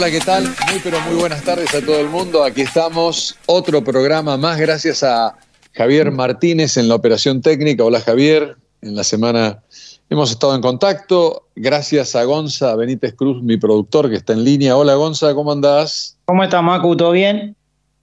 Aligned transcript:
Hola, 0.00 0.10
¿qué 0.10 0.20
tal? 0.20 0.44
Muy 0.44 0.80
pero 0.82 0.98
muy 1.02 1.16
buenas 1.16 1.44
tardes 1.44 1.74
a 1.74 1.84
todo 1.84 2.00
el 2.00 2.08
mundo. 2.08 2.42
Aquí 2.42 2.62
estamos, 2.62 3.36
otro 3.44 3.84
programa 3.84 4.38
más 4.38 4.58
gracias 4.58 5.02
a 5.02 5.36
Javier 5.74 6.10
Martínez 6.10 6.78
en 6.78 6.88
la 6.88 6.94
operación 6.94 7.42
técnica. 7.42 7.84
Hola 7.84 8.00
Javier, 8.00 8.56
en 8.80 8.96
la 8.96 9.04
semana 9.04 9.62
hemos 10.08 10.30
estado 10.30 10.54
en 10.54 10.62
contacto. 10.62 11.48
Gracias 11.54 12.16
a 12.16 12.24
Gonza 12.24 12.74
Benítez 12.76 13.12
Cruz, 13.12 13.42
mi 13.42 13.58
productor 13.58 14.08
que 14.08 14.16
está 14.16 14.32
en 14.32 14.42
línea. 14.42 14.74
Hola 14.74 14.94
Gonza, 14.94 15.34
¿cómo 15.34 15.52
andás? 15.52 16.16
¿Cómo 16.24 16.44
estás 16.44 16.62
Macu? 16.62 16.96
¿Todo 16.96 17.10
bien? 17.10 17.54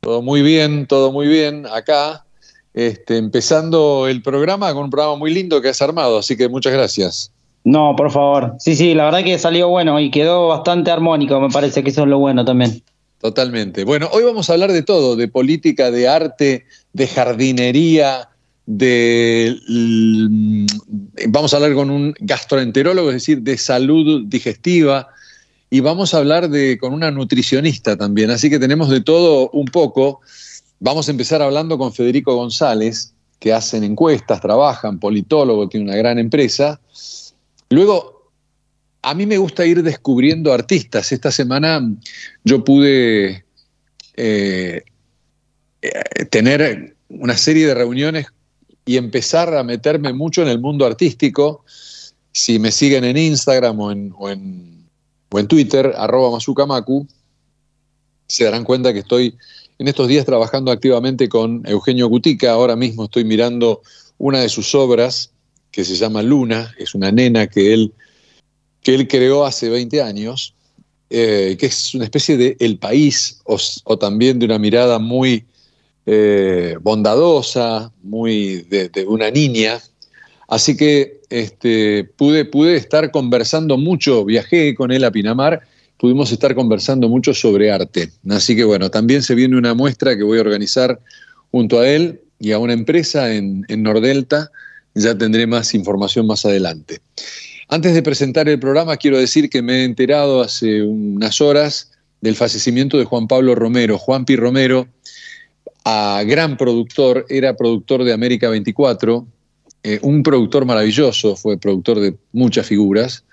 Todo 0.02 0.22
muy 0.22 0.44
bien, 0.44 0.86
todo 0.86 1.12
muy 1.12 1.26
bien 1.26 1.66
acá. 1.66 2.28
Este, 2.76 3.18
empezando 3.18 4.08
el 4.08 4.22
programa 4.22 4.72
con 4.76 4.84
un 4.84 4.92
programa 4.92 5.16
muy 5.16 5.34
lindo 5.34 5.60
que 5.64 5.70
has 5.70 5.82
armado, 5.82 6.20
así 6.20 6.38
que 6.38 6.48
muchas 6.48 6.74
gracias. 6.74 7.32
No, 7.68 7.98
por 7.98 8.12
favor. 8.12 8.56
Sí, 8.60 8.78
sí, 8.78 8.94
la 8.94 9.04
verdad 9.04 9.26
que 9.26 9.38
salió 9.38 9.68
bueno 9.68 10.00
y 10.00 10.10
quedó 10.10 10.48
bastante 10.48 10.90
armónico, 10.90 11.42
me 11.42 11.50
parece 11.50 11.84
que 11.84 11.90
eso 11.90 12.04
es 12.04 12.08
lo 12.08 12.18
bueno 12.18 12.46
también. 12.46 12.82
Totalmente. 13.20 13.84
Bueno, 13.84 14.08
hoy 14.14 14.24
vamos 14.24 14.50
a 14.50 14.54
hablar 14.54 14.72
de 14.72 14.84
todo, 14.84 15.18
de 15.18 15.28
política, 15.28 15.92
de 15.92 16.08
arte, 16.08 16.66
de 16.94 17.08
jardinería, 17.08 18.30
de... 18.66 19.58
Vamos 21.28 21.54
a 21.54 21.58
hablar 21.58 21.74
con 21.74 21.90
un 21.90 22.16
gastroenterólogo, 22.22 23.10
es 23.10 23.16
decir, 23.16 23.42
de 23.42 23.58
salud 23.58 24.24
digestiva, 24.28 25.10
y 25.70 25.82
vamos 25.82 26.14
a 26.14 26.20
hablar 26.20 26.50
de, 26.50 26.78
con 26.78 26.94
una 26.94 27.12
nutricionista 27.12 27.98
también, 27.98 28.32
así 28.32 28.50
que 28.50 28.60
tenemos 28.60 28.88
de 28.88 29.02
todo 29.02 29.50
un 29.50 29.66
poco. 29.66 30.22
Vamos 30.80 31.10
a 31.10 31.12
empezar 31.12 31.42
hablando 31.42 31.78
con 31.78 31.92
Federico 31.92 32.34
González, 32.34 33.14
que 33.40 33.52
hacen 33.52 33.84
encuestas, 33.84 34.40
trabajan, 34.40 35.00
politólogo, 35.00 35.68
tiene 35.68 35.88
una 35.88 35.98
gran 35.98 36.18
empresa. 36.18 36.80
Luego, 37.70 38.32
a 39.02 39.14
mí 39.14 39.26
me 39.26 39.38
gusta 39.38 39.66
ir 39.66 39.84
descubriendo 39.84 40.54
artistas. 40.54 41.12
Esta 41.12 41.32
semana 41.32 41.82
yo 42.44 42.64
pude 42.64 43.46
eh, 44.16 44.84
tener 46.30 46.96
una 47.10 47.38
serie 47.38 47.68
de 47.68 47.74
reuniones 47.74 48.28
y 48.86 48.98
empezar 48.98 49.54
a 49.56 49.64
meterme 49.64 50.14
mucho 50.14 50.42
en 50.42 50.48
el 50.48 50.60
mundo 50.60 50.86
artístico. 50.86 51.64
Si 52.32 52.60
me 52.60 52.72
siguen 52.72 53.04
en 53.04 53.18
Instagram 53.18 53.80
o 53.80 53.92
en, 53.92 54.14
o 54.18 54.30
en, 54.30 55.48
Twitter, 55.48 55.94
arroba 55.98 56.32
Mazukamaku, 56.32 57.08
se 58.28 58.46
darán 58.46 58.64
cuenta 58.64 58.94
que 58.94 59.00
estoy 59.00 59.38
en 59.78 59.88
estos 59.88 60.08
días 60.08 60.26
trabajando 60.26 60.72
activamente 60.72 61.30
con 61.30 61.64
Eugenio 61.68 62.08
Gutica. 62.08 62.52
Ahora 62.52 62.76
mismo 62.76 63.06
estoy 63.06 63.24
mirando 63.24 63.82
una 64.18 64.40
de 64.40 64.50
sus 64.50 64.74
obras 64.74 65.32
que 65.72 65.84
se 65.84 65.96
llama 65.96 66.22
Luna, 66.22 66.74
es 66.78 66.96
una 66.96 67.12
nena 67.12 67.48
que 67.48 67.74
él, 67.74 67.94
que 68.82 68.96
él 68.96 69.08
creó 69.08 69.46
hace 69.46 69.70
20 69.70 70.02
años, 70.02 70.54
eh, 71.10 71.56
que 71.60 71.68
es 71.68 71.94
una 71.94 72.04
especie 72.04 72.36
de 72.36 72.58
El 72.60 72.78
País, 72.80 73.40
o, 73.46 73.98
también 73.98 74.40
de 74.40 74.46
una 74.46 74.60
mirada 74.60 75.00
muy 75.00 75.46
eh, 76.06 76.76
bondadosa, 76.82 77.92
muy 78.04 78.66
de, 78.70 79.06
una 79.08 79.32
niña. 79.32 79.80
Así 80.50 80.76
que 80.76 81.22
este, 81.30 82.04
pude, 82.04 82.46
pude 82.46 82.76
estar 82.76 83.12
conversando 83.12 83.78
mucho, 83.78 84.26
viajé 84.26 84.76
con 84.76 84.92
él 84.92 85.04
a 85.04 85.12
Pinamar, 85.12 85.62
pudimos 85.98 86.32
estar 86.32 86.56
conversando 86.56 87.08
mucho 87.10 87.34
sobre 87.34 87.72
arte. 87.72 88.12
Así 88.30 88.56
que 88.56 88.64
bueno, 88.64 88.90
también 88.90 89.24
se 89.24 89.36
viene 89.36 89.58
una 89.58 89.74
muestra 89.74 90.18
que 90.18 90.24
voy 90.24 90.40
a 90.40 90.42
organizar 90.42 91.00
junto 91.52 91.80
a 91.80 91.90
él 91.90 92.22
y 92.40 92.52
a 92.52 92.60
una 92.60 92.74
empresa 92.74 93.34
en, 93.34 93.66
en 93.68 93.84
Nordelta, 93.84 94.52
ya 94.98 95.18
tendré 95.18 95.48
más 95.48 95.74
información 95.74 96.28
más 96.28 96.46
adelante. 96.46 97.00
Antes 97.70 97.94
de 97.94 98.02
presentar 98.02 98.48
el 98.50 98.60
programa, 98.60 98.98
quiero 98.98 99.18
decir 99.18 99.50
que 99.50 99.62
me 99.62 99.82
he 99.82 99.84
enterado 99.84 100.42
hace 100.42 100.82
unas 100.84 101.42
horas 101.42 101.92
del 102.22 102.36
fallecimiento 102.36 102.98
de 102.98 103.06
Juan 103.06 103.28
Pablo 103.28 103.56
Romero. 103.56 103.98
Juan 103.98 104.26
Pi 104.26 104.36
Romero, 104.36 104.88
gran 105.84 106.58
productor, 106.58 107.26
era 107.30 107.56
productor 107.56 108.04
de 108.04 108.14
América 108.14 108.50
24, 108.50 109.28
eh, 109.84 110.00
un 110.02 110.24
productor 110.24 110.66
maravilloso, 110.66 111.36
fue 111.36 111.58
productor 111.58 112.00
de 112.00 112.16
muchas 112.32 112.66
figuras. 112.66 113.24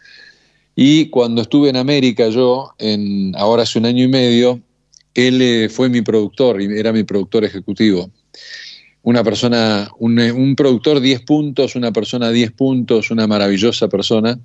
Y 0.76 1.08
cuando 1.10 1.42
estuve 1.42 1.70
en 1.70 1.76
América, 1.76 2.28
yo, 2.28 2.74
ahora 3.36 3.62
hace 3.62 3.78
un 3.78 3.86
año 3.86 4.04
y 4.04 4.08
medio, 4.08 4.60
él 5.14 5.40
eh, 5.40 5.68
fue 5.68 5.88
mi 5.88 6.02
productor, 6.02 6.60
era 6.60 6.92
mi 6.92 7.04
productor 7.04 7.44
ejecutivo 7.44 8.10
una 9.04 9.22
persona, 9.22 9.90
un, 9.98 10.54
productor 10.56 11.00
10 11.00 11.20
puntos, 11.20 11.76
una 11.76 11.92
persona 11.92 12.30
10 12.30 12.52
puntos, 12.52 13.10
una 13.10 13.26
maravillosa 13.26 13.88
persona. 13.88 14.38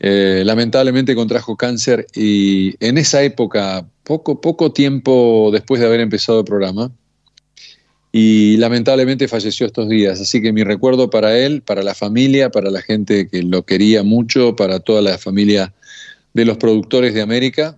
Eh, 0.00 0.42
lamentablemente 0.44 1.14
contrajo 1.14 1.56
cáncer 1.56 2.06
y 2.12 2.74
en 2.84 2.98
esa 2.98 3.22
época, 3.22 3.86
poco, 4.02 4.40
poco 4.40 4.72
tiempo 4.72 5.50
después 5.52 5.80
de 5.80 5.86
haber 5.86 6.00
empezado 6.00 6.40
el 6.40 6.44
programa, 6.44 6.90
y 8.10 8.56
lamentablemente 8.58 9.26
falleció 9.26 9.66
estos 9.66 9.88
días. 9.88 10.20
Así 10.20 10.40
que 10.40 10.52
mi 10.52 10.62
recuerdo 10.62 11.10
para 11.10 11.36
él, 11.36 11.62
para 11.62 11.82
la 11.82 11.94
familia, 11.94 12.50
para 12.50 12.70
la 12.70 12.80
gente 12.80 13.28
que 13.28 13.42
lo 13.42 13.64
quería 13.64 14.04
mucho, 14.04 14.54
para 14.54 14.78
toda 14.78 15.02
la 15.02 15.18
familia 15.18 15.72
de 16.32 16.44
los 16.44 16.56
productores 16.58 17.14
de 17.14 17.22
América, 17.22 17.76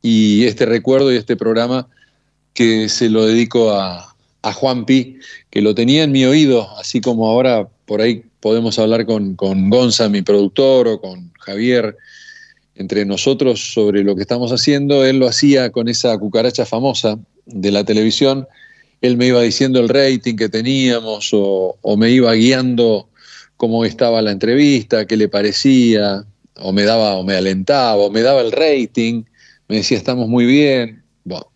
y 0.00 0.44
este 0.44 0.66
recuerdo 0.66 1.12
y 1.12 1.16
este 1.16 1.36
programa 1.36 1.88
que 2.54 2.88
se 2.88 3.08
lo 3.08 3.26
dedico 3.26 3.72
a, 3.72 4.12
a 4.42 4.52
Juan 4.52 4.84
Pi, 4.84 5.18
que 5.52 5.60
lo 5.60 5.74
tenía 5.74 6.04
en 6.04 6.12
mi 6.12 6.24
oído, 6.24 6.66
así 6.78 7.02
como 7.02 7.28
ahora 7.28 7.68
por 7.84 8.00
ahí 8.00 8.24
podemos 8.40 8.78
hablar 8.78 9.04
con, 9.04 9.36
con 9.36 9.68
Gonza, 9.68 10.08
mi 10.08 10.22
productor, 10.22 10.88
o 10.88 10.98
con 10.98 11.30
Javier, 11.40 11.94
entre 12.74 13.04
nosotros 13.04 13.74
sobre 13.74 14.02
lo 14.02 14.16
que 14.16 14.22
estamos 14.22 14.50
haciendo, 14.50 15.04
él 15.04 15.18
lo 15.18 15.28
hacía 15.28 15.68
con 15.68 15.88
esa 15.88 16.16
cucaracha 16.16 16.64
famosa 16.64 17.18
de 17.44 17.70
la 17.70 17.84
televisión, 17.84 18.48
él 19.02 19.18
me 19.18 19.26
iba 19.26 19.42
diciendo 19.42 19.78
el 19.78 19.90
rating 19.90 20.36
que 20.36 20.48
teníamos 20.48 21.34
o, 21.34 21.76
o 21.82 21.96
me 21.98 22.10
iba 22.10 22.32
guiando 22.32 23.10
cómo 23.58 23.84
estaba 23.84 24.22
la 24.22 24.30
entrevista, 24.30 25.06
qué 25.06 25.18
le 25.18 25.28
parecía, 25.28 26.24
o 26.56 26.72
me 26.72 26.84
daba, 26.84 27.16
o 27.18 27.24
me 27.24 27.34
alentaba, 27.34 27.96
o 27.96 28.10
me 28.10 28.22
daba 28.22 28.40
el 28.40 28.52
rating, 28.52 29.24
me 29.68 29.76
decía 29.76 29.98
estamos 29.98 30.28
muy 30.28 30.46
bien, 30.46 31.02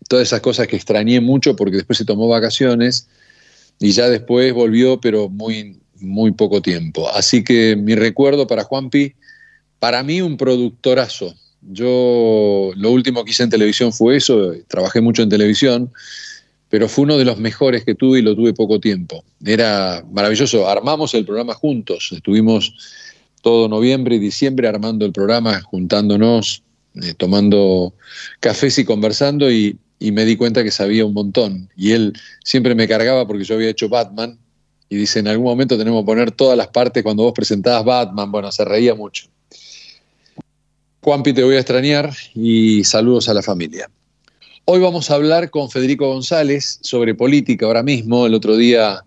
todas 0.07 0.27
esas 0.27 0.41
cosas 0.41 0.67
que 0.67 0.75
extrañé 0.75 1.19
mucho 1.19 1.55
porque 1.55 1.77
después 1.77 1.97
se 1.97 2.05
tomó 2.05 2.27
vacaciones 2.27 3.07
y 3.79 3.91
ya 3.91 4.09
después 4.09 4.53
volvió, 4.53 4.99
pero 4.99 5.29
muy, 5.29 5.77
muy 5.99 6.31
poco 6.31 6.61
tiempo. 6.61 7.09
Así 7.09 7.43
que 7.43 7.75
mi 7.75 7.95
recuerdo 7.95 8.47
para 8.47 8.63
Juanpi, 8.63 9.13
para 9.79 10.03
mí 10.03 10.21
un 10.21 10.37
productorazo. 10.37 11.35
Yo 11.61 12.71
lo 12.75 12.91
último 12.91 13.23
que 13.23 13.31
hice 13.31 13.43
en 13.43 13.49
televisión 13.49 13.91
fue 13.91 14.17
eso, 14.17 14.53
trabajé 14.67 15.01
mucho 15.01 15.21
en 15.21 15.29
televisión, 15.29 15.91
pero 16.69 16.87
fue 16.87 17.03
uno 17.03 17.17
de 17.17 17.25
los 17.25 17.37
mejores 17.37 17.83
que 17.83 17.95
tuve 17.95 18.19
y 18.19 18.21
lo 18.21 18.35
tuve 18.35 18.53
poco 18.53 18.79
tiempo. 18.79 19.23
Era 19.45 20.03
maravilloso, 20.11 20.67
armamos 20.67 21.13
el 21.13 21.25
programa 21.25 21.53
juntos, 21.53 22.09
estuvimos 22.11 22.73
todo 23.41 23.67
noviembre 23.67 24.15
y 24.15 24.19
diciembre 24.19 24.67
armando 24.67 25.05
el 25.05 25.11
programa, 25.11 25.61
juntándonos, 25.61 26.63
eh, 26.95 27.13
tomando 27.15 27.93
cafés 28.39 28.79
y 28.79 28.85
conversando 28.85 29.51
y, 29.51 29.77
me 29.99 30.25
di 30.25 30.35
cuenta 30.35 30.63
que 30.63 30.71
sabía 30.71 31.05
un 31.05 31.13
montón. 31.13 31.69
Y 31.75 31.91
él 31.91 32.13
siempre 32.43 32.75
me 32.75 32.87
cargaba 32.87 33.27
porque 33.27 33.43
yo 33.43 33.55
había 33.55 33.69
hecho 33.69 33.89
Batman 33.89 34.37
y 34.89 34.95
dice, 34.95 35.19
en 35.19 35.27
algún 35.27 35.45
momento 35.45 35.77
tenemos 35.77 36.01
que 36.01 36.05
poner 36.05 36.31
todas 36.31 36.57
las 36.57 36.67
partes 36.67 37.03
cuando 37.03 37.23
vos 37.23 37.33
presentabas 37.33 37.83
Batman. 37.83 38.31
Bueno, 38.31 38.51
se 38.51 38.63
reía 38.63 38.95
mucho. 38.95 39.27
Juanpi, 41.01 41.33
te 41.33 41.43
voy 41.43 41.55
a 41.55 41.59
extrañar 41.59 42.11
y 42.35 42.83
saludos 42.83 43.29
a 43.29 43.33
la 43.33 43.41
familia. 43.41 43.89
Hoy 44.65 44.81
vamos 44.81 45.09
a 45.09 45.15
hablar 45.15 45.49
con 45.49 45.71
Federico 45.71 46.07
González 46.07 46.79
sobre 46.81 47.15
política 47.15 47.65
ahora 47.65 47.83
mismo. 47.83 48.25
El 48.25 48.33
otro 48.33 48.57
día 48.57 49.05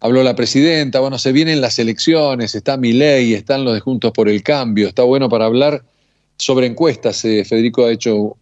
habló 0.00 0.24
la 0.24 0.34
presidenta, 0.34 0.98
bueno, 0.98 1.18
se 1.18 1.30
vienen 1.30 1.60
las 1.60 1.78
elecciones, 1.78 2.56
está 2.56 2.76
mi 2.76 2.92
ley, 2.92 3.34
están 3.34 3.64
los 3.64 3.74
de 3.74 3.80
Juntos 3.80 4.10
por 4.10 4.28
el 4.28 4.42
Cambio, 4.42 4.88
está 4.88 5.04
bueno 5.04 5.28
para 5.28 5.44
hablar 5.44 5.84
sobre 6.36 6.66
encuestas. 6.66 7.24
Eh, 7.24 7.44
Federico 7.44 7.84
ha 7.84 7.92
hecho 7.92 8.36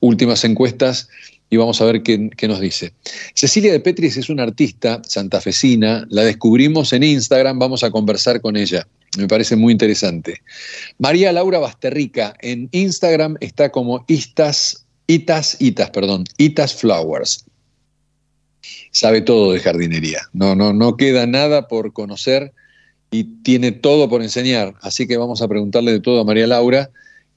últimas 0.00 0.44
encuestas 0.44 1.08
y 1.50 1.56
vamos 1.56 1.80
a 1.80 1.84
ver 1.84 2.02
qué, 2.02 2.48
nos 2.48 2.60
dice. 2.60 2.92
Cecilia 3.34 3.72
de 3.72 3.80
Petris 3.80 4.16
es 4.16 4.30
una 4.30 4.44
artista 4.44 5.02
santafesina, 5.04 6.06
la 6.08 6.22
descubrimos 6.22 6.92
en 6.92 7.02
Instagram, 7.02 7.58
vamos 7.58 7.82
a 7.82 7.90
conversar 7.90 8.40
con 8.40 8.56
ella. 8.56 8.86
Me 9.18 9.26
parece 9.26 9.56
muy 9.56 9.72
interesante. 9.72 10.40
María 10.98 11.32
Laura 11.32 11.58
Basterrica 11.58 12.34
en 12.40 12.68
Instagram 12.70 13.36
está 13.40 13.70
como 13.70 14.04
Itas, 14.06 14.86
Itas, 15.08 15.90
perdón, 15.92 16.24
Itas 16.38 16.74
Flowers. 16.74 17.44
Sabe 18.92 19.20
todo 19.20 19.52
de 19.52 19.58
jardinería. 19.58 20.20
No, 20.32 20.54
no, 20.54 20.72
no 20.72 20.96
queda 20.96 21.26
nada 21.26 21.66
por 21.66 21.92
conocer 21.92 22.52
y 23.10 23.24
tiene 23.42 23.72
todo 23.72 24.08
por 24.08 24.22
enseñar. 24.22 24.74
Así 24.82 25.08
que 25.08 25.16
vamos 25.16 25.42
a 25.42 25.48
preguntarle 25.48 25.90
de 25.90 26.00
todo 26.00 26.20
a 26.20 26.24
María 26.24 26.46
Laura 26.46 26.90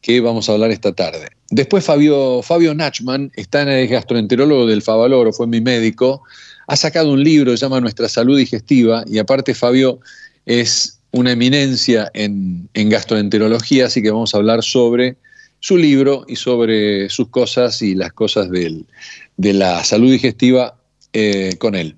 que 0.04 0.20
vamos 0.20 0.48
a 0.48 0.52
hablar 0.52 0.70
esta 0.70 0.92
tarde. 0.92 1.30
Después 1.50 1.84
Fabio, 1.84 2.42
Fabio 2.44 2.76
Nachman, 2.76 3.32
está 3.36 3.64
en 3.64 3.70
el 3.70 3.88
gastroenterólogo 3.88 4.68
del 4.68 4.84
Favaloro, 4.84 5.34
fue 5.34 5.48
mi 5.48 5.62
médico, 5.62 6.22
ha 6.68 6.76
sacado 6.76 7.12
un 7.12 7.24
libro 7.24 7.52
que 7.52 7.58
se 7.58 7.66
llama 7.66 7.82
Nuestra 7.82 8.08
Salud 8.10 8.38
Digestiva 8.38 9.04
y 9.08 9.18
aparte 9.18 9.56
Fabio 9.56 10.00
es 10.46 11.00
una 11.12 11.32
eminencia 11.32 12.12
en, 12.14 12.70
gastroenterología, 12.74 13.86
así 13.86 14.02
que 14.02 14.12
vamos 14.12 14.36
a 14.36 14.38
hablar 14.38 14.62
sobre 14.62 15.16
su 15.60 15.78
libro 15.78 16.26
y 16.28 16.36
sobre 16.36 17.10
sus 17.10 17.30
cosas 17.30 17.82
y 17.82 17.96
las 17.96 18.12
cosas 18.12 18.50
de 18.52 19.54
la 19.54 19.84
salud 19.84 20.12
digestiva 20.12 20.76
eh, 21.16 21.58
con 21.60 21.76
él. 21.76 21.96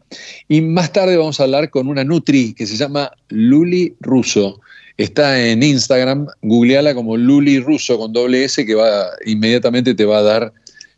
Y 0.50 0.60
más 0.60 0.92
tarde 0.92 1.16
vamos 1.16 1.40
a 1.40 1.44
hablar 1.44 1.70
con 1.70 1.88
una 1.88 2.04
Nutri 2.04 2.54
que 2.54 2.68
se 2.68 2.76
llama 2.76 3.12
Luli 3.30 3.96
Russo. 4.02 4.60
Está 4.98 5.42
en 5.42 5.62
Instagram, 5.62 6.28
googleala 6.42 6.96
como 6.96 7.18
Luli 7.18 7.60
Russo 7.60 7.98
con 7.98 8.14
doble 8.14 8.46
S 8.46 8.66
que 8.66 8.76
va 8.76 9.10
inmediatamente 9.26 9.94
te 9.94 10.06
va 10.06 10.20
a 10.20 10.22
dar, 10.22 10.54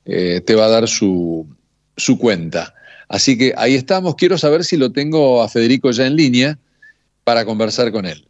eh, 0.06 0.42
te 0.46 0.54
va 0.54 0.66
a 0.66 0.70
dar 0.70 0.88
su, 0.88 1.48
su 1.96 2.20
cuenta. 2.20 2.74
Así 3.10 3.38
que 3.38 3.54
ahí 3.58 3.76
estamos. 3.76 4.16
Quiero 4.16 4.38
saber 4.38 4.64
si 4.64 4.78
lo 4.78 4.92
tengo 4.92 5.42
a 5.42 5.50
Federico 5.50 5.90
ya 5.92 6.06
en 6.06 6.16
línea 6.16 6.60
para 7.24 7.44
conversar 7.46 7.92
con 7.92 8.06
él. 8.06 8.28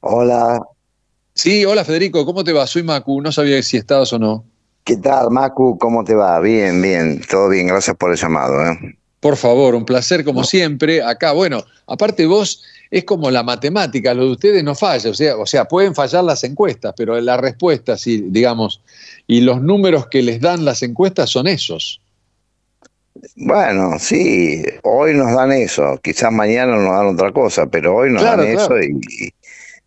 Hola. 0.00 0.60
Sí, 1.34 1.64
hola 1.64 1.84
Federico, 1.84 2.26
¿cómo 2.26 2.44
te 2.44 2.52
va? 2.52 2.66
Soy 2.66 2.82
Macu, 2.82 3.22
no 3.22 3.32
sabía 3.32 3.62
si 3.62 3.76
estabas 3.76 4.12
o 4.12 4.18
no. 4.18 4.44
¿Qué 4.84 4.96
tal, 4.96 5.30
Macu? 5.30 5.78
¿Cómo 5.78 6.02
te 6.02 6.14
va? 6.14 6.40
Bien, 6.40 6.82
bien, 6.82 7.22
todo 7.30 7.48
bien, 7.48 7.68
gracias 7.68 7.96
por 7.96 8.10
el 8.10 8.18
llamado. 8.18 8.60
¿eh? 8.66 8.98
Por 9.20 9.36
favor, 9.36 9.76
un 9.76 9.84
placer 9.84 10.24
como 10.24 10.42
siempre. 10.42 11.02
Acá, 11.02 11.32
bueno, 11.32 11.62
aparte 11.86 12.26
vos 12.26 12.62
es 12.92 13.04
como 13.04 13.30
la 13.30 13.42
matemática, 13.42 14.12
lo 14.12 14.26
de 14.26 14.30
ustedes 14.32 14.62
no 14.62 14.74
falla, 14.74 15.10
o 15.10 15.14
sea, 15.14 15.36
o 15.38 15.46
sea, 15.46 15.64
pueden 15.64 15.94
fallar 15.94 16.22
las 16.24 16.44
encuestas, 16.44 16.92
pero 16.94 17.18
las 17.20 17.40
respuestas, 17.40 18.06
y, 18.06 18.20
digamos, 18.20 18.82
y 19.26 19.40
los 19.40 19.62
números 19.62 20.08
que 20.08 20.22
les 20.22 20.40
dan 20.42 20.64
las 20.66 20.82
encuestas 20.82 21.30
son 21.30 21.48
esos. 21.48 22.02
Bueno, 23.34 23.98
sí, 23.98 24.62
hoy 24.82 25.14
nos 25.14 25.34
dan 25.34 25.52
eso, 25.52 25.98
quizás 26.02 26.30
mañana 26.30 26.76
nos 26.76 26.90
dan 26.90 27.14
otra 27.14 27.32
cosa, 27.32 27.66
pero 27.66 27.96
hoy 27.96 28.12
nos 28.12 28.22
dan 28.22 28.44
eso 28.44 28.78
y, 28.78 29.32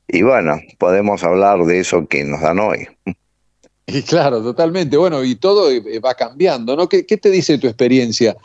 y 0.08 0.22
bueno, 0.24 0.60
podemos 0.80 1.24
hablar 1.24 1.64
de 1.66 1.82
eso 1.82 2.08
que 2.08 2.24
nos 2.24 2.42
dan 2.42 2.58
hoy. 2.58 2.88
Y 3.88 4.02
claro, 4.02 4.42
totalmente. 4.42 4.98
Bueno, 4.98 5.24
y 5.24 5.36
todo 5.36 5.72
eh, 5.72 6.00
va 6.00 6.16
cambiando, 6.16 6.76
¿no? 6.76 6.90
¿Qué, 6.90 7.04
te 7.04 7.30
dice 7.30 7.58
tu 7.60 7.68
experiencia? 7.68 8.36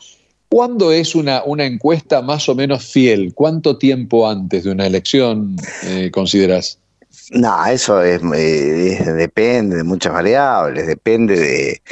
¿Cuándo 0.50 0.90
es 0.90 1.14
una, 1.14 1.44
una, 1.44 1.64
encuesta 1.64 2.22
más 2.22 2.48
o 2.48 2.56
menos 2.56 2.84
fiel? 2.84 3.32
¿Cuánto 3.34 3.78
tiempo 3.78 4.28
antes 4.28 4.64
de 4.64 4.72
una 4.72 4.86
elección 4.86 5.56
eh, 5.84 6.10
consideras? 6.10 6.80
No, 7.30 7.64
eso 7.66 8.02
es, 8.02 8.20
eh, 8.34 9.12
depende 9.16 9.76
de 9.76 9.84
muchas 9.84 10.12
variables, 10.12 10.88
depende 10.88 11.38
de, 11.38 11.82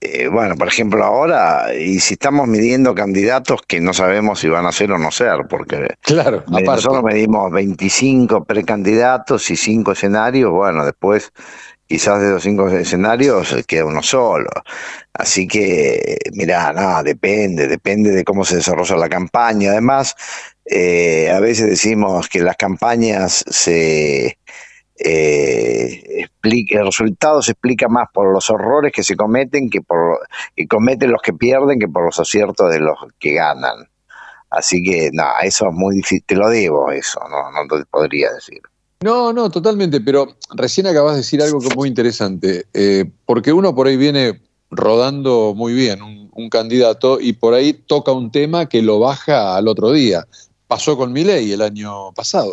eh, 0.00 0.28
bueno, 0.28 0.56
por 0.56 0.68
ejemplo, 0.68 1.04
ahora, 1.04 1.74
y 1.74 1.98
si 1.98 2.14
estamos 2.14 2.46
midiendo 2.46 2.94
candidatos 2.94 3.60
que 3.66 3.80
no 3.80 3.92
sabemos 3.92 4.38
si 4.40 4.48
van 4.48 4.64
a 4.64 4.72
ser 4.72 4.92
o 4.92 4.98
no 4.98 5.10
ser, 5.10 5.46
porque 5.48 5.88
claro, 6.02 6.44
nosotros 6.48 7.02
medimos 7.02 7.50
25 7.50 8.44
precandidatos 8.44 9.50
y 9.50 9.56
5 9.56 9.92
escenarios, 9.92 10.52
bueno, 10.52 10.84
después 10.84 11.32
quizás 11.88 12.20
de 12.20 12.30
los 12.30 12.42
cinco 12.42 12.68
escenarios 12.68 13.56
queda 13.66 13.86
uno 13.86 14.02
solo. 14.02 14.50
Así 15.14 15.48
que, 15.48 16.18
mira, 16.34 16.72
no, 16.72 17.02
depende, 17.02 17.66
depende 17.66 18.10
de 18.12 18.24
cómo 18.24 18.44
se 18.44 18.56
desarrolla 18.56 18.96
la 18.96 19.08
campaña. 19.08 19.70
Además, 19.72 20.14
eh, 20.66 21.30
a 21.30 21.40
veces 21.40 21.70
decimos 21.70 22.28
que 22.28 22.40
las 22.40 22.56
campañas 22.56 23.44
se 23.48 24.38
eh, 25.00 26.26
el 26.42 26.84
resultado 26.86 27.40
se 27.40 27.52
explica 27.52 27.88
más 27.88 28.08
por 28.12 28.32
los 28.32 28.50
horrores 28.50 28.92
que 28.92 29.04
se 29.04 29.16
cometen 29.16 29.70
que 29.70 29.80
por 29.80 30.18
y 30.56 30.66
cometen 30.66 31.12
los 31.12 31.22
que 31.22 31.32
pierden 31.32 31.78
que 31.78 31.88
por 31.88 32.04
los 32.04 32.18
aciertos 32.18 32.70
de 32.70 32.80
los 32.80 32.98
que 33.18 33.34
ganan. 33.34 33.88
Así 34.50 34.82
que 34.82 35.10
no, 35.12 35.24
eso 35.42 35.68
es 35.68 35.74
muy 35.74 35.96
difícil, 35.96 36.24
te 36.26 36.34
lo 36.34 36.48
debo 36.48 36.90
eso, 36.90 37.20
no, 37.30 37.50
no 37.52 37.78
te 37.78 37.84
podría 37.86 38.32
decir. 38.32 38.60
No, 39.00 39.32
no, 39.32 39.48
totalmente, 39.48 40.00
pero 40.00 40.36
recién 40.54 40.88
acabas 40.88 41.12
de 41.12 41.18
decir 41.18 41.40
algo 41.40 41.60
que 41.60 41.74
muy 41.74 41.88
interesante, 41.88 42.66
eh, 42.74 43.08
porque 43.26 43.52
uno 43.52 43.72
por 43.74 43.86
ahí 43.86 43.96
viene 43.96 44.42
rodando 44.70 45.54
muy 45.54 45.72
bien 45.72 46.02
un, 46.02 46.28
candidato 46.50 47.18
y 47.20 47.32
por 47.32 47.52
ahí 47.54 47.72
toca 47.72 48.12
un 48.12 48.30
tema 48.30 48.68
que 48.68 48.80
lo 48.80 49.00
baja 49.00 49.56
al 49.56 49.66
otro 49.66 49.90
día. 49.90 50.26
Pasó 50.68 50.96
con 50.96 51.12
Milei 51.12 51.50
el 51.50 51.62
año 51.62 52.12
pasado 52.12 52.52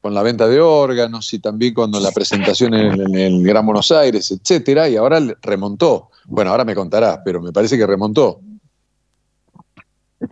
con 0.00 0.14
la 0.14 0.22
venta 0.22 0.48
de 0.48 0.60
órganos 0.60 1.32
y 1.34 1.38
también 1.38 1.74
cuando 1.74 2.00
la 2.00 2.10
presentación 2.10 2.72
en, 2.74 3.14
el 3.14 3.42
Gran 3.44 3.66
Buenos 3.66 3.92
Aires, 3.92 4.30
etcétera, 4.30 4.88
y 4.88 4.96
ahora 4.96 5.20
remontó. 5.42 6.08
Bueno, 6.24 6.50
ahora 6.50 6.64
me 6.64 6.74
contarás, 6.74 7.20
pero 7.24 7.42
me 7.42 7.52
parece 7.52 7.76
que 7.76 7.86
remontó. 7.86 8.40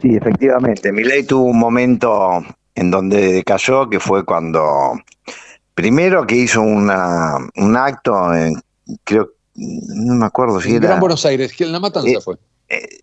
Sí, 0.00 0.16
efectivamente. 0.16 0.90
Milei 0.92 1.24
tuvo 1.24 1.44
un 1.44 1.58
momento 1.58 2.42
en 2.78 2.92
donde 2.92 3.42
cayó, 3.44 3.90
que 3.90 3.98
fue 3.98 4.24
cuando 4.24 4.92
primero 5.74 6.26
que 6.26 6.36
hizo 6.36 6.60
una, 6.60 7.36
un 7.56 7.76
acto, 7.76 8.32
en, 8.34 8.62
creo, 9.02 9.30
no 9.54 10.14
me 10.14 10.26
acuerdo 10.26 10.60
si 10.60 10.76
era. 10.76 10.86
Gran 10.86 11.00
Buenos 11.00 11.26
Aires, 11.26 11.52
que 11.52 11.64
en 11.64 11.72
la 11.72 11.80
matanza 11.80 12.08
eh, 12.08 12.20
fue. 12.20 12.36
Eh, 12.68 13.00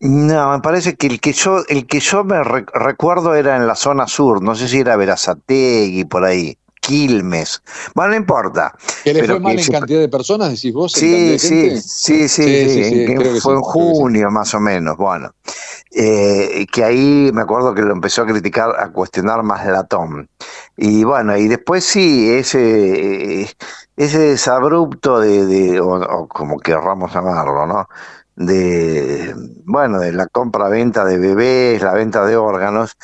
no, 0.00 0.52
me 0.52 0.60
parece 0.60 0.94
que 0.94 1.08
el 1.08 1.20
que 1.20 1.32
yo, 1.32 1.64
el 1.68 1.86
que 1.86 1.98
yo 1.98 2.22
me 2.22 2.40
recuerdo 2.44 3.34
era 3.34 3.56
en 3.56 3.66
la 3.66 3.74
zona 3.74 4.06
sur, 4.06 4.40
no 4.42 4.54
sé 4.54 4.68
si 4.68 4.78
era 4.78 4.96
Verazategui 4.96 6.04
por 6.04 6.24
ahí, 6.24 6.56
Quilmes. 6.88 7.62
Bueno, 7.94 8.12
no 8.12 8.16
importa. 8.16 8.74
¿Que 9.04 9.12
le 9.12 9.24
fue 9.24 9.38
mal 9.38 9.58
en 9.58 9.66
cantidad 9.66 10.00
de 10.00 10.08
personas, 10.08 10.48
decís 10.48 10.72
vos? 10.72 10.92
Sí, 10.92 11.38
sí, 11.38 11.78
sí, 11.82 12.28
sí, 12.28 12.68
sí, 12.70 13.40
fue 13.42 13.52
en 13.52 13.60
junio 13.60 14.30
más 14.30 14.54
o 14.54 14.60
menos, 14.60 14.96
bueno. 14.96 15.34
Eh, 15.90 16.66
que 16.72 16.84
ahí 16.84 17.30
me 17.34 17.42
acuerdo 17.42 17.74
que 17.74 17.82
lo 17.82 17.92
empezó 17.92 18.22
a 18.22 18.26
criticar, 18.26 18.70
a 18.80 18.90
cuestionar 18.90 19.42
más 19.42 19.66
Latón. 19.66 20.30
Y 20.78 21.04
bueno, 21.04 21.36
y 21.36 21.46
después 21.46 21.84
sí, 21.84 22.30
ese, 22.30 23.54
ese 23.94 24.18
desabrupto 24.18 25.20
de, 25.20 25.44
de 25.44 25.80
o, 25.80 25.90
o 25.90 26.26
como 26.26 26.58
querramos 26.58 27.12
llamarlo, 27.12 27.66
¿no? 27.66 27.86
de, 28.38 29.34
bueno, 29.64 29.98
de 29.98 30.12
la 30.12 30.28
compra-venta 30.28 31.04
de 31.04 31.18
bebés, 31.18 31.82
la 31.82 31.92
venta 31.92 32.24
de 32.24 32.36
órganos. 32.36 32.96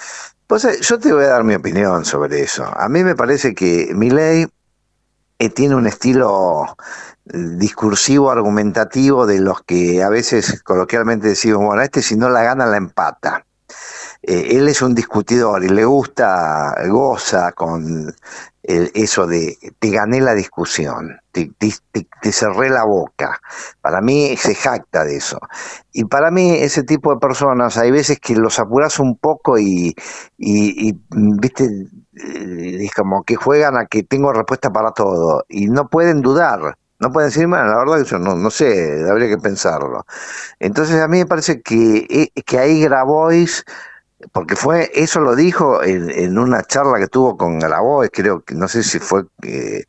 Pues 0.47 0.65
eh, 0.67 0.79
yo 0.83 0.99
te 0.99 1.13
voy 1.13 1.25
a 1.25 1.29
dar 1.29 1.45
mi 1.45 1.55
opinión 1.55 2.05
sobre 2.05 2.43
eso. 2.43 2.65
A 2.65 2.89
mí 2.89 3.03
me 3.03 3.15
parece 3.17 3.55
que 3.55 3.93
mi 3.95 4.11
ley 4.11 4.47
eh, 5.39 5.49
tiene 5.49 5.75
un 5.75 5.87
estilo 5.87 6.67
eh, 7.33 7.39
discursivo, 7.57 8.31
argumentativo, 8.31 9.27
de 9.27 9.41
los 9.41 9.63
que 9.63 10.03
a 10.03 10.11
veces 10.11 10.63
coloquialmente 10.63 11.29
decimos, 11.29 11.65
bueno, 11.65 11.83
este 11.83 12.03
si 12.03 12.17
no 12.17 12.29
la 12.29 12.43
gana, 12.43 12.67
la 12.67 12.77
empata. 12.77 13.47
él 14.23 14.69
es 14.69 14.83
un 14.83 14.95
discutidor 14.95 15.65
y 15.65 15.69
le 15.69 15.85
gusta, 15.85 16.75
goza 16.89 17.53
con 17.53 18.15
eso 18.63 19.27
de 19.27 19.59
te 19.79 19.91
gané 19.91 20.21
la 20.21 20.35
discusión, 20.35 21.21
te, 21.35 22.33
cerré 22.33 22.71
la 22.71 22.85
boca. 22.85 23.41
Para 23.81 24.01
mí 24.01 24.37
se 24.37 24.55
jacta 24.55 25.05
de 25.05 25.17
eso. 25.17 25.39
Y 25.93 26.05
para 26.05 26.31
mí 26.31 26.51
ese 26.51 26.85
tipo 26.85 27.13
de 27.13 27.21
personas, 27.21 27.77
hay 27.77 27.91
veces 27.91 28.19
que 28.21 28.37
los 28.37 28.59
apuras 28.59 28.99
un 28.99 29.17
poco 29.17 29.59
y, 29.59 29.95
y, 30.39 30.95
viste, 31.11 31.65
eh, 31.65 32.79
es 32.85 32.95
como 32.95 33.25
que 33.25 33.37
juegan 33.37 33.77
a 33.77 33.87
que 33.87 34.03
tengo 34.03 34.33
respuesta 34.33 34.71
para 34.71 34.93
todo 34.93 35.45
y 35.49 35.67
no 35.67 35.89
pueden 35.89 36.23
dudar. 36.23 36.77
No 37.01 37.11
pueden 37.13 37.29
decir, 37.29 37.47
bueno, 37.49 37.67
la 37.67 37.79
verdad 37.79 37.99
que 38.03 38.11
yo 38.11 38.19
no, 38.19 38.37
no 38.37 38.51
sé, 38.51 39.05
habría 39.11 39.29
que 39.29 39.39
pensarlo. 39.39 40.07
Entonces 40.61 41.01
a 41.03 41.09
mí 41.09 41.19
me 41.19 41.27
parece 41.27 41.61
que, 41.61 42.07
eh, 42.09 42.43
que 42.47 42.59
ahí 42.59 42.81
Grabois 42.83 43.65
porque 44.33 44.57
fue, 44.57 44.91
eso 44.95 45.21
lo 45.21 45.35
dijo 45.35 45.83
en, 45.83 46.39
una 46.39 46.63
charla 46.63 46.99
que 46.99 47.09
tuvo 47.09 47.37
con 47.37 47.59
Grabois, 47.59 48.11
creo 48.13 48.43
que, 48.43 48.55
no 48.55 48.69
sé 48.69 48.83
si 48.83 48.99
fue... 48.99 49.25
Eh, 49.43 49.85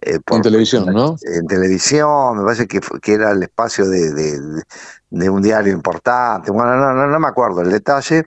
eh 0.00 0.18
en 0.30 0.42
televisión, 0.42 0.86
¿no? 0.86 1.16
En 1.22 1.46
televisión, 1.46 2.38
me 2.38 2.44
parece 2.44 2.66
que, 2.66 2.80
que 3.02 3.14
era 3.14 3.30
el 3.30 3.42
espacio 3.42 3.88
de, 3.88 4.12
de, 5.10 5.30
un 5.30 5.42
diario 5.42 5.72
importante, 5.72 6.50
bueno, 6.50 6.76
no, 6.76 6.92
no, 6.92 7.06
no 7.06 7.18
me 7.18 7.28
acuerdo 7.28 7.62
el 7.62 7.70
detalle, 7.70 8.24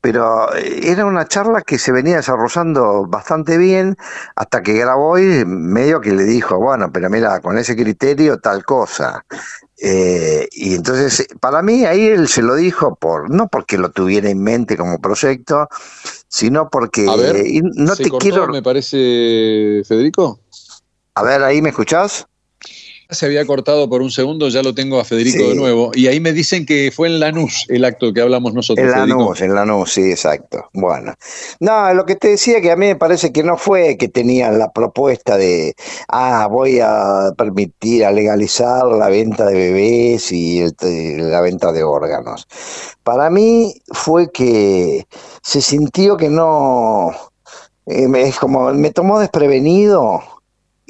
pero 0.00 0.54
eh, 0.54 0.80
era 0.84 1.04
una 1.04 1.26
charla 1.26 1.62
que 1.62 1.78
se 1.78 1.92
venía 1.92 2.16
desarrollando 2.16 3.06
bastante 3.06 3.58
bien 3.58 3.96
hasta 4.36 4.62
que 4.62 4.74
Grabois 4.74 5.44
medio 5.46 6.00
que 6.00 6.12
le 6.12 6.24
dijo, 6.24 6.58
bueno, 6.58 6.90
pero 6.92 7.10
mira, 7.10 7.40
con 7.40 7.58
ese 7.58 7.76
criterio 7.76 8.38
tal 8.38 8.64
cosa. 8.64 9.24
Eh, 9.82 10.46
y 10.52 10.74
entonces, 10.74 11.26
para 11.40 11.62
mí, 11.62 11.86
ahí 11.86 12.06
él 12.06 12.28
se 12.28 12.42
lo 12.42 12.54
dijo, 12.54 12.96
por 12.96 13.30
no 13.30 13.48
porque 13.48 13.78
lo 13.78 13.90
tuviera 13.90 14.28
en 14.28 14.42
mente 14.42 14.76
como 14.76 15.00
proyecto, 15.00 15.68
sino 16.28 16.68
porque 16.68 17.06
no 17.74 17.96
te 17.96 18.10
quiero. 18.10 18.48
Me 18.48 18.62
parece, 18.62 19.82
Federico. 19.86 20.40
A 21.14 21.22
ver, 21.22 21.42
ahí 21.42 21.62
me 21.62 21.70
escuchás 21.70 22.26
se 23.10 23.26
había 23.26 23.44
cortado 23.44 23.88
por 23.88 24.02
un 24.02 24.10
segundo, 24.10 24.48
ya 24.48 24.62
lo 24.62 24.74
tengo 24.74 25.00
a 25.00 25.04
Federico 25.04 25.48
de 25.48 25.54
nuevo. 25.54 25.90
Y 25.94 26.06
ahí 26.06 26.20
me 26.20 26.32
dicen 26.32 26.66
que 26.66 26.92
fue 26.94 27.08
en 27.08 27.20
Lanús 27.20 27.66
el 27.68 27.84
acto 27.84 28.12
que 28.12 28.20
hablamos 28.20 28.54
nosotros. 28.54 28.86
En 28.86 28.92
Lanús, 28.92 29.40
en 29.40 29.54
Lanús, 29.54 29.92
sí, 29.92 30.10
exacto. 30.10 30.68
Bueno. 30.72 31.14
No, 31.60 31.92
lo 31.94 32.04
que 32.06 32.16
te 32.16 32.28
decía 32.28 32.60
que 32.60 32.70
a 32.70 32.76
mí 32.76 32.86
me 32.86 32.96
parece 32.96 33.32
que 33.32 33.42
no 33.42 33.56
fue 33.56 33.96
que 33.96 34.08
tenían 34.08 34.58
la 34.58 34.70
propuesta 34.72 35.36
de, 35.36 35.74
ah, 36.08 36.48
voy 36.50 36.80
a 36.80 37.32
permitir, 37.36 38.04
a 38.04 38.12
legalizar 38.12 38.86
la 38.86 39.08
venta 39.08 39.46
de 39.46 39.54
bebés 39.54 40.32
y 40.32 40.64
la 40.80 41.40
venta 41.40 41.72
de 41.72 41.82
órganos. 41.82 42.46
Para 43.02 43.30
mí 43.30 43.74
fue 43.92 44.30
que 44.30 45.06
se 45.42 45.60
sintió 45.60 46.16
que 46.16 46.28
no, 46.28 47.10
eh, 47.86 48.08
es 48.14 48.38
como, 48.38 48.72
me 48.72 48.90
tomó 48.90 49.18
desprevenido 49.18 50.22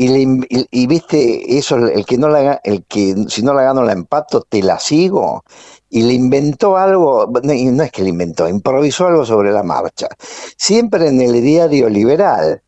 y, 0.03 0.87
viste, 0.87 1.59
eso, 1.59 1.77
el 1.77 2.07
que 2.07 2.17
no 2.17 2.29
la 2.29 2.55
el 2.65 2.85
que 2.87 3.15
si 3.29 3.43
no 3.43 3.53
la 3.53 3.65
gano 3.65 3.83
la 3.83 3.93
empato, 3.93 4.41
te 4.43 4.63
la 4.63 4.79
sigo. 4.79 5.45
Y 5.91 6.03
le 6.05 6.15
inventó 6.15 6.77
algo, 6.79 7.31
no, 7.43 7.83
es 7.83 7.93
que 7.93 8.03
le 8.03 8.09
inventó, 8.09 8.49
improvisó 8.49 9.09
algo 9.09 9.27
sobre 9.27 9.53
la 9.53 9.63
marcha. 9.63 10.09
Siempre 10.57 11.09
en 11.09 11.21
el 11.21 11.43
diario 11.43 11.89
liberal. 11.91 12.63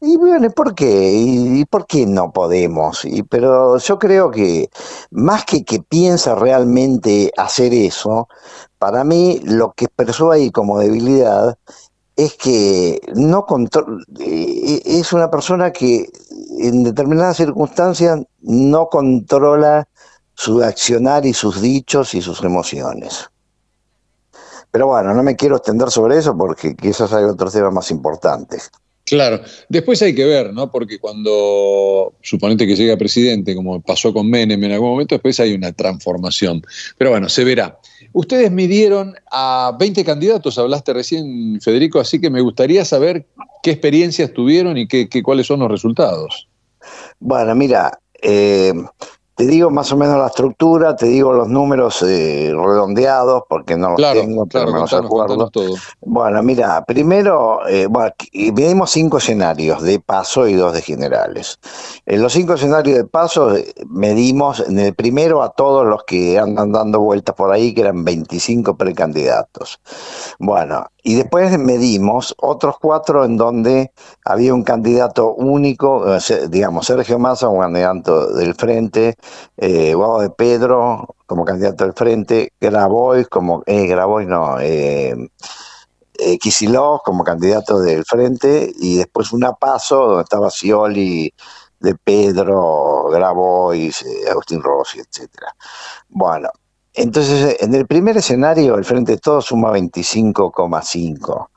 Y 0.00 0.16
bueno, 0.16 0.48
¿por 0.50 0.74
qué? 0.74 1.12
¿Y, 1.12 1.64
por 1.66 1.86
qué 1.86 2.06
no 2.06 2.32
podemos? 2.32 3.04
Y, 3.04 3.22
pero 3.22 3.78
yo 3.78 3.98
creo 3.98 4.30
que 4.30 4.70
más 5.10 5.44
que 5.44 5.64
que 5.64 5.80
piensa 5.80 6.34
realmente 6.36 7.32
hacer 7.36 7.74
eso, 7.74 8.28
para 8.78 9.04
mí 9.04 9.40
lo 9.44 9.72
que 9.72 9.86
expresó 9.86 10.30
ahí 10.30 10.50
como 10.50 10.78
debilidad 10.78 11.58
es 12.18 12.34
que 12.34 13.00
no 13.14 13.46
eh, 14.20 14.82
es 14.84 15.12
una 15.12 15.30
persona 15.30 15.72
que 15.72 16.08
en 16.60 16.84
determinadas 16.84 17.36
circunstancias 17.36 18.20
no 18.40 18.88
controla 18.88 19.88
su 20.34 20.62
accionar 20.62 21.26
y 21.26 21.34
sus 21.34 21.60
dichos 21.60 22.14
y 22.14 22.22
sus 22.22 22.42
emociones. 22.44 23.28
Pero 24.70 24.86
bueno, 24.86 25.14
no 25.14 25.22
me 25.22 25.36
quiero 25.36 25.56
extender 25.56 25.90
sobre 25.90 26.18
eso 26.18 26.36
porque 26.36 26.76
quizás 26.76 27.12
hay 27.12 27.24
otros 27.24 27.52
temas 27.52 27.72
más 27.72 27.90
importantes. 27.90 28.70
Claro, 29.08 29.40
después 29.70 30.02
hay 30.02 30.14
que 30.14 30.26
ver, 30.26 30.52
¿no? 30.52 30.70
Porque 30.70 30.98
cuando 30.98 32.12
suponete 32.20 32.66
que 32.66 32.76
llega 32.76 32.96
presidente, 32.98 33.54
como 33.54 33.80
pasó 33.80 34.12
con 34.12 34.28
Menem 34.28 34.62
en 34.62 34.72
algún 34.72 34.90
momento, 34.90 35.14
después 35.14 35.40
hay 35.40 35.54
una 35.54 35.72
transformación. 35.72 36.62
Pero 36.98 37.10
bueno, 37.10 37.28
se 37.30 37.42
verá. 37.42 37.78
Ustedes 38.12 38.50
midieron 38.50 39.14
a 39.30 39.74
20 39.78 40.04
candidatos, 40.04 40.58
hablaste 40.58 40.92
recién, 40.92 41.58
Federico, 41.62 42.00
así 42.00 42.20
que 42.20 42.28
me 42.28 42.42
gustaría 42.42 42.84
saber 42.84 43.26
qué 43.62 43.70
experiencias 43.70 44.32
tuvieron 44.32 44.76
y 44.76 44.86
qué, 44.86 45.08
cuáles 45.22 45.46
son 45.46 45.60
los 45.60 45.70
resultados. 45.70 46.48
Bueno, 47.20 47.54
mira, 47.54 47.98
eh, 48.22 48.72
te 49.38 49.46
digo 49.46 49.70
más 49.70 49.92
o 49.92 49.96
menos 49.96 50.18
la 50.18 50.26
estructura, 50.26 50.96
te 50.96 51.06
digo 51.06 51.32
los 51.32 51.48
números 51.48 52.02
eh, 52.02 52.52
redondeados, 52.52 53.44
porque 53.48 53.76
no 53.76 53.90
los 53.90 54.12
tengo, 54.12 54.46
pero 54.46 54.72
me 54.72 54.80
los 54.80 54.92
acuerdo. 54.92 55.48
Bueno, 56.00 56.42
mira, 56.42 56.84
primero, 56.84 57.60
eh, 57.68 57.86
bueno, 57.86 58.12
medimos 58.32 58.90
cinco 58.90 59.18
escenarios 59.18 59.80
de 59.82 60.00
paso 60.00 60.48
y 60.48 60.54
dos 60.54 60.72
de 60.72 60.82
generales. 60.82 61.60
En 62.04 62.20
los 62.20 62.32
cinco 62.32 62.54
escenarios 62.54 62.98
de 62.98 63.04
paso 63.04 63.54
eh, 63.54 63.72
medimos 63.86 64.58
en 64.58 64.80
el 64.80 64.92
primero 64.96 65.40
a 65.44 65.50
todos 65.50 65.86
los 65.86 66.02
que 66.02 66.36
andan 66.36 66.72
dando 66.72 66.98
vueltas 66.98 67.36
por 67.36 67.52
ahí, 67.52 67.72
que 67.72 67.82
eran 67.82 68.04
25 68.04 68.76
precandidatos. 68.76 69.80
Bueno, 70.40 70.84
y 71.04 71.14
después 71.14 71.56
medimos 71.60 72.34
otros 72.38 72.74
cuatro 72.80 73.24
en 73.24 73.36
donde 73.36 73.92
había 74.24 74.52
un 74.52 74.64
candidato 74.64 75.32
único, 75.32 76.04
digamos, 76.48 76.86
Sergio 76.86 77.20
Massa, 77.20 77.48
un 77.48 77.60
candidato 77.60 78.34
del 78.34 78.54
Frente, 78.54 79.16
eh, 79.56 79.94
de 79.94 80.30
Pedro 80.30 81.14
como 81.26 81.44
candidato 81.44 81.84
del 81.84 81.94
frente, 81.94 82.52
Grabois 82.60 83.28
como, 83.28 83.62
eh, 83.66 83.86
Grabois 83.86 84.26
no, 84.26 84.58
eh, 84.60 85.14
eh 86.18 86.38
como 87.04 87.24
candidato 87.24 87.80
del 87.80 88.04
frente 88.04 88.72
y 88.80 88.96
después 88.96 89.32
una 89.32 89.52
paso 89.52 90.06
donde 90.06 90.22
estaba 90.22 90.50
Scioli 90.50 91.32
de 91.80 91.94
Pedro, 91.94 93.08
Grabois, 93.10 94.02
eh, 94.02 94.30
Agustín 94.30 94.62
Rossi, 94.62 95.00
etcétera. 95.00 95.54
Bueno, 96.08 96.50
entonces 96.94 97.56
en 97.60 97.74
el 97.74 97.86
primer 97.86 98.16
escenario 98.16 98.76
el 98.76 98.84
Frente 98.84 99.12
de 99.12 99.18
Todos 99.18 99.46
suma 99.46 99.70
25,5 99.72 101.48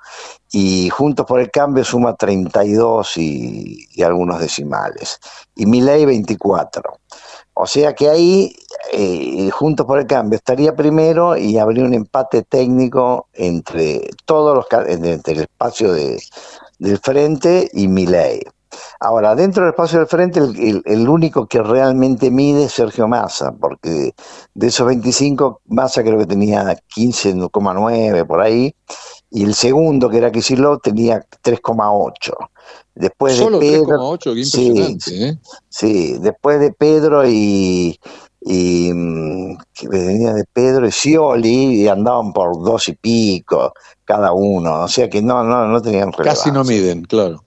y 0.51 0.89
Juntos 0.89 1.25
por 1.25 1.39
el 1.39 1.49
Cambio 1.49 1.83
suma 1.83 2.15
32 2.15 3.17
y, 3.17 3.87
y 3.91 4.03
algunos 4.03 4.39
decimales 4.39 5.19
y 5.55 5.65
ley 5.65 6.05
24. 6.05 7.00
O 7.63 7.67
sea 7.67 7.93
que 7.93 8.09
ahí, 8.09 8.55
eh, 8.91 9.51
Juntos 9.51 9.85
por 9.85 9.99
el 9.99 10.07
Cambio 10.07 10.35
estaría 10.35 10.75
primero 10.75 11.37
y 11.37 11.59
habría 11.59 11.85
un 11.85 11.93
empate 11.93 12.41
técnico 12.41 13.27
entre 13.33 14.09
todos 14.25 14.55
los 14.55 14.87
entre 14.87 15.33
el 15.33 15.41
espacio 15.41 15.93
de, 15.93 16.19
del 16.79 16.97
frente 16.97 17.69
y 17.71 17.87
Milei. 17.87 18.41
Ahora, 18.99 19.35
dentro 19.35 19.63
del 19.63 19.73
espacio 19.73 19.99
del 19.99 20.07
frente, 20.07 20.39
el, 20.39 21.07
único 21.07 21.45
que 21.45 21.61
realmente 21.61 22.31
mide 22.31 22.63
es 22.63 22.71
Sergio 22.71 23.07
Massa, 23.07 23.51
porque 23.51 24.15
de 24.55 24.67
esos 24.67 24.87
25, 24.87 25.61
Massa 25.67 26.01
creo 26.01 26.17
que 26.17 26.25
tenía 26.25 26.63
15,9 26.63 28.25
por 28.25 28.41
ahí, 28.41 28.73
y 29.31 29.45
el 29.45 29.53
segundo, 29.53 30.09
que 30.09 30.17
era 30.17 30.31
Kicillof, 30.31 30.81
tenía 30.81 31.25
3,8. 31.43 32.33
Después 32.93 33.37
Solo 33.37 33.59
de 33.59 33.71
Pedro, 33.71 34.17
3,8, 34.17 34.19
qué 34.33 34.39
impresionante. 34.41 35.29
¿eh? 35.29 35.37
Sí, 35.69 36.17
después 36.19 36.59
de 36.59 36.73
Pedro 36.73 37.25
y, 37.25 37.97
y 38.41 38.91
mm, 38.93 39.57
que 39.73 39.87
venía 39.87 40.33
de 40.33 40.43
Pedro 40.51 40.85
y 40.85 40.91
Scioli 40.91 41.81
y 41.81 41.87
andaban 41.87 42.33
por 42.33 42.61
dos 42.61 42.89
y 42.89 42.93
pico 42.93 43.73
cada 44.03 44.33
uno, 44.33 44.81
o 44.81 44.87
sea 44.89 45.09
que 45.09 45.21
no, 45.21 45.45
no, 45.45 45.65
no 45.65 45.81
tenían 45.81 46.11
relevancia. 46.11 46.43
Casi 46.43 46.51
no 46.51 46.65
miden, 46.65 47.03
claro. 47.03 47.41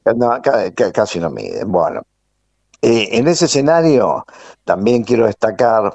casi 0.94 1.20
no 1.20 1.28
miden. 1.28 1.70
Bueno, 1.70 2.00
eh, 2.80 3.10
en 3.12 3.28
ese 3.28 3.44
escenario 3.44 4.24
también 4.64 5.04
quiero 5.04 5.26
destacar 5.26 5.94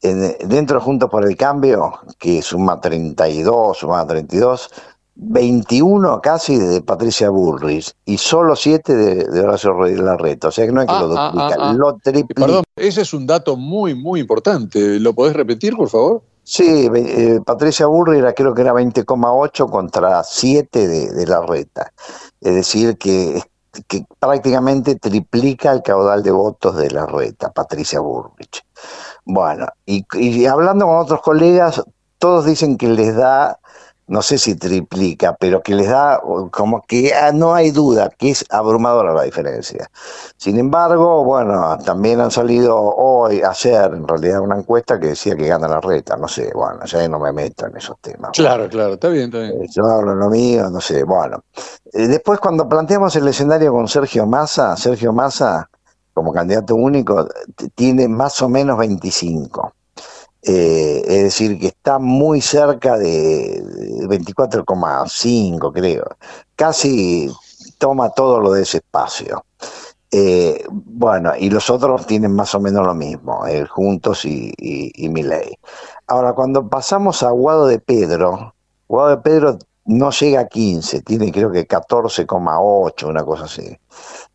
dentro 0.00 0.80
Juntos 0.80 1.08
por 1.08 1.24
el 1.24 1.36
Cambio, 1.36 2.00
que 2.18 2.42
suma 2.42 2.78
32, 2.78 3.78
suma 3.78 4.06
32, 4.06 4.70
21 5.16 6.20
casi 6.20 6.58
de 6.58 6.82
Patricia 6.82 7.30
Bullrich 7.30 7.92
y 8.04 8.18
solo 8.18 8.56
7 8.56 8.94
de, 8.94 9.40
Horacio 9.40 9.72
Rodríguez 9.72 10.02
Larreta. 10.02 10.48
O 10.48 10.50
sea 10.50 10.66
que 10.66 10.72
no 10.72 10.82
es 10.82 10.88
que 10.88 10.92
lo 10.92 11.16
ah, 11.16 11.26
ah, 11.26 11.30
duplica, 11.30 11.56
ah, 11.60 11.72
lo 11.72 11.96
triplica. 11.98 12.46
Perdón, 12.46 12.64
ese 12.76 13.02
es 13.02 13.14
un 13.14 13.26
dato 13.26 13.56
muy, 13.56 13.94
muy 13.94 14.20
importante. 14.20 14.98
¿Lo 14.98 15.14
podés 15.14 15.34
repetir, 15.34 15.76
por 15.76 15.88
favor? 15.88 16.22
Sí, 16.42 16.90
eh, 16.94 17.40
Patricia 17.44 17.86
Bullrich 17.86 18.34
creo 18.34 18.54
que 18.54 18.62
era 18.62 18.74
20,8 18.74 19.70
contra 19.70 20.22
7 20.22 20.88
de, 20.88 21.12
de 21.12 21.26
Larreta. 21.26 21.92
Es 22.40 22.54
decir, 22.54 22.98
que, 22.98 23.40
que 23.86 24.04
prácticamente 24.18 24.96
triplica 24.96 25.72
el 25.72 25.82
caudal 25.82 26.22
de 26.22 26.32
votos 26.32 26.76
de 26.76 26.90
Larreta, 26.90 27.50
Patricia 27.52 28.00
Bullrich. 28.00 28.62
Bueno, 29.24 29.68
y, 29.86 30.04
y 30.14 30.44
hablando 30.44 30.86
con 30.86 30.96
otros 30.96 31.22
colegas, 31.22 31.82
todos 32.18 32.44
dicen 32.44 32.76
que 32.76 32.88
les 32.88 33.16
da 33.16 33.58
no 34.06 34.22
sé 34.22 34.38
si 34.38 34.54
triplica, 34.54 35.34
pero 35.38 35.62
que 35.62 35.74
les 35.74 35.88
da 35.88 36.20
como 36.50 36.82
que 36.82 37.14
ah, 37.14 37.32
no 37.32 37.54
hay 37.54 37.70
duda 37.70 38.10
que 38.10 38.30
es 38.30 38.44
abrumadora 38.50 39.14
la 39.14 39.22
diferencia. 39.22 39.90
Sin 40.36 40.58
embargo, 40.58 41.24
bueno, 41.24 41.78
también 41.84 42.20
han 42.20 42.30
salido 42.30 42.76
hoy, 42.76 43.42
ayer, 43.42 43.92
en 43.94 44.06
realidad, 44.06 44.40
una 44.40 44.58
encuesta 44.58 45.00
que 45.00 45.08
decía 45.08 45.34
que 45.36 45.46
gana 45.46 45.68
la 45.68 45.80
reta, 45.80 46.16
no 46.16 46.28
sé, 46.28 46.50
bueno, 46.54 46.84
ya 46.84 47.08
no 47.08 47.18
me 47.18 47.32
meto 47.32 47.66
en 47.66 47.76
esos 47.76 47.98
temas. 48.00 48.32
Claro, 48.32 48.68
claro, 48.68 48.94
está 48.94 49.08
bien, 49.08 49.24
está 49.24 49.38
bien. 49.38 49.62
Eh, 49.62 49.68
yo 49.70 49.84
hablo 49.84 50.14
lo 50.14 50.28
mío, 50.28 50.68
no 50.70 50.80
sé, 50.80 51.04
bueno. 51.04 51.42
Eh, 51.92 52.06
después, 52.06 52.40
cuando 52.40 52.68
planteamos 52.68 53.16
el 53.16 53.28
escenario 53.28 53.72
con 53.72 53.88
Sergio 53.88 54.26
Massa, 54.26 54.76
Sergio 54.76 55.12
Massa, 55.12 55.68
como 56.12 56.32
candidato 56.32 56.74
único, 56.74 57.26
tiene 57.74 58.06
más 58.08 58.40
o 58.42 58.48
menos 58.48 58.78
25. 58.78 59.72
Eh, 60.46 61.02
es 61.06 61.22
decir, 61.24 61.58
que 61.58 61.68
está 61.68 61.98
muy 61.98 62.42
cerca 62.42 62.98
de 62.98 63.62
24,5 64.06 65.72
creo, 65.72 66.04
casi 66.54 67.30
toma 67.78 68.10
todo 68.10 68.40
lo 68.40 68.52
de 68.52 68.62
ese 68.62 68.78
espacio. 68.78 69.44
Eh, 70.10 70.64
bueno, 70.70 71.32
y 71.36 71.50
los 71.50 71.70
otros 71.70 72.06
tienen 72.06 72.32
más 72.32 72.54
o 72.54 72.60
menos 72.60 72.86
lo 72.86 72.94
mismo, 72.94 73.46
el 73.46 73.66
Juntos 73.66 74.24
y, 74.24 74.52
y, 74.58 75.08
Miley. 75.08 75.58
Ahora, 76.06 76.34
cuando 76.34 76.68
pasamos 76.68 77.22
a 77.22 77.30
Guado 77.30 77.66
de 77.66 77.80
Pedro, 77.80 78.54
Guado 78.86 79.10
de 79.10 79.16
Pedro 79.22 79.58
no 79.86 80.10
llega 80.10 80.40
a 80.40 80.46
15, 80.46 81.02
tiene 81.02 81.32
creo 81.32 81.50
que 81.50 81.66
14,8, 81.66 83.08
una 83.08 83.24
cosa 83.24 83.44
así. 83.44 83.76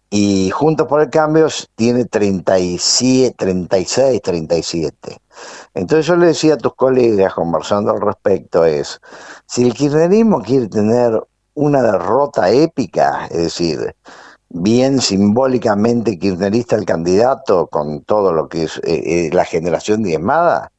Y 0.09 0.49
Juntos 0.49 0.87
por 0.87 1.01
el 1.01 1.09
Cambio 1.09 1.47
tiene 1.75 2.05
37, 2.05 3.35
36, 3.37 4.21
37. 4.21 5.17
Entonces 5.75 6.05
yo 6.07 6.15
le 6.15 6.27
decía 6.27 6.55
a 6.55 6.57
tus 6.57 6.73
colegas 6.73 7.33
conversando 7.33 7.91
al 7.91 8.01
respecto 8.01 8.65
es, 8.65 8.99
si 9.45 9.65
el 9.67 9.73
kirchnerismo 9.73 10.41
quiere 10.41 10.67
tener 10.67 11.21
una 11.53 11.83
derrota 11.83 12.49
épica, 12.49 13.27
es 13.27 13.37
decir, 13.37 13.95
bien 14.49 14.99
simbólicamente 14.99 16.17
kirchnerista 16.17 16.75
el 16.75 16.85
candidato 16.85 17.67
con 17.67 18.01
todo 18.03 18.33
lo 18.33 18.49
que 18.49 18.63
es 18.63 18.77
eh, 18.77 19.27
eh, 19.27 19.29
la 19.31 19.45
generación 19.45 20.01
diezmada, 20.01 20.71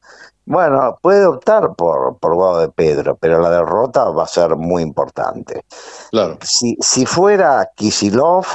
bueno, 0.45 0.97
puede 1.01 1.25
optar 1.25 1.75
por, 1.75 2.17
por 2.17 2.35
Guado 2.35 2.59
de 2.59 2.69
Pedro, 2.69 3.15
pero 3.15 3.39
la 3.39 3.49
derrota 3.49 4.05
va 4.09 4.23
a 4.23 4.27
ser 4.27 4.55
muy 4.55 4.83
importante. 4.83 5.63
Claro. 6.09 6.37
Si, 6.41 6.75
si 6.81 7.05
fuera 7.05 7.69
Kisilov, 7.75 8.45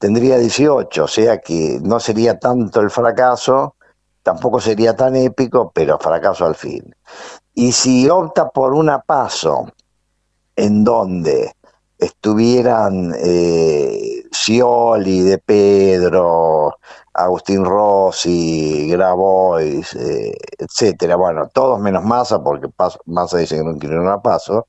tendría 0.00 0.38
18, 0.38 1.04
o 1.04 1.08
sea 1.08 1.38
que 1.38 1.78
no 1.82 2.00
sería 2.00 2.38
tanto 2.38 2.80
el 2.80 2.90
fracaso, 2.90 3.76
tampoco 4.22 4.58
sería 4.58 4.96
tan 4.96 5.14
épico, 5.14 5.70
pero 5.74 5.98
fracaso 5.98 6.46
al 6.46 6.54
fin. 6.54 6.94
Y 7.52 7.70
si 7.72 8.08
opta 8.08 8.48
por 8.48 8.72
una 8.72 9.00
paso 9.00 9.68
en 10.56 10.84
donde 10.84 11.52
estuvieran 11.98 13.14
eh, 13.18 14.24
Scioli, 14.32 15.20
De 15.20 15.36
Pedro, 15.36 16.78
Agustín 17.12 17.62
Rossi, 17.62 18.88
Grabois, 18.90 19.94
eh, 19.96 20.34
etcétera, 20.58 21.16
bueno, 21.16 21.50
todos 21.52 21.78
menos 21.78 22.02
Massa, 22.04 22.42
porque 22.42 22.70
Massa 23.04 23.36
dice 23.36 23.56
que 23.56 23.64
no 23.64 23.76
quiere 23.76 23.98
una 23.98 24.22
paso, 24.22 24.66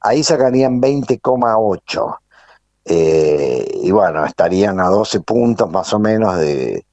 ahí 0.00 0.22
sacarían 0.22 0.82
20,8. 0.82 2.18
Eh, 2.88 3.80
y 3.82 3.90
bueno, 3.90 4.24
estarían 4.24 4.80
a 4.80 4.88
12 4.88 5.20
puntos 5.20 5.68
más 5.70 5.92
o 5.92 5.98
menos 5.98 6.38
de, 6.38 6.84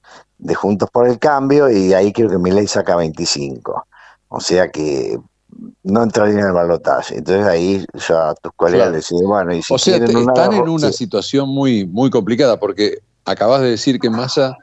Juntos 0.56 0.90
por 0.92 1.08
el 1.08 1.20
Cambio, 1.20 1.72
y 1.72 1.94
ahí 1.94 2.12
creo 2.12 2.30
que 2.30 2.38
mi 2.38 2.52
ley 2.52 2.68
saca 2.68 2.98
25. 2.98 3.88
O 4.28 4.40
sea 4.42 4.70
que 4.70 5.18
no 5.84 6.04
entraría 6.04 6.40
en 6.40 6.48
el 6.48 6.52
balotaje. 6.52 7.20
Entonces 7.20 7.46
ahí 7.46 7.86
ya 8.10 8.34
tus 8.42 8.52
colegas 8.56 8.92
deciden, 8.92 9.28
bueno, 9.28 9.54
y 9.54 9.62
si 9.62 9.74
O 9.74 9.78
sea, 9.78 9.98
están 9.98 10.54
en 10.54 10.68
una 10.68 10.92
situación 10.92 11.48
muy, 11.48 11.86
muy 11.86 12.10
complicada, 12.10 12.60
porque 12.60 12.98
acabas 13.24 13.62
de 13.62 13.70
decir 13.70 14.00
que 14.00 14.10
Massa, 14.10 14.58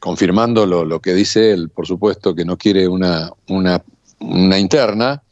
confirmando 0.00 0.66
lo, 0.66 1.00
que 1.00 1.14
dice 1.14 1.52
él, 1.52 1.70
por 1.70 1.86
supuesto, 1.86 2.34
que 2.34 2.44
no 2.44 2.56
quiere 2.56 2.88
una, 2.88 3.30
una, 3.48 4.58
interna, 4.58 5.22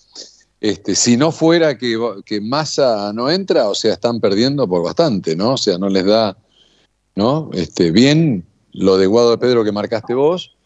este, 0.64 0.94
si 0.94 1.18
no 1.18 1.30
fuera 1.30 1.76
que, 1.76 1.94
que 2.25 2.40
Massa 2.40 3.12
no 3.12 3.28
entra, 3.28 3.68
o 3.68 3.75
sea, 3.75 3.92
están 3.92 4.18
perdiendo 4.18 4.66
por 4.66 4.83
bastante, 4.83 5.37
¿no? 5.37 5.52
O 5.52 5.56
sea, 5.59 5.76
no 5.76 5.90
les 5.90 6.06
da, 6.06 6.38
¿no? 7.14 7.50
Este, 7.52 7.90
bien 7.90 8.47
lo 8.73 8.97
de 8.97 9.04
Guado 9.06 9.33
de 9.33 9.37
Pedro 9.37 9.62
que 9.62 9.73
marcaste 9.73 10.14
vos, 10.14 10.56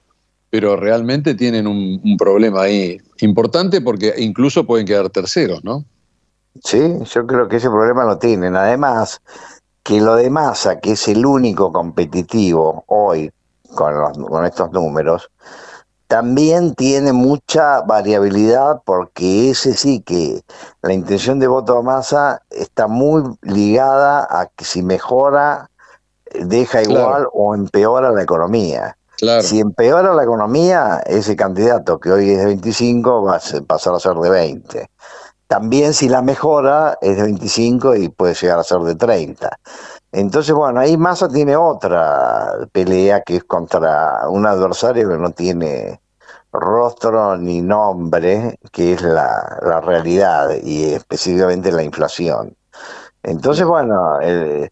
pero 0.50 0.76
realmente 0.76 1.34
tienen 1.34 1.66
un, 1.66 2.16
problema 2.16 2.62
ahí 2.62 2.98
importante 3.22 3.80
porque 3.80 4.14
incluso 4.18 4.64
pueden 4.64 4.86
quedar 4.86 5.10
terceros, 5.10 5.64
¿no? 5.64 5.84
Sí, 6.62 6.80
yo 7.12 7.26
creo 7.26 7.48
que 7.48 7.56
ese 7.56 7.68
problema 7.68 8.04
lo 8.04 8.18
tienen. 8.18 8.54
Además, 8.54 9.20
que 9.82 10.00
lo 10.00 10.14
de 10.14 10.30
Massa, 10.30 10.78
que 10.78 10.92
es 10.92 11.08
el 11.08 11.26
único 11.26 11.72
competitivo 11.72 12.84
hoy 12.86 13.32
con, 13.74 14.14
con 14.14 14.46
estos 14.46 14.70
números, 14.70 15.28
también 16.08 16.74
tiene 16.74 17.12
mucha 17.12 17.82
variabilidad 17.82 18.80
porque 18.84 19.50
ese 19.50 19.74
sí 19.74 20.00
que 20.00 20.42
la 20.80 20.94
intención 20.94 21.38
de 21.38 21.46
voto 21.46 21.76
a 21.76 21.82
Massa 21.82 22.42
está 22.50 22.88
muy 22.88 23.22
ligada 23.42 24.26
a 24.30 24.46
que 24.46 24.64
si 24.64 24.82
mejora, 24.82 25.70
deja 26.32 26.82
igual 26.82 27.28
o 27.32 27.54
empeora 27.54 28.10
la 28.10 28.22
economía. 28.22 28.96
Si 29.42 29.60
empeora 29.60 30.14
la 30.14 30.22
economía, 30.22 31.02
ese 31.04 31.36
candidato 31.36 31.98
que 31.98 32.10
hoy 32.10 32.30
es 32.30 32.38
de 32.38 32.46
25 32.46 33.24
va 33.24 33.36
a 33.36 33.40
pasar 33.66 33.94
a 33.94 34.00
ser 34.00 34.14
de 34.14 34.30
20. 34.30 34.90
También 35.46 35.92
si 35.92 36.08
la 36.08 36.22
mejora 36.22 36.96
es 37.02 37.16
de 37.16 37.22
25 37.24 37.96
y 37.96 38.08
puede 38.08 38.34
llegar 38.34 38.58
a 38.58 38.64
ser 38.64 38.80
de 38.80 38.94
30. 38.94 39.58
Entonces, 40.12 40.54
bueno, 40.54 40.80
ahí 40.80 40.96
Massa 40.96 41.28
tiene 41.28 41.56
otra 41.56 42.66
pelea 42.72 43.22
que 43.22 43.36
es 43.36 43.44
contra 43.44 44.28
un 44.28 44.46
adversario 44.46 45.08
que 45.08 45.18
no 45.18 45.30
tiene 45.30 46.00
rostro 46.52 47.36
ni 47.36 47.60
nombre, 47.60 48.58
que 48.72 48.94
es 48.94 49.02
la, 49.02 49.80
realidad 49.84 50.50
y 50.62 50.84
específicamente 50.94 51.70
la 51.70 51.82
inflación. 51.82 52.56
Entonces, 53.22 53.66
bueno, 53.66 54.20
es 54.20 54.70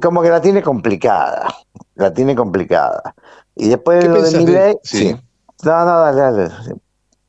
como 0.00 0.22
que 0.22 0.30
la 0.30 0.40
tiene 0.40 0.62
complicada, 0.62 1.48
la 1.96 2.12
tiene 2.12 2.34
complicada. 2.34 3.14
Y 3.54 3.68
después 3.68 4.04
lo 4.06 4.22
de 4.22 4.38
mi 4.38 4.78
sí. 4.82 5.16
No, 5.64 5.84
no, 5.84 6.00
dale, 6.00 6.20
dale. 6.20 6.50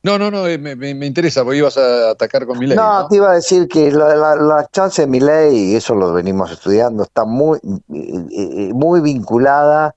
No, 0.02 0.18
no, 0.18 0.30
no, 0.30 0.46
eh, 0.46 0.56
me, 0.56 1.06
interesa, 1.06 1.44
porque 1.44 1.58
ibas 1.58 1.76
a 1.76 2.10
atacar 2.10 2.46
con 2.46 2.58
mi 2.58 2.66
ley. 2.66 2.76
No, 2.76 3.06
te 3.08 3.16
iba 3.16 3.30
a 3.30 3.34
decir 3.34 3.68
que 3.68 3.92
la, 3.92 4.34
la, 4.34 4.66
chance 4.72 5.02
de 5.02 5.08
mi 5.08 5.20
ley, 5.20 5.72
y 5.72 5.76
eso 5.76 5.94
lo 5.94 6.12
venimos 6.12 6.50
estudiando, 6.50 7.02
está 7.02 7.24
muy, 7.24 7.58
muy 7.88 9.00
vinculada 9.00 9.94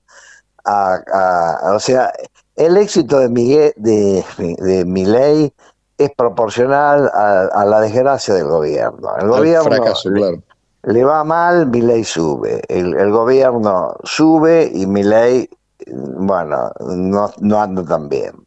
a, 0.64 1.72
o 1.74 1.80
sea, 1.80 2.12
el 2.56 2.76
éxito 2.76 3.18
de 3.18 3.28
Miguel, 3.30 3.72
de, 3.76 4.24
de 4.36 4.84
mi 4.84 5.06
ley 5.06 5.52
es 5.96 6.10
proporcional 6.16 7.10
a, 7.14 7.64
la 7.64 7.80
desgracia 7.80 8.34
del 8.34 8.48
gobierno. 8.48 9.16
El 9.18 9.28
gobierno 9.28 9.64
fracaso, 9.64 10.10
claro. 10.10 10.42
le, 10.82 11.04
va 11.04 11.24
mal, 11.24 11.66
mi 11.68 11.80
ley 11.80 12.04
sube. 12.04 12.60
El, 12.68 12.94
el 12.94 13.10
gobierno 13.10 13.96
sube 14.02 14.70
y 14.74 14.86
mi 14.86 15.02
ley 15.02 15.48
bueno, 15.86 16.72
no, 16.80 17.30
no 17.40 17.60
anda 17.60 17.84
tan 17.84 18.08
bien. 18.08 18.43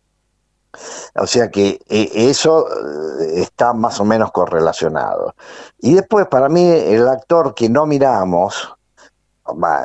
O 1.16 1.28
sea 1.28 1.50
que 1.50 1.80
eh, 1.90 2.12
eso 2.14 2.68
eh, 3.20 3.42
está 3.42 3.74
más 3.74 4.00
o 4.00 4.06
menos 4.06 4.32
correlacionado. 4.32 5.36
Y 5.80 5.94
después, 5.96 6.28
para 6.28 6.50
mí, 6.50 6.70
el 6.70 7.08
actor 7.08 7.54
que 7.56 7.70
no 7.70 7.86
miramos, 7.86 8.76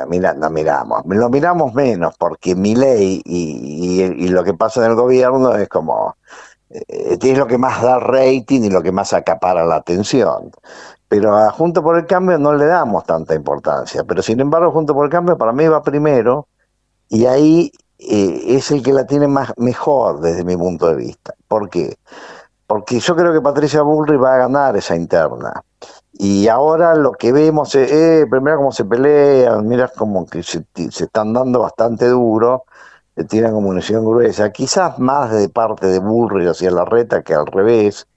mira, 0.07 0.33
no 0.33 0.49
miramos, 0.49 1.03
lo 1.05 1.29
miramos 1.29 1.73
menos, 1.73 2.15
porque 2.17 2.55
mi 2.55 2.75
ley 2.75 3.21
y, 3.25 4.27
lo 4.29 4.43
que 4.43 4.53
pasa 4.53 4.83
en 4.83 4.91
el 4.91 4.95
gobierno 4.95 5.55
es 5.55 5.69
como, 5.69 6.15
eh, 6.69 7.17
es 7.21 7.37
lo 7.37 7.47
que 7.47 7.57
más 7.57 7.81
da 7.81 7.99
rating 7.99 8.61
y 8.63 8.69
lo 8.69 8.81
que 8.81 8.91
más 8.91 9.13
acapara 9.13 9.65
la 9.65 9.77
atención. 9.77 10.51
Pero 11.07 11.37
a 11.37 11.51
Junto 11.51 11.83
por 11.83 11.97
el 11.97 12.05
Cambio 12.07 12.37
no 12.39 12.53
le 12.53 12.65
damos 12.65 13.05
tanta 13.05 13.35
importancia. 13.35 14.03
Pero 14.03 14.21
sin 14.23 14.39
embargo, 14.39 14.71
Junto 14.71 14.93
por 14.93 15.05
el 15.05 15.11
Cambio 15.11 15.37
para 15.37 15.51
mí 15.53 15.67
va 15.67 15.83
primero 15.83 16.47
y 17.09 17.25
ahí 17.27 17.71
eh, 17.99 18.43
es 18.47 18.71
el 18.71 18.83
que 18.83 18.93
la 18.93 19.05
tiene 19.05 19.27
más, 19.27 19.53
mejor 19.57 20.19
desde 20.21 20.43
mi 20.43 20.57
punto 20.57 20.87
de 20.87 20.95
vista. 20.95 21.33
¿Por 21.47 21.69
qué? 21.69 21.97
Porque 22.67 22.99
yo 22.99 23.15
creo 23.15 23.33
que 23.33 23.41
Patricia 23.41 23.81
Bullrich 23.81 24.21
va 24.21 24.35
a 24.35 24.37
ganar 24.39 24.75
esa 24.77 24.95
interna. 24.95 25.63
Y 26.13 26.47
ahora 26.47 26.95
lo 26.95 27.13
que 27.13 27.31
vemos 27.31 27.73
es, 27.75 27.91
eh, 27.91 28.27
primero 28.29 28.57
cómo 28.57 28.71
se 28.71 28.85
pelean, 28.85 29.67
mira 29.67 29.87
como 29.89 30.25
que 30.25 30.43
se, 30.43 30.65
están 30.75 31.33
dando 31.33 31.59
bastante 31.59 32.07
duro, 32.07 32.65
se 33.15 33.23
tiran 33.25 33.53
como 33.53 33.67
munición 33.67 34.05
gruesa, 34.05 34.51
quizás 34.51 34.99
más 34.99 35.31
de 35.31 35.49
parte 35.49 35.87
de 35.87 35.99
Bullrich 35.99 36.49
hacia 36.49 36.71
la 36.71 36.85
reta 36.85 37.23
que 37.23 37.33
al 37.33 37.47
revés, 37.47 38.07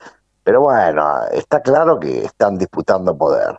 pero 0.45 0.61
bueno, 0.61 1.23
está 1.33 1.61
claro 1.61 1.99
que 1.99 2.25
están 2.25 2.59
disputando 2.59 3.17
poder 3.17 3.59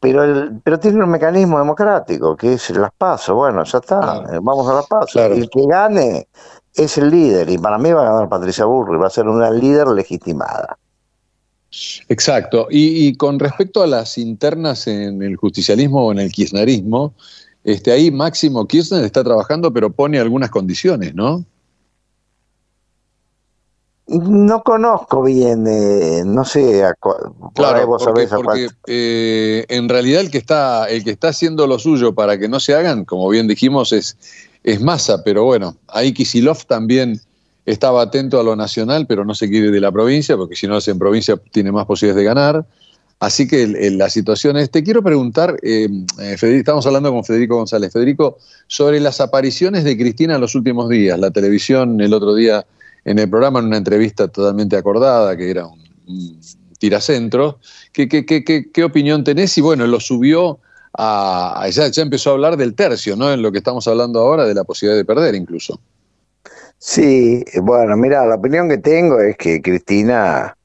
pero 0.00 0.22
el, 0.22 0.60
pero 0.62 0.78
tiene 0.78 1.02
un 1.02 1.10
mecanismo 1.10 1.58
democrático 1.58 2.36
que 2.36 2.54
es 2.54 2.70
las 2.70 2.92
pasos, 2.92 3.34
bueno, 3.34 3.64
ya 3.64 3.78
está, 3.78 4.22
eh, 4.32 4.38
vamos 4.40 4.68
a 4.68 4.74
las 4.74 4.86
pasos. 4.86 5.16
El 5.16 5.48
que 5.50 5.66
gane 5.66 6.28
es 6.74 6.98
el 6.98 7.10
líder, 7.10 7.50
y 7.50 7.58
para 7.58 7.78
mí 7.78 7.92
va 7.92 8.02
a 8.02 8.12
ganar 8.12 8.28
Patricia 8.28 8.64
Burri, 8.64 8.96
va 8.96 9.08
a 9.08 9.10
ser 9.10 9.26
una 9.26 9.50
líder 9.50 9.88
legitimada. 9.88 10.78
Exacto, 12.08 12.68
y, 12.70 13.14
con 13.16 13.38
respecto 13.38 13.82
a 13.82 13.86
las 13.86 14.16
internas 14.16 14.86
en 14.86 15.22
el 15.22 15.36
justicialismo 15.36 16.06
o 16.06 16.12
en 16.12 16.20
el 16.20 16.32
kirchnerismo, 16.32 17.14
este, 17.64 17.92
ahí 17.92 18.10
Máximo 18.10 18.66
Kirchner 18.66 19.04
está 19.04 19.22
trabajando, 19.22 19.72
pero 19.72 19.90
pone 19.90 20.18
algunas 20.18 20.48
condiciones, 20.48 21.14
¿no? 21.14 21.44
No 24.08 24.62
conozco 24.62 25.22
bien, 25.22 25.66
eh, 25.66 26.22
no 26.24 26.42
sé, 26.42 26.82
claro, 27.54 27.86
vos 27.86 28.02
porque, 28.02 28.26
porque 28.26 28.68
eh, 28.86 29.66
en 29.68 29.86
realidad 29.86 30.22
el 30.22 30.30
que 30.30 30.38
está 30.38 30.86
el 30.86 31.04
que 31.04 31.10
está 31.10 31.28
haciendo 31.28 31.66
lo 31.66 31.78
suyo 31.78 32.14
para 32.14 32.38
que 32.38 32.48
no 32.48 32.58
se 32.58 32.74
hagan, 32.74 33.04
como 33.04 33.28
bien 33.28 33.46
dijimos, 33.46 33.92
es, 33.92 34.16
es 34.64 34.80
Massa, 34.80 35.22
pero 35.24 35.44
bueno, 35.44 35.76
ahí 35.88 36.14
Kisilov 36.14 36.64
también 36.64 37.20
estaba 37.66 38.00
atento 38.00 38.40
a 38.40 38.42
lo 38.42 38.56
nacional, 38.56 39.06
pero 39.06 39.26
no 39.26 39.34
se 39.34 39.50
quiere 39.50 39.70
de 39.70 39.80
la 39.80 39.92
provincia, 39.92 40.38
porque 40.38 40.56
si 40.56 40.66
no 40.66 40.76
hace 40.76 40.90
en 40.90 40.98
provincia 40.98 41.36
tiene 41.50 41.70
más 41.70 41.84
posibilidades 41.84 42.22
de 42.22 42.24
ganar. 42.24 42.66
Así 43.20 43.46
que 43.46 43.66
la 43.66 44.08
situación 44.08 44.56
es, 44.56 44.70
te 44.70 44.82
quiero 44.82 45.02
preguntar, 45.02 45.58
eh, 45.62 45.88
estamos 46.18 46.86
hablando 46.86 47.12
con 47.12 47.24
Federico 47.24 47.56
González, 47.56 47.92
Federico, 47.92 48.38
sobre 48.68 49.00
las 49.00 49.20
apariciones 49.20 49.84
de 49.84 49.98
Cristina 49.98 50.36
en 50.36 50.40
los 50.40 50.54
últimos 50.54 50.88
días. 50.88 51.18
La 51.18 51.30
televisión 51.30 52.00
el 52.00 52.14
otro 52.14 52.34
día 52.34 52.64
en 53.04 53.18
el 53.18 53.28
programa, 53.28 53.60
en 53.60 53.66
una 53.66 53.76
entrevista 53.76 54.28
totalmente 54.28 54.76
acordada, 54.76 55.36
que 55.36 55.50
era 55.50 55.66
un, 55.66 56.40
tiracentro. 56.78 57.58
¿Qué, 57.92 58.08
qué, 58.08 58.24
qué, 58.24 58.70
qué, 58.72 58.84
opinión 58.84 59.24
tenés? 59.24 59.56
Y 59.58 59.60
bueno, 59.60 59.86
lo 59.86 60.00
subió 60.00 60.60
a. 60.96 61.66
Ya, 61.70 62.02
empezó 62.02 62.30
a 62.30 62.32
hablar 62.34 62.56
del 62.56 62.74
tercio, 62.74 63.16
¿no? 63.16 63.32
En 63.32 63.42
lo 63.42 63.52
que 63.52 63.58
estamos 63.58 63.86
hablando 63.88 64.20
ahora, 64.20 64.44
de 64.44 64.54
la 64.54 64.64
posibilidad 64.64 64.96
de 64.96 65.04
perder 65.04 65.34
incluso. 65.34 65.80
Sí, 66.78 67.44
bueno, 67.62 67.96
mira, 67.96 68.24
la 68.24 68.36
opinión 68.36 68.68
que 68.68 68.78
tengo 68.78 69.20
es 69.20 69.36
que 69.36 69.60
Cristina, 69.60 70.56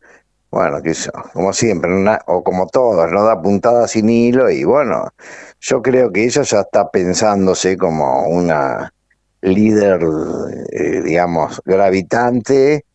bueno, 0.51 0.81
que 0.83 0.93
como 1.33 1.51
siempre, 1.53 1.89
o 2.27 2.43
como 2.43 2.67
todos, 2.67 3.11
no 3.11 3.23
da 3.23 3.41
puntada 3.41 3.87
sin 3.87 4.09
hilo 4.09 4.49
y 4.51 4.63
bueno, 4.63 5.11
yo 5.59 5.81
creo 5.81 6.11
que 6.11 6.25
ella 6.25 6.43
ya 6.43 6.61
está 6.61 6.91
pensándose 6.91 7.77
como 7.77 8.27
una 8.27 8.93
líder, 9.43 10.01
eh, 10.71 11.01
digamos, 11.03 11.61
gravitante, 11.65 12.85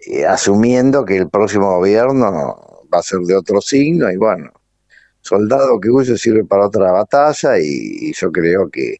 eh, 0.00 0.26
asumiendo 0.26 1.04
que 1.04 1.16
el 1.16 1.28
próximo 1.28 1.76
gobierno 1.78 2.84
va 2.92 2.98
a 3.00 3.02
ser 3.02 3.20
de 3.20 3.36
otro 3.36 3.60
signo 3.60 4.10
y 4.10 4.16
bueno, 4.16 4.52
soldado 5.20 5.80
que 5.80 5.90
huye 5.90 6.16
sirve 6.16 6.44
para 6.44 6.66
otra 6.66 6.92
batalla 6.92 7.58
y, 7.58 8.12
yo 8.12 8.30
creo 8.32 8.70
que 8.70 8.98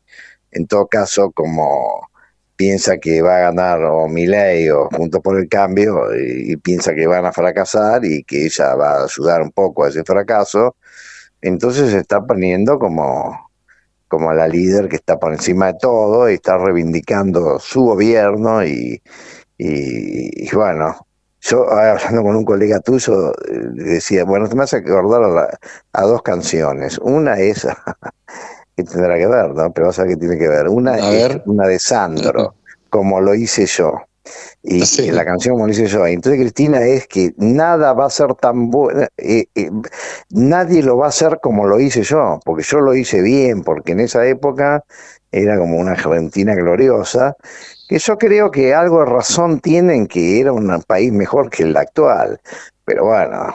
en 0.50 0.66
todo 0.66 0.88
caso 0.88 1.30
como 1.32 2.08
piensa 2.56 2.98
que 2.98 3.22
va 3.22 3.36
a 3.36 3.40
ganar 3.40 3.82
o 3.84 4.08
Milei 4.08 4.70
o 4.70 4.88
Junto 4.90 5.20
por 5.22 5.38
el 5.38 5.48
Cambio 5.48 6.08
y, 6.16 6.56
piensa 6.56 6.94
que 6.94 7.06
van 7.06 7.26
a 7.26 7.32
fracasar 7.32 8.04
y 8.04 8.24
que 8.24 8.46
ella 8.46 8.74
va 8.74 9.02
a 9.02 9.04
ayudar 9.04 9.42
un 9.42 9.52
poco 9.52 9.84
a 9.84 9.88
ese 9.90 10.04
fracaso, 10.04 10.76
entonces 11.40 11.90
se 11.92 11.98
está 11.98 12.24
poniendo 12.26 12.78
como 12.78 13.45
como 14.08 14.32
la 14.32 14.48
líder 14.48 14.88
que 14.88 14.96
está 14.96 15.18
por 15.18 15.32
encima 15.32 15.72
de 15.72 15.78
todo 15.80 16.30
y 16.30 16.34
está 16.34 16.58
reivindicando 16.58 17.58
su 17.58 17.82
gobierno 17.82 18.64
y, 18.64 19.02
y, 19.58 20.54
bueno, 20.54 20.96
yo 21.40 21.70
hablando 21.70 22.22
con 22.22 22.36
un 22.36 22.44
colega 22.44 22.80
tuyo 22.80 23.32
decía, 23.74 24.24
bueno, 24.24 24.48
te 24.48 24.54
me 24.54 24.64
hace 24.64 24.78
acordar 24.78 25.22
a, 25.24 25.58
a 25.92 26.02
dos 26.02 26.22
canciones. 26.22 26.98
Una 26.98 27.38
es, 27.38 27.66
que 28.76 28.84
tendrá 28.84 29.16
que 29.16 29.26
ver, 29.26 29.54
¿no? 29.54 29.72
Pero 29.72 29.86
vas 29.86 29.98
a 29.98 30.02
ver 30.02 30.12
qué 30.12 30.16
tiene 30.18 30.38
que 30.38 30.48
ver. 30.48 30.68
Una 30.68 30.96
es 30.98 31.40
una 31.46 31.66
de 31.66 31.78
Sandro, 31.78 32.54
como 32.90 33.20
lo 33.20 33.34
hice 33.34 33.66
yo. 33.66 34.02
Y, 34.62 34.80
la 35.10 35.24
canción 35.24 35.54
como 35.54 35.66
lo 35.66 35.72
hice 35.72 35.86
yo. 35.86 36.06
Entonces 36.06 36.40
Cristina 36.40 36.80
es 36.80 37.06
que 37.06 37.32
nada 37.36 37.92
va 37.92 38.06
a 38.06 38.10
ser 38.10 38.34
tan 38.34 38.70
bueno, 38.70 39.02
eh, 39.16 39.46
eh, 39.54 39.70
nadie 40.30 40.82
lo 40.82 40.96
va 40.96 41.06
a 41.06 41.08
hacer 41.10 41.38
como 41.42 41.66
lo 41.66 41.78
hice 41.78 42.02
yo, 42.02 42.40
porque 42.44 42.64
yo 42.64 42.80
lo 42.80 42.94
hice 42.94 43.22
bien, 43.22 43.62
porque 43.62 43.92
en 43.92 44.00
esa 44.00 44.26
época 44.26 44.84
era 45.32 45.58
como 45.58 45.78
una 45.78 45.92
Argentina 45.92 46.54
gloriosa, 46.54 47.36
que 47.88 47.98
yo 47.98 48.18
creo 48.18 48.50
que 48.50 48.74
algo 48.74 49.00
de 49.00 49.06
razón 49.06 49.60
tienen 49.60 50.06
que 50.06 50.40
era 50.40 50.52
un 50.52 50.82
país 50.82 51.12
mejor 51.12 51.50
que 51.50 51.62
el 51.64 51.76
actual. 51.76 52.40
Pero 52.84 53.06
bueno, 53.06 53.54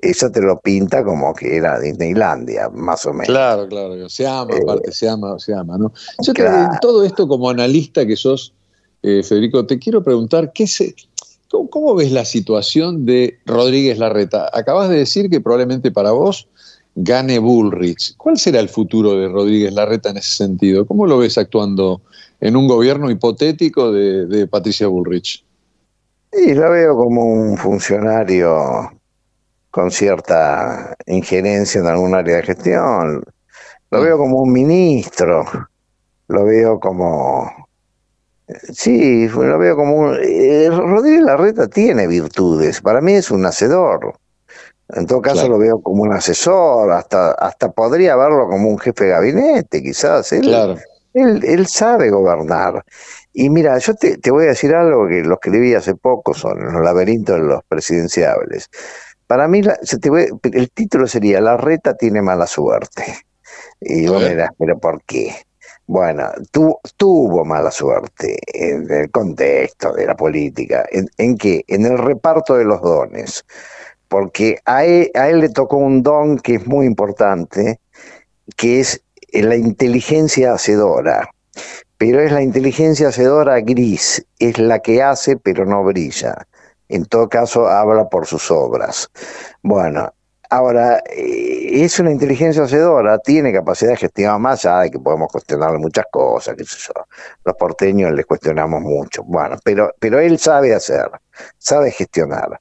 eso 0.00 0.30
te 0.30 0.40
lo 0.40 0.60
pinta 0.60 1.04
como 1.04 1.34
que 1.34 1.56
era 1.56 1.78
Disneylandia, 1.80 2.68
más 2.68 3.04
o 3.06 3.12
menos. 3.12 3.26
Claro, 3.26 3.66
claro, 3.68 4.08
se 4.08 4.26
ama, 4.26 4.54
eh, 4.54 4.60
aparte, 4.62 4.92
se 4.92 5.08
ama, 5.08 5.38
se 5.38 5.54
ama, 5.54 5.76
¿no? 5.76 5.92
Yo 6.22 6.32
en 6.44 6.78
todo 6.80 7.04
esto 7.04 7.26
como 7.26 7.50
analista 7.50 8.06
que 8.06 8.16
sos, 8.16 8.54
eh, 9.02 9.22
Federico, 9.22 9.66
te 9.66 9.78
quiero 9.78 10.02
preguntar, 10.02 10.52
¿qué 10.52 10.66
se, 10.66 10.94
cómo, 11.48 11.94
ves 11.94 12.12
la 12.12 12.24
situación 12.24 13.06
de 13.06 13.38
Rodríguez 13.46 13.98
Larreta? 13.98 14.50
Acabas 14.52 14.88
de 14.88 14.96
decir 14.96 15.30
que 15.30 15.40
probablemente 15.40 15.90
para 15.90 16.10
vos 16.12 16.48
gane 16.94 17.38
Bullrich. 17.38 18.16
¿Cuál 18.16 18.38
será 18.38 18.60
el 18.60 18.68
futuro 18.68 19.14
de 19.14 19.28
Rodríguez 19.28 19.72
Larreta 19.72 20.10
en 20.10 20.16
ese 20.16 20.36
sentido? 20.36 20.86
¿Cómo 20.86 21.06
lo 21.06 21.18
ves 21.18 21.38
actuando 21.38 22.02
en 22.40 22.56
un 22.56 22.66
gobierno 22.66 23.10
hipotético 23.10 23.92
de, 23.92 24.26
de 24.26 24.46
Patricia 24.46 24.88
Bullrich? 24.88 25.44
Sí, 26.32 26.54
lo 26.54 26.70
veo 26.70 26.96
como 26.96 27.24
un 27.24 27.56
funcionario 27.56 28.92
con 29.70 29.90
cierta 29.90 30.96
injerencia 31.06 31.80
en 31.80 31.86
algún 31.86 32.14
área 32.14 32.36
de 32.36 32.42
gestión. 32.42 33.22
Lo 33.90 34.02
veo 34.02 34.18
como 34.18 34.42
un 34.42 34.52
ministro, 34.52 35.44
lo 36.28 36.44
veo 36.44 36.80
como... 36.80 37.67
Sí, 38.72 39.28
lo 39.28 39.58
veo 39.58 39.76
como 39.76 39.94
un... 39.96 40.18
Eh, 40.22 40.68
Rodríguez 40.70 41.22
Larreta 41.22 41.68
tiene 41.68 42.06
virtudes, 42.06 42.80
para 42.80 43.00
mí 43.00 43.14
es 43.14 43.30
un 43.30 43.44
hacedor. 43.44 44.14
En 44.90 45.06
todo 45.06 45.20
caso 45.20 45.48
lo 45.48 45.58
veo 45.58 45.82
como 45.82 46.02
un 46.02 46.12
asesor, 46.12 46.90
hasta, 46.92 47.32
hasta 47.32 47.70
podría 47.70 48.16
verlo 48.16 48.48
como 48.48 48.70
un 48.70 48.78
jefe 48.78 49.04
de 49.04 49.10
gabinete, 49.10 49.82
quizás. 49.82 50.32
Él, 50.32 50.42
claro. 50.42 50.76
él, 51.12 51.44
él 51.44 51.66
sabe 51.66 52.08
gobernar. 52.08 52.82
Y 53.34 53.50
mira, 53.50 53.76
yo 53.76 53.94
te, 53.94 54.16
te, 54.16 54.30
voy 54.30 54.44
a 54.46 54.48
decir 54.48 54.74
algo 54.74 55.06
que 55.06 55.22
lo 55.22 55.34
escribí 55.34 55.74
hace 55.74 55.94
poco, 55.94 56.32
son 56.32 56.72
los 56.72 56.82
laberintos 56.82 57.36
de 57.36 57.42
los 57.42 57.60
presidenciables. 57.68 58.70
Para 59.26 59.46
mí, 59.46 59.60
el 59.60 60.70
título 60.70 61.06
sería 61.06 61.42
La 61.42 61.58
reta 61.58 61.94
tiene 61.94 62.22
mala 62.22 62.46
suerte. 62.46 63.04
Y 63.78 64.06
vos 64.06 64.22
me 64.22 64.30
dirás, 64.30 64.50
¿pero 64.58 64.78
por 64.78 65.02
qué? 65.04 65.34
Bueno, 65.88 66.30
tuvo 66.98 67.46
mala 67.46 67.70
suerte 67.70 68.38
en 68.52 68.90
el 68.92 69.10
contexto 69.10 69.94
de 69.94 70.06
la 70.06 70.14
política. 70.14 70.86
¿En, 70.92 71.08
en 71.16 71.38
qué? 71.38 71.64
En 71.66 71.86
el 71.86 71.96
reparto 71.96 72.54
de 72.56 72.64
los 72.64 72.82
dones. 72.82 73.42
Porque 74.06 74.58
a 74.66 74.84
él, 74.84 75.10
a 75.14 75.30
él 75.30 75.40
le 75.40 75.48
tocó 75.48 75.78
un 75.78 76.02
don 76.02 76.38
que 76.38 76.56
es 76.56 76.66
muy 76.66 76.84
importante, 76.84 77.80
que 78.56 78.80
es 78.80 79.02
la 79.32 79.56
inteligencia 79.56 80.52
hacedora. 80.52 81.30
Pero 81.96 82.20
es 82.20 82.32
la 82.32 82.42
inteligencia 82.42 83.08
hacedora 83.08 83.58
gris, 83.60 84.24
es 84.38 84.58
la 84.58 84.80
que 84.80 85.02
hace 85.02 85.38
pero 85.38 85.64
no 85.64 85.82
brilla 85.84 86.46
en 86.88 87.04
todo 87.04 87.28
caso 87.28 87.68
habla 87.68 88.08
por 88.08 88.26
sus 88.26 88.50
obras. 88.50 89.10
Bueno, 89.62 90.12
ahora, 90.50 90.98
eh, 91.10 91.84
es 91.84 91.98
una 92.00 92.10
inteligencia 92.10 92.62
hacedora, 92.64 93.18
tiene 93.18 93.52
capacidad 93.52 93.92
de 93.92 93.96
gestionar 93.96 94.38
más 94.40 94.64
allá 94.64 94.80
de 94.82 94.90
que 94.90 94.98
podemos 94.98 95.28
cuestionarle 95.30 95.78
muchas 95.78 96.06
cosas, 96.10 96.54
qué 96.56 96.64
sé 96.64 96.76
yo. 96.78 97.04
Los 97.44 97.54
porteños 97.56 98.12
les 98.12 98.26
cuestionamos 98.26 98.80
mucho, 98.80 99.22
bueno, 99.24 99.56
pero, 99.64 99.92
pero 99.98 100.18
él 100.20 100.38
sabe 100.38 100.74
hacer, 100.74 101.10
sabe 101.58 101.90
gestionar. 101.90 102.60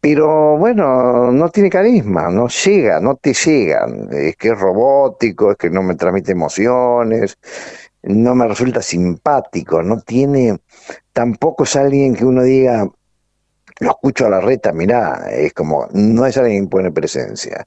Pero 0.00 0.58
bueno, 0.58 1.32
no 1.32 1.48
tiene 1.50 1.70
carisma, 1.70 2.28
no 2.30 2.48
llega, 2.48 3.00
no 3.00 3.16
te 3.16 3.32
llegan. 3.32 4.08
Es 4.12 4.36
que 4.36 4.48
es 4.48 4.58
robótico, 4.58 5.52
es 5.52 5.56
que 5.56 5.70
no 5.70 5.82
me 5.82 5.94
transmite 5.94 6.32
emociones, 6.32 7.38
no 8.02 8.34
me 8.34 8.46
resulta 8.48 8.82
simpático, 8.82 9.82
no 9.82 10.00
tiene, 10.00 10.58
tampoco 11.12 11.64
es 11.64 11.76
alguien 11.76 12.14
que 12.14 12.24
uno 12.24 12.42
diga, 12.42 12.86
lo 13.80 13.90
escucho 13.90 14.26
a 14.26 14.30
la 14.30 14.40
reta, 14.40 14.72
mirá, 14.72 15.26
es 15.30 15.52
como, 15.52 15.88
no 15.92 16.26
es 16.26 16.36
alguien 16.36 16.64
que 16.64 16.70
pone 16.70 16.92
presencia. 16.92 17.66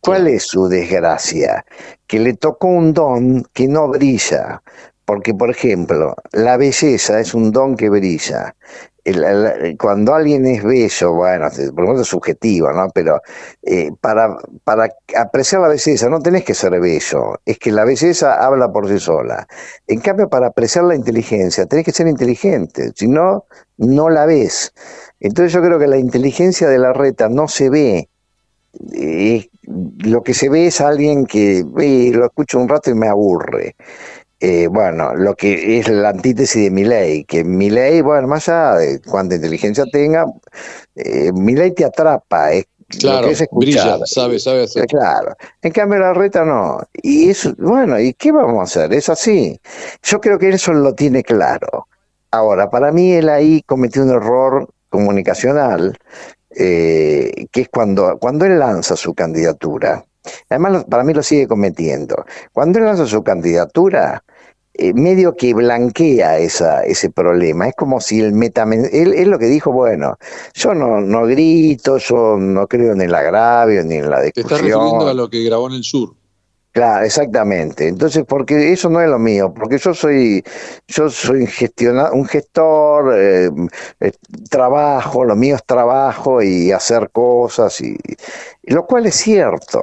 ¿Cuál 0.00 0.26
es 0.26 0.48
su 0.48 0.66
desgracia? 0.66 1.64
Que 2.06 2.18
le 2.18 2.34
tocó 2.34 2.66
un 2.66 2.92
don 2.92 3.44
que 3.52 3.68
no 3.68 3.88
brilla, 3.88 4.62
porque 5.04 5.34
por 5.34 5.50
ejemplo, 5.50 6.14
la 6.32 6.56
belleza 6.56 7.20
es 7.20 7.34
un 7.34 7.50
don 7.52 7.76
que 7.76 7.88
brilla 7.88 8.54
cuando 9.78 10.14
alguien 10.14 10.46
es 10.46 10.62
bello, 10.62 11.14
bueno, 11.14 11.48
por 11.74 11.84
lo 11.84 12.00
es 12.00 12.06
subjetivo, 12.06 12.72
¿no? 12.72 12.88
Pero 12.94 13.20
eh, 13.62 13.90
para, 14.00 14.36
para 14.62 14.88
apreciar 15.16 15.62
la 15.62 15.68
belleza 15.68 16.08
no 16.08 16.20
tenés 16.20 16.44
que 16.44 16.54
ser 16.54 16.78
bello, 16.78 17.40
es 17.44 17.58
que 17.58 17.72
la 17.72 17.84
belleza 17.84 18.34
habla 18.44 18.70
por 18.70 18.88
sí 18.88 19.00
sola. 19.00 19.46
En 19.88 20.00
cambio, 20.00 20.28
para 20.28 20.48
apreciar 20.48 20.84
la 20.84 20.94
inteligencia 20.94 21.66
tenés 21.66 21.84
que 21.84 21.92
ser 21.92 22.06
inteligente, 22.06 22.92
si 22.94 23.08
no, 23.08 23.44
no 23.76 24.08
la 24.08 24.24
ves. 24.24 24.72
Entonces 25.18 25.52
yo 25.52 25.62
creo 25.62 25.78
que 25.78 25.88
la 25.88 25.98
inteligencia 25.98 26.68
de 26.68 26.78
la 26.78 26.92
reta 26.92 27.28
no 27.28 27.48
se 27.48 27.70
ve. 27.70 28.08
Eh, 28.94 29.48
lo 29.98 30.22
que 30.22 30.32
se 30.32 30.48
ve 30.48 30.66
es 30.66 30.80
alguien 30.80 31.26
que 31.26 31.64
lo 32.14 32.24
escucho 32.24 32.58
un 32.58 32.68
rato 32.68 32.90
y 32.90 32.94
me 32.94 33.08
aburre. 33.08 33.74
Eh, 34.44 34.66
bueno, 34.66 35.14
lo 35.14 35.36
que 35.36 35.78
es 35.78 35.88
la 35.88 36.08
antítesis 36.08 36.64
de 36.64 36.70
mi 36.72 36.82
ley, 36.82 37.22
que 37.22 37.44
mi 37.44 37.70
ley, 37.70 38.00
bueno, 38.00 38.26
más 38.26 38.48
allá 38.48 38.74
de 38.74 39.00
cuánta 39.00 39.36
inteligencia 39.36 39.84
tenga, 39.84 40.26
eh, 40.96 41.30
mi 41.32 41.54
ley 41.54 41.70
te 41.70 41.84
atrapa, 41.84 42.50
es 42.50 42.66
claro, 42.88 43.28
que 43.28 43.34
es 43.34 43.44
brilla, 43.52 44.00
sabe, 44.04 44.40
sabe 44.40 44.64
hacer. 44.64 44.86
Claro, 44.88 45.36
en 45.62 45.70
cambio 45.70 46.00
la 46.00 46.12
reta 46.12 46.44
no. 46.44 46.80
Y 46.92 47.30
eso, 47.30 47.54
bueno, 47.56 48.00
¿y 48.00 48.14
qué 48.14 48.32
vamos 48.32 48.58
a 48.58 48.62
hacer? 48.64 48.92
Es 48.92 49.08
así. 49.08 49.60
Yo 50.02 50.20
creo 50.20 50.40
que 50.40 50.48
eso 50.48 50.72
lo 50.72 50.92
tiene 50.92 51.22
claro. 51.22 51.86
Ahora, 52.32 52.68
para 52.68 52.90
mí 52.90 53.12
él 53.12 53.28
ahí 53.28 53.62
cometió 53.64 54.02
un 54.02 54.10
error 54.10 54.68
comunicacional, 54.88 55.96
eh, 56.50 57.46
que 57.52 57.60
es 57.60 57.68
cuando, 57.68 58.18
cuando 58.18 58.44
él 58.46 58.58
lanza 58.58 58.96
su 58.96 59.14
candidatura. 59.14 60.04
Además, 60.48 60.84
para 60.90 61.04
mí 61.04 61.14
lo 61.14 61.22
sigue 61.22 61.46
cometiendo. 61.46 62.24
Cuando 62.52 62.80
él 62.80 62.86
lanza 62.86 63.06
su 63.06 63.22
candidatura, 63.22 64.22
eh, 64.74 64.94
medio 64.94 65.36
que 65.36 65.54
blanquea 65.54 66.38
esa, 66.38 66.84
ese 66.84 67.10
problema. 67.10 67.68
Es 67.68 67.74
como 67.74 68.00
si 68.00 68.20
el 68.20 68.32
metamen... 68.32 68.88
Él, 68.92 69.12
es 69.14 69.26
lo 69.26 69.38
que 69.38 69.46
dijo, 69.46 69.72
bueno, 69.72 70.16
yo 70.54 70.74
no, 70.74 71.00
no 71.00 71.26
grito, 71.26 71.98
yo 71.98 72.36
no 72.38 72.66
creo 72.66 72.92
en 72.92 73.02
el 73.02 73.14
agravio 73.14 73.84
ni 73.84 73.96
en 73.96 74.10
la 74.10 74.20
discusión. 74.22 74.48
Te 74.48 74.54
estás 74.54 74.60
refiriendo 74.60 75.08
a 75.08 75.14
lo 75.14 75.28
que 75.28 75.44
grabó 75.44 75.68
en 75.68 75.74
el 75.74 75.84
sur. 75.84 76.14
Claro, 76.72 77.04
exactamente. 77.04 77.86
Entonces, 77.86 78.24
porque 78.26 78.72
eso 78.72 78.88
no 78.88 79.02
es 79.02 79.08
lo 79.08 79.18
mío, 79.18 79.52
porque 79.54 79.76
yo 79.76 79.92
soy, 79.92 80.42
yo 80.88 81.10
soy 81.10 81.46
un 82.12 82.26
gestor, 82.26 83.14
eh, 83.14 83.50
eh, 84.00 84.12
trabajo, 84.48 85.22
lo 85.22 85.36
mío 85.36 85.56
es 85.56 85.64
trabajo 85.66 86.40
y 86.40 86.72
hacer 86.72 87.10
cosas, 87.10 87.78
y, 87.82 87.98
lo 88.62 88.86
cual 88.86 89.04
es 89.04 89.16
cierto. 89.16 89.82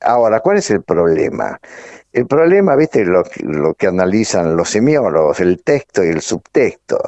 Ahora, 0.00 0.38
¿cuál 0.38 0.58
es 0.58 0.70
el 0.70 0.82
problema? 0.84 1.60
El 2.12 2.26
problema, 2.26 2.74
viste, 2.74 3.04
lo, 3.04 3.22
lo 3.42 3.74
que 3.74 3.86
analizan 3.86 4.56
los 4.56 4.70
semiólogos, 4.70 5.40
el 5.40 5.62
texto 5.62 6.04
y 6.04 6.08
el 6.08 6.20
subtexto. 6.20 6.98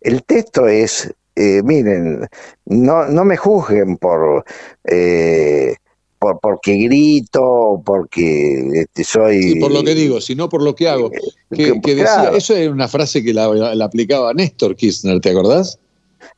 El 0.00 0.24
texto 0.24 0.66
es, 0.66 1.14
eh, 1.36 1.62
miren, 1.62 2.26
no, 2.66 3.06
no 3.06 3.24
me 3.24 3.36
juzguen 3.36 3.96
por, 3.98 4.44
eh, 4.84 5.76
por 6.18 6.40
porque 6.40 6.76
grito, 6.76 7.80
porque 7.84 8.80
este, 8.80 9.04
soy... 9.04 9.42
Sí, 9.42 9.60
por 9.60 9.70
lo 9.70 9.84
que 9.84 9.94
digo, 9.94 10.20
sino 10.20 10.48
por 10.48 10.62
lo 10.62 10.74
que 10.74 10.88
hago. 10.88 11.10
Que, 11.10 11.80
decía, 11.84 12.32
eso 12.34 12.56
es 12.56 12.68
una 12.68 12.88
frase 12.88 13.22
que 13.22 13.32
la, 13.32 13.48
la 13.48 13.84
aplicaba 13.84 14.34
Néstor 14.34 14.74
Kirchner, 14.74 15.20
¿te 15.20 15.30
acordás? 15.30 15.78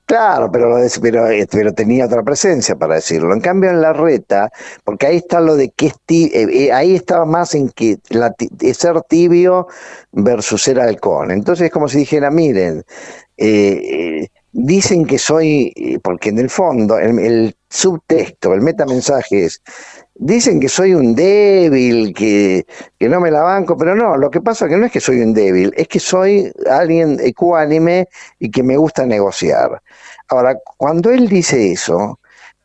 Claro, 0.06 0.50
pero, 0.50 0.76
pero, 1.00 1.24
pero, 1.50 1.72
tenía 1.72 2.06
otra 2.06 2.22
presencia 2.22 2.74
para 2.76 2.96
decirlo. 2.96 3.32
En 3.32 3.40
cambio, 3.40 3.70
en 3.70 3.80
la 3.80 3.92
reta, 3.92 4.50
porque 4.84 5.06
ahí 5.06 5.16
está 5.18 5.40
lo 5.40 5.54
de 5.54 5.70
que 5.70 5.92
tibio, 6.04 6.32
eh, 6.34 6.64
eh, 6.64 6.72
ahí 6.72 6.96
estaba 6.96 7.24
más 7.24 7.54
en 7.54 7.68
que 7.70 7.98
ser 8.74 9.02
tibio 9.02 9.68
versus 10.12 10.62
ser 10.62 10.80
halcón. 10.80 11.30
Entonces 11.30 11.66
es 11.66 11.72
como 11.72 11.88
si 11.88 11.98
dijera, 11.98 12.30
miren, 12.30 12.84
eh, 13.36 14.26
dicen 14.52 15.06
que 15.06 15.18
soy, 15.18 15.72
porque 16.02 16.30
en 16.30 16.38
el 16.38 16.50
fondo 16.50 16.98
el, 16.98 17.18
el 17.20 17.56
subtexto, 17.68 18.52
el 18.52 18.62
metamensaje 18.62 19.44
es, 19.44 19.62
dicen 20.14 20.60
que 20.60 20.68
soy 20.68 20.94
un 20.94 21.14
débil, 21.14 22.12
que, 22.14 22.66
que, 22.98 23.08
no 23.08 23.20
me 23.20 23.30
la 23.30 23.42
banco, 23.42 23.76
pero 23.76 23.94
no, 23.94 24.16
lo 24.16 24.30
que 24.30 24.40
pasa 24.40 24.66
es 24.66 24.70
que 24.70 24.76
no 24.76 24.86
es 24.86 24.92
que 24.92 25.00
soy 25.00 25.20
un 25.20 25.32
débil, 25.32 25.72
es 25.76 25.88
que 25.88 26.00
soy 26.00 26.52
alguien 26.70 27.18
ecuánime 27.20 28.08
y 28.38 28.50
que 28.50 28.62
me 28.62 28.76
gusta 28.76 29.06
negociar. 29.06 29.80
Ahora, 30.28 30.56
cuando 30.76 31.10
él 31.10 31.28
dice 31.28 31.72
eso, 31.72 32.18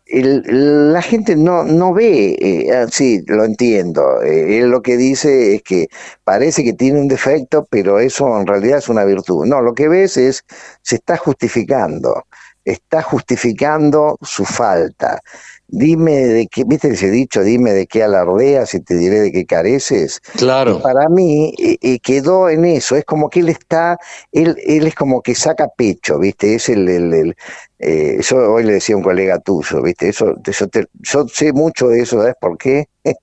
la 0.08 1.01
gente 1.01 1.36
no, 1.36 1.63
no 1.63 1.93
ve, 1.93 2.36
eh, 2.39 2.71
ah, 2.71 2.86
sí, 2.91 3.23
lo 3.27 3.43
entiendo, 3.43 4.21
eh, 4.21 4.60
él 4.60 4.69
lo 4.69 4.81
que 4.81 4.97
dice 4.97 5.55
es 5.55 5.63
que 5.63 5.88
parece 6.23 6.63
que 6.63 6.73
tiene 6.73 6.99
un 6.99 7.08
defecto, 7.08 7.65
pero 7.69 7.99
eso 7.99 8.39
en 8.39 8.45
realidad 8.45 8.77
es 8.77 8.89
una 8.89 9.03
virtud. 9.03 9.45
No, 9.47 9.62
lo 9.62 9.73
que 9.73 9.88
ves 9.88 10.17
es, 10.17 10.43
se 10.84 10.95
está 10.97 11.17
justificando, 11.17 12.25
está 12.63 13.01
justificando 13.01 14.17
su 14.21 14.45
falta. 14.45 15.21
Dime 15.67 16.12
de 16.12 16.47
qué, 16.47 16.63
viste 16.63 16.89
ese 16.89 17.10
dicho, 17.10 17.41
dime 17.41 17.73
de 17.73 17.88
qué 17.88 18.04
alardeas 18.04 18.73
y 18.75 18.80
te 18.82 18.95
diré 18.95 19.19
de 19.19 19.32
qué 19.32 19.45
careces. 19.45 20.21
Claro. 20.38 20.82
para 20.82 21.10
mí 21.10 21.54
eh, 21.58 21.99
quedó 21.99 22.49
en 22.49 22.65
eso, 22.65 22.95
es 22.95 23.04
como 23.04 23.30
que 23.30 23.39
él 23.39 23.49
está, 23.49 23.97
él, 24.32 24.56
él 24.65 24.88
es 24.88 24.95
como 24.95 25.21
que 25.21 25.34
saca 25.34 25.67
pecho, 25.75 26.19
viste, 26.19 26.56
es 26.56 26.69
el, 26.69 26.88
el 26.88 27.36
eh, 27.79 28.19
yo 28.21 28.53
hoy 28.53 28.63
le 28.63 28.73
decía 28.73 28.95
a 28.95 28.97
un 28.97 29.03
colega 29.03 29.39
tuyo, 29.39 29.81
¿viste? 29.81 30.09
Eso, 30.09 30.35
yo 30.93 31.27
sé 31.27 31.53
mucho 31.53 31.89
de 31.89 32.01
eso, 32.01 32.19
¿sabes 32.19 32.35
por 32.39 32.57
qué? 32.57 32.88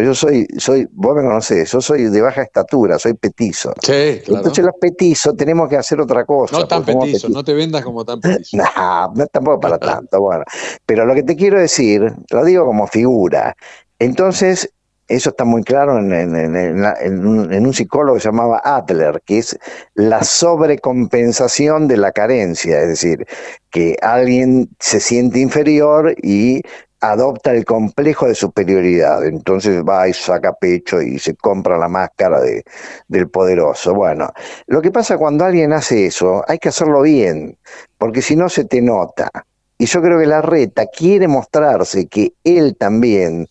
Yo 0.00 0.14
soy, 0.14 0.46
soy, 0.56 0.86
vos 0.92 1.16
me 1.16 1.22
conocés, 1.22 1.72
yo 1.72 1.80
soy 1.80 2.04
de 2.04 2.20
baja 2.20 2.42
estatura, 2.42 2.96
soy 2.96 3.14
petizo. 3.14 3.72
Sí, 3.82 4.20
claro. 4.24 4.38
Entonces 4.38 4.64
los 4.64 4.74
petizos 4.80 5.36
tenemos 5.36 5.68
que 5.68 5.76
hacer 5.76 6.00
otra 6.00 6.24
cosa. 6.24 6.56
No 6.56 6.68
tan 6.68 6.84
petizo, 6.84 7.28
no 7.28 7.42
te 7.42 7.52
vendas 7.52 7.82
como 7.82 8.04
tan 8.04 8.20
petizo. 8.20 8.58
no, 8.58 9.12
no 9.16 9.26
tampoco 9.26 9.58
para 9.58 9.78
tanto, 9.80 10.20
bueno. 10.20 10.44
Pero 10.86 11.04
lo 11.06 11.14
que 11.14 11.24
te 11.24 11.34
quiero 11.34 11.58
decir, 11.58 12.12
lo 12.30 12.44
digo 12.44 12.64
como 12.64 12.86
figura. 12.86 13.56
Entonces, 13.98 14.72
eso 15.16 15.30
está 15.30 15.44
muy 15.44 15.62
claro 15.62 15.98
en, 15.98 17.26
un, 17.26 17.74
psicólogo 17.74 18.16
que 18.16 18.22
se 18.22 18.28
llamaba 18.28 18.62
Adler, 18.64 19.22
que 19.26 19.38
es 19.38 19.58
la 19.94 20.24
sobrecompensación 20.24 21.86
de 21.86 21.98
la 21.98 22.12
carencia, 22.12 22.80
es 22.80 22.88
decir, 22.88 23.26
que 23.70 23.96
alguien 24.00 24.70
se 24.78 25.00
siente 25.00 25.38
inferior 25.38 26.14
y 26.22 26.62
adopta 27.00 27.52
el 27.52 27.66
complejo 27.66 28.26
de 28.26 28.34
superioridad, 28.34 29.26
entonces 29.26 29.82
va 29.82 30.08
y 30.08 30.14
saca 30.14 30.54
pecho 30.54 31.02
y 31.02 31.18
se 31.18 31.34
compra 31.34 31.76
la 31.76 31.88
máscara 31.88 32.40
de, 32.40 32.62
del 33.08 33.28
poderoso. 33.28 33.92
Bueno, 33.94 34.32
lo 34.66 34.80
que 34.80 34.90
pasa 34.90 35.18
cuando 35.18 35.44
alguien 35.44 35.74
hace 35.74 36.06
eso, 36.06 36.42
hay 36.48 36.58
que 36.58 36.70
hacerlo 36.70 37.02
bien, 37.02 37.58
porque 37.98 38.22
si 38.22 38.34
no 38.34 38.48
se 38.48 38.64
te 38.64 38.80
nota. 38.80 39.30
Y 39.76 39.86
yo 39.86 40.00
creo 40.00 40.20
que 40.20 40.26
la 40.26 40.42
reta 40.42 40.86
quiere 40.86 41.26
mostrarse 41.26 42.06
que 42.06 42.34
él 42.44 42.76
también 42.78 43.48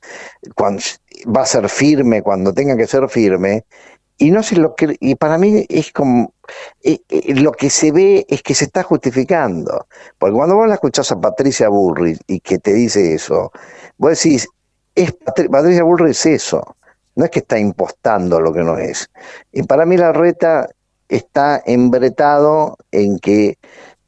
cuando, 0.55 0.81
va 1.25 1.41
a 1.41 1.45
ser 1.45 1.69
firme 1.69 2.21
cuando 2.21 2.53
tenga 2.53 2.75
que 2.77 2.87
ser 2.87 3.07
firme. 3.09 3.65
Y 4.17 4.29
no 4.29 4.43
sé 4.43 4.55
lo 4.57 4.75
que, 4.75 4.95
y 4.99 5.15
para 5.15 5.37
mí 5.37 5.65
es 5.67 5.91
como, 5.91 6.33
eh, 6.83 6.99
eh, 7.09 7.33
lo 7.35 7.51
que 7.51 7.71
se 7.71 7.91
ve 7.91 8.25
es 8.29 8.43
que 8.43 8.53
se 8.53 8.65
está 8.65 8.83
justificando. 8.83 9.87
Porque 10.19 10.35
cuando 10.35 10.55
vos 10.55 10.67
la 10.67 10.75
escuchás 10.75 11.11
a 11.11 11.19
Patricia 11.19 11.69
Bullrich 11.69 12.19
y 12.27 12.39
que 12.39 12.59
te 12.59 12.73
dice 12.73 13.15
eso, 13.15 13.51
vos 13.97 14.11
decís, 14.11 14.47
es 14.93 15.11
Patricia 15.13 15.83
Bullrich 15.83 16.11
es 16.11 16.25
eso. 16.25 16.75
No 17.15 17.25
es 17.25 17.31
que 17.31 17.39
está 17.39 17.57
impostando 17.57 18.39
lo 18.39 18.53
que 18.53 18.61
no 18.63 18.77
es. 18.77 19.09
Y 19.51 19.63
para 19.63 19.85
mí 19.85 19.97
la 19.97 20.13
reta 20.13 20.69
está 21.09 21.61
embretado 21.65 22.77
en 22.91 23.19
que 23.19 23.57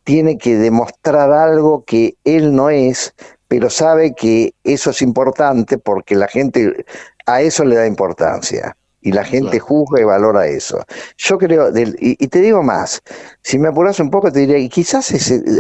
tiene 0.03 0.37
que 0.37 0.57
demostrar 0.57 1.31
algo 1.31 1.83
que 1.85 2.15
él 2.23 2.55
no 2.55 2.69
es, 2.69 3.13
pero 3.53 3.69
sabe 3.69 4.15
que 4.15 4.55
eso 4.63 4.89
es 4.89 5.03
importante 5.03 5.77
porque 5.77 6.15
la 6.15 6.27
gente 6.27 6.87
a 7.27 7.39
eso 7.43 7.63
le 7.63 7.75
da 7.75 7.85
importancia 7.85 8.75
y 8.99 9.11
la 9.11 9.23
gente 9.23 9.59
juzga 9.59 10.01
y 10.01 10.03
valora 10.03 10.47
eso. 10.47 10.83
Yo 11.17 11.37
creo, 11.37 11.71
y, 11.75 12.27
te 12.29 12.41
digo 12.41 12.63
más, 12.63 13.03
si 13.43 13.59
me 13.59 13.67
apuras 13.67 13.99
un 13.99 14.09
poco 14.09 14.31
te 14.31 14.39
diría, 14.39 14.57
que 14.57 14.69
quizás 14.69 15.13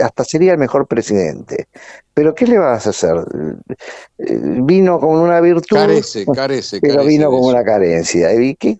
hasta 0.03 0.23
sería 0.23 0.53
el 0.53 0.57
mejor 0.57 0.87
presidente, 0.87 1.67
pero 2.15 2.33
¿qué 2.33 2.47
le 2.47 2.57
vas 2.57 2.87
a 2.87 2.89
hacer? 2.89 3.15
Eh, 4.17 4.39
vino 4.63 4.99
con 4.99 5.19
una 5.19 5.39
virtud, 5.39 5.77
carece, 5.77 6.25
carece, 6.33 6.79
pero 6.81 7.05
vino 7.05 7.29
con 7.29 7.41
una 7.41 7.63
carencia. 7.63 8.33
Y 8.33 8.55
qué, 8.55 8.75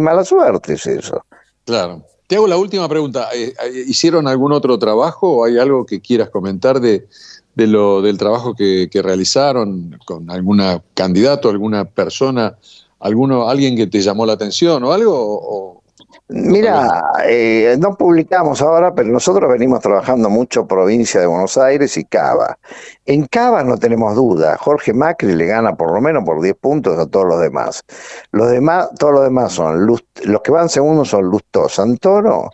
mala 0.00 0.24
suerte 0.24 0.72
es 0.72 0.88
eso. 0.88 1.24
Claro. 1.64 2.04
Te 2.26 2.34
hago 2.34 2.48
la 2.48 2.56
última 2.56 2.88
pregunta. 2.88 3.28
Eh, 3.32 3.54
eh, 3.62 3.84
¿Hicieron 3.86 4.26
algún 4.26 4.52
otro 4.52 4.76
trabajo 4.76 5.36
o 5.36 5.44
hay 5.44 5.58
algo 5.58 5.86
que 5.86 6.00
quieras 6.00 6.30
comentar 6.30 6.80
de, 6.80 7.06
de 7.54 7.66
lo, 7.66 8.02
del 8.02 8.18
trabajo 8.18 8.54
que, 8.54 8.88
realizaron 9.02 9.98
con 10.04 10.30
alguna 10.30 10.82
candidato, 10.94 11.48
alguna 11.48 11.84
persona, 11.84 12.56
alguno, 13.00 13.48
alguien 13.48 13.76
que 13.76 13.86
te 13.86 14.00
llamó 14.00 14.26
la 14.26 14.34
atención 14.34 14.82
o 14.84 14.92
algo? 14.92 15.82
Mira, 16.28 17.02
eh, 17.26 17.76
no 17.78 17.96
publicamos 17.96 18.62
ahora, 18.62 18.94
pero 18.94 19.10
nosotros 19.10 19.50
venimos 19.50 19.80
trabajando 19.80 20.30
mucho 20.30 20.66
provincia 20.66 21.20
de 21.20 21.26
Buenos 21.26 21.58
Aires 21.58 21.98
y 21.98 22.04
Cava. 22.04 22.58
En 23.04 23.26
Cava 23.26 23.62
no 23.62 23.76
tenemos 23.76 24.14
duda, 24.14 24.56
Jorge 24.56 24.94
Macri 24.94 25.34
le 25.34 25.46
gana 25.46 25.76
por 25.76 25.92
lo 25.92 26.00
menos 26.00 26.24
por 26.24 26.40
10 26.40 26.56
puntos 26.56 26.98
a 26.98 27.06
todos 27.06 27.26
los 27.26 27.40
demás. 27.40 27.84
Los 28.32 28.50
demás, 28.50 28.88
todos 28.98 29.12
los 29.12 29.24
demás 29.24 29.52
son, 29.52 29.86
los 29.86 30.02
que 30.42 30.50
van 30.50 30.70
segundos 30.70 31.08
son 31.08 31.24
Lusto 31.24 31.68
Santoro 31.68 32.50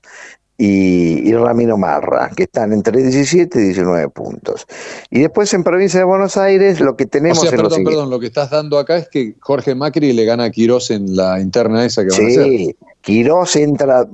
y, 0.62 1.32
Ramiro 1.32 1.78
Marra, 1.78 2.30
que 2.36 2.42
están 2.42 2.74
entre 2.74 3.00
17 3.00 3.58
y 3.58 3.64
19 3.64 4.10
puntos. 4.10 4.66
Y 5.08 5.20
después 5.20 5.52
en 5.54 5.64
provincia 5.64 5.98
de 6.00 6.04
Buenos 6.04 6.36
Aires 6.36 6.80
lo 6.80 6.96
que 6.96 7.06
tenemos... 7.06 7.38
O 7.38 7.42
sea, 7.42 7.50
perdón, 7.52 7.82
lo 7.82 7.90
perdón, 7.90 8.10
lo 8.10 8.20
que 8.20 8.26
estás 8.26 8.50
dando 8.50 8.78
acá 8.78 8.98
es 8.98 9.08
que 9.08 9.36
Jorge 9.40 9.74
Macri 9.74 10.12
le 10.12 10.26
gana 10.26 10.44
a 10.44 10.50
Quirós 10.50 10.90
en 10.90 11.16
la 11.16 11.40
interna 11.40 11.86
esa 11.86 12.04
que 12.04 12.10
van 12.10 12.20
a 12.20 12.28
hacer. 12.28 12.44
Sí, 12.44 12.76
Quirós 13.00 13.56
entra, 13.56 14.06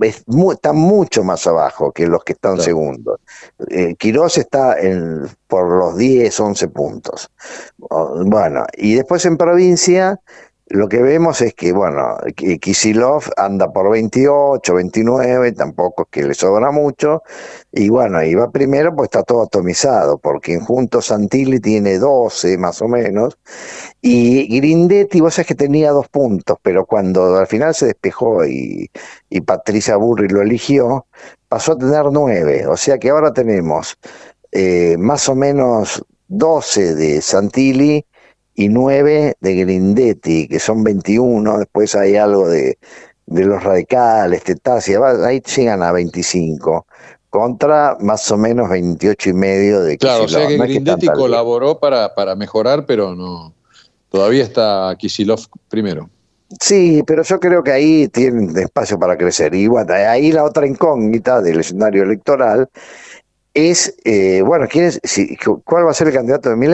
está 0.53 0.73
mucho 0.73 1.25
más 1.25 1.45
abajo 1.49 1.91
que 1.91 2.07
los 2.07 2.23
que 2.23 2.35
están 2.35 2.61
segundos. 2.61 3.19
Eh, 3.69 3.97
Quirós 3.99 4.39
está 4.39 4.79
en, 4.79 5.27
por 5.49 5.69
los 5.69 5.97
10, 5.97 6.39
11 6.39 6.69
puntos. 6.69 7.29
Bueno, 8.25 8.65
y 8.77 8.95
después 8.95 9.27
en 9.27 9.37
provincia 9.37 10.21
lo 10.69 10.89
que 10.89 11.01
vemos 11.01 11.43
es 11.43 11.55
que, 11.55 11.73
bueno, 11.73 12.17
Kisilov 12.61 13.23
anda 13.37 13.73
por 13.73 13.91
28, 13.91 14.75
29, 14.75 15.53
tampoco 15.53 16.03
es 16.03 16.09
que 16.11 16.23
le 16.25 16.35
sobra 16.35 16.73
mucho, 16.73 17.23
y 17.71 17.89
bueno, 17.89 18.19
va 18.39 18.51
primero 18.51 18.95
pues 18.97 19.07
está 19.07 19.23
todo 19.23 19.43
atomizado, 19.43 20.19
porque 20.19 20.55
en 20.55 20.61
Junto 20.65 21.01
Santilli 21.01 21.61
tiene 21.61 21.99
12 21.99 22.59
más 22.59 22.83
o 22.83 22.89
menos, 22.89 23.39
y 24.03 24.59
Grindetti, 24.59 25.21
vos 25.21 25.35
sabés 25.35 25.47
que 25.47 25.55
tenía 25.55 25.93
dos 25.93 26.09
puntos, 26.09 26.59
pero 26.63 26.85
cuando 26.85 27.37
al 27.37 27.47
final 27.47 27.73
se 27.75 27.87
despejó 27.87 28.45
y, 28.45 28.91
y 29.31 29.41
Patricia 29.43 29.97
Burri 29.97 30.29
lo 30.29 30.43
eligió, 30.43 31.07
pasó 31.49 31.73
a 31.73 31.79
tener 31.79 32.07
9, 32.11 32.67
o 32.67 32.77
sea 32.77 32.99
que 32.99 33.11
ahora 33.11 33.33
tenemos 33.33 33.97
eh, 34.51 34.97
más 34.99 35.29
o 35.29 35.37
menos 35.37 36.05
12 36.29 36.97
de 36.97 37.23
Santilli, 37.23 38.05
y 38.57 38.69
9 38.69 39.37
de 39.39 39.55
Grindetti, 39.55 40.49
que 40.49 40.59
son 40.59 40.83
21, 40.83 41.59
después 41.59 41.95
hay 41.95 42.17
algo 42.17 42.49
de, 42.49 42.79
de 43.27 43.45
los 43.45 43.63
radicales, 43.63 44.43
Tetasia, 44.43 44.99
ahí 45.25 45.41
llegan 45.41 45.83
a 45.83 45.93
25, 45.93 46.87
contra 47.29 47.97
más 48.01 48.31
o 48.31 48.39
menos 48.39 48.71
28 48.71 49.29
y 49.29 49.33
medio 49.35 49.83
de 49.83 49.99
Claro, 49.99 50.25
o 50.25 50.29
sea 50.29 50.49
que 50.49 50.57
Grindetti 50.57 51.07
colaboró 51.09 51.79
para, 51.79 52.15
para 52.15 52.35
mejorar, 52.35 52.87
pero 52.87 53.15
no 53.15 53.55
todavía 54.09 54.43
está 54.43 54.95
Kisilov 54.99 55.41
primero. 55.69 56.09
Sí, 56.61 57.03
pero 57.07 57.23
yo 57.25 57.39
creo 57.41 57.63
que 57.63 57.73
ahí 57.73 58.09
tienen 58.09 58.57
espacio 58.57 58.99
para 58.99 59.19
crecer. 59.19 59.55
Y 59.55 59.67
bueno, 59.67 59.93
ahí 59.93 60.31
la 60.33 60.45
otra 60.45 60.67
incógnita 60.67 61.43
del 61.43 61.61
escenario 61.61 62.05
electoral 62.05 62.69
es, 63.53 63.95
eh, 64.05 64.43
bueno, 64.43 64.67
¿quién 64.71 64.87
es, 64.87 65.01
si, 65.03 65.37
¿cuál 65.65 65.87
va 65.87 65.91
a 65.91 65.95
ser 65.95 66.09
el 66.09 66.15
candidato 66.15 66.49
de 66.49 66.57
mi 66.57 66.69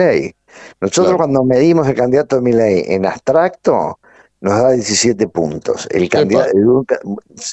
Nosotros 0.81 1.15
cuando 1.17 1.43
medimos 1.43 1.87
el 1.87 1.95
candidato 1.95 2.37
de 2.37 2.41
Milei 2.41 2.85
en 2.87 3.05
abstracto, 3.05 3.99
nos 4.43 4.61
da 4.61 4.71
17 4.71 5.29
puntos. 5.29 5.87
El, 5.89 6.09
candidato, 6.09 6.51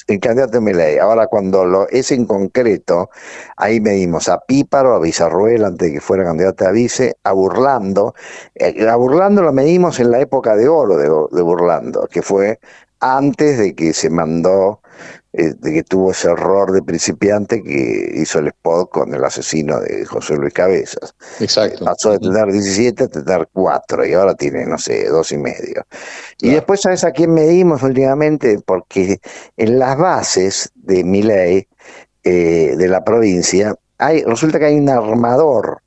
el, 0.07 0.19
candidato 0.19 0.51
de 0.51 0.59
Milei. 0.59 0.97
Ahora, 0.97 1.27
cuando 1.27 1.63
lo 1.63 1.87
es 1.87 2.11
en 2.11 2.25
concreto, 2.25 3.09
ahí 3.55 3.79
medimos 3.79 4.27
a 4.27 4.41
Píparo, 4.41 4.93
a 4.93 4.99
Villarruel, 4.99 5.63
antes 5.63 5.87
de 5.87 5.93
que 5.93 6.01
fuera 6.01 6.25
candidato 6.25 6.67
a 6.67 6.71
vice, 6.71 7.15
a 7.23 7.31
Burlando. 7.31 8.13
Eh, 8.55 8.85
a 8.85 8.95
Burlando 8.97 9.41
lo 9.41 9.53
medimos 9.53 10.01
en 10.01 10.11
la 10.11 10.19
época 10.19 10.57
de 10.57 10.67
oro 10.67 10.97
de, 10.97 11.05
de 11.05 11.41
Burlando, 11.41 12.07
que 12.11 12.21
fue 12.21 12.59
antes 12.99 13.57
de 13.57 13.73
que 13.73 13.93
se 13.93 14.09
mandó 14.09 14.80
eh, 15.33 15.53
de 15.57 15.73
que 15.73 15.83
tuvo 15.83 16.11
ese 16.11 16.29
error 16.29 16.71
de 16.71 16.81
principiante 16.81 17.63
que 17.63 18.11
hizo 18.15 18.39
el 18.39 18.47
spot 18.47 18.89
con 18.89 19.13
el 19.13 19.23
asesino 19.23 19.79
de 19.79 20.05
José 20.05 20.35
Luis 20.35 20.53
Cabezas. 20.53 21.15
Exacto. 21.39 21.85
Pasó 21.85 22.11
de 22.11 22.19
tener 22.19 22.51
17 22.51 23.05
a 23.05 23.07
tener 23.07 23.47
4 23.53 24.05
y 24.07 24.13
ahora 24.13 24.35
tiene, 24.35 24.65
no 24.65 24.77
sé, 24.77 25.07
dos 25.07 25.31
y 25.31 25.37
medio. 25.37 25.85
Y 26.41 26.49
después, 26.49 26.81
¿sabes 26.81 27.05
a 27.05 27.11
quién 27.11 27.33
medimos 27.33 27.81
últimamente? 27.81 28.59
Porque 28.65 29.21
en 29.55 29.79
las 29.79 29.97
bases 29.97 30.69
de 30.75 31.03
mi 31.05 31.23
ley, 31.23 31.65
eh, 32.23 32.75
de 32.77 32.87
la 32.89 33.03
provincia, 33.03 33.73
hay, 33.99 34.23
resulta 34.23 34.59
que 34.59 34.65
hay 34.65 34.75
un 34.75 34.89
armador 34.89 35.81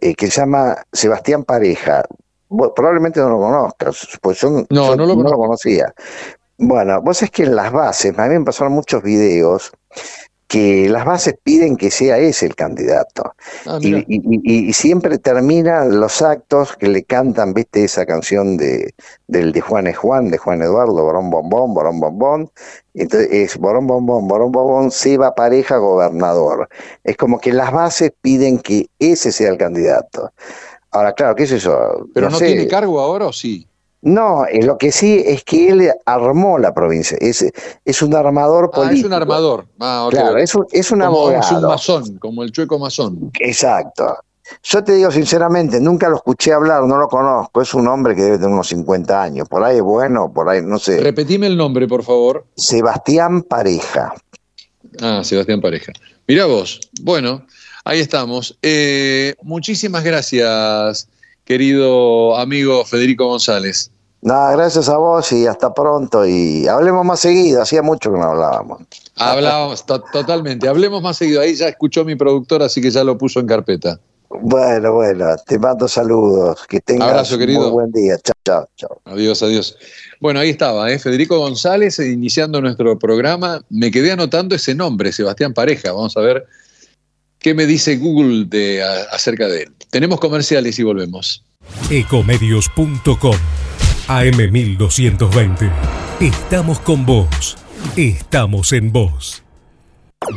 eh, 0.00 0.14
que 0.14 0.30
se 0.30 0.40
llama 0.40 0.76
Sebastián 0.92 1.44
Pareja, 1.44 2.04
probablemente 2.48 3.20
no 3.20 3.30
lo 3.30 3.38
conozcas, 3.38 4.18
pues 4.20 4.40
yo 4.40 4.50
no, 4.50 4.96
no, 4.96 5.06
lo, 5.06 5.36
conocía. 5.36 5.92
Bueno, 6.58 7.02
vos 7.02 7.22
es 7.22 7.30
que 7.30 7.44
en 7.44 7.56
las 7.56 7.72
bases, 7.72 8.18
a 8.18 8.26
mí 8.26 8.38
me 8.38 8.44
pasaron 8.44 8.72
muchos 8.72 9.02
videos 9.02 9.72
que 10.54 10.88
las 10.88 11.04
bases 11.04 11.34
piden 11.42 11.76
que 11.76 11.90
sea 11.90 12.18
ese 12.18 12.46
el 12.46 12.54
candidato. 12.54 13.34
Ah, 13.66 13.78
y, 13.80 14.72
siempre 14.72 15.18
terminan 15.18 15.98
los 15.98 16.22
actos 16.22 16.76
que 16.76 16.86
le 16.86 17.02
cantan, 17.02 17.54
viste, 17.54 17.82
esa 17.82 18.06
canción 18.06 18.56
de, 18.56 18.94
del 19.26 19.50
de 19.50 19.60
Juan 19.60 19.88
es 19.88 19.96
Juan, 19.96 20.30
de 20.30 20.38
Juan 20.38 20.62
Eduardo, 20.62 21.02
Borón 21.02 21.30
Bombón, 21.30 21.74
Borón 21.74 21.98
Bombón. 21.98 22.50
Entonces 22.92 23.28
es 23.32 23.56
Borón 23.56 23.88
Bombón, 23.88 24.28
Borón 24.28 24.52
Bombón, 24.52 24.90
se 24.92 25.16
va 25.16 25.34
pareja 25.34 25.78
gobernador. 25.78 26.68
Es 27.02 27.16
como 27.16 27.40
que 27.40 27.52
las 27.52 27.72
bases 27.72 28.12
piden 28.20 28.58
que 28.58 28.88
ese 29.00 29.32
sea 29.32 29.50
el 29.50 29.58
candidato. 29.58 30.30
Ahora, 30.92 31.14
claro, 31.14 31.34
¿qué 31.34 31.42
es 31.42 31.50
eso? 31.50 32.06
¿Pero 32.14 32.30
no, 32.30 32.38
tiene 32.38 32.68
cargo 32.68 33.00
ahora 33.00 33.26
o 33.26 33.32
sí? 33.32 33.66
No, 34.04 34.44
eh, 34.44 34.62
lo 34.62 34.76
que 34.76 34.92
sí 34.92 35.22
es 35.24 35.44
que 35.44 35.70
él 35.70 35.90
armó 36.04 36.58
la 36.58 36.74
provincia, 36.74 37.16
es, 37.20 37.44
es 37.84 38.02
un 38.02 38.14
armador 38.14 38.70
político. 38.70 38.96
Ah, 38.96 38.98
es 38.98 39.04
un 39.04 39.12
armador. 39.14 39.66
Ah, 39.80 40.08
claro, 40.10 40.36
es 40.36 40.54
un, 40.54 40.66
es 40.70 40.90
un 40.90 41.00
abogado. 41.00 41.40
Es 41.40 41.50
un 41.50 41.62
masón, 41.62 42.18
como 42.18 42.42
el 42.42 42.52
chueco 42.52 42.78
masón. 42.78 43.30
Exacto. 43.40 44.14
Yo 44.62 44.84
te 44.84 44.92
digo 44.92 45.10
sinceramente, 45.10 45.80
nunca 45.80 46.08
lo 46.10 46.16
escuché 46.16 46.52
hablar, 46.52 46.82
no 46.84 46.98
lo 46.98 47.08
conozco. 47.08 47.62
Es 47.62 47.72
un 47.72 47.88
hombre 47.88 48.14
que 48.14 48.22
debe 48.22 48.36
tener 48.36 48.52
unos 48.52 48.68
50 48.68 49.22
años. 49.22 49.48
Por 49.48 49.64
ahí 49.64 49.76
es 49.76 49.82
bueno, 49.82 50.30
por 50.32 50.48
ahí 50.48 50.60
no 50.62 50.78
sé. 50.78 51.00
Repetime 51.00 51.46
el 51.46 51.56
nombre, 51.56 51.88
por 51.88 52.02
favor. 52.02 52.44
Sebastián 52.54 53.42
Pareja. 53.42 54.14
Ah, 55.00 55.22
Sebastián 55.24 55.62
Pareja. 55.62 55.92
Mira 56.28 56.44
vos. 56.44 56.80
Bueno, 57.00 57.46
ahí 57.84 58.00
estamos. 58.00 58.58
Eh, 58.60 59.34
muchísimas 59.42 60.04
gracias, 60.04 61.08
querido 61.44 62.36
amigo 62.36 62.84
Federico 62.84 63.26
González. 63.26 63.90
Nada, 64.24 64.52
gracias 64.52 64.88
a 64.88 64.96
vos 64.96 65.30
y 65.32 65.46
hasta 65.46 65.74
pronto. 65.74 66.26
Y 66.26 66.66
hablemos 66.66 67.04
más 67.04 67.20
seguido, 67.20 67.60
hacía 67.60 67.82
mucho 67.82 68.10
que 68.10 68.16
no 68.18 68.24
hablábamos. 68.24 68.80
Hablábamos, 69.16 69.84
totalmente. 69.84 70.66
Hablemos 70.66 71.02
más 71.02 71.18
seguido. 71.18 71.42
Ahí 71.42 71.54
ya 71.54 71.68
escuchó 71.68 72.06
mi 72.06 72.16
productor, 72.16 72.62
así 72.62 72.80
que 72.80 72.90
ya 72.90 73.04
lo 73.04 73.18
puso 73.18 73.38
en 73.40 73.46
carpeta. 73.46 74.00
Bueno, 74.30 74.94
bueno, 74.94 75.26
te 75.46 75.58
mando 75.58 75.86
saludos. 75.86 76.66
Que 76.66 76.80
tengas 76.80 77.10
Abrazo, 77.10 77.36
querido. 77.36 77.66
un 77.66 77.72
buen 77.74 77.92
día. 77.92 78.16
Chao, 78.16 78.34
chao, 78.46 78.68
chao. 78.76 79.00
Adiós, 79.04 79.42
adiós. 79.42 79.76
Bueno, 80.20 80.40
ahí 80.40 80.48
estaba, 80.48 80.90
¿eh? 80.90 80.98
Federico 80.98 81.38
González 81.38 81.98
iniciando 81.98 82.62
nuestro 82.62 82.98
programa. 82.98 83.60
Me 83.68 83.90
quedé 83.90 84.12
anotando 84.12 84.54
ese 84.54 84.74
nombre, 84.74 85.12
Sebastián 85.12 85.52
Pareja. 85.52 85.92
Vamos 85.92 86.16
a 86.16 86.20
ver 86.20 86.46
qué 87.40 87.52
me 87.52 87.66
dice 87.66 87.98
Google 87.98 88.46
de, 88.46 88.82
acerca 89.12 89.48
de 89.48 89.64
él. 89.64 89.72
Tenemos 89.90 90.18
comerciales 90.18 90.78
y 90.78 90.82
volvemos. 90.82 91.44
Ecomedios.com 91.90 93.36
AM1220. 94.08 95.70
Estamos 96.20 96.80
con 96.80 97.06
vos. 97.06 97.56
Estamos 97.96 98.72
en 98.72 98.92
vos. 98.92 99.44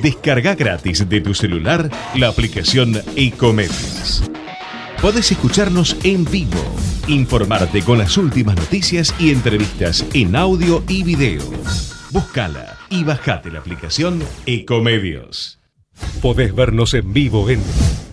Descarga 0.01 0.55
gratis 0.55 1.07
de 1.07 1.21
tu 1.21 1.33
celular 1.33 1.89
la 2.15 2.27
aplicación 2.27 3.01
Ecomedios. 3.15 4.29
Podés 5.01 5.31
escucharnos 5.31 5.95
en 6.03 6.25
vivo, 6.25 6.59
informarte 7.07 7.81
con 7.83 7.99
las 7.99 8.17
últimas 8.17 8.55
noticias 8.55 9.15
y 9.19 9.31
entrevistas 9.31 10.05
en 10.13 10.35
audio 10.35 10.83
y 10.87 11.03
video. 11.03 11.43
Búscala 12.11 12.77
y 12.89 13.03
bajate 13.03 13.51
la 13.51 13.59
aplicación 13.59 14.23
Ecomedios. 14.45 15.59
Podés 16.21 16.53
vernos 16.53 16.93
en 16.93 17.13
vivo 17.13 17.49
en 17.49 17.61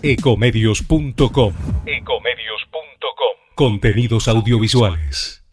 ecomedios.com. 0.01 1.53
Ecomedios.com. 1.85 2.15
Contenidos 3.55 4.27
audiovisuales. 4.27 5.44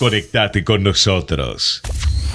Conectate 0.00 0.64
con 0.64 0.82
nosotros. 0.82 1.82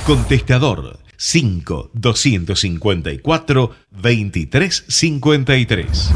Contestador 0.06 1.00
5 1.18 1.90
254 1.94 3.72
2353. 3.90 6.12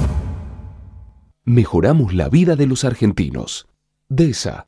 Mejoramos 1.45 2.13
la 2.13 2.29
vida 2.29 2.55
de 2.55 2.67
los 2.67 2.85
argentinos. 2.85 3.67
DESA. 4.09 4.67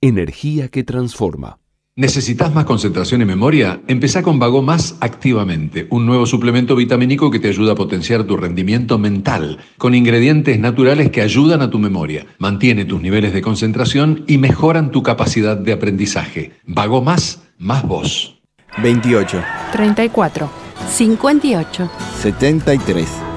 Energía 0.00 0.68
que 0.68 0.84
transforma. 0.84 1.58
¿Necesitas 1.94 2.54
más 2.54 2.64
concentración 2.64 3.20
y 3.20 3.26
memoria? 3.26 3.82
Empezá 3.86 4.22
con 4.22 4.38
Vago 4.38 4.62
Más 4.62 4.96
activamente, 5.00 5.88
un 5.90 6.06
nuevo 6.06 6.24
suplemento 6.24 6.74
vitamínico 6.74 7.30
que 7.30 7.38
te 7.38 7.48
ayuda 7.48 7.72
a 7.72 7.74
potenciar 7.74 8.24
tu 8.24 8.38
rendimiento 8.38 8.96
mental, 8.96 9.58
con 9.76 9.94
ingredientes 9.94 10.58
naturales 10.58 11.10
que 11.10 11.20
ayudan 11.20 11.60
a 11.60 11.68
tu 11.68 11.78
memoria, 11.78 12.24
mantiene 12.38 12.86
tus 12.86 13.02
niveles 13.02 13.34
de 13.34 13.42
concentración 13.42 14.24
y 14.26 14.38
mejoran 14.38 14.90
tu 14.90 15.02
capacidad 15.02 15.54
de 15.54 15.74
aprendizaje. 15.74 16.52
Vago 16.64 17.02
Más, 17.02 17.42
más 17.58 17.86
vos. 17.86 18.40
28. 18.82 19.42
34. 19.74 20.48
58. 20.88 21.90
73. 22.22 23.31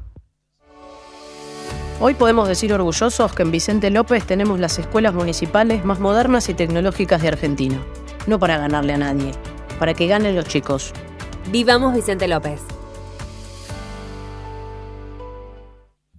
Hoy 2.00 2.14
podemos 2.14 2.48
decir 2.48 2.72
orgullosos 2.72 3.32
que 3.32 3.42
en 3.42 3.52
Vicente 3.52 3.90
López 3.90 4.24
tenemos 4.24 4.58
las 4.58 4.80
escuelas 4.80 5.14
municipales 5.14 5.84
más 5.84 6.00
modernas 6.00 6.48
y 6.48 6.54
tecnológicas 6.54 7.22
de 7.22 7.28
Argentina. 7.28 7.76
No 8.26 8.40
para 8.40 8.58
ganarle 8.58 8.94
a 8.94 8.98
nadie, 8.98 9.30
para 9.78 9.94
que 9.94 10.08
ganen 10.08 10.34
los 10.34 10.46
chicos. 10.46 10.92
Vivamos 11.52 11.94
Vicente 11.94 12.26
López. 12.26 12.79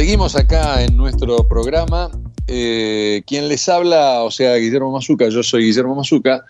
seguimos 0.00 0.34
acá 0.34 0.82
en 0.82 0.96
nuestro 0.96 1.46
programa. 1.46 2.10
Eh, 2.46 3.20
quien 3.26 3.48
les 3.48 3.68
habla, 3.68 4.22
o 4.22 4.30
sea, 4.30 4.56
Guillermo 4.56 4.90
Mazuca, 4.90 5.28
yo 5.28 5.42
soy 5.42 5.64
Guillermo 5.64 5.94
Mazuca. 5.94 6.42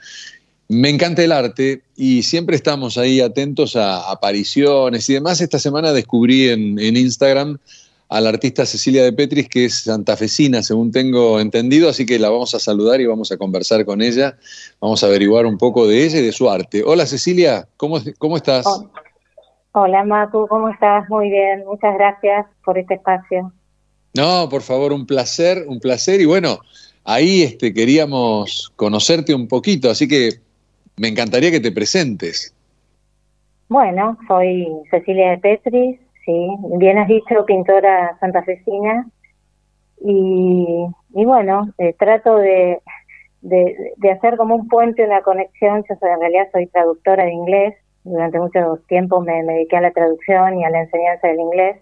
Me 0.69 0.89
encanta 0.89 1.25
el 1.25 1.33
arte 1.33 1.83
y 1.97 2.23
siempre 2.23 2.55
estamos 2.55 2.97
ahí 2.97 3.21
atentos 3.21 3.75
a 3.75 4.09
apariciones 4.09 5.11
y 5.11 5.15
demás. 5.15 5.41
Esta 5.41 5.59
semana 5.59 5.93
descubrí 5.93 6.49
en, 6.49 6.79
Instagram 6.79 7.59
a 8.09 8.21
la 8.21 8.29
artista 8.29 8.65
Cecilia 8.65 9.03
de 9.03 9.13
Petris, 9.13 9.49
que 9.49 9.65
es 9.65 9.81
santafesina, 9.81 10.63
según 10.63 10.93
tengo 10.93 11.41
entendido, 11.41 11.89
así 11.89 12.07
que 12.07 12.21
la 12.21 12.31
vamos 12.31 12.55
a 12.55 12.61
saludar 12.61 13.01
y 13.01 13.07
vamos 13.07 13.33
a 13.33 13.37
conversar 13.37 13.85
con 13.85 14.01
ella. 14.01 14.39
Vamos 14.81 15.03
a 15.03 15.07
averiguar 15.09 15.45
un 15.47 15.59
poco 15.59 15.89
de 15.89 16.05
ella 16.05 16.21
y 16.21 16.23
de 16.23 16.31
su 16.31 16.49
arte. 16.49 16.85
Hola 16.87 17.05
Cecilia, 17.05 17.67
¿cómo, 17.77 18.01
cómo 18.19 18.37
estás? 18.37 18.65
Macu, 19.75 20.47
¿cómo 20.49 20.69
estás? 20.69 21.09
Muy 21.09 21.31
bien, 21.31 21.65
muchas 21.67 21.95
gracias 21.95 22.47
por 22.65 22.79
este 22.79 22.95
espacio. 22.95 23.53
No, 24.15 24.49
por 24.49 24.63
favor, 24.63 24.93
un 24.93 25.07
placer, 25.07 25.65
un 25.69 25.79
placer. 25.79 26.21
Y 26.21 26.27
bueno, 26.27 26.59
ahí 27.05 27.43
este, 27.43 27.73
queríamos 27.73 28.73
conocerte 28.77 29.35
un 29.35 29.47
poquito, 29.47 29.91
así 29.91 30.09
que 30.09 30.31
me 30.97 31.09
encantaría 31.09 31.51
que 31.51 31.61
te 31.61 31.73
presentes. 31.73 32.55
Bueno, 33.69 34.19
soy 34.27 34.67
Cecilia 34.91 35.31
de 35.31 35.39
Petris, 35.39 36.01
sí, 36.25 36.49
bien 36.77 36.99
has 36.99 37.07
dicho, 37.07 37.45
pintora 37.47 38.19
santafesina. 38.19 39.07
Y, 40.03 40.87
y 41.15 41.25
bueno, 41.25 41.73
eh, 41.79 41.95
trato 41.97 42.37
de, 42.37 42.81
de, 43.43 43.95
de, 43.97 44.11
hacer 44.11 44.37
como 44.37 44.57
un 44.57 44.67
puente, 44.67 45.05
una 45.05 45.23
conexión. 45.23 45.85
Yo 45.89 45.95
soy, 46.01 46.11
en 46.11 46.21
realidad 46.21 46.49
soy 46.53 46.67
traductora 46.67 47.25
de 47.25 47.33
inglés, 47.33 47.75
durante 48.05 48.39
mucho 48.39 48.79
tiempo 48.89 49.21
me, 49.21 49.43
dediqué 49.43 49.77
a 49.77 49.83
la 49.83 49.93
traducción 49.93 50.59
y 50.59 50.65
a 50.65 50.71
la 50.71 50.83
enseñanza 50.83 51.29
del 51.29 51.41
inglés. 51.41 51.77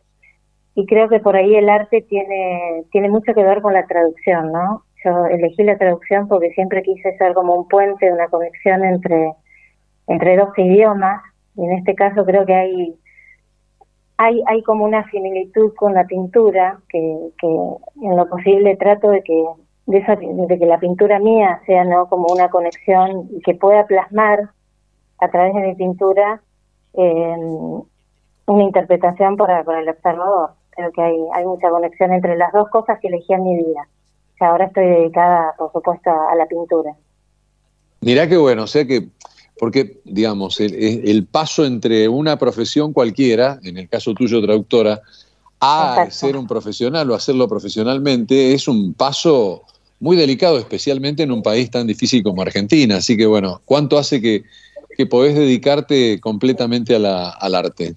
y 0.74 0.86
creo 0.86 1.08
que 1.08 1.20
por 1.20 1.34
ahí 1.36 1.56
el 1.56 1.68
arte 1.68 2.02
tiene, 2.02 2.84
tiene 2.92 3.08
mucho 3.08 3.34
que 3.34 3.42
ver 3.42 3.60
con 3.62 3.72
la 3.74 3.86
traducción, 3.86 4.52
¿no? 4.52 4.84
Yo 5.04 5.26
elegí 5.26 5.64
la 5.64 5.78
traducción 5.78 6.28
porque 6.28 6.50
siempre 6.50 6.82
quise 6.82 7.16
ser 7.16 7.34
como 7.34 7.54
un 7.54 7.68
puente, 7.68 8.12
una 8.12 8.28
conexión 8.28 8.84
entre, 8.84 9.32
entre 10.06 10.36
dos 10.36 10.50
idiomas, 10.56 11.22
y 11.56 11.64
en 11.64 11.72
este 11.78 11.94
caso 11.94 12.24
creo 12.24 12.46
que 12.46 12.54
hay, 12.54 12.94
hay, 14.18 14.42
hay 14.46 14.62
como 14.62 14.84
una 14.84 15.08
similitud 15.10 15.74
con 15.74 15.94
la 15.94 16.04
pintura, 16.04 16.78
que, 16.88 17.30
que 17.40 17.48
en 17.48 18.16
lo 18.16 18.28
posible 18.28 18.76
trato 18.76 19.10
de 19.10 19.22
que, 19.22 19.44
de, 19.86 20.00
de 20.48 20.58
que 20.58 20.66
la 20.66 20.78
pintura 20.78 21.18
mía 21.18 21.60
sea 21.66 21.84
no 21.84 22.08
como 22.08 22.26
una 22.32 22.48
conexión 22.50 23.28
que 23.44 23.54
pueda 23.54 23.86
plasmar 23.86 24.50
a 25.18 25.28
través 25.30 25.54
de 25.54 25.60
mi 25.60 25.74
pintura 25.74 26.40
una 26.94 28.64
interpretación 28.64 29.36
para, 29.36 29.62
para 29.62 29.80
el 29.80 29.88
observador 29.88 30.50
creo 30.78 30.92
que 30.92 31.02
hay, 31.02 31.16
hay 31.34 31.44
mucha 31.44 31.68
conexión 31.70 32.12
entre 32.12 32.36
las 32.36 32.52
dos 32.52 32.68
cosas 32.70 32.98
que 33.00 33.08
elegí 33.08 33.32
en 33.32 33.42
mi 33.42 33.56
vida. 33.56 33.88
ahora 34.40 34.66
estoy 34.66 34.86
dedicada, 34.86 35.54
por 35.58 35.72
supuesto, 35.72 36.08
a 36.08 36.34
la 36.36 36.46
pintura. 36.46 36.94
Mirá 38.00 38.28
qué 38.28 38.36
bueno, 38.36 38.62
o 38.62 38.66
sea 38.68 38.86
que, 38.86 39.08
porque, 39.58 40.00
digamos, 40.04 40.60
el, 40.60 41.26
paso 41.26 41.64
entre 41.64 42.08
una 42.08 42.38
profesión 42.38 42.92
cualquiera, 42.92 43.58
en 43.64 43.76
el 43.76 43.88
caso 43.88 44.14
tuyo, 44.14 44.40
traductora, 44.40 45.00
a 45.60 46.06
ser 46.10 46.36
un 46.36 46.46
profesional 46.46 47.10
o 47.10 47.16
hacerlo 47.16 47.48
profesionalmente, 47.48 48.54
es 48.54 48.68
un 48.68 48.94
paso 48.94 49.64
muy 49.98 50.16
delicado, 50.16 50.58
especialmente 50.58 51.24
en 51.24 51.32
un 51.32 51.42
país 51.42 51.72
tan 51.72 51.88
difícil 51.88 52.22
como 52.22 52.42
Argentina. 52.42 52.98
Así 52.98 53.16
que, 53.16 53.26
bueno, 53.26 53.60
¿cuánto 53.64 53.98
hace 53.98 54.22
que, 54.22 54.44
que 54.98 55.06
podés 55.06 55.36
dedicarte 55.36 56.20
completamente 56.20 56.96
a 56.96 56.98
la, 56.98 57.30
al 57.30 57.54
arte? 57.54 57.94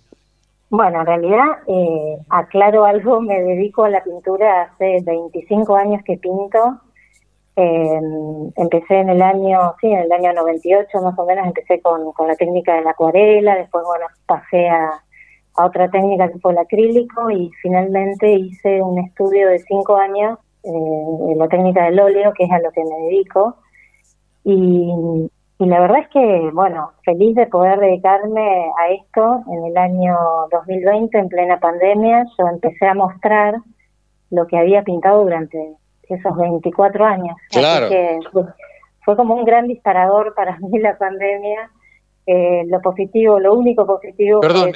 Bueno, 0.70 1.02
en 1.02 1.08
realidad, 1.08 1.47
eh, 1.68 2.18
aclaro 2.30 2.86
algo, 2.86 3.20
me 3.20 3.41
dedico 3.41 3.86
a 3.86 3.89
la 3.89 4.04
pintura 4.04 4.62
hace 4.62 4.99
25 5.04 5.76
años 5.76 6.04
que 6.06 6.18
pinto. 6.18 6.80
Em, 7.56 8.52
empecé 8.56 8.99
en 8.99 9.10
el 9.10 9.22
año, 9.24 9.74
sí, 9.82 9.88
en 9.88 10.02
el 10.02 10.12
año 10.12 10.32
98 10.34 11.02
más 11.02 11.18
o 11.18 11.26
menos, 11.26 11.47
empecé 11.47 11.82
con, 11.82 12.12
con 12.14 12.28
la 12.28 12.36
técnica 12.36 12.76
de 12.76 12.84
la 12.84 12.91
acuarela, 12.91 13.56
después, 13.56 13.84
bueno, 13.84 14.06
pasé 14.28 14.70
a, 14.70 15.02
a 15.56 15.66
otra 15.66 15.89
técnica 15.89 16.32
que 16.32 16.38
fue 16.38 16.52
el 16.52 16.60
acrílico 16.60 17.32
y 17.32 17.49
finalmente 17.64 18.32
hice 18.32 18.80
un 18.84 18.99
estudio 18.99 19.49
de 19.49 19.58
cinco 19.58 19.95
años 19.95 20.38
eh, 20.64 20.70
en 20.70 21.38
la 21.39 21.47
técnica 21.47 21.84
del 21.86 21.99
óleo, 21.99 22.32
que 22.38 22.43
es 22.43 22.52
a 22.52 22.60
lo 22.60 22.72
que 22.72 22.84
me 22.84 22.95
dedico. 23.08 23.56
Y 24.43 25.30
y 25.62 25.68
la 25.68 25.80
verdad 25.80 25.99
es 25.99 26.07
que, 26.07 26.49
bueno, 26.53 26.91
feliz 27.05 27.36
de 27.36 27.45
poder 27.45 27.80
dedicarme 27.80 28.72
a 28.80 28.89
esto 28.89 29.43
en 29.47 29.66
el 29.66 29.78
año 29.78 30.18
2020, 30.51 31.16
en 31.16 31.30
plena 31.30 31.59
pandemia. 31.59 32.26
Yo 32.36 32.47
empecé 32.47 32.88
a 32.88 32.95
mostrar 32.95 33.57
lo 34.32 34.47
que 34.47 34.57
había 34.57 34.82
pintado 34.82 35.22
durante 35.22 35.76
esos 36.09 36.36
24 36.36 37.05
años. 37.05 37.36
Claro. 37.51 37.86
Así 37.86 37.93
que 37.93 38.20
fue 39.05 39.16
como 39.16 39.36
un 39.36 39.45
gran 39.45 39.68
disparador 39.68 40.34
para 40.34 40.57
mí 40.62 40.80
la 40.80 40.97
pandemia 40.97 41.70
eh, 42.26 42.64
lo 42.66 42.82
positivo, 42.82 43.39
lo 43.39 43.53
único 43.53 43.86
positivo. 43.86 44.41
Perdón, 44.41 44.72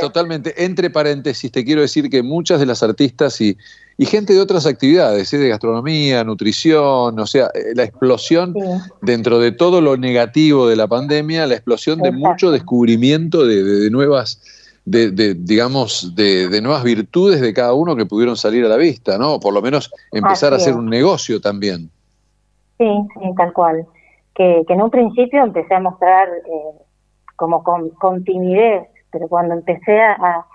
totalmente. 0.00 0.64
Entre 0.64 0.90
paréntesis, 0.90 1.52
te 1.52 1.64
quiero 1.64 1.82
decir 1.82 2.10
que 2.10 2.24
muchas 2.24 2.58
de 2.58 2.66
las 2.66 2.82
artistas 2.82 3.40
y, 3.40 3.56
gente 4.04 4.34
de 4.34 4.40
otras 4.40 4.66
actividades, 4.66 5.32
¿eh? 5.32 5.38
de 5.38 5.48
gastronomía, 5.48 6.22
nutrición, 6.22 7.18
o 7.18 7.26
sea, 7.26 7.46
eh, 7.54 7.72
la 7.74 7.84
explosión 7.84 8.54
dentro 9.00 9.38
de 9.38 9.52
todo 9.52 9.80
lo 9.80 9.96
negativo 9.96 10.68
de 10.68 10.76
la 10.76 10.86
pandemia, 10.86 11.46
la 11.46 11.54
explosión 11.54 12.00
de 12.00 12.12
mucho 12.12 12.50
descubrimiento 12.50 13.46
de, 13.46 13.88
nuevas, 13.90 14.42
de, 14.84 15.34
digamos, 15.34 16.14
de, 16.14 16.60
nuevas 16.60 16.84
virtudes 16.84 17.40
de 17.40 17.54
cada 17.54 17.72
uno 17.72 17.96
que 17.96 18.04
pudieron 18.04 18.36
salir 18.36 18.66
a 18.66 18.68
la 18.68 18.76
vista, 18.76 19.16
¿no? 19.16 19.40
Por 19.40 19.54
lo 19.54 19.62
menos 19.62 19.90
empezar 20.12 20.52
a 20.52 20.56
hacer 20.56 20.74
un 20.74 20.90
negocio 20.90 21.40
también. 21.40 21.88
Sí, 22.76 22.90
sí, 23.14 23.30
tal 23.34 23.54
cual 23.54 23.86
que, 24.36 24.64
en 24.68 24.82
un 24.82 24.90
principio 24.90 25.42
empecé 25.42 25.74
a 25.74 25.80
mostrar 25.80 26.28
eh, 26.28 26.82
como 27.34 27.64
con, 27.64 28.24
timidez, 28.24 28.86
pero 29.10 29.28
cuando 29.28 29.54
empecé 29.54 30.00
a, 30.00 30.46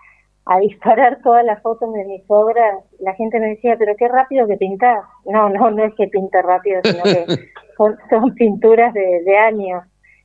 a, 0.45 0.59
disparar 0.59 1.19
todas 1.23 1.45
las 1.45 1.61
fotos 1.61 1.93
de 1.93 2.05
mis 2.05 2.23
obras, 2.27 2.83
la 2.99 3.13
gente 3.13 3.39
me 3.39 3.47
decía, 3.47 3.75
pero 3.77 3.95
qué 3.95 4.07
rápido 4.07 4.47
que 4.47 4.57
pintás. 4.57 5.03
No, 5.25 5.49
no, 5.49 5.71
no 5.71 5.83
es 5.83 5.93
que 5.95 6.07
pinte 6.07 6.41
rápido, 6.41 6.81
sino 6.83 7.03
que 7.03 7.25
son, 8.09 8.35
pinturas 8.35 8.93
de, 8.93 9.37
años. 9.37 9.83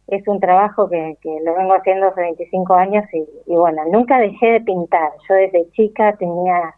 Es 0.09 0.27
un 0.29 0.39
trabajo 0.39 0.89
que, 0.89 1.17
que 1.21 1.39
lo 1.45 1.55
vengo 1.57 1.75
haciendo 1.75 2.09
hace 2.09 2.21
25 2.21 2.75
años 2.75 3.05
y, 3.13 3.27
y 3.47 3.57
bueno, 3.57 3.83
nunca 3.91 4.19
dejé 4.19 4.53
de 4.53 4.61
pintar. 4.61 5.11
Yo 5.29 5.35
desde 5.35 5.71
chica 5.73 6.17
tenía 6.17 6.75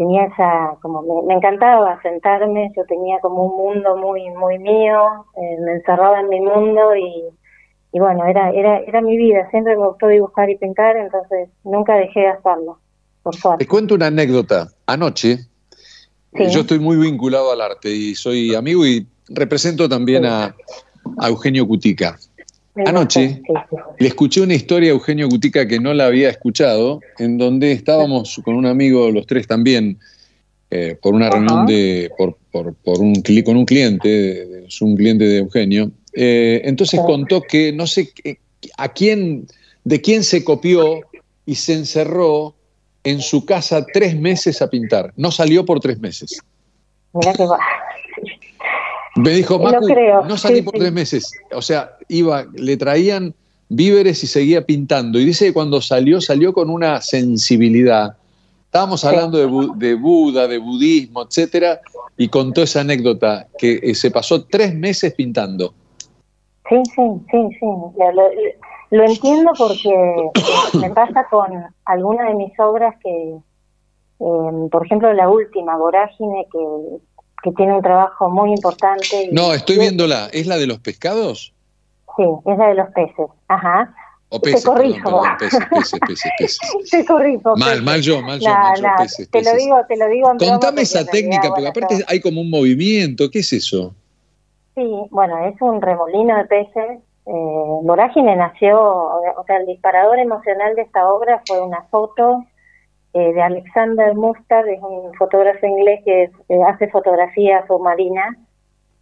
tenía 0.00 0.24
esa, 0.24 0.78
como 0.80 1.02
me, 1.26 1.34
encantaba 1.34 2.00
sentarme, 2.00 2.72
yo 2.74 2.86
tenía 2.86 3.18
como 3.20 3.44
un 3.44 3.56
mundo 3.58 3.98
muy 3.98 4.30
muy 4.30 4.58
mío, 4.58 5.26
eh, 5.36 5.58
me 5.60 5.72
encerraba 5.72 6.20
en 6.20 6.30
mi 6.30 6.40
mundo 6.40 6.96
y, 6.96 7.28
y 7.92 7.98
bueno, 7.98 8.24
era, 8.26 8.50
era, 8.50 8.78
era 8.80 9.00
mi 9.00 9.16
vida, 9.16 9.48
siempre 9.50 9.76
me 9.76 9.86
gustó 9.86 10.08
dibujar 10.08 10.48
y 10.50 10.56
pintar, 10.56 10.96
entonces 10.96 11.48
nunca 11.64 11.96
dejé 11.96 12.20
de 12.20 12.28
hacerlo, 12.28 12.78
por 13.22 13.34
suerte. 13.34 13.64
Te 13.64 13.68
cuento 13.68 13.94
una 13.94 14.06
anécdota. 14.06 14.68
Anoche, 14.86 15.38
yo 16.32 16.60
estoy 16.60 16.78
muy 16.78 16.96
vinculado 16.96 17.52
al 17.52 17.60
arte 17.60 17.90
y 17.90 18.14
soy 18.14 18.54
amigo 18.54 18.86
y 18.86 19.06
represento 19.28 19.88
también 19.88 20.24
a, 20.24 20.54
a 21.18 21.28
Eugenio 21.28 21.66
Cutica. 21.66 22.18
Anoche 22.86 23.42
le 23.98 24.06
escuché 24.06 24.40
una 24.40 24.54
historia 24.54 24.90
a 24.90 24.94
Eugenio 24.94 25.28
Gutica 25.28 25.66
que 25.66 25.80
no 25.80 25.92
la 25.92 26.06
había 26.06 26.30
escuchado, 26.30 27.00
en 27.18 27.36
donde 27.36 27.72
estábamos 27.72 28.40
con 28.44 28.54
un 28.54 28.66
amigo, 28.66 29.10
los 29.10 29.26
tres 29.26 29.46
también, 29.46 29.98
eh, 30.70 30.96
por 31.00 31.14
una 31.14 31.28
reunión 31.28 31.66
de, 31.66 32.10
por, 32.16 32.36
por, 32.52 33.00
un, 33.00 33.22
con 33.44 33.56
un 33.56 33.64
cliente, 33.64 34.66
es 34.66 34.80
un 34.80 34.96
cliente 34.96 35.24
de 35.24 35.38
Eugenio. 35.38 35.90
Eh, 36.12 36.62
entonces 36.64 37.00
contó 37.00 37.42
que 37.42 37.72
no 37.72 37.86
sé 37.86 38.12
a 38.76 38.88
quién, 38.92 39.46
de 39.84 40.00
quién 40.00 40.24
se 40.24 40.44
copió 40.44 41.00
y 41.46 41.54
se 41.54 41.74
encerró 41.74 42.54
en 43.04 43.20
su 43.20 43.44
casa 43.44 43.86
tres 43.92 44.18
meses 44.18 44.60
a 44.62 44.68
pintar. 44.68 45.12
No 45.16 45.30
salió 45.30 45.64
por 45.64 45.80
tres 45.80 45.98
meses. 46.00 46.40
Mira 47.12 47.32
que 47.32 47.44
va. 47.44 47.58
Me 49.16 49.30
dijo, 49.30 49.58
Macu, 49.58 49.88
no 50.28 50.36
salí 50.36 50.62
por 50.62 50.74
tres 50.74 50.92
meses. 50.92 51.32
O 51.52 51.62
sea, 51.62 51.96
iba, 52.08 52.46
le 52.54 52.76
traían 52.76 53.34
víveres 53.68 54.22
y 54.22 54.26
seguía 54.26 54.64
pintando. 54.64 55.18
Y 55.18 55.24
dice 55.24 55.46
que 55.46 55.52
cuando 55.52 55.80
salió, 55.80 56.20
salió 56.20 56.52
con 56.52 56.70
una 56.70 57.00
sensibilidad. 57.00 58.16
Estábamos 58.66 59.04
hablando 59.04 59.38
de, 59.38 59.94
Buda, 59.94 60.46
de 60.46 60.58
budismo, 60.58 61.22
etcétera, 61.22 61.80
y 62.16 62.28
contó 62.28 62.62
esa 62.62 62.82
anécdota 62.82 63.48
que 63.58 63.80
eh, 63.82 63.94
se 63.96 64.12
pasó 64.12 64.44
tres 64.44 64.74
meses 64.74 65.12
pintando. 65.14 65.74
Sí, 66.70 66.76
sí, 66.94 67.02
sí, 67.30 67.48
sí. 67.60 67.66
Lo, 68.92 69.04
entiendo 69.04 69.52
porque 69.58 70.30
me 70.80 70.90
pasa 70.90 71.26
con 71.30 71.52
algunas 71.84 72.28
de 72.28 72.34
mis 72.34 72.58
obras 72.58 72.94
que, 73.02 73.36
em, 74.20 74.68
por 74.70 74.86
ejemplo, 74.86 75.12
la 75.12 75.28
última, 75.28 75.76
Vorágine, 75.76 76.46
que 76.50 77.00
que 77.42 77.52
tiene 77.52 77.74
un 77.74 77.82
trabajo 77.82 78.30
muy 78.30 78.50
importante. 78.50 79.28
no, 79.32 79.54
estoy 79.54 79.78
viéndola. 79.78 80.28
¿Es 80.32 80.46
la 80.46 80.56
de 80.56 80.66
los 80.66 80.78
pescados? 80.78 81.52
Sí, 82.16 82.24
es 82.46 82.58
la 82.58 82.68
de 82.68 82.74
los 82.74 82.88
peces. 82.90 83.26
Ajá. 83.48 83.94
O 84.28 84.40
peces, 84.40 84.62
te 84.62 84.68
corrijo. 84.68 85.22
peces, 85.38 85.60
peces, 85.70 86.00
peces, 86.06 86.30
peces. 86.38 86.60
te 86.90 87.04
corrijo. 87.04 87.56
Mal, 87.56 87.82
mal 87.82 88.00
yo, 88.00 88.22
mal 88.22 88.38
yo, 88.38 88.50
mal 88.50 88.80
yo 88.80 88.88
peces, 88.98 89.28
Te 89.30 89.42
lo 89.42 89.54
digo, 89.54 89.76
te 89.88 89.96
lo 89.96 90.08
digo 90.08 90.30
Contame 90.38 90.82
esa 90.82 91.04
técnica, 91.04 91.48
porque 91.48 91.66
aparte 91.66 92.04
hay 92.06 92.20
como 92.20 92.40
un 92.40 92.50
movimiento. 92.50 93.30
¿Qué 93.30 93.40
es 93.40 93.52
eso? 93.52 93.94
Sí, 94.80 94.90
bueno, 95.10 95.36
es 95.44 95.60
un 95.60 95.82
remolino 95.82 96.38
de 96.38 96.46
peces. 96.46 97.00
Eh, 97.26 97.80
Vorágine 97.82 98.34
nació, 98.34 98.80
o 98.80 99.44
sea, 99.46 99.58
el 99.58 99.66
disparador 99.66 100.18
emocional 100.18 100.74
de 100.74 100.82
esta 100.82 101.06
obra 101.12 101.42
fue 101.46 101.60
una 101.60 101.82
foto 101.90 102.42
eh, 103.12 103.34
de 103.34 103.42
Alexander 103.42 104.14
Mustard, 104.14 104.68
es 104.68 104.80
un 104.80 105.12
fotógrafo 105.16 105.66
inglés 105.66 106.00
que 106.02 106.22
eh, 106.22 106.62
hace 106.66 106.88
fotografía 106.88 107.66
submarina, 107.66 108.38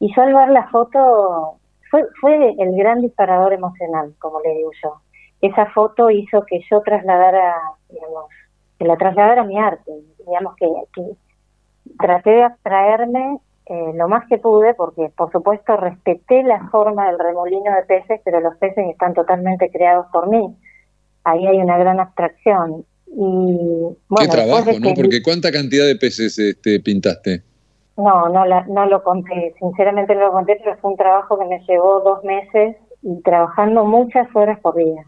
y 0.01 0.13
yo 0.13 0.23
al 0.23 0.35
ver 0.35 0.49
la 0.49 0.69
foto 0.69 1.59
fue, 1.93 2.03
fue 2.21 2.57
el 2.59 2.77
gran 2.77 3.01
disparador 3.01 3.53
emocional, 3.53 4.13
como 4.19 4.41
le 4.41 4.55
digo 4.55 4.73
yo. 4.83 4.95
Esa 5.43 5.67
foto 5.67 6.11
hizo 6.11 6.45
que 6.45 6.59
yo 6.69 6.81
trasladara, 6.81 7.55
digamos, 7.89 8.25
que 8.81 8.85
la 8.85 8.97
trasladara 8.97 9.43
a 9.43 9.45
mi 9.45 9.57
arte, 9.57 9.93
digamos 10.27 10.57
que, 10.57 10.67
traté 12.01 12.31
de 12.31 12.43
abstraerme 12.43 13.39
eh, 13.69 13.93
lo 13.95 14.09
más 14.09 14.27
que 14.29 14.39
pude, 14.39 14.75
porque 14.75 15.11
por 15.17 15.31
supuesto 15.33 15.77
respeté 15.77 16.43
la 16.43 16.69
forma 16.71 17.07
del 17.11 17.19
remolino 17.19 17.75
de 17.75 17.83
peces, 17.87 18.21
pero 18.25 18.41
los 18.41 18.57
peces 18.57 18.87
están 18.89 19.15
totalmente 19.15 19.71
creados 19.71 20.07
por 20.13 20.29
mí. 20.29 20.57
Ahí 21.25 21.47
hay 21.47 21.59
una 21.59 21.79
gran 21.79 22.01
abstracción. 22.01 22.85
Y, 23.07 23.97
Qué 24.19 24.29
trabajo, 24.29 24.71
¿no? 24.81 24.95
Porque 24.95 25.23
¿cuánta 25.23 25.51
cantidad 25.51 25.87
de 25.87 25.97
peces 25.97 26.39
este, 26.39 26.81
pintaste? 26.81 27.43
No, 27.97 28.29
no, 28.29 28.45
no 28.47 28.87
lo 28.87 29.03
conté, 29.03 29.55
sinceramente 29.59 30.15
no 30.15 30.27
lo 30.27 30.33
conté, 30.33 30.57
pero 30.63 30.77
fue 30.77 30.93
un 30.93 30.97
trabajo 30.97 31.39
que 31.39 31.47
me 31.47 31.59
llevó 31.67 32.01
dos 32.01 32.23
meses 32.23 32.77
y 33.03 33.21
trabajando 33.23 33.85
muchas 33.85 34.29
horas 34.35 34.61
por 34.61 34.77
día. 34.77 35.05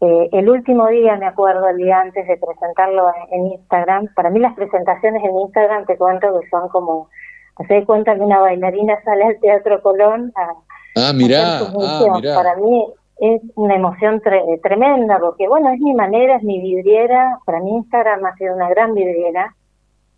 Eh, 0.00 0.28
el 0.32 0.48
último 0.48 0.86
día, 0.88 1.16
me 1.16 1.26
acuerdo, 1.26 1.68
el 1.68 1.76
día 1.76 2.00
antes 2.00 2.26
de 2.26 2.36
presentarlo 2.36 3.10
en, 3.30 3.46
Instagram, 3.46 4.08
para 4.14 4.30
mí 4.30 4.38
las 4.40 4.54
presentaciones 4.54 5.22
en 5.22 5.38
Instagram 5.38 5.86
te 5.86 5.96
cuento 5.96 6.40
que 6.40 6.48
son 6.48 6.68
como, 6.68 7.08
hacer 7.56 7.84
cuenta 7.84 8.14
que 8.14 8.20
una 8.20 8.40
bailarina 8.40 9.00
sale 9.04 9.24
al 9.24 9.40
Teatro 9.40 9.80
Colón 9.82 10.32
a, 10.36 10.54
ah, 10.96 11.12
mirá, 11.14 11.60
ah, 11.60 12.34
Para 12.34 12.56
mí 12.56 12.86
es 13.20 13.42
una 13.54 13.76
emoción 13.76 14.20
tremenda, 14.62 15.18
porque 15.20 15.46
bueno, 15.46 15.70
es 15.70 15.80
mi 15.80 15.94
manera, 15.94 16.36
es 16.36 16.42
mi 16.42 16.60
vidriera, 16.60 17.38
para 17.44 17.60
mí 17.60 17.70
Instagram 17.70 18.24
ha 18.24 18.34
sido 18.36 18.54
una 18.54 18.68
gran 18.68 18.94
vidriera, 18.94 19.54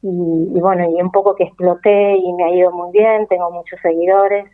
y, 0.02 0.08
y, 0.08 0.60
bueno, 0.60 0.88
y 0.88 1.02
un 1.02 1.10
poco 1.10 1.34
que 1.34 1.44
exploté 1.44 2.16
y 2.16 2.32
me 2.34 2.44
ha 2.44 2.50
ido 2.50 2.70
muy 2.70 2.92
bien, 2.92 3.26
tengo 3.26 3.50
muchos 3.50 3.78
seguidores, 3.82 4.46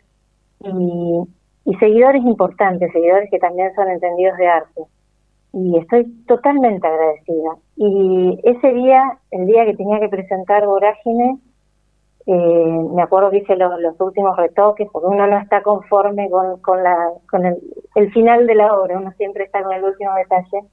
y, 0.59 1.21
y 1.65 1.75
seguidores 1.75 2.23
importantes, 2.23 2.91
seguidores 2.91 3.29
que 3.29 3.39
también 3.39 3.73
son 3.75 3.89
entendidos 3.89 4.37
de 4.37 4.47
arte. 4.47 4.81
Y 5.53 5.77
estoy 5.77 6.05
totalmente 6.25 6.87
agradecida. 6.87 7.57
Y 7.75 8.39
ese 8.43 8.73
día, 8.73 9.19
el 9.31 9.45
día 9.45 9.65
que 9.65 9.75
tenía 9.75 9.99
que 9.99 10.09
presentar 10.09 10.65
Vorágine, 10.65 11.37
eh, 12.25 12.87
me 12.93 13.01
acuerdo 13.01 13.31
que 13.31 13.39
hice 13.39 13.55
los, 13.55 13.99
últimos 13.99 14.37
retoques, 14.37 14.87
porque 14.91 15.07
uno 15.07 15.27
no 15.27 15.37
está 15.37 15.61
conforme 15.61 16.29
con, 16.29 16.59
con, 16.61 16.81
la, 16.81 17.09
con 17.29 17.45
el, 17.45 17.57
el, 17.95 18.11
final 18.13 18.47
de 18.47 18.55
la 18.55 18.73
obra, 18.73 18.97
uno 18.97 19.11
siempre 19.17 19.43
está 19.43 19.61
con 19.61 19.73
el 19.73 19.83
último 19.83 20.13
detalle. 20.15 20.67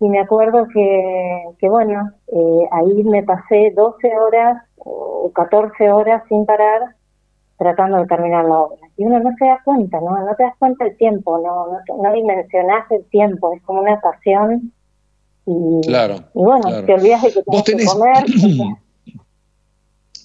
Y 0.00 0.08
me 0.08 0.20
acuerdo 0.20 0.66
que, 0.72 1.44
que 1.58 1.68
bueno, 1.68 2.10
eh, 2.28 2.68
ahí 2.70 3.02
me 3.04 3.22
pasé 3.22 3.72
12 3.74 4.16
horas 4.16 4.62
o 4.76 5.30
14 5.34 5.90
horas 5.90 6.22
sin 6.28 6.46
parar 6.46 6.94
tratando 7.58 7.98
de 7.98 8.06
terminar 8.06 8.44
la 8.44 8.60
obra. 8.60 8.78
Y 8.96 9.04
uno 9.04 9.18
no 9.18 9.30
se 9.36 9.44
da 9.44 9.60
cuenta, 9.64 10.00
¿no? 10.00 10.16
No 10.24 10.34
te 10.36 10.44
das 10.44 10.54
cuenta 10.58 10.86
el 10.86 10.96
tiempo, 10.96 11.38
no, 11.38 11.66
no, 11.66 12.02
no 12.02 12.12
dimensionás 12.12 12.90
el 12.90 13.04
tiempo, 13.10 13.52
es 13.52 13.62
como 13.62 13.82
una 13.82 14.00
pasión. 14.00 14.72
Y, 15.44 15.80
claro. 15.86 16.16
Y 16.34 16.42
bueno, 16.44 16.62
te 16.86 16.94
olvidas 16.94 17.22
de 17.22 17.32
que 17.32 17.62
tienes 17.64 17.92
que 17.92 17.98
comer. 17.98 18.24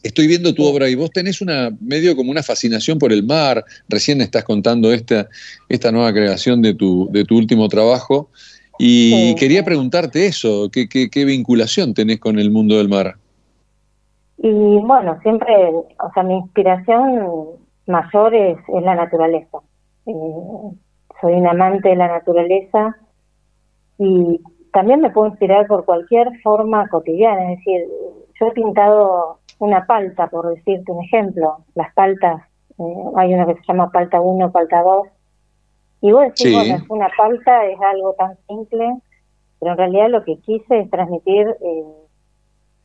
Estoy 0.03 0.27
viendo 0.27 0.53
tu 0.53 0.65
obra 0.65 0.89
y 0.89 0.95
vos 0.95 1.11
tenés 1.11 1.41
una 1.41 1.71
medio 1.79 2.15
como 2.15 2.29
una 2.29 2.43
fascinación 2.43 2.99
por 2.99 3.13
el 3.13 3.23
mar. 3.23 3.63
Recién 3.87 4.21
estás 4.21 4.43
contando 4.43 4.91
esta, 4.91 5.29
esta 5.69 5.91
nueva 5.91 6.11
creación 6.11 6.61
de 6.61 6.73
tu, 6.73 7.09
de 7.11 7.23
tu 7.23 7.37
último 7.37 7.69
trabajo. 7.69 8.29
Y 8.77 9.35
quería 9.35 9.63
preguntarte 9.63 10.25
eso, 10.25 10.69
¿qué, 10.71 10.89
qué, 10.89 11.09
qué 11.09 11.25
vinculación 11.25 11.93
tenés 11.93 12.19
con 12.19 12.37
el 12.37 12.51
mundo 12.51 12.77
del 12.77 12.89
mar? 12.89 13.15
Y 14.37 14.49
bueno, 14.49 15.17
siempre, 15.21 15.55
o 15.69 16.11
sea, 16.13 16.23
mi 16.23 16.35
inspiración 16.35 17.59
mayor 17.87 18.35
es, 18.35 18.57
la 18.81 18.95
naturaleza. 18.95 19.59
Eh, 20.05 20.13
soy 21.21 21.33
un 21.33 21.47
amante 21.47 21.89
de 21.89 21.95
la 21.95 22.07
naturaleza 22.07 22.97
y 23.97 24.41
también 24.73 24.99
me 24.99 25.11
puedo 25.11 25.27
inspirar 25.27 25.67
por 25.67 25.85
cualquier 25.85 26.27
forma 26.41 26.87
cotidiana. 26.89 27.53
Es 27.53 27.59
decir, 27.59 27.81
yo 28.39 28.47
he 28.47 28.51
pintado 28.51 29.39
una 29.59 29.85
palta, 29.85 30.27
por 30.27 30.49
decirte 30.53 30.91
un 30.91 31.03
ejemplo. 31.03 31.57
Las 31.75 31.93
paltas, 31.93 32.41
eh, 32.79 33.03
hay 33.15 33.33
una 33.33 33.45
que 33.45 33.55
se 33.55 33.63
llama 33.67 33.91
palta 33.91 34.21
1, 34.21 34.51
palta 34.51 34.81
2. 34.81 35.07
Y 36.01 36.11
vos 36.11 36.23
decís, 36.23 36.53
bueno, 36.53 36.75
es 36.75 36.89
una 36.89 37.09
palta, 37.17 37.65
es 37.65 37.79
algo 37.81 38.13
tan 38.13 38.37
simple, 38.47 38.97
pero 39.59 39.71
en 39.71 39.77
realidad 39.77 40.09
lo 40.09 40.23
que 40.23 40.37
quise 40.39 40.79
es 40.79 40.89
transmitir 40.89 41.47
eh, 41.61 41.83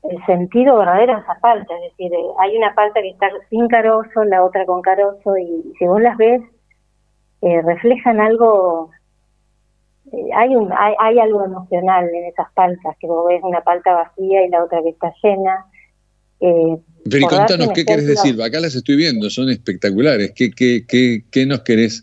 el 0.04 0.26
sentido 0.26 0.78
verdadero 0.78 1.16
de 1.16 1.22
esa 1.22 1.38
palta, 1.40 1.74
es 1.74 1.90
decir, 1.90 2.12
eh, 2.12 2.26
hay 2.38 2.56
una 2.56 2.74
palta 2.74 3.00
que 3.00 3.10
está 3.10 3.28
sin 3.50 3.66
carozo, 3.66 4.22
la 4.24 4.44
otra 4.44 4.64
con 4.66 4.82
carozo, 4.82 5.36
y 5.36 5.74
si 5.78 5.86
vos 5.86 6.00
las 6.00 6.16
ves, 6.16 6.42
reflejan 7.40 8.20
algo, 8.20 8.90
hay, 10.36 10.54
un, 10.54 10.72
hay, 10.72 10.94
hay, 10.98 11.18
algo 11.18 11.44
emocional 11.44 12.08
en 12.08 12.26
esas 12.26 12.50
paltas, 12.52 12.96
que 12.98 13.08
vos 13.08 13.26
ves 13.26 13.42
una 13.42 13.62
palta 13.62 13.94
vacía 13.94 14.44
y 14.44 14.48
la 14.48 14.62
otra 14.62 14.80
que 14.82 14.90
está 14.90 15.12
llena. 15.22 15.66
Pero 16.38 17.18
y 17.18 17.22
contanos, 17.22 17.70
¿qué 17.74 17.84
querés 17.84 18.06
decir? 18.06 18.40
Acá 18.42 18.60
las 18.60 18.74
estoy 18.74 18.96
viendo, 18.96 19.30
son 19.30 19.48
espectaculares. 19.48 20.32
¿Qué, 20.34 20.50
qué, 20.50 20.84
qué, 20.86 21.24
qué 21.30 21.46
nos 21.46 21.60
querés, 21.60 22.02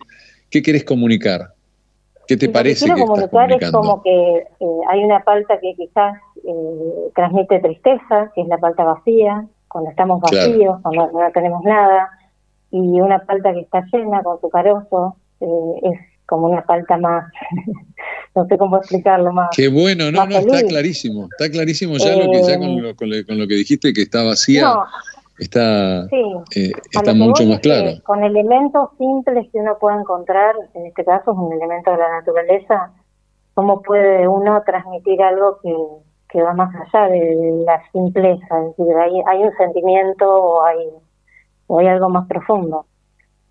qué 0.49 0.61
querés 0.61 0.83
comunicar? 0.83 1.53
¿Qué 2.27 2.37
te 2.37 2.49
parece? 2.49 2.87
Lo 2.87 2.95
que, 2.95 3.01
comunicar 3.01 3.51
es 3.51 3.71
como 3.71 4.01
que 4.01 4.09
eh, 4.09 4.65
hay 4.89 5.03
una 5.03 5.23
palta 5.23 5.59
que 5.59 5.75
quizás 5.75 6.15
eh, 6.43 7.11
transmite 7.13 7.59
tristeza, 7.59 8.31
que 8.33 8.41
es 8.41 8.47
la 8.47 8.57
palta 8.57 8.83
vacía, 8.83 9.45
cuando 9.67 9.91
estamos 9.91 10.21
vacíos, 10.21 10.79
cuando 10.81 11.11
no 11.11 11.31
tenemos 11.33 11.63
nada, 11.63 12.09
y 12.71 12.79
una 12.79 13.19
palta 13.19 13.53
que 13.53 13.61
está 13.61 13.85
llena 13.91 14.23
con 14.23 14.39
su 14.41 14.49
carozo, 14.49 15.17
eh, 15.39 15.45
es 15.83 15.99
como 16.25 16.47
una 16.47 16.63
palta 16.63 16.97
más, 16.97 17.31
no 18.35 18.45
sé 18.47 18.57
cómo 18.57 18.77
explicarlo 18.77 19.31
más. 19.31 19.49
Qué 19.55 19.67
bueno, 19.67 20.11
no, 20.11 20.25
no, 20.25 20.37
está 20.37 20.63
clarísimo, 20.63 21.27
está 21.37 21.51
clarísimo 21.51 21.97
ya 21.97 22.15
lo 22.15 22.31
que 22.31 22.43
ya 22.43 22.57
con 22.57 22.81
lo, 22.81 22.95
con 22.95 23.09
lo, 23.39 23.47
que 23.47 23.55
dijiste 23.55 23.93
que 23.93 24.03
está 24.03 24.23
vacía 24.23 24.73
está, 25.39 26.05
eh, 26.11 26.71
está 26.91 27.13
mucho 27.13 27.43
más 27.45 27.59
claro. 27.59 27.91
con 28.03 28.23
elementos 28.23 28.89
simples 28.97 29.47
que 29.51 29.59
uno 29.59 29.77
puede 29.79 29.99
encontrar, 29.99 30.55
en 30.73 30.85
este 30.87 31.03
caso 31.03 31.31
es 31.31 31.37
un 31.37 31.53
elemento 31.53 31.91
de 31.91 31.97
la 31.97 32.09
naturaleza, 32.09 32.91
¿cómo 33.53 33.81
puede 33.81 34.27
uno 34.27 34.61
transmitir 34.65 35.21
algo 35.21 35.59
que, 35.61 35.75
que 36.29 36.41
va 36.41 36.53
más 36.53 36.73
allá 36.75 37.09
de 37.09 37.63
la 37.65 37.81
simpleza? 37.91 38.61
Es 38.61 38.77
decir, 38.77 38.95
hay, 38.95 39.21
hay 39.27 39.43
un 39.43 39.51
sentimiento 39.57 40.29
o 40.29 40.63
hay, 40.63 40.89
o 41.67 41.79
hay 41.79 41.87
algo 41.87 42.09
más 42.09 42.27
profundo. 42.27 42.85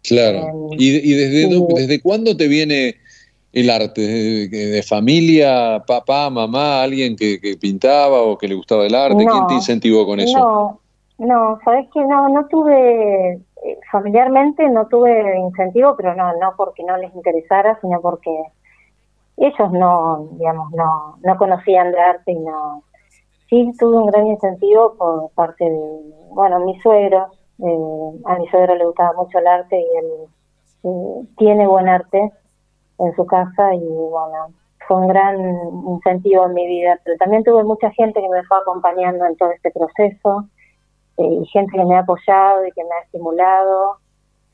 Claro. 0.06 0.38
Em, 0.38 0.78
¿Y, 0.78 1.12
y 1.12 1.14
desde, 1.14 1.66
desde 1.74 2.00
cuándo 2.00 2.36
te 2.36 2.46
viene 2.46 2.96
el 3.52 3.70
arte? 3.70 4.00
¿De, 4.48 4.82
familia, 4.82 5.82
papá, 5.86 6.28
mamá, 6.28 6.82
alguien 6.82 7.16
que, 7.16 7.40
que, 7.40 7.56
pintaba 7.56 8.22
o 8.22 8.36
que 8.36 8.48
le 8.48 8.54
gustaba 8.54 8.86
el 8.86 8.94
arte? 8.94 9.24
¿Quién 9.24 9.46
te 9.46 9.54
incentivó 9.54 10.06
con 10.06 10.20
eso? 10.20 10.38
No, 10.38 10.80
no, 11.18 11.58
sabes 11.64 11.88
que 11.92 12.00
no, 12.00 12.28
no 12.28 12.46
tuve, 12.48 13.32
eh, 13.32 13.78
familiarmente 13.90 14.68
no 14.68 14.86
tuve 14.88 15.38
incentivo, 15.38 15.94
pero 15.96 16.14
no, 16.14 16.36
no 16.38 16.54
porque 16.56 16.82
no 16.84 16.96
les 16.98 17.14
interesara, 17.14 17.78
sino 17.80 18.00
porque 18.00 18.30
ellos 19.36 19.72
no, 19.72 20.28
digamos, 20.32 20.70
no, 20.72 21.16
no 21.22 21.36
conocían 21.38 21.92
de 21.92 22.00
arte 22.00 22.32
y 22.32 22.38
no. 22.38 22.82
Sí 23.48 23.72
tuve 23.78 23.98
un 23.98 24.06
gran 24.06 24.26
incentivo 24.26 24.94
por 24.98 25.30
parte 25.30 25.64
de, 25.64 26.00
bueno, 26.30 26.60
mis 26.60 26.80
suegros, 26.82 27.28
eh, 27.58 28.20
a 28.24 28.38
mi 28.38 28.48
suegro 28.48 28.74
le 28.74 28.86
gustaba 28.86 29.12
mucho 29.14 29.38
el 29.38 29.46
arte 29.46 29.78
y 29.78 29.96
él 29.98 31.28
tiene 31.38 31.66
buen 31.66 31.88
arte 31.88 32.30
en 32.98 33.16
su 33.16 33.24
casa 33.26 33.74
y 33.74 33.86
bueno, 33.86 34.52
fue 34.86 34.98
un 34.98 35.08
gran 35.08 35.38
incentivo 35.86 36.46
en 36.46 36.54
mi 36.54 36.66
vida, 36.66 36.98
pero 37.04 37.16
también 37.16 37.42
tuve 37.42 37.64
mucha 37.64 37.90
gente 37.92 38.20
que 38.20 38.28
me 38.28 38.42
fue 38.44 38.58
acompañando 38.58 39.24
en 39.24 39.36
todo 39.36 39.50
este 39.50 39.70
proceso 39.70 40.46
eh, 41.16 41.38
y 41.42 41.46
gente 41.46 41.76
que 41.76 41.84
me 41.84 41.96
ha 41.96 42.00
apoyado 42.00 42.66
y 42.66 42.72
que 42.72 42.84
me 42.84 42.90
ha 42.90 43.04
estimulado 43.04 43.98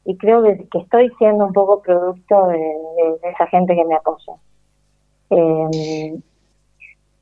y 0.04 0.16
creo 0.16 0.42
que, 0.42 0.66
estoy 0.78 1.10
siendo 1.18 1.46
un 1.46 1.52
poco 1.52 1.82
producto 1.82 2.46
de, 2.48 2.76
esa 3.22 3.46
gente 3.46 3.74
que 3.74 3.84
me 3.84 3.94
apoya. 3.94 4.34
Eh, 5.30 6.18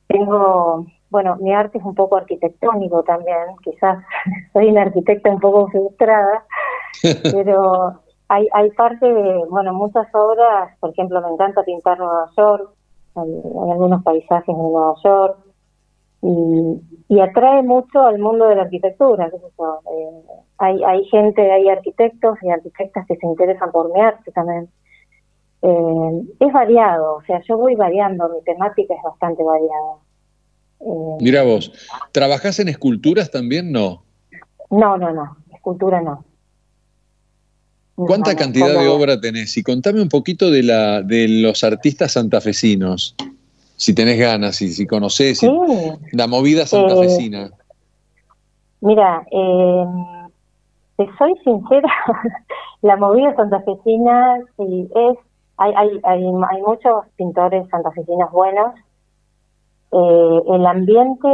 tengo, 0.07 0.87
bueno, 1.11 1.37
mi 1.41 1.53
arte 1.53 1.79
es 1.79 1.85
un 1.85 1.95
poco 1.95 2.17
arquitectónico 2.17 3.03
también, 3.03 3.57
quizás 3.63 3.99
soy 4.53 4.69
una 4.69 4.83
arquitecta 4.83 5.31
un 5.31 5.41
poco 5.41 5.69
frustrada, 5.69 6.45
pero 7.33 8.01
hay, 8.29 8.49
hay 8.53 8.71
parte 8.73 9.07
de, 9.13 9.45
bueno, 9.49 9.73
muchas 9.73 10.07
obras, 10.15 10.77
por 10.81 10.91
ejemplo, 10.91 11.21
me 11.21 11.29
encanta 11.29 11.63
pintar 11.63 11.99
Nueva 11.99 12.31
York, 12.37 12.71
hay 13.17 13.71
algunos 13.71 14.03
paisajes 14.03 14.49
en 14.49 14.59
Nueva 14.59 14.95
York, 15.03 15.39
y, 16.21 17.21
atrae 17.21 17.63
mucho 17.63 18.01
al 18.01 18.19
mundo 18.19 18.49
de 18.49 18.57
la 18.57 18.63
arquitectura. 18.63 19.27
Eh, 19.27 20.23
hay, 20.59 20.83
hay 20.85 21.05
gente, 21.07 21.51
hay 21.51 21.69
arquitectos 21.69 22.39
y 22.43 22.51
arquitectas 22.51 23.07
que 23.07 23.17
se 23.17 23.27
interesan 23.27 23.71
por 23.71 23.93
mi 23.93 24.01
arte 24.01 24.31
también. 24.33 24.69
Eh, 25.63 26.23
es 26.41 26.53
variado, 26.53 27.17
o 27.17 27.23
sea, 27.23 27.41
yo 27.49 27.57
voy 27.57 27.75
variando, 27.75 28.29
mi 28.29 28.43
temática 28.43 28.95
es 28.95 29.03
bastante 29.03 29.43
variada. 29.43 29.97
Mira 31.21 31.43
vos, 31.43 31.73
¿trabajás 32.13 32.61
en 32.61 32.69
esculturas 32.69 33.31
también? 33.31 33.73
No. 33.73 34.05
No, 34.71 34.97
no, 34.97 35.13
no, 35.13 35.37
escultura 35.53 36.01
no. 36.01 36.25
¿Cuánta 37.97 38.37
cantidad 38.37 38.79
de 38.79 38.87
obra 38.87 39.21
tenés? 39.21 39.57
Y 39.57 39.65
contame 39.65 40.01
un 40.01 40.09
poquito 40.09 40.51
de, 40.51 40.63
la, 40.63 41.03
de 41.03 41.27
los 41.27 41.65
artistas 41.65 42.13
santafesinos 42.13 43.17
si 43.79 43.95
tenés 43.95 44.19
ganas, 44.19 44.61
y 44.61 44.69
si 44.69 44.87
conoces 44.87 45.41
la 46.13 46.27
movida 46.27 46.67
santafesina. 46.67 47.45
Eh, 47.45 47.51
mira, 48.81 49.25
eh, 49.31 49.85
te 50.97 51.07
soy 51.17 51.33
sincera, 51.45 51.89
la 52.83 52.97
movida 52.97 53.35
santafesina 53.37 54.41
sí, 54.57 54.89
es, 54.95 55.19
hay, 55.59 55.73
hay, 55.77 56.01
hay, 56.03 56.25
hay 56.51 56.63
muchos 56.63 57.07
pintores 57.17 57.69
santafesinos 57.71 58.33
buenos. 58.33 58.75
Eh, 59.93 60.43
el 60.55 60.67
ambiente 60.67 61.29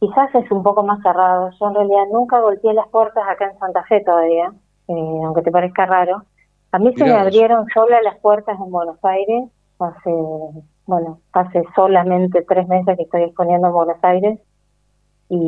quizás 0.00 0.34
es 0.34 0.50
un 0.50 0.62
poco 0.62 0.82
más 0.82 1.00
cerrado. 1.02 1.50
Yo 1.58 1.68
en 1.68 1.74
realidad 1.74 2.04
nunca 2.12 2.40
golpeé 2.40 2.72
las 2.74 2.88
puertas 2.88 3.24
acá 3.28 3.50
en 3.50 3.58
Santa 3.58 3.84
Fe 3.84 4.02
todavía, 4.04 4.52
eh, 4.88 5.20
aunque 5.24 5.42
te 5.42 5.50
parezca 5.50 5.86
raro. 5.86 6.22
A 6.72 6.78
mí 6.78 6.92
se 6.96 7.04
me 7.04 7.12
abrieron 7.12 7.66
solas 7.72 8.02
las 8.02 8.18
puertas 8.18 8.58
en 8.58 8.70
Buenos 8.70 9.02
Aires 9.04 9.48
hace 9.78 10.10
bueno, 10.86 11.20
hace 11.32 11.62
solamente 11.74 12.42
tres 12.48 12.66
meses 12.66 12.96
que 12.96 13.02
estoy 13.02 13.22
exponiendo 13.24 13.68
en 13.68 13.74
Buenos 13.74 14.02
Aires. 14.02 14.40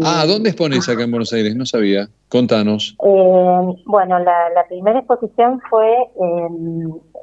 Ah, 0.05 0.25
¿dónde 0.27 0.51
expones 0.51 0.89
acá 0.89 1.03
en 1.03 1.11
Buenos 1.11 1.33
Aires? 1.33 1.55
No 1.57 1.67
sabía. 1.67 2.09
Contanos. 2.29 2.97
Eh, 3.05 3.83
bueno, 3.87 4.19
la, 4.19 4.65
primera 4.69 4.99
exposición 4.99 5.61
fue, 5.69 5.97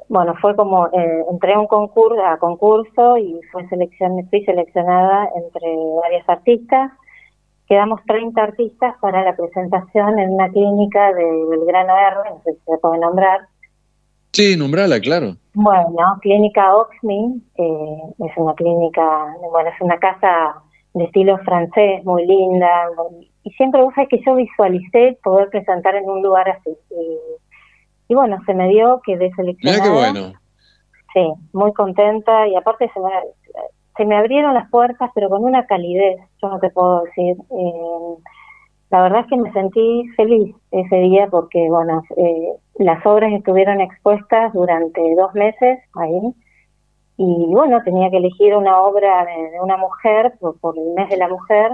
bueno, 0.08 0.34
fue 0.40 0.54
como, 0.56 0.86
eh, 0.88 1.24
entré 1.30 1.54
a 1.54 1.60
un 1.60 1.66
concurso, 1.66 2.22
a 2.24 2.38
concurso 2.38 3.16
y 3.18 3.40
fue 3.52 3.68
selección, 3.68 4.26
fui 4.28 4.44
seleccionada 4.44 5.28
entre 5.34 5.68
varias 6.02 6.28
artistas. 6.28 6.92
Quedamos 7.66 8.00
30 8.06 8.42
artistas 8.42 8.94
para 9.00 9.24
la 9.24 9.36
presentación 9.36 10.18
en 10.18 10.30
una 10.30 10.48
clínica 10.50 11.12
de 11.12 11.24
Belgrano 11.50 11.94
R, 11.96 12.30
no 12.30 12.42
sé 12.44 12.52
si 12.54 12.60
se 12.64 12.78
puede 12.78 12.98
nombrar, 12.98 13.40
Sí, 14.32 14.56
nombrala, 14.56 15.00
claro. 15.00 15.36
Bueno, 15.54 16.18
Clínica 16.20 16.74
Oxme 16.76 17.40
eh, 17.56 18.02
es 18.18 18.32
una 18.36 18.54
clínica, 18.54 19.34
bueno, 19.50 19.70
es 19.70 19.80
una 19.80 19.98
casa 19.98 20.62
de 20.98 21.04
estilo 21.04 21.38
francés, 21.38 22.04
muy 22.04 22.26
linda, 22.26 22.88
y 23.42 23.50
siempre 23.52 23.82
vos 23.82 23.94
sabés 23.94 24.08
que 24.10 24.20
yo 24.24 24.34
visualicé 24.34 25.18
poder 25.22 25.48
presentar 25.48 25.94
en 25.94 26.08
un 26.08 26.22
lugar 26.22 26.48
así. 26.50 26.76
Y, 28.08 28.14
bueno, 28.14 28.38
se 28.46 28.54
me 28.54 28.68
dio 28.68 29.00
que 29.04 29.16
de 29.16 29.30
seleccionada. 29.32 29.82
Mira 29.82 29.92
qué 29.92 29.98
bueno. 29.98 30.32
Sí, 31.14 31.32
muy 31.52 31.72
contenta, 31.72 32.46
y 32.46 32.54
aparte 32.54 32.90
se 32.92 33.00
me, 33.00 33.10
se 33.96 34.04
me 34.04 34.16
abrieron 34.16 34.54
las 34.54 34.70
puertas, 34.70 35.10
pero 35.14 35.28
con 35.28 35.44
una 35.44 35.66
calidez, 35.66 36.20
yo 36.42 36.48
no 36.48 36.58
te 36.58 36.70
puedo 36.70 37.02
decir. 37.02 37.36
Eh, 37.50 38.14
la 38.90 39.02
verdad 39.02 39.20
es 39.20 39.26
que 39.26 39.36
me 39.36 39.52
sentí 39.52 40.08
feliz 40.16 40.54
ese 40.70 40.96
día 40.96 41.28
porque, 41.30 41.68
bueno, 41.68 42.02
eh, 42.16 42.52
las 42.78 43.04
obras 43.04 43.32
estuvieron 43.32 43.80
expuestas 43.80 44.52
durante 44.52 45.00
dos 45.14 45.34
meses 45.34 45.80
ahí 45.94 46.34
y, 47.18 47.46
bueno, 47.48 47.82
tenía 47.84 48.08
que 48.10 48.16
elegir 48.16 48.54
una 48.54 48.80
obra 48.80 49.26
de, 49.26 49.60
una 49.60 49.76
mujer 49.76 50.32
por, 50.40 50.78
el 50.78 50.94
mes 50.94 51.10
de 51.10 51.18
la 51.18 51.28
mujer 51.28 51.72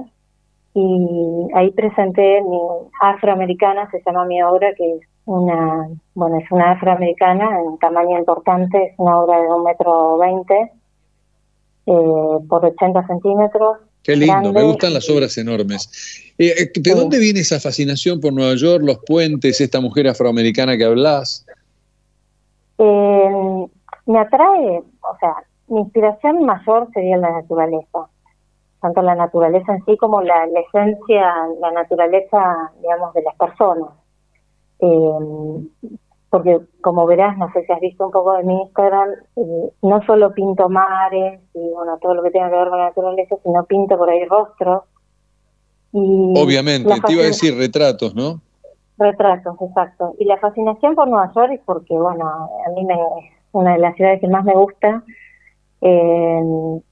y 0.74 1.48
ahí 1.54 1.70
presenté 1.70 2.42
mi 2.42 2.58
afroamericana, 3.00 3.88
se 3.90 4.02
llama 4.04 4.24
mi 4.24 4.42
obra, 4.42 4.74
que 4.74 4.96
es 4.96 5.02
una, 5.26 5.88
bueno, 6.14 6.38
es 6.38 6.50
una 6.50 6.72
afroamericana 6.72 7.60
en 7.60 7.78
tamaño 7.78 8.18
importante, 8.18 8.82
es 8.86 8.94
una 8.98 9.20
obra 9.20 9.40
de 9.40 9.46
un 9.46 9.62
metro 9.62 10.18
veinte 10.18 10.72
eh, 11.86 12.46
por 12.48 12.64
80 12.64 13.06
centímetros 13.06 13.76
Qué 14.04 14.16
lindo, 14.16 14.52
me 14.52 14.62
gustan 14.62 14.92
las 14.92 15.08
obras 15.08 15.36
enormes. 15.38 15.88
Eh, 16.36 16.52
eh, 16.58 16.70
¿De 16.74 16.94
dónde 16.94 17.18
viene 17.18 17.40
esa 17.40 17.58
fascinación 17.58 18.20
por 18.20 18.34
Nueva 18.34 18.54
York, 18.54 18.84
los 18.84 18.98
puentes, 18.98 19.62
esta 19.62 19.80
mujer 19.80 20.06
afroamericana 20.08 20.76
que 20.76 20.84
hablas? 20.84 21.46
Eh, 22.76 23.66
me 24.06 24.18
atrae, 24.18 24.82
o 25.00 25.16
sea, 25.18 25.34
mi 25.68 25.80
inspiración 25.80 26.44
mayor 26.44 26.88
sería 26.92 27.16
la 27.16 27.30
naturaleza, 27.30 28.08
tanto 28.80 29.02
la 29.02 29.14
naturaleza 29.14 29.74
en 29.74 29.84
sí 29.84 29.96
como 29.96 30.20
la, 30.22 30.44
esencia, 30.44 31.32
la 31.60 31.72
naturaleza, 31.72 32.72
digamos, 32.80 33.14
de 33.14 33.22
las 33.22 33.34
personas 33.36 33.90
porque 36.34 36.58
como 36.80 37.06
verás, 37.06 37.38
no 37.38 37.48
sé 37.52 37.64
si 37.64 37.72
has 37.72 37.78
visto 37.78 38.04
un 38.04 38.10
poco 38.10 38.32
de 38.36 38.42
mi 38.42 38.60
Instagram, 38.62 39.08
eh, 39.36 39.70
no 39.82 40.02
solo 40.04 40.34
pinto 40.34 40.68
mares 40.68 41.40
y 41.54 41.70
bueno, 41.70 41.96
todo 42.02 42.14
lo 42.14 42.24
que 42.24 42.32
tenga 42.32 42.50
que 42.50 42.56
ver 42.56 42.68
con 42.70 42.78
la 42.78 42.86
naturaleza, 42.86 43.36
sino 43.44 43.64
pinto 43.66 43.96
por 43.96 44.10
ahí 44.10 44.24
rostros. 44.24 44.82
Y 45.92 46.34
Obviamente, 46.36 46.92
te 47.06 47.12
iba 47.12 47.22
a 47.22 47.26
decir 47.26 47.56
retratos, 47.56 48.16
¿no? 48.16 48.40
Retratos, 48.98 49.54
exacto. 49.60 50.16
Y 50.18 50.24
la 50.24 50.38
fascinación 50.38 50.96
por 50.96 51.06
Nueva 51.06 51.32
York 51.36 51.52
es 51.52 51.60
porque, 51.64 51.94
bueno, 51.94 52.26
a 52.26 52.70
mí 52.74 52.84
me, 52.84 52.96
una 53.54 53.72
de 53.72 53.78
las 53.78 53.94
ciudades 53.96 54.20
que 54.20 54.28
más 54.28 54.44
me 54.44 54.54
gusta. 54.54 55.02
Eh, 55.80 56.42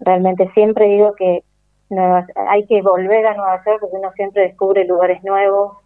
realmente 0.00 0.50
siempre 0.54 0.86
digo 0.86 1.14
que 1.14 1.42
hay 2.48 2.66
que 2.66 2.80
volver 2.82 3.26
a 3.26 3.34
Nueva 3.34 3.62
York 3.64 3.78
porque 3.80 3.96
uno 3.96 4.10
siempre 4.12 4.42
descubre 4.42 4.86
lugares 4.86 5.22
nuevos 5.24 5.76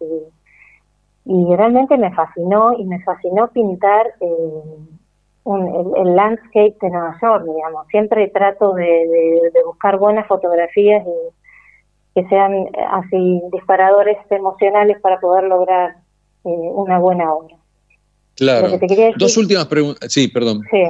y 1.25 1.55
realmente 1.55 1.97
me 1.97 2.13
fascinó 2.13 2.73
y 2.73 2.85
me 2.85 3.01
fascinó 3.03 3.49
pintar 3.49 4.07
eh, 4.21 4.77
el, 5.45 6.15
landscape 6.15 6.75
de 6.81 6.89
Nueva 6.89 7.17
York, 7.21 7.43
digamos. 7.45 7.87
Siempre 7.87 8.29
trato 8.29 8.73
de, 8.73 9.51
buscar 9.65 9.97
buenas 9.97 10.25
fotografías 10.27 11.05
y 11.05 12.21
que 12.21 12.27
sean 12.29 12.67
así 12.91 13.41
disparadores 13.51 14.17
emocionales 14.29 14.99
para 15.01 15.19
poder 15.19 15.43
lograr 15.45 15.97
eh, 16.45 16.49
una 16.49 16.99
buena 16.99 17.33
obra. 17.33 17.56
Claro. 18.37 18.69
Dos 19.17 19.37
últimas 19.37 19.65
preguntas. 19.65 20.11
Sí, 20.11 20.27
perdón. 20.27 20.61
Sí. 20.71 20.83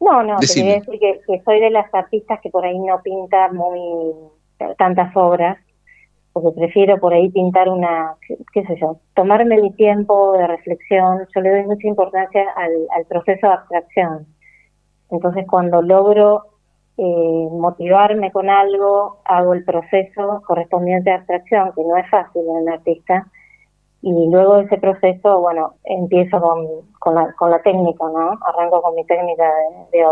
No, 0.00 0.22
no, 0.22 0.38
te 0.38 0.46
quería 0.48 0.74
decir 0.74 0.98
que, 0.98 1.20
que 1.26 1.42
soy 1.44 1.60
de 1.60 1.70
las 1.70 1.92
artistas 1.94 2.40
que 2.42 2.50
por 2.50 2.64
ahí 2.64 2.78
no 2.78 3.00
pinta 3.02 3.52
muy 3.52 4.12
tantas 4.76 5.14
obras 5.16 5.58
porque 6.32 6.50
prefiero 6.58 6.98
por 6.98 7.12
ahí 7.12 7.28
pintar 7.30 7.68
una, 7.68 8.14
qué, 8.52 8.64
sé 8.64 8.76
yo, 8.80 8.98
tomarme 9.14 9.60
mi 9.60 9.70
tiempo 9.72 10.32
de 10.32 10.46
reflexión, 10.46 11.26
yo 11.34 11.40
le 11.40 11.50
doy 11.50 11.64
mucha 11.64 11.86
importancia 11.86 12.44
al, 12.56 13.04
proceso 13.06 13.46
de 13.46 13.52
abstracción. 13.52 14.26
Entonces 15.10 15.44
cuando 15.46 15.82
logro 15.82 16.44
eh, 16.96 17.48
motivarme 17.50 18.32
con 18.32 18.48
algo, 18.48 19.20
hago 19.26 19.52
el 19.52 19.64
proceso 19.64 20.42
correspondiente 20.46 21.10
a 21.10 21.16
abstracción, 21.16 21.72
que 21.74 21.82
no 21.84 21.96
es 21.98 22.08
fácil 22.08 22.42
en 22.42 22.62
un 22.62 22.68
artista, 22.70 23.26
y 24.02 24.10
luego 24.30 24.56
de 24.56 24.64
ese 24.64 24.78
proceso, 24.78 25.40
bueno, 25.40 25.76
empiezo 25.84 26.40
con, 26.40 26.66
con, 26.98 27.14
la, 27.14 27.32
con 27.34 27.50
la 27.50 27.62
técnica, 27.62 28.04
¿no? 28.12 28.38
Arranco 28.46 28.82
con 28.82 28.96
mi 28.96 29.04
técnica 29.06 29.44
de, 29.92 29.98
de 29.98 30.04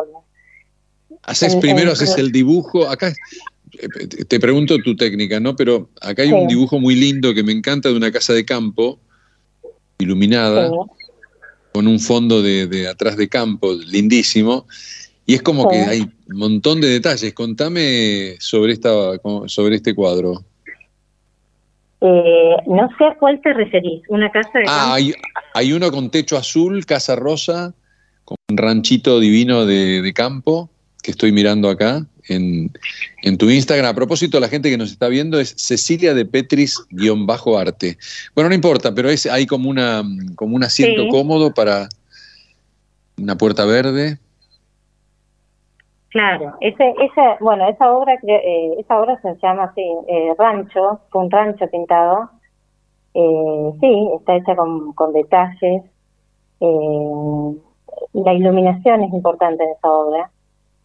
Haces 1.24 1.56
primero, 1.56 1.90
haces 1.90 2.16
el 2.16 2.30
dibujo, 2.30 2.88
acá 2.88 3.12
te 4.28 4.40
pregunto 4.40 4.78
tu 4.78 4.96
técnica, 4.96 5.40
¿no? 5.40 5.56
Pero 5.56 5.88
acá 6.00 6.22
hay 6.22 6.32
un 6.32 6.46
dibujo 6.46 6.78
muy 6.78 6.94
lindo 6.94 7.34
que 7.34 7.42
me 7.42 7.52
encanta 7.52 7.88
de 7.88 7.96
una 7.96 8.12
casa 8.12 8.32
de 8.32 8.44
campo 8.44 8.98
iluminada, 9.98 10.70
con 11.72 11.86
un 11.86 12.00
fondo 12.00 12.42
de, 12.42 12.88
atrás 12.88 13.16
de 13.16 13.28
campo 13.28 13.72
lindísimo, 13.72 14.66
y 15.26 15.34
es 15.34 15.42
como 15.42 15.68
que 15.68 15.76
hay 15.76 16.00
un 16.28 16.36
montón 16.36 16.80
de 16.80 16.88
detalles. 16.88 17.32
Contame 17.34 18.36
sobre, 18.40 18.72
esta, 18.72 18.90
sobre 19.46 19.76
este 19.76 19.94
cuadro. 19.94 20.44
Eh, 22.00 22.56
no 22.66 22.88
sé 22.96 23.04
a 23.04 23.14
cuál 23.18 23.40
te 23.42 23.52
referís, 23.52 24.02
una 24.08 24.30
casa 24.30 24.50
de 24.54 24.64
ah, 24.66 24.94
Hay, 24.94 25.12
hay 25.54 25.72
uno 25.72 25.90
con 25.90 26.10
techo 26.10 26.36
azul, 26.36 26.86
casa 26.86 27.14
rosa, 27.14 27.74
con 28.24 28.36
un 28.50 28.56
ranchito 28.56 29.20
divino 29.20 29.66
de 29.66 30.12
campo 30.14 30.70
que 31.02 31.10
estoy 31.10 31.32
mirando 31.32 31.68
acá 31.68 32.06
en, 32.28 33.38
tu 33.38 33.50
Instagram. 33.50 33.90
A 33.90 33.94
propósito, 33.94 34.40
la 34.40 34.48
gente 34.48 34.70
que 34.70 34.76
nos 34.76 34.90
está 34.90 35.08
viendo 35.08 35.40
es 35.40 35.54
Cecilia 35.56 36.14
de 36.14 36.24
Petris-arte. 36.24 37.98
Bueno, 38.34 38.48
no 38.48 38.54
importa, 38.54 38.94
pero 38.94 39.10
es, 39.10 39.26
hay 39.26 39.46
como, 39.46 39.68
una, 39.68 40.02
como 40.36 40.56
un 40.56 40.64
asiento 40.64 41.08
cómodo 41.08 41.52
para 41.52 41.88
una 43.16 43.36
puerta 43.36 43.64
verde. 43.64 44.18
Claro, 46.10 46.54
ese, 46.60 46.94
esa, 47.00 47.36
bueno, 47.40 47.68
esa 47.68 47.92
obra, 47.92 48.14
eh, 48.26 48.74
esa 48.78 49.00
obra 49.00 49.20
se 49.22 49.36
llama 49.40 49.64
así, 49.64 49.82
eh, 50.08 50.34
Rancho, 50.36 51.00
fue 51.10 51.22
un 51.22 51.30
rancho 51.30 51.68
pintado. 51.68 52.30
Eh, 53.14 53.72
sí, 53.80 54.10
está 54.18 54.36
hecha 54.36 54.56
con, 54.56 54.92
con 54.94 55.12
detalles. 55.12 55.82
la 58.12 58.32
iluminación 58.34 59.02
es 59.04 59.12
importante 59.12 59.62
en 59.64 59.70
esa 59.70 59.88
obra. 59.88 60.30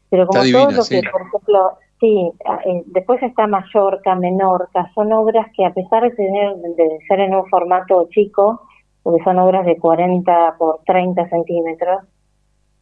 Pero 0.09 0.27
como 0.27 0.41
todo 0.43 0.71
lo 0.71 0.83
que, 0.83 1.01
por 1.11 1.21
ejemplo, 1.21 1.71
sí, 1.99 2.31
eh, 2.65 2.83
después 2.87 3.21
está 3.23 3.47
Mallorca, 3.47 4.15
Menorca, 4.15 4.91
son 4.93 5.11
obras 5.13 5.47
que 5.55 5.65
a 5.65 5.73
pesar 5.73 6.03
de, 6.03 6.11
tener, 6.11 6.55
de 6.55 6.99
ser 7.07 7.19
en 7.19 7.35
un 7.35 7.45
formato 7.47 8.07
chico, 8.11 8.61
porque 9.03 9.23
son 9.23 9.39
obras 9.39 9.65
de 9.65 9.77
40 9.77 10.55
por 10.57 10.79
30 10.85 11.29
centímetros, 11.29 12.03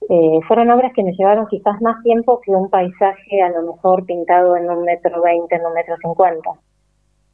eh, 0.09 0.39
fueron 0.47 0.71
obras 0.71 0.91
que 0.93 1.03
me 1.03 1.13
llevaron 1.13 1.47
quizás 1.47 1.81
más 1.81 2.01
tiempo 2.03 2.41
que 2.41 2.51
un 2.51 2.69
paisaje 2.69 3.41
a 3.41 3.49
lo 3.49 3.73
mejor 3.73 4.05
pintado 4.05 4.55
en 4.57 4.69
un 4.69 4.83
metro 4.83 5.21
veinte, 5.21 5.55
en 5.55 5.65
un 5.65 5.73
metro 5.73 5.95
cincuenta, 6.01 6.51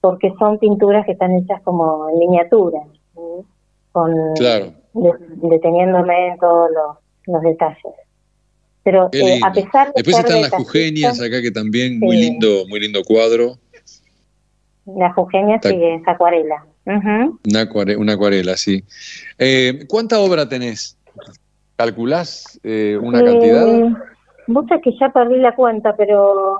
porque 0.01 0.34
son 0.38 0.59
pinturas 0.59 1.05
que 1.05 1.13
están 1.13 1.32
hechas 1.34 1.61
como 1.63 2.09
en 2.09 2.20
miniatura, 2.20 2.80
con 3.91 4.34
deteniéndome 5.41 6.28
en 6.30 6.38
todos 6.38 6.70
los 7.26 7.41
detalles. 7.41 7.93
Pero 8.84 9.09
eh, 9.11 9.39
a 9.43 9.51
pesar 9.51 9.88
de 9.88 9.93
Después 9.97 10.20
están 10.20 10.41
las 10.41 10.51
Jugenias 10.51 11.22
acá 11.22 11.41
que 11.41 11.51
también 11.51 11.99
muy 11.99 12.17
lindo, 12.17 12.65
muy 12.67 12.80
lindo 12.80 13.03
cuadro. 13.03 13.57
La 14.86 15.13
Jugenia 15.13 15.59
sí 15.61 15.76
es 15.84 16.01
acuarela. 16.07 16.65
una, 16.86 18.13
acuarela, 18.13 18.57
sí. 18.57 18.84
Eh, 19.38 19.86
¿Cuánta 19.88 20.20
obra 20.20 20.49
tenés? 20.49 20.97
¿Calculás 21.80 22.59
eh, 22.65 22.99
una 23.01 23.23
cantidad? 23.23 23.65
Muchas 24.47 24.82
que 24.82 24.91
ya 24.99 25.13
perdí 25.13 25.38
la 25.38 25.55
cuenta, 25.55 25.95
pero 25.95 26.59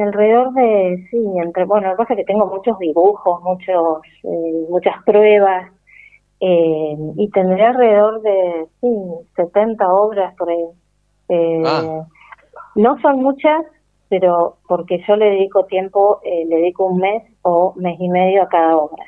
alrededor 0.00 0.54
de, 0.54 1.06
sí, 1.10 1.18
entre, 1.44 1.66
bueno, 1.66 1.88
lo 1.88 1.92
que 1.92 1.98
pasa 1.98 2.14
es 2.14 2.20
que 2.20 2.32
tengo 2.32 2.46
muchos 2.46 2.78
dibujos, 2.78 3.42
muchos, 3.42 3.98
muchas 4.70 4.94
pruebas, 5.04 5.70
y 6.40 7.30
tendré 7.34 7.66
alrededor 7.66 8.22
de, 8.22 8.66
sí, 8.80 8.88
70 9.36 9.86
obras 9.92 10.34
por 10.38 10.48
ahí. 10.48 10.66
Eh, 11.28 11.62
ah. 11.66 12.06
No 12.76 12.98
son 13.02 13.22
muchas, 13.22 13.60
pero 14.08 14.56
porque 14.66 15.04
yo 15.06 15.16
le 15.16 15.32
dedico 15.32 15.66
tiempo, 15.66 16.20
eh, 16.24 16.46
le 16.48 16.56
dedico 16.56 16.86
un 16.86 17.00
mes 17.00 17.24
o 17.42 17.74
mes 17.76 18.00
y 18.00 18.08
medio 18.08 18.42
a 18.44 18.48
cada 18.48 18.74
obra. 18.78 19.04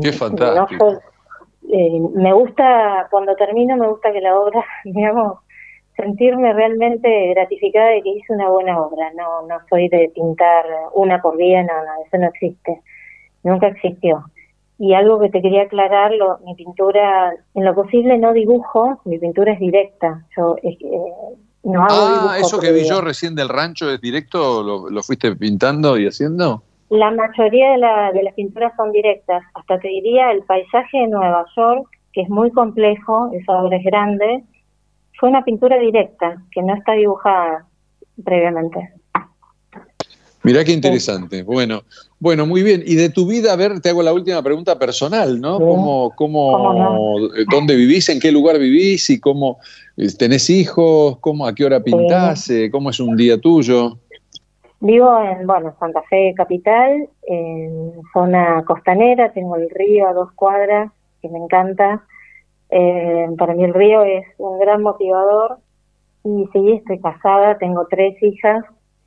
Qué 0.00 0.12
fantástico. 0.12 0.98
Eh, 1.72 2.00
me 2.14 2.32
gusta, 2.32 3.08
cuando 3.10 3.34
termino, 3.34 3.76
me 3.76 3.88
gusta 3.88 4.12
que 4.12 4.20
la 4.20 4.38
obra, 4.38 4.64
digamos, 4.84 5.38
sentirme 5.96 6.52
realmente 6.52 7.08
gratificada 7.30 7.90
de 7.90 8.02
que 8.02 8.10
hice 8.10 8.32
una 8.32 8.48
buena 8.48 8.80
obra. 8.80 9.12
No, 9.14 9.46
no 9.46 9.56
soy 9.68 9.88
de 9.88 10.10
pintar 10.14 10.64
una 10.94 11.20
por 11.20 11.36
día, 11.36 11.62
no, 11.62 11.72
no, 11.72 12.04
eso 12.06 12.18
no 12.18 12.28
existe. 12.28 12.80
Nunca 13.42 13.68
existió. 13.68 14.24
Y 14.78 14.92
algo 14.92 15.18
que 15.18 15.30
te 15.30 15.40
quería 15.40 15.62
aclarar, 15.62 16.12
lo, 16.12 16.38
mi 16.44 16.54
pintura, 16.54 17.34
en 17.54 17.64
lo 17.64 17.74
posible 17.74 18.18
no 18.18 18.32
dibujo, 18.34 19.00
mi 19.04 19.18
pintura 19.18 19.52
es 19.52 19.58
directa. 19.58 20.26
Yo 20.36 20.56
eh, 20.62 20.76
no 21.62 21.82
hago 21.82 22.28
ah, 22.28 22.38
eso 22.38 22.60
que 22.60 22.72
vi 22.72 22.86
yo 22.86 23.00
recién 23.00 23.34
del 23.34 23.48
rancho 23.48 23.90
es 23.90 24.00
directo, 24.00 24.62
lo, 24.62 24.90
lo 24.90 25.02
fuiste 25.02 25.34
pintando 25.34 25.98
y 25.98 26.06
haciendo. 26.06 26.62
La 26.88 27.10
mayoría 27.10 27.72
de, 27.72 27.78
la, 27.78 28.12
de 28.12 28.22
las 28.22 28.34
pinturas 28.34 28.72
son 28.76 28.92
directas. 28.92 29.42
Hasta 29.54 29.78
te 29.78 29.88
diría 29.88 30.30
el 30.30 30.42
paisaje 30.44 30.98
de 30.98 31.08
Nueva 31.08 31.44
York, 31.56 31.88
que 32.12 32.22
es 32.22 32.28
muy 32.28 32.50
complejo, 32.50 33.30
esa 33.32 33.52
obra 33.62 33.76
es 33.76 33.84
grande, 33.84 34.44
fue 35.18 35.28
una 35.28 35.44
pintura 35.44 35.78
directa, 35.78 36.42
que 36.50 36.62
no 36.62 36.74
está 36.74 36.92
dibujada 36.92 37.66
previamente. 38.24 38.90
Mirá 40.42 40.64
qué 40.64 40.72
interesante. 40.72 41.42
Bueno, 41.42 41.82
bueno, 42.20 42.46
muy 42.46 42.62
bien. 42.62 42.84
Y 42.86 42.94
de 42.94 43.08
tu 43.08 43.26
vida, 43.26 43.52
a 43.52 43.56
ver, 43.56 43.80
te 43.80 43.88
hago 43.88 44.00
la 44.00 44.12
última 44.12 44.40
pregunta 44.44 44.78
personal, 44.78 45.40
¿no? 45.40 45.58
¿Cómo, 45.58 46.12
cómo, 46.14 47.18
¿Dónde 47.50 47.74
vivís? 47.74 48.08
¿En 48.10 48.20
qué 48.20 48.30
lugar 48.30 48.56
vivís? 48.58 49.10
¿Y 49.10 49.18
cómo 49.18 49.58
eh, 49.96 50.06
tenés 50.16 50.48
hijos? 50.48 51.18
¿Cómo, 51.18 51.48
¿A 51.48 51.54
qué 51.54 51.64
hora 51.64 51.82
pintás? 51.82 52.48
Eh, 52.48 52.70
¿Cómo 52.70 52.90
es 52.90 53.00
un 53.00 53.16
día 53.16 53.40
tuyo? 53.40 53.98
Vivo 54.80 55.18
en, 55.20 55.46
bueno, 55.46 55.74
Santa 55.78 56.02
Fe 56.02 56.34
capital, 56.36 57.08
en 57.22 57.92
zona 58.12 58.62
costanera, 58.64 59.32
tengo 59.32 59.56
el 59.56 59.70
río 59.70 60.06
a 60.06 60.12
dos 60.12 60.32
cuadras, 60.32 60.92
que 61.22 61.28
me 61.28 61.38
encanta. 61.38 62.04
Eh, 62.68 63.26
para 63.38 63.54
mí 63.54 63.64
el 63.64 63.72
río 63.72 64.02
es 64.04 64.26
un 64.38 64.58
gran 64.58 64.82
motivador. 64.82 65.58
Y 66.24 66.46
sí, 66.52 66.72
estoy 66.72 67.00
casada, 67.00 67.56
tengo 67.56 67.86
tres 67.86 68.20
hijas, 68.22 68.64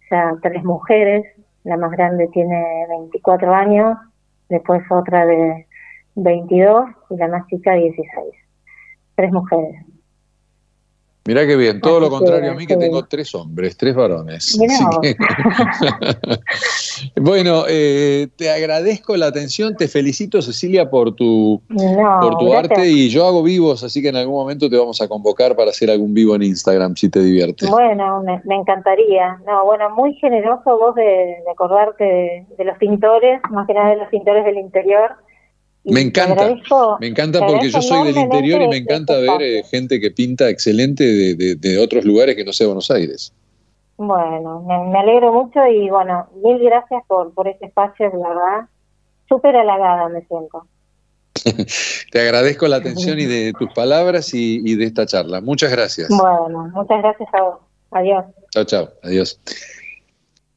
ya 0.09 0.33
tres 0.41 0.63
mujeres, 0.63 1.25
la 1.63 1.77
más 1.77 1.91
grande 1.91 2.27
tiene 2.29 2.87
24 2.89 3.53
años, 3.53 3.97
después 4.47 4.81
otra 4.89 5.25
de 5.25 5.67
22 6.15 6.85
y 7.09 7.17
la 7.17 7.27
más 7.27 7.45
chica 7.47 7.73
16. 7.73 8.07
Tres 9.15 9.31
mujeres. 9.31 9.85
Mirá 11.25 11.45
qué 11.45 11.55
bien, 11.55 11.81
todo 11.81 11.99
lo 11.99 12.09
contrario 12.09 12.51
a 12.51 12.55
mí 12.55 12.65
que 12.65 12.77
tengo 12.77 13.05
tres 13.05 13.35
hombres, 13.35 13.77
tres 13.77 13.93
varones. 13.93 14.57
bueno, 17.15 17.65
eh, 17.67 18.29
te 18.35 18.49
agradezco 18.49 19.15
la 19.15 19.27
atención, 19.27 19.75
te 19.75 19.87
felicito 19.87 20.41
Cecilia 20.41 20.89
por 20.89 21.13
tu, 21.13 21.61
por 22.21 22.37
tu 22.37 22.53
arte 22.53 22.87
y 22.87 23.09
yo 23.09 23.27
hago 23.27 23.43
vivos, 23.43 23.83
así 23.83 24.01
que 24.01 24.09
en 24.09 24.15
algún 24.15 24.35
momento 24.35 24.69
te 24.69 24.77
vamos 24.77 25.01
a 25.01 25.07
convocar 25.07 25.55
para 25.55 25.71
hacer 25.71 25.91
algún 25.91 26.13
vivo 26.13 26.35
en 26.35 26.43
Instagram 26.43 26.95
si 26.95 27.09
te 27.09 27.19
diviertes. 27.19 27.69
Bueno, 27.69 28.23
me, 28.23 28.55
encantaría. 28.55 29.37
No, 29.45 29.65
bueno, 29.65 29.89
muy 29.91 30.15
generoso 30.15 30.79
vos 30.79 30.95
de, 30.95 31.35
acordarte 31.51 32.47
de 32.57 32.63
los 32.63 32.77
pintores, 32.77 33.41
más 33.51 33.67
que 33.67 33.73
nada 33.73 33.91
de 33.91 33.97
los 33.97 34.07
pintores 34.07 34.45
del 34.45 34.57
interior 34.57 35.11
me 35.91 36.01
encanta, 36.01 36.55
me 36.99 37.07
encanta 37.07 37.45
porque 37.45 37.69
yo 37.69 37.81
soy 37.81 38.07
del 38.07 38.17
interior 38.17 38.61
y 38.61 38.67
me 38.67 38.77
encanta 38.77 39.17
ver 39.17 39.41
eh, 39.41 39.63
gente 39.63 39.99
que 39.99 40.11
pinta 40.11 40.49
excelente 40.49 41.03
de, 41.35 41.77
otros 41.79 42.05
lugares 42.05 42.35
que 42.35 42.45
no 42.45 42.53
sea 42.53 42.67
Buenos 42.67 42.89
Aires. 42.91 43.33
Bueno, 43.97 44.61
me, 44.61 44.99
alegro 44.99 45.33
mucho 45.33 45.65
y 45.67 45.89
bueno, 45.89 46.27
mil 46.43 46.59
gracias 46.59 47.03
por, 47.07 47.33
por 47.33 47.47
este 47.47 47.65
espacio, 47.65 48.09
de 48.09 48.17
verdad, 48.17 48.67
súper 49.27 49.55
halagada 49.55 50.07
me 50.09 50.21
siento. 50.25 50.65
Te 52.11 52.21
agradezco 52.21 52.67
la 52.67 52.77
atención 52.77 53.19
y 53.19 53.25
de 53.25 53.53
tus 53.59 53.71
palabras 53.73 54.33
y, 54.33 54.61
y, 54.63 54.75
de 54.75 54.85
esta 54.85 55.05
charla. 55.05 55.41
Muchas 55.41 55.71
gracias. 55.71 56.09
Bueno, 56.09 56.69
muchas 56.73 57.01
gracias 57.01 57.29
a 57.33 57.41
vos. 57.41 57.59
Adiós. 57.91 58.25
Chao, 58.51 58.63
chao. 58.63 58.89
Adiós. 59.03 59.39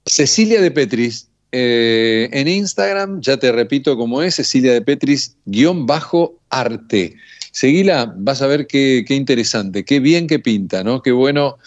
Cecilia 0.05 0.61
de 0.61 0.71
Petris 0.71 1.32
eh, 1.53 2.31
en 2.33 2.49
Instagram, 2.49 3.21
ya 3.21 3.37
te 3.37 3.53
repito 3.53 3.97
cómo 3.99 4.23
es, 4.23 4.37
Cecilia 4.37 4.73
de 4.73 4.81
Petris, 4.81 5.37
guion 5.45 5.87
bajo 5.87 6.35
arte. 6.49 7.15
Seguila, 7.51 8.15
vas 8.17 8.41
a 8.41 8.47
ver 8.47 8.67
qué, 8.67 9.05
interesante, 9.11 9.85
qué 9.85 10.01
bien 10.01 10.27
que 10.27 10.39
pinta, 10.39 10.83
¿no? 10.83 11.03
Qué 11.03 11.13
bueno 11.13 11.59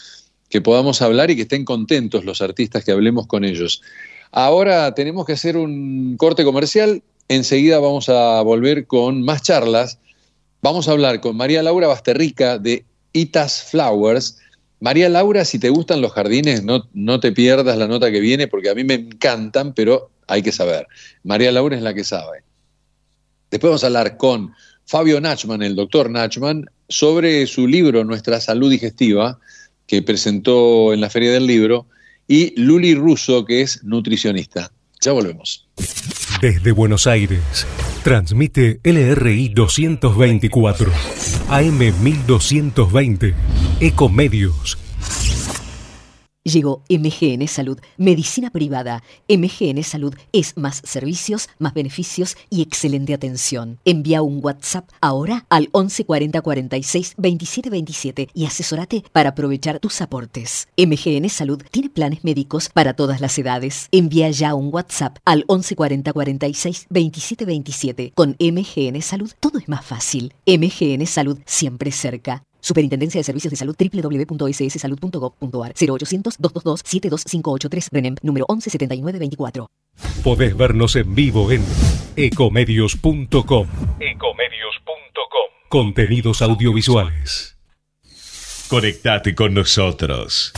que 0.50 0.60
podamos 0.60 1.04
hablar 1.04 1.30
y 1.30 1.36
que 1.36 1.44
estén 1.44 1.66
contentos 1.66 2.26
los 2.26 2.42
artistas 2.42 2.84
que 2.84 2.92
hablemos 2.92 3.28
con 3.28 3.46
ellos. 3.46 3.84
Ahora 4.32 4.96
tenemos 4.96 5.28
que 5.28 5.34
hacer 5.34 5.56
un 5.56 6.18
corte 6.18 6.44
comercial, 6.44 7.04
enseguida 7.28 7.80
vamos 7.80 8.10
a 8.10 8.42
volver 8.42 8.88
con 8.88 9.22
más 9.22 9.44
charlas. 9.44 10.00
Vamos 10.64 10.88
a 10.88 10.94
hablar 10.94 11.22
con 11.22 11.38
María 11.38 11.62
Laura 11.62 11.88
Basterrica 11.88 12.58
de 12.58 12.84
Itas 13.14 13.62
Flowers, 13.70 14.40
María 14.80 15.10
Laura, 15.10 15.46
si 15.46 15.60
te 15.60 15.70
gustan 15.70 16.02
los 16.02 16.12
jardines, 16.12 16.64
no, 16.64 16.88
no 16.94 17.20
te 17.20 17.32
pierdas 17.32 17.78
la 17.78 17.88
nota 17.88 18.12
que 18.12 18.20
viene 18.20 18.48
porque 18.48 18.70
a 18.70 18.76
mí 18.76 18.84
me 18.84 18.96
encantan, 18.96 19.74
pero 19.74 20.12
hay 20.28 20.42
que 20.42 20.52
saber. 20.52 20.88
María 21.24 21.52
Laura 21.52 21.76
es 21.76 21.82
la 21.82 21.94
que 21.94 22.04
sabe. 22.04 22.44
Después 23.50 23.70
vamos 23.70 23.84
a 23.84 23.88
hablar 23.88 24.18
con 24.18 24.54
Fabio 24.86 25.22
Nachman, 25.22 25.62
el 25.62 25.76
doctor 25.76 26.10
Nachman, 26.10 26.66
sobre 26.90 27.48
su 27.48 27.68
libro 27.68 28.04
Nuestra 28.04 28.40
Salud 28.40 28.70
Digestiva, 28.70 29.40
que 29.88 30.02
presentó 30.02 30.94
en 30.94 31.02
la 31.02 31.10
Feria 31.10 31.32
del 31.32 31.48
Libro, 31.48 31.88
y 32.28 32.60
Luli 32.60 32.96
Russo, 32.96 33.46
que 33.46 33.62
es 33.62 33.84
nutricionista. 33.84 34.72
Ya 35.02 35.12
volvemos. 35.12 35.68
Desde 36.42 36.72
Buenos 36.72 37.08
Aires, 37.08 37.66
transmite 38.04 38.80
LRI 38.84 39.50
224, 39.50 40.92
AM 41.50 41.80
1220, 42.02 43.34
Ecomedios 43.82 44.78
Llegó 46.46 46.84
MGN 46.90 47.48
Salud, 47.48 47.80
medicina 47.98 48.52
privada. 48.52 49.04
MGN 49.28 49.84
Salud 49.84 50.14
es 50.32 50.56
más 50.56 50.82
servicios, 50.86 51.50
más 51.58 51.74
beneficios 51.74 52.38
y 52.50 52.62
excelente 52.62 53.14
atención. 53.16 53.80
Envía 53.84 54.22
un 54.22 54.40
WhatsApp 54.42 54.88
ahora 55.02 55.46
al 55.50 55.70
11 55.72 56.06
40 56.06 56.42
46 56.42 57.16
27 57.18 57.70
27 57.70 58.30
y 58.34 58.46
asesórate 58.46 59.04
para 59.12 59.32
aprovechar 59.32 59.80
tus 59.80 60.00
aportes. 60.02 60.68
MGN 60.78 61.28
Salud 61.30 61.62
tiene 61.72 61.90
planes 61.90 62.24
médicos 62.24 62.70
para 62.70 62.94
todas 62.94 63.20
las 63.20 63.38
edades. 63.40 63.90
Envía 63.92 64.30
ya 64.30 64.54
un 64.54 64.72
WhatsApp 64.72 65.18
al 65.26 65.44
11 65.48 65.76
40 65.76 66.14
46 66.14 66.86
27 66.90 67.46
27. 67.46 68.12
Con 68.16 68.38
MGN 68.40 69.02
Salud 69.02 69.32
todo 69.42 69.58
es 69.58 69.68
más 69.68 69.84
fácil. 69.84 70.34
MGN 70.46 71.08
Salud 71.08 71.40
siempre 71.46 71.92
cerca. 71.92 72.45
Superintendencia 72.66 73.20
de 73.20 73.24
Servicios 73.24 73.52
de 73.52 73.58
Salud 73.58 73.76
www.sssalud.gov.ar 73.78 75.74
0800-222-72583 75.76 77.90
RENEM 77.92 78.16
número 78.24 78.48
117924. 78.50 79.70
Podés 80.24 80.58
vernos 80.58 80.96
en 80.96 81.14
vivo 81.14 81.52
en 81.52 81.64
ecomedios.com. 82.16 83.68
Ecomedios.com. 84.00 85.52
Contenidos 85.70 86.42
audiovisuales. 86.42 87.60
Conectate 88.68 89.36
con 89.36 89.54
nosotros. 89.54 90.52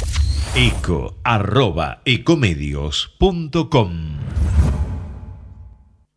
Eco 0.55 1.17
arroba 1.25 2.03
ecomedios.com. 2.05 4.17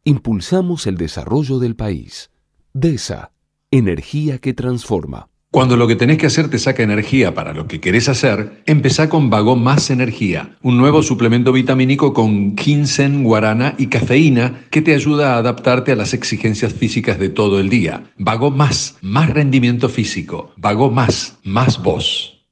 Impulsamos 0.04 0.86
el 0.86 0.96
desarrollo 0.96 1.58
del 1.58 1.74
país. 1.74 2.30
DESA, 2.74 3.32
energía 3.72 4.38
que 4.38 4.54
transforma. 4.54 5.29
Cuando 5.52 5.76
lo 5.76 5.88
que 5.88 5.96
tenés 5.96 6.18
que 6.18 6.26
hacer 6.26 6.48
te 6.48 6.60
saca 6.60 6.84
energía 6.84 7.34
para 7.34 7.52
lo 7.52 7.66
que 7.66 7.80
querés 7.80 8.08
hacer, 8.08 8.62
empezá 8.66 9.08
con 9.08 9.30
Vago 9.30 9.56
Más 9.56 9.90
Energía, 9.90 10.56
un 10.62 10.78
nuevo 10.78 11.02
suplemento 11.02 11.52
vitamínico 11.52 12.14
con 12.14 12.56
ginseng, 12.56 13.24
guarana 13.24 13.74
y 13.76 13.88
cafeína 13.88 14.66
que 14.70 14.80
te 14.80 14.94
ayuda 14.94 15.34
a 15.34 15.38
adaptarte 15.38 15.90
a 15.90 15.96
las 15.96 16.14
exigencias 16.14 16.72
físicas 16.72 17.18
de 17.18 17.30
todo 17.30 17.58
el 17.58 17.68
día. 17.68 18.04
Vago 18.16 18.52
Más, 18.52 18.96
más 19.02 19.28
rendimiento 19.30 19.88
físico. 19.88 20.52
Vago 20.56 20.88
Más, 20.88 21.36
más 21.42 21.82
voz. 21.82 22.44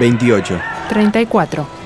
28. 0.00 0.58
34. 0.88 1.85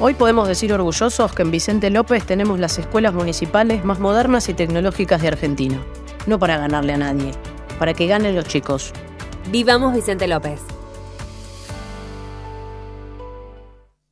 Hoy 0.00 0.14
podemos 0.14 0.48
decir 0.48 0.72
orgullosos 0.72 1.34
que 1.34 1.42
en 1.42 1.50
Vicente 1.50 1.90
López 1.90 2.24
tenemos 2.24 2.58
las 2.58 2.78
escuelas 2.78 3.12
municipales 3.12 3.84
más 3.84 4.00
modernas 4.00 4.48
y 4.48 4.54
tecnológicas 4.54 5.20
de 5.20 5.28
Argentina. 5.28 5.78
No 6.26 6.38
para 6.38 6.56
ganarle 6.56 6.94
a 6.94 6.96
nadie, 6.96 7.32
para 7.78 7.92
que 7.92 8.06
ganen 8.06 8.34
los 8.34 8.46
chicos. 8.46 8.94
Vivamos 9.52 9.92
Vicente 9.92 10.26
López. 10.26 10.62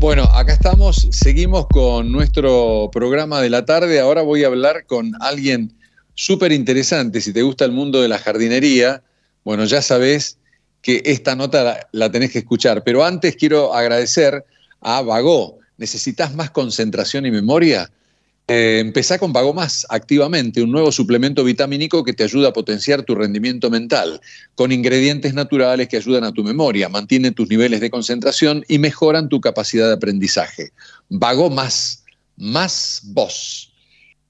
Bueno, 0.00 0.22
acá 0.32 0.52
estamos, 0.52 1.08
seguimos 1.10 1.66
con 1.66 2.12
nuestro 2.12 2.88
programa 2.92 3.40
de 3.40 3.50
la 3.50 3.64
tarde. 3.64 3.98
Ahora 3.98 4.22
voy 4.22 4.44
a 4.44 4.46
hablar 4.46 4.86
con 4.86 5.10
alguien 5.18 5.76
súper 6.14 6.52
interesante. 6.52 7.20
Si 7.20 7.32
te 7.32 7.42
gusta 7.42 7.64
el 7.64 7.72
mundo 7.72 8.00
de 8.00 8.06
la 8.06 8.20
jardinería, 8.20 9.02
bueno, 9.42 9.64
ya 9.64 9.82
sabes 9.82 10.38
que 10.82 11.02
esta 11.04 11.34
nota 11.34 11.88
la, 11.90 12.12
tenés 12.12 12.30
que 12.30 12.38
escuchar. 12.38 12.84
Pero 12.84 13.04
antes 13.04 13.34
quiero 13.34 13.74
agradecer 13.74 14.44
a 14.80 15.02
Vago. 15.02 15.58
¿Necesitas 15.78 16.32
más 16.32 16.52
concentración 16.52 17.26
y 17.26 17.32
memoria? 17.32 17.90
Eh, 18.50 18.78
empezá 18.80 19.18
con 19.18 19.34
Vago 19.34 19.52
Más 19.52 19.86
activamente, 19.90 20.62
un 20.62 20.72
nuevo 20.72 20.90
suplemento 20.90 21.44
vitamínico 21.44 22.02
que 22.02 22.14
te 22.14 22.24
ayuda 22.24 22.48
a 22.48 22.52
potenciar 22.54 23.02
tu 23.02 23.14
rendimiento 23.14 23.68
mental, 23.68 24.22
con 24.54 24.72
ingredientes 24.72 25.34
naturales 25.34 25.86
que 25.88 25.98
ayudan 25.98 26.24
a 26.24 26.32
tu 26.32 26.42
memoria, 26.42 26.88
mantienen 26.88 27.34
tus 27.34 27.50
niveles 27.50 27.80
de 27.80 27.90
concentración 27.90 28.64
y 28.66 28.78
mejoran 28.78 29.28
tu 29.28 29.42
capacidad 29.42 29.88
de 29.88 29.92
aprendizaje. 29.92 30.70
Vago 31.10 31.50
Más, 31.50 32.04
más 32.38 33.02
vos. 33.04 33.70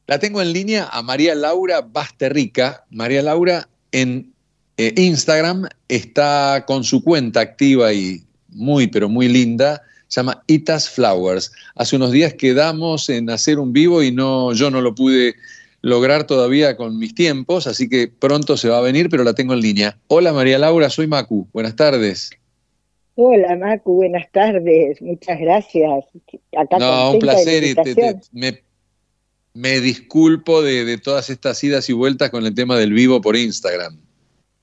La 0.08 0.18
tengo 0.18 0.42
en 0.42 0.52
línea 0.52 0.88
a 0.90 1.00
María 1.02 1.36
Laura 1.36 1.82
Basterrica. 1.82 2.84
María 2.90 3.22
Laura 3.22 3.68
en 3.92 4.32
eh, 4.78 4.94
Instagram 4.96 5.68
está 5.86 6.64
con 6.66 6.82
su 6.82 7.04
cuenta 7.04 7.40
activa 7.40 7.92
y 7.92 8.24
muy, 8.48 8.88
pero 8.88 9.08
muy 9.08 9.28
linda 9.28 9.80
se 10.08 10.20
llama 10.20 10.42
Itas 10.46 10.88
Flowers. 10.88 11.52
Hace 11.74 11.96
unos 11.96 12.12
días 12.12 12.34
quedamos 12.34 13.08
en 13.08 13.30
hacer 13.30 13.58
un 13.58 13.72
vivo 13.72 14.02
y 14.02 14.10
no, 14.10 14.52
yo 14.54 14.70
no 14.70 14.80
lo 14.80 14.94
pude 14.94 15.34
lograr 15.82 16.26
todavía 16.26 16.76
con 16.76 16.98
mis 16.98 17.14
tiempos, 17.14 17.66
así 17.66 17.88
que 17.88 18.08
pronto 18.08 18.56
se 18.56 18.68
va 18.68 18.78
a 18.78 18.82
venir, 18.82 19.08
pero 19.10 19.22
la 19.22 19.34
tengo 19.34 19.54
en 19.54 19.60
línea. 19.60 19.96
Hola 20.08 20.32
María 20.32 20.58
Laura, 20.58 20.90
soy 20.90 21.06
Macu. 21.06 21.46
Buenas 21.52 21.76
tardes. 21.76 22.30
Hola 23.14 23.56
Macu, 23.56 23.94
buenas 23.94 24.30
tardes. 24.32 25.00
Muchas 25.02 25.38
gracias. 25.38 26.04
no, 26.78 27.12
un 27.12 27.18
placer 27.18 27.64
y 27.64 27.74
me, 28.32 28.62
me, 29.54 29.80
disculpo 29.80 30.62
de, 30.62 30.84
de, 30.84 30.98
todas 30.98 31.28
estas 31.30 31.62
idas 31.62 31.88
y 31.90 31.92
vueltas 31.92 32.30
con 32.30 32.46
el 32.46 32.54
tema 32.54 32.76
del 32.76 32.92
vivo 32.92 33.20
por 33.20 33.36
Instagram. 33.36 33.98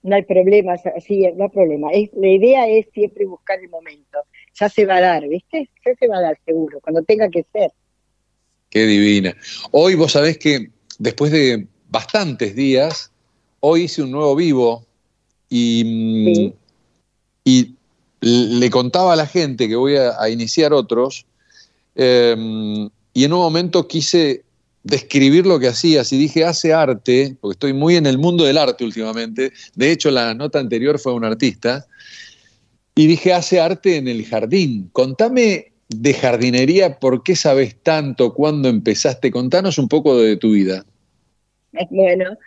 No 0.04 0.16
hay 0.16 0.24
problema, 0.24 0.76
sí, 1.06 1.28
no 1.36 1.46
hay 1.46 1.50
problema. 1.50 1.92
Es, 1.92 2.10
la 2.14 2.28
idea 2.28 2.68
es 2.68 2.88
siempre 2.94 3.26
buscar 3.26 3.60
el 3.60 3.70
momento 3.70 4.20
ya 4.60 4.70
se 4.70 4.86
va 4.86 4.98
a 4.98 5.02
dar, 5.02 5.28
¿viste? 5.28 5.70
Ya 5.86 5.94
se 6.00 6.08
va 6.08 6.18
a 6.18 6.22
dar 6.22 6.40
seguro, 6.46 6.80
cuando 6.82 7.02
tenga 7.04 7.30
que 7.30 7.46
ser. 7.52 7.72
Qué 8.70 8.86
divina. 8.86 9.36
Hoy 9.72 9.96
vos 9.96 10.12
sabés 10.12 10.38
que 10.38 10.72
después 10.98 11.32
de 11.32 11.68
bastantes 11.90 12.56
días, 12.56 13.12
hoy 13.60 13.84
hice 13.84 14.02
un 14.02 14.12
nuevo 14.12 14.36
vivo 14.36 14.86
y, 15.50 16.54
y 17.44 17.76
le 18.26 18.70
contaba 18.70 19.14
a 19.14 19.16
la 19.16 19.28
gente 19.28 19.68
que 19.68 19.76
voy 19.76 19.98
a, 19.98 20.30
iniciar 20.30 20.74
otros 20.74 21.26
em, 21.94 22.90
y 23.14 23.24
en 23.24 23.34
un 23.34 23.40
momento 23.40 23.88
quise 23.88 24.44
describir 24.84 25.46
lo 25.46 25.60
que 25.60 25.68
hacías 25.68 26.12
y 26.12 26.18
dije, 26.18 26.44
hace 26.44 26.74
arte, 26.74 27.38
porque 27.40 27.54
estoy 27.54 27.74
muy 27.74 27.96
en 27.96 28.08
el 28.08 28.18
mundo 28.18 28.44
del 28.44 28.58
arte 28.58 28.84
últimamente, 28.84 29.52
de 29.76 29.92
hecho 29.92 30.10
la 30.12 30.34
nota 30.34 30.60
anterior 30.60 31.00
fue 31.00 31.14
un 31.14 31.24
artista, 31.24 31.86
y 32.96 33.08
dije, 33.08 33.34
hace 33.34 33.60
arte 33.60 33.98
en 33.98 34.08
el 34.08 34.26
jardín. 34.26 34.90
Contame 34.94 35.74
de 35.90 36.14
jardinería, 36.14 36.98
¿por 36.98 37.24
qué 37.24 37.36
sabes 37.36 37.76
tanto? 37.84 38.34
¿Cuándo 38.34 38.70
empezaste? 38.70 39.32
Contanos 39.32 39.78
un 39.78 39.90
poco 39.90 40.18
de 40.18 40.38
tu 40.38 40.52
vida. 40.52 40.86
Bueno, 41.90 42.38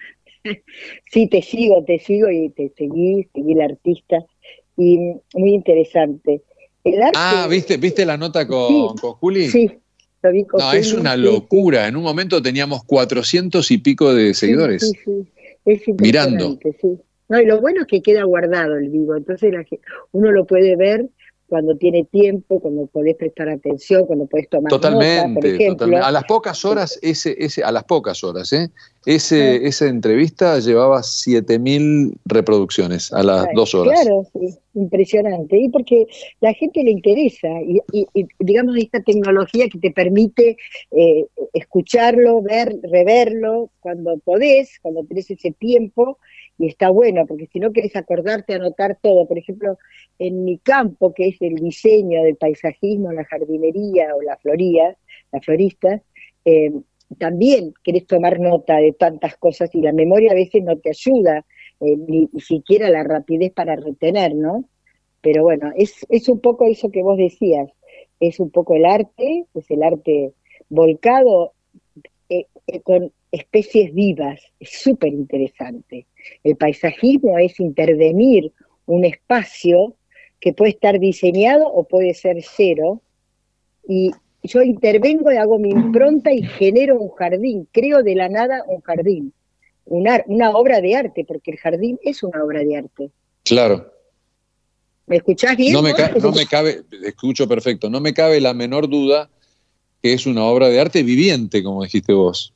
sí, 1.13 1.27
te 1.27 1.43
sigo, 1.43 1.85
te 1.85 1.99
sigo 1.99 2.31
y 2.31 2.49
te 2.49 2.73
seguí, 2.79 3.29
seguí 3.35 3.53
el 3.53 3.61
artista. 3.61 4.25
Y 4.79 4.97
muy 5.35 5.53
interesante. 5.53 6.41
ah, 7.15 7.47
¿viste, 7.51 7.77
¿viste 7.77 8.07
la 8.07 8.17
nota 8.17 8.47
con, 8.47 8.97
Juli? 8.97 9.49
Sí, 9.49 9.71
lo 10.23 10.33
vi 10.33 10.47
con 10.47 10.61
No, 10.61 10.73
es 10.73 10.95
una 10.95 11.15
locura. 11.15 11.89
En 11.89 11.97
un 11.97 12.05
momento 12.05 12.41
teníamos 12.41 12.85
400 12.85 13.71
y 13.71 13.77
pico 13.77 14.15
de 14.15 14.33
seguidores. 14.33 14.89
Sí, 14.89 14.99
sí, 15.05 15.29
Es 15.67 15.83
Mirando. 16.01 16.59
Sí. 16.81 16.99
No, 17.29 17.41
y 17.41 17.47
lo 17.47 17.61
bueno 17.61 17.83
es 17.83 17.87
que 17.87 18.03
queda 18.03 18.25
guardado 18.25 18.77
el 18.77 18.89
vivo, 18.89 19.17
entonces 19.17 19.53
uno 20.13 20.33
lo 20.33 20.47
puede 20.47 20.77
ver 20.77 21.09
cuando 21.49 21.77
tiene 21.77 22.05
tiempo, 22.05 22.61
cuando 22.61 22.87
podés 22.87 23.17
prestar 23.17 23.49
atención, 23.49 24.05
cuando 24.07 24.27
podés 24.27 24.49
tomar 24.51 24.69
totalmente, 24.69 25.41
por 25.41 25.47
ejemplo. 25.47 25.87
Totalmente. 25.87 26.07
A 26.07 26.11
las 26.11 26.25
pocas 26.25 26.65
horas, 26.65 26.99
ese, 27.01 27.35
ese, 27.39 27.65
a 27.65 27.73
las 27.73 27.85
pocas 27.85 28.23
horas, 28.23 28.53
¿eh? 28.53 28.71
Ese, 29.09 29.67
esa 29.67 29.87
entrevista 29.87 30.59
llevaba 30.59 30.99
7.000 30.99 32.13
reproducciones 32.27 33.11
a 33.11 33.23
las 33.23 33.47
dos 33.55 33.75
horas. 33.75 33.99
Claro, 34.03 34.27
sí, 34.35 34.55
impresionante. 34.75 35.57
Y 35.57 35.71
porque 35.71 36.07
la 36.43 36.53
gente 36.53 36.85
le 36.85 36.91
interesa, 36.91 37.49
y, 37.67 37.81
y, 37.91 38.27
digamos 38.39 38.77
esta 38.77 39.01
tecnología 39.01 39.67
que 39.71 39.79
te 39.79 39.93
permite 39.93 40.59
eh, 40.91 41.25
escucharlo, 41.55 42.43
ver, 42.43 42.77
reverlo, 42.83 43.71
cuando 43.81 44.19
podés, 44.19 44.79
cuando 44.83 45.03
tenés 45.05 45.31
ese 45.31 45.53
tiempo, 45.53 46.19
y 46.59 46.67
está 46.67 46.91
bueno, 46.91 47.25
porque 47.27 47.49
si 47.51 47.61
no 47.61 47.73
querés 47.73 47.97
acordarte, 47.97 48.53
anotar 48.53 48.99
todo. 49.01 49.27
Por 49.27 49.39
ejemplo, 49.39 49.79
en 50.19 50.45
mi 50.45 50.59
campo, 50.59 51.15
que 51.15 51.29
es 51.29 51.41
el 51.41 51.55
diseño 51.55 52.23
del 52.25 52.37
paisajismo, 52.37 53.11
la 53.13 53.25
jardinería 53.25 54.15
o 54.15 54.21
la 54.21 54.37
floría, 54.37 54.95
la 55.33 55.41
florista, 55.41 56.03
eh, 56.45 56.73
también 57.17 57.73
querés 57.83 58.07
tomar 58.07 58.39
nota 58.39 58.77
de 58.77 58.93
tantas 58.93 59.37
cosas 59.37 59.75
y 59.75 59.81
la 59.81 59.93
memoria 59.93 60.33
a 60.33 60.35
veces 60.35 60.63
no 60.63 60.77
te 60.79 60.91
ayuda, 60.91 61.45
eh, 61.81 61.97
ni, 61.97 62.29
siquiera 62.41 62.91
la 62.91 63.03
rapidez 63.05 63.53
para 63.53 63.77
retener, 63.77 64.35
¿no? 64.35 64.65
Pero 65.21 65.43
bueno, 65.43 65.73
es, 65.77 66.07
es 66.11 66.29
un 66.29 66.41
poco 66.41 66.67
eso 66.67 66.91
que 66.91 67.03
vos 67.03 67.17
decías, 67.17 67.71
es 68.21 68.41
un 68.41 68.51
poco 68.51 68.75
el 68.75 68.85
arte, 68.85 69.47
es 69.55 69.71
el 69.71 69.83
arte 69.83 70.33
volcado 70.69 71.53
eh, 72.29 72.47
con 72.83 73.13
especies 73.33 73.95
vivas, 73.95 74.41
es 74.61 74.71
súper 74.71 75.13
interesante. 75.13 76.07
El 76.45 76.57
paisajismo 76.57 77.39
es 77.39 77.59
intervenir 77.61 78.53
un 78.87 79.05
espacio 79.05 79.95
que 80.41 80.53
puede 80.53 80.73
estar 80.73 80.99
diseñado 80.99 81.67
o 81.67 81.85
puede 81.85 82.15
ser 82.15 82.37
cero, 82.43 83.03
y 83.89 84.11
yo 84.43 84.63
intervengo 84.63 85.33
y 85.33 85.37
hago 85.37 85.59
mi 85.59 85.71
impronta 85.71 86.33
y 86.33 86.43
genero 86.43 86.99
un 86.99 87.11
jardín, 87.11 87.69
creo 87.73 88.03
de 88.03 88.15
la 88.15 88.29
nada 88.29 88.65
un 88.67 88.81
jardín, 88.81 89.33
una, 89.85 90.23
una 90.27 90.51
obra 90.51 90.81
de 90.81 90.97
arte, 90.97 91.25
porque 91.27 91.53
el 91.53 91.59
jardín 91.59 91.99
es 92.03 92.23
una 92.23 92.43
obra 92.45 92.61
de 92.61 92.77
arte. 92.77 93.11
Claro. 93.45 93.93
¿Me 95.07 95.17
escuchás 95.17 95.57
bien? 95.57 95.73
No 95.73 95.83
me, 95.83 95.93
no 96.21 96.33
me 96.33 96.47
cabe, 96.47 96.83
escucho 97.03 97.49
perfecto, 97.49 97.89
no 97.89 98.01
me 98.01 98.13
cabe 98.13 98.41
la 98.41 98.53
menor 98.53 98.89
duda 98.89 99.31
que 100.03 100.13
es 100.13 100.27
una 100.27 100.45
obra 100.45 100.69
de 100.69 100.81
arte 100.81 101.03
viviente, 101.03 101.63
como 101.63 101.83
dijiste 101.83 102.13
vos. 102.13 102.53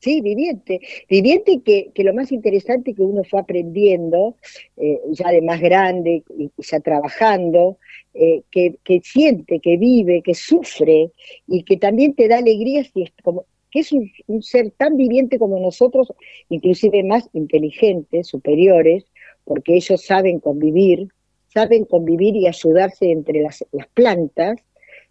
Sí, 0.00 0.20
viviente. 0.20 0.80
Viviente 1.08 1.60
que, 1.64 1.90
que 1.92 2.04
lo 2.04 2.14
más 2.14 2.30
interesante 2.30 2.94
que 2.94 3.02
uno 3.02 3.24
fue 3.24 3.40
aprendiendo, 3.40 4.36
eh, 4.76 5.00
ya 5.10 5.30
de 5.30 5.42
más 5.42 5.60
grande, 5.60 6.22
ya 6.56 6.80
trabajando, 6.80 7.78
eh, 8.14 8.42
que, 8.50 8.76
que, 8.84 9.00
siente, 9.02 9.58
que 9.58 9.76
vive, 9.76 10.22
que 10.22 10.34
sufre 10.34 11.10
y 11.48 11.64
que 11.64 11.76
también 11.76 12.14
te 12.14 12.28
da 12.28 12.38
alegría 12.38 12.84
si 12.84 13.02
es 13.02 13.12
como 13.22 13.44
que 13.70 13.80
es 13.80 13.92
un, 13.92 14.10
ser 14.42 14.70
tan 14.70 14.96
viviente 14.96 15.38
como 15.38 15.58
nosotros, 15.60 16.12
inclusive 16.48 17.02
más 17.02 17.28
inteligentes, 17.32 18.26
superiores, 18.26 19.04
porque 19.44 19.74
ellos 19.74 20.04
saben 20.04 20.40
convivir, 20.40 21.08
saben 21.52 21.84
convivir 21.84 22.36
y 22.36 22.46
ayudarse 22.46 23.10
entre 23.10 23.42
las, 23.42 23.64
plantas, 23.94 24.60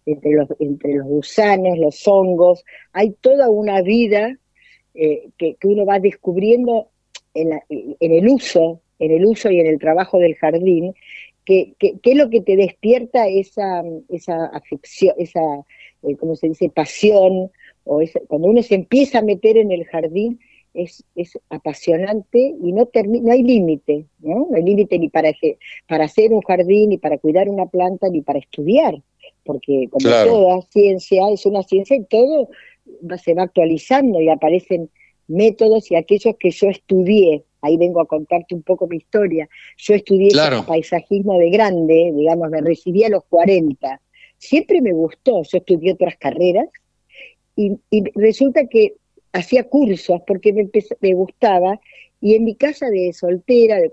entre 0.06 0.32
los, 0.32 0.48
entre 0.58 0.94
los 0.94 1.06
gusanos, 1.06 1.78
los 1.78 2.06
hongos, 2.08 2.64
hay 2.92 3.10
toda 3.20 3.50
una 3.50 3.82
vida 3.82 4.38
eh, 5.00 5.28
que, 5.38 5.56
uno 5.62 5.86
va 5.86 6.00
descubriendo 6.00 6.88
en, 7.32 7.52
en, 7.68 8.12
el 8.12 8.28
uso, 8.28 8.80
en 8.98 9.12
el 9.12 9.24
uso 9.26 9.48
y 9.48 9.60
en 9.60 9.68
el 9.68 9.78
trabajo 9.78 10.18
del 10.18 10.34
jardín, 10.34 10.92
que, 11.44 11.74
es 11.80 12.16
lo 12.16 12.28
que 12.28 12.40
te 12.40 12.56
despierta 12.56 13.28
esa, 13.28 13.84
esa 14.08 14.46
afección, 14.46 15.14
esa, 15.16 15.40
eh, 16.02 16.16
¿cómo 16.16 16.34
se 16.34 16.48
dice?, 16.48 16.68
pasión, 16.68 17.52
o 17.84 18.02
cuando 18.26 18.48
uno 18.48 18.60
se 18.60 18.74
empieza 18.74 19.20
a 19.20 19.22
meter 19.22 19.56
en 19.56 19.70
el 19.70 19.84
jardín, 19.84 20.40
es, 20.74 21.04
es 21.14 21.38
apasionante 21.48 22.38
y 22.60 22.72
no, 22.72 22.88
no 23.22 23.32
hay 23.32 23.42
límite, 23.44 24.06
¿no? 24.18 24.48
No 24.50 24.56
hay 24.56 24.64
límite 24.64 24.98
ni 24.98 25.08
para, 25.08 25.32
para 25.86 26.06
hacer 26.06 26.32
un 26.32 26.42
jardín, 26.42 26.90
ni 26.90 26.98
para 26.98 27.18
cuidar 27.18 27.48
una 27.48 27.66
planta, 27.66 28.08
ni 28.08 28.20
para 28.20 28.40
estudiar, 28.40 29.00
porque 29.44 29.88
como 29.90 30.08
toda 30.08 30.62
ciencia 30.62 31.22
es 31.32 31.46
una 31.46 31.62
ciencia 31.62 31.96
y 31.96 32.04
todo 32.04 32.48
se 33.22 33.34
va 33.34 33.44
actualizando 33.44 34.20
y 34.20 34.28
aparecen 34.28 34.90
métodos 35.26 35.90
y 35.90 35.96
aquellos 35.96 36.34
que 36.38 36.50
yo 36.50 36.68
estudié 36.68 37.44
ahí 37.62 37.76
vengo 37.76 38.00
a 38.00 38.06
contarte 38.06 38.54
un 38.54 38.62
poco 38.62 38.86
mi 38.86 38.96
historia. 38.96 39.48
Yo 39.76 39.94
estudié 39.94 40.30
paisajismo 40.66 41.38
de 41.38 41.50
grande, 41.50 42.12
digamos, 42.14 42.50
me 42.50 42.60
recibí 42.60 43.04
a 43.04 43.08
los 43.08 43.24
40. 43.24 44.00
Siempre 44.38 44.80
me 44.80 44.92
gustó, 44.92 45.42
yo 45.42 45.58
estudié 45.58 45.92
otras 45.92 46.16
carreras 46.16 46.68
y, 47.56 47.78
resulta 48.14 48.66
que 48.66 48.94
hacía 49.32 49.64
cursos 49.64 50.20
porque 50.26 50.52
me, 50.52 50.70
me, 51.00 51.14
gustaba 51.14 51.80
y 52.20 52.34
en 52.34 52.44
mi 52.44 52.54
casa 52.54 52.88
de 52.88 53.12
soltera, 53.12 53.78
de, 53.80 53.90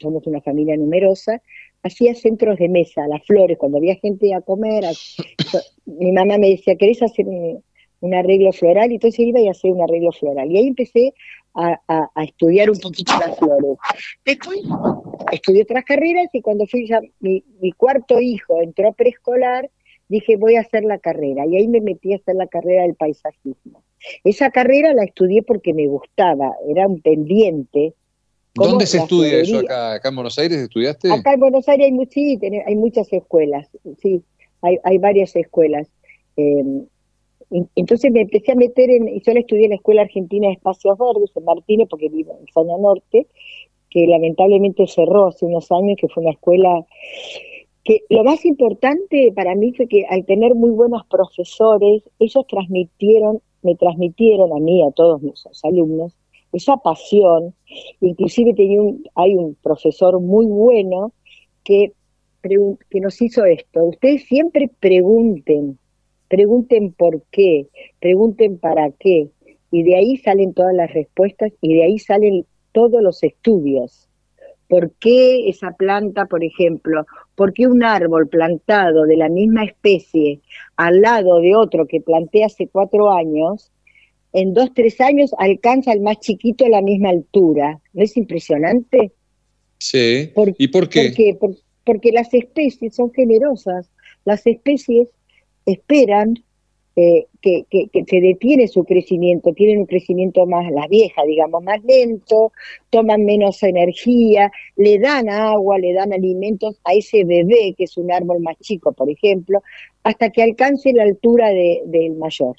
somos 0.00 0.26
una 0.26 0.40
familia 0.40 0.76
numerosa, 0.76 1.42
hacía 1.82 2.14
centros 2.14 2.58
de 2.58 2.68
mesa, 2.68 3.06
las 3.08 3.24
flores, 3.24 3.58
cuando 3.58 3.78
había 3.78 3.96
gente 3.96 4.32
a 4.34 4.40
comer, 4.40 4.84
mi 5.86 6.12
mamá 6.12 6.38
me 6.38 6.50
decía, 6.50 6.76
¿querés 6.76 7.02
hacer 7.02 7.26
un, 7.26 7.62
un 8.00 8.14
arreglo 8.14 8.52
floral? 8.52 8.90
Y 8.90 8.94
entonces 8.94 9.20
iba 9.20 9.40
y 9.40 9.48
hacía 9.48 9.72
un 9.72 9.82
arreglo 9.82 10.12
floral. 10.12 10.50
Y 10.50 10.58
ahí 10.58 10.68
empecé 10.68 11.14
a, 11.56 12.10
estudiar 12.22 12.70
un 12.70 12.78
poquito 12.78 13.12
las 13.18 13.38
flores. 13.38 13.78
Después 14.24 14.60
estudié 15.32 15.62
otras 15.62 15.84
carreras 15.84 16.28
y 16.32 16.42
cuando 16.42 16.66
fui 16.66 16.86
ya, 16.86 17.00
mi, 17.20 17.42
cuarto 17.76 18.20
hijo 18.20 18.60
entró 18.60 18.88
a 18.88 18.92
preescolar, 18.92 19.70
dije 20.08 20.36
voy 20.36 20.56
a 20.56 20.60
hacer 20.60 20.84
la 20.84 20.98
carrera 20.98 21.46
y 21.46 21.56
ahí 21.56 21.68
me 21.68 21.80
metí 21.80 22.12
a 22.12 22.16
hacer 22.16 22.36
la 22.36 22.46
carrera 22.46 22.82
del 22.82 22.94
paisajismo. 22.94 23.82
Esa 24.24 24.50
carrera 24.50 24.92
la 24.92 25.04
estudié 25.04 25.42
porque 25.42 25.72
me 25.72 25.86
gustaba, 25.86 26.52
era 26.68 26.86
un 26.86 27.00
pendiente. 27.00 27.94
¿Dónde 28.54 28.86
se 28.86 28.98
estudia 28.98 29.38
eso 29.38 29.58
acá, 29.58 29.94
acá 29.94 30.08
en 30.08 30.14
Buenos 30.14 30.38
Aires? 30.38 30.58
¿Estudiaste? 30.58 31.12
Acá 31.12 31.34
en 31.34 31.40
Buenos 31.40 31.68
Aires 31.68 31.90
hay, 31.90 32.58
hay 32.66 32.76
muchas 32.76 33.12
escuelas, 33.12 33.68
sí, 34.00 34.22
hay, 34.62 34.78
hay 34.84 34.98
varias 34.98 35.34
escuelas. 35.36 35.88
Eh, 36.36 36.86
entonces 37.50 38.10
me 38.10 38.22
empecé 38.22 38.52
a 38.52 38.56
meter 38.56 38.90
en, 38.90 39.08
y 39.08 39.20
yo 39.20 39.32
la 39.32 39.40
estudié 39.40 39.64
en 39.64 39.70
la 39.70 39.76
Escuela 39.76 40.02
Argentina 40.02 40.48
de 40.48 40.54
Espacios 40.54 40.98
Verdes 40.98 41.30
en 41.36 41.44
Martínez, 41.44 41.88
porque 41.88 42.08
vivo 42.08 42.36
en 42.40 42.46
zona 42.52 42.76
norte, 42.78 43.26
que 43.90 44.06
lamentablemente 44.06 44.86
cerró 44.86 45.28
hace 45.28 45.46
unos 45.46 45.70
años, 45.70 45.96
que 46.00 46.08
fue 46.08 46.22
una 46.22 46.32
escuela 46.32 46.84
que 47.86 48.00
lo 48.10 48.24
más 48.24 48.44
importante 48.44 49.32
para 49.34 49.54
mí 49.54 49.72
fue 49.72 49.86
que 49.86 50.04
al 50.06 50.24
tener 50.24 50.56
muy 50.56 50.70
buenos 50.70 51.06
profesores, 51.06 52.02
ellos 52.18 52.44
transmitieron, 52.48 53.40
me 53.62 53.76
transmitieron 53.76 54.52
a 54.52 54.58
mí, 54.58 54.82
a 54.82 54.90
todos 54.90 55.22
mis 55.22 55.44
alumnos, 55.62 56.12
esa 56.52 56.76
pasión. 56.78 57.54
Inclusive 58.00 58.54
tenía 58.54 58.82
un, 58.82 59.04
hay 59.14 59.36
un 59.36 59.54
profesor 59.62 60.20
muy 60.20 60.46
bueno 60.46 61.12
que, 61.62 61.92
que 62.42 63.00
nos 63.00 63.22
hizo 63.22 63.44
esto. 63.44 63.84
Ustedes 63.84 64.24
siempre 64.24 64.68
pregunten, 64.80 65.78
pregunten 66.28 66.92
por 66.92 67.22
qué, 67.30 67.68
pregunten 68.00 68.58
para 68.58 68.90
qué, 68.92 69.28
y 69.70 69.82
de 69.82 69.96
ahí 69.96 70.16
salen 70.16 70.54
todas 70.54 70.74
las 70.74 70.92
respuestas 70.92 71.52
y 71.60 71.74
de 71.74 71.84
ahí 71.84 71.98
salen 71.98 72.46
todos 72.72 73.02
los 73.02 73.22
estudios. 73.22 74.08
¿Por 74.68 74.92
qué 74.98 75.48
esa 75.48 75.72
planta, 75.72 76.26
por 76.26 76.42
ejemplo? 76.42 77.06
¿Por 77.34 77.52
qué 77.52 77.66
un 77.66 77.84
árbol 77.84 78.28
plantado 78.28 79.04
de 79.04 79.16
la 79.16 79.28
misma 79.28 79.64
especie 79.64 80.40
al 80.76 81.00
lado 81.00 81.40
de 81.40 81.54
otro 81.54 81.86
que 81.86 82.00
planté 82.00 82.44
hace 82.44 82.66
cuatro 82.66 83.12
años, 83.12 83.70
en 84.32 84.54
dos, 84.54 84.72
tres 84.74 85.00
años 85.00 85.30
alcanza 85.38 85.92
al 85.92 86.00
más 86.00 86.18
chiquito 86.18 86.66
a 86.66 86.68
la 86.68 86.82
misma 86.82 87.10
altura? 87.10 87.80
¿No 87.92 88.02
es 88.02 88.16
impresionante? 88.16 89.12
Sí. 89.78 90.32
¿Y 90.58 90.68
por 90.68 90.88
qué? 90.88 91.38
porque 91.84 92.10
las 92.10 92.34
especies 92.34 92.96
son 92.96 93.12
generosas. 93.12 93.88
Las 94.24 94.44
especies 94.46 95.08
esperan 95.66 96.42
eh, 96.98 97.26
que, 97.42 97.66
se 97.92 98.20
detiene 98.22 98.68
su 98.68 98.84
crecimiento, 98.84 99.52
tienen 99.52 99.80
un 99.80 99.86
crecimiento 99.86 100.46
más, 100.46 100.64
la 100.72 100.88
vieja, 100.88 101.24
digamos, 101.26 101.62
más 101.62 101.84
lento, 101.84 102.52
toman 102.88 103.26
menos 103.26 103.62
energía, 103.62 104.50
le 104.76 104.98
dan 104.98 105.28
agua, 105.28 105.78
le 105.78 105.92
dan 105.92 106.14
alimentos 106.14 106.80
a 106.84 106.94
ese 106.94 107.24
bebé, 107.24 107.74
que 107.76 107.84
es 107.84 107.98
un 107.98 108.10
árbol 108.10 108.40
más 108.40 108.56
chico, 108.62 108.92
por 108.92 109.10
ejemplo, 109.10 109.62
hasta 110.04 110.30
que 110.30 110.42
alcance 110.42 110.90
la 110.94 111.02
altura 111.02 111.50
del 111.50 112.14
mayor. 112.14 112.56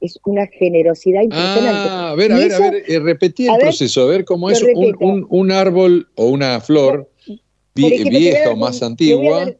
Es 0.00 0.20
una 0.24 0.46
generosidad 0.46 1.22
impresionante. 1.22 1.88
Ah, 1.90 2.10
a 2.10 2.14
ver, 2.14 2.32
a 2.32 2.38
ver, 2.38 2.52
a 2.52 2.58
ver, 2.60 2.82
eh, 2.86 3.00
repetí 3.00 3.48
el 3.48 3.58
proceso, 3.58 4.02
a 4.02 4.06
ver 4.06 4.24
cómo 4.24 4.50
es 4.50 4.62
un, 4.62 5.50
árbol 5.50 6.08
o 6.14 6.26
una 6.26 6.60
flor 6.60 7.10
vieja 7.74 8.52
o 8.52 8.56
más 8.56 8.84
antigua. 8.84 9.52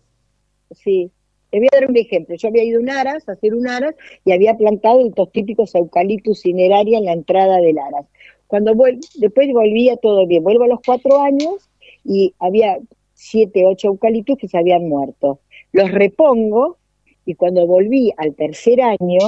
sí, 0.70 1.10
les 1.52 1.60
voy 1.60 1.68
a 1.70 1.80
dar 1.80 1.90
un 1.90 1.96
ejemplo. 1.96 2.34
Yo 2.34 2.48
había 2.48 2.64
ido 2.64 2.78
a 2.78 2.82
un 2.82 2.90
aras, 2.90 3.28
a 3.28 3.32
hacer 3.32 3.54
un 3.54 3.68
aras, 3.68 3.94
y 4.24 4.32
había 4.32 4.56
plantado 4.56 5.06
estos 5.06 5.30
típicos 5.32 5.74
eucaliptus 5.74 6.40
cineraria 6.40 6.98
en 6.98 7.04
la 7.04 7.12
entrada 7.12 7.58
del 7.58 7.78
aras. 7.78 8.06
Cuando 8.46 8.74
después 9.16 9.52
volvía 9.52 9.96
todo 9.96 10.26
bien. 10.26 10.42
Vuelvo 10.42 10.64
a 10.64 10.68
los 10.68 10.80
cuatro 10.84 11.20
años 11.20 11.70
y 12.04 12.34
había 12.38 12.78
siete, 13.14 13.64
ocho 13.66 13.88
eucaliptus 13.88 14.38
que 14.38 14.48
se 14.48 14.58
habían 14.58 14.88
muerto. 14.88 15.40
Los 15.72 15.90
repongo 15.90 16.78
y 17.24 17.34
cuando 17.34 17.66
volví 17.66 18.12
al 18.16 18.34
tercer 18.34 18.80
año, 18.80 19.18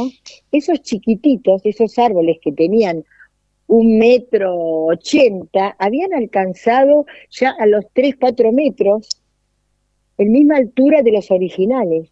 esos 0.50 0.82
chiquititos, 0.82 1.62
esos 1.64 1.98
árboles 1.98 2.38
que 2.42 2.52
tenían 2.52 3.04
un 3.66 3.98
metro 3.98 4.86
ochenta, 4.86 5.76
habían 5.78 6.12
alcanzado 6.12 7.06
ya 7.30 7.54
a 7.58 7.66
los 7.66 7.84
tres, 7.92 8.16
cuatro 8.20 8.52
metros, 8.52 9.08
en 10.18 10.32
misma 10.32 10.56
altura 10.56 11.02
de 11.02 11.12
los 11.12 11.30
originales. 11.30 12.10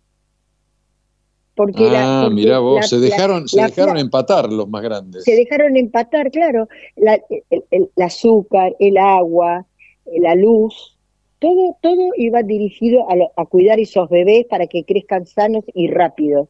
Porque 1.54 1.86
ah, 1.94 2.30
mira 2.32 2.60
vos, 2.60 2.88
se 2.88 2.98
dejaron, 2.98 3.46
se 3.46 3.60
dejaron 3.60 3.98
empatar 3.98 4.50
los 4.50 4.68
más 4.68 4.82
grandes. 4.82 5.24
Se 5.24 5.36
dejaron 5.36 5.76
empatar, 5.76 6.30
claro. 6.30 6.66
el, 6.96 7.90
azúcar, 8.02 8.74
el 8.78 8.96
agua, 8.96 9.66
la 10.06 10.34
luz, 10.34 10.96
todo, 11.40 11.76
todo 11.82 12.10
iba 12.16 12.42
dirigido 12.42 13.06
a, 13.10 13.16
a, 13.36 13.44
cuidar 13.46 13.80
esos 13.80 14.08
bebés 14.08 14.46
para 14.46 14.66
que 14.66 14.84
crezcan 14.84 15.26
sanos 15.26 15.64
y 15.74 15.88
rápidos. 15.88 16.48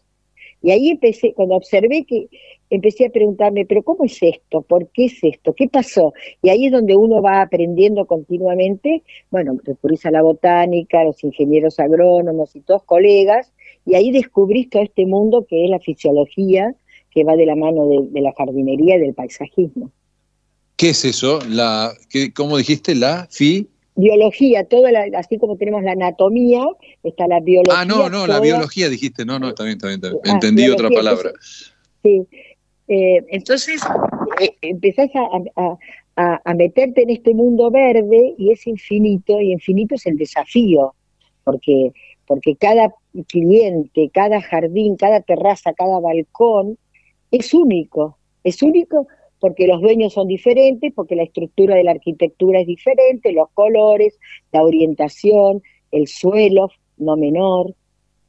Y 0.63 0.71
ahí 0.71 0.91
empecé, 0.91 1.33
cuando 1.35 1.57
observé 1.57 2.05
que 2.05 2.29
empecé 2.71 3.07
a 3.07 3.11
preguntarme, 3.11 3.67
pero 3.67 3.83
¿cómo 3.83 4.05
es 4.05 4.23
esto? 4.23 4.63
¿Por 4.63 4.89
qué 4.89 5.07
es 5.07 5.19
esto? 5.23 5.55
¿Qué 5.55 5.69
pasó? 5.69 6.15
Y 6.41 6.49
ahí 6.49 6.67
es 6.67 6.73
donde 6.73 6.97
uno 6.97 7.21
va 7.21 7.43
aprendiendo 7.43 8.07
continuamente, 8.07 9.03
bueno, 9.31 9.59
recurrís 9.65 10.07
a 10.07 10.11
la 10.11 10.23
botánica, 10.23 11.05
los 11.05 11.23
ingenieros 11.25 11.79
agrónomos 11.81 12.55
y 12.57 12.61
todos 12.61 12.85
colegas, 12.85 13.53
y 13.85 13.97
ahí 13.97 14.11
descubrís 14.13 14.71
todo 14.71 14.83
este 14.83 15.05
mundo 15.05 15.45
que 15.49 15.65
es 15.65 15.71
la 15.71 15.81
fisiología, 15.81 16.75
que 17.11 17.25
va 17.25 17.37
de 17.37 17.45
la 17.45 17.57
mano 17.57 17.87
de, 17.87 18.21
la 18.21 18.33
jardinería 18.33 18.97
y 18.97 19.01
del 19.01 19.15
paisajismo. 19.15 19.91
¿Qué 20.77 20.91
es 20.91 21.05
eso? 21.05 21.41
La, 21.49 21.93
qué, 22.09 22.33
¿Cómo 22.33 22.57
dijiste? 22.57 22.95
La 22.95 23.29
fi 23.31 23.69
biología, 23.95 24.65
toda 24.65 24.91
así 25.17 25.39
como 25.39 25.57
tenemos 25.57 25.83
la 25.83 25.93
anatomía, 25.93 26.65
está 27.03 27.27
la 27.27 27.41
biología. 27.41 27.81
Ah, 27.81 27.85
no, 27.85 28.09
no, 28.09 28.27
la 28.27 28.41
biología 28.41 28.89
dijiste, 28.89 29.25
no, 29.25 29.39
no, 29.39 29.51
está 29.51 29.65
bien, 29.65 29.77
está 29.77 29.89
bien, 29.89 30.01
ah, 30.05 30.31
entendí 30.33 30.69
otra 30.69 30.89
palabra. 30.91 31.33
sí, 32.03 32.27
eh, 32.89 33.25
entonces 33.29 33.81
eh, 34.41 34.57
empezás 34.63 35.11
a, 35.15 35.79
a, 36.17 36.55
meterte 36.55 37.03
en 37.03 37.11
este 37.11 37.35
mundo 37.35 37.71
verde 37.71 38.35
y 38.39 38.51
es 38.51 38.67
infinito, 38.67 39.41
y 39.41 39.53
infinito 39.53 39.95
es 39.95 40.07
el 40.07 40.17
desafío, 40.17 40.95
porque, 41.45 41.93
porque 42.27 42.57
cada 42.57 42.95
cliente, 43.29 44.11
cada 44.13 44.41
jardín, 44.41 44.97
cada 44.97 45.21
terraza, 45.21 45.73
cada 45.73 46.01
balcón 46.01 46.79
es 47.31 47.55
único, 47.55 48.19
es 48.45 48.63
único 48.63 49.07
porque 49.43 49.67
los 49.67 49.81
dueños 49.81 50.13
son 50.13 50.29
diferentes, 50.29 50.93
porque 50.95 51.17
la 51.17 51.25
estructura 51.25 51.75
de 51.75 51.83
la 51.83 51.91
arquitectura 51.91 52.61
es 52.61 52.67
diferente, 52.69 53.33
los 53.33 53.49
colores, 53.53 54.15
la 54.53 54.63
orientación, 54.63 55.61
el 55.91 56.07
suelo, 56.07 56.71
no 56.97 57.17
menor, 57.17 57.75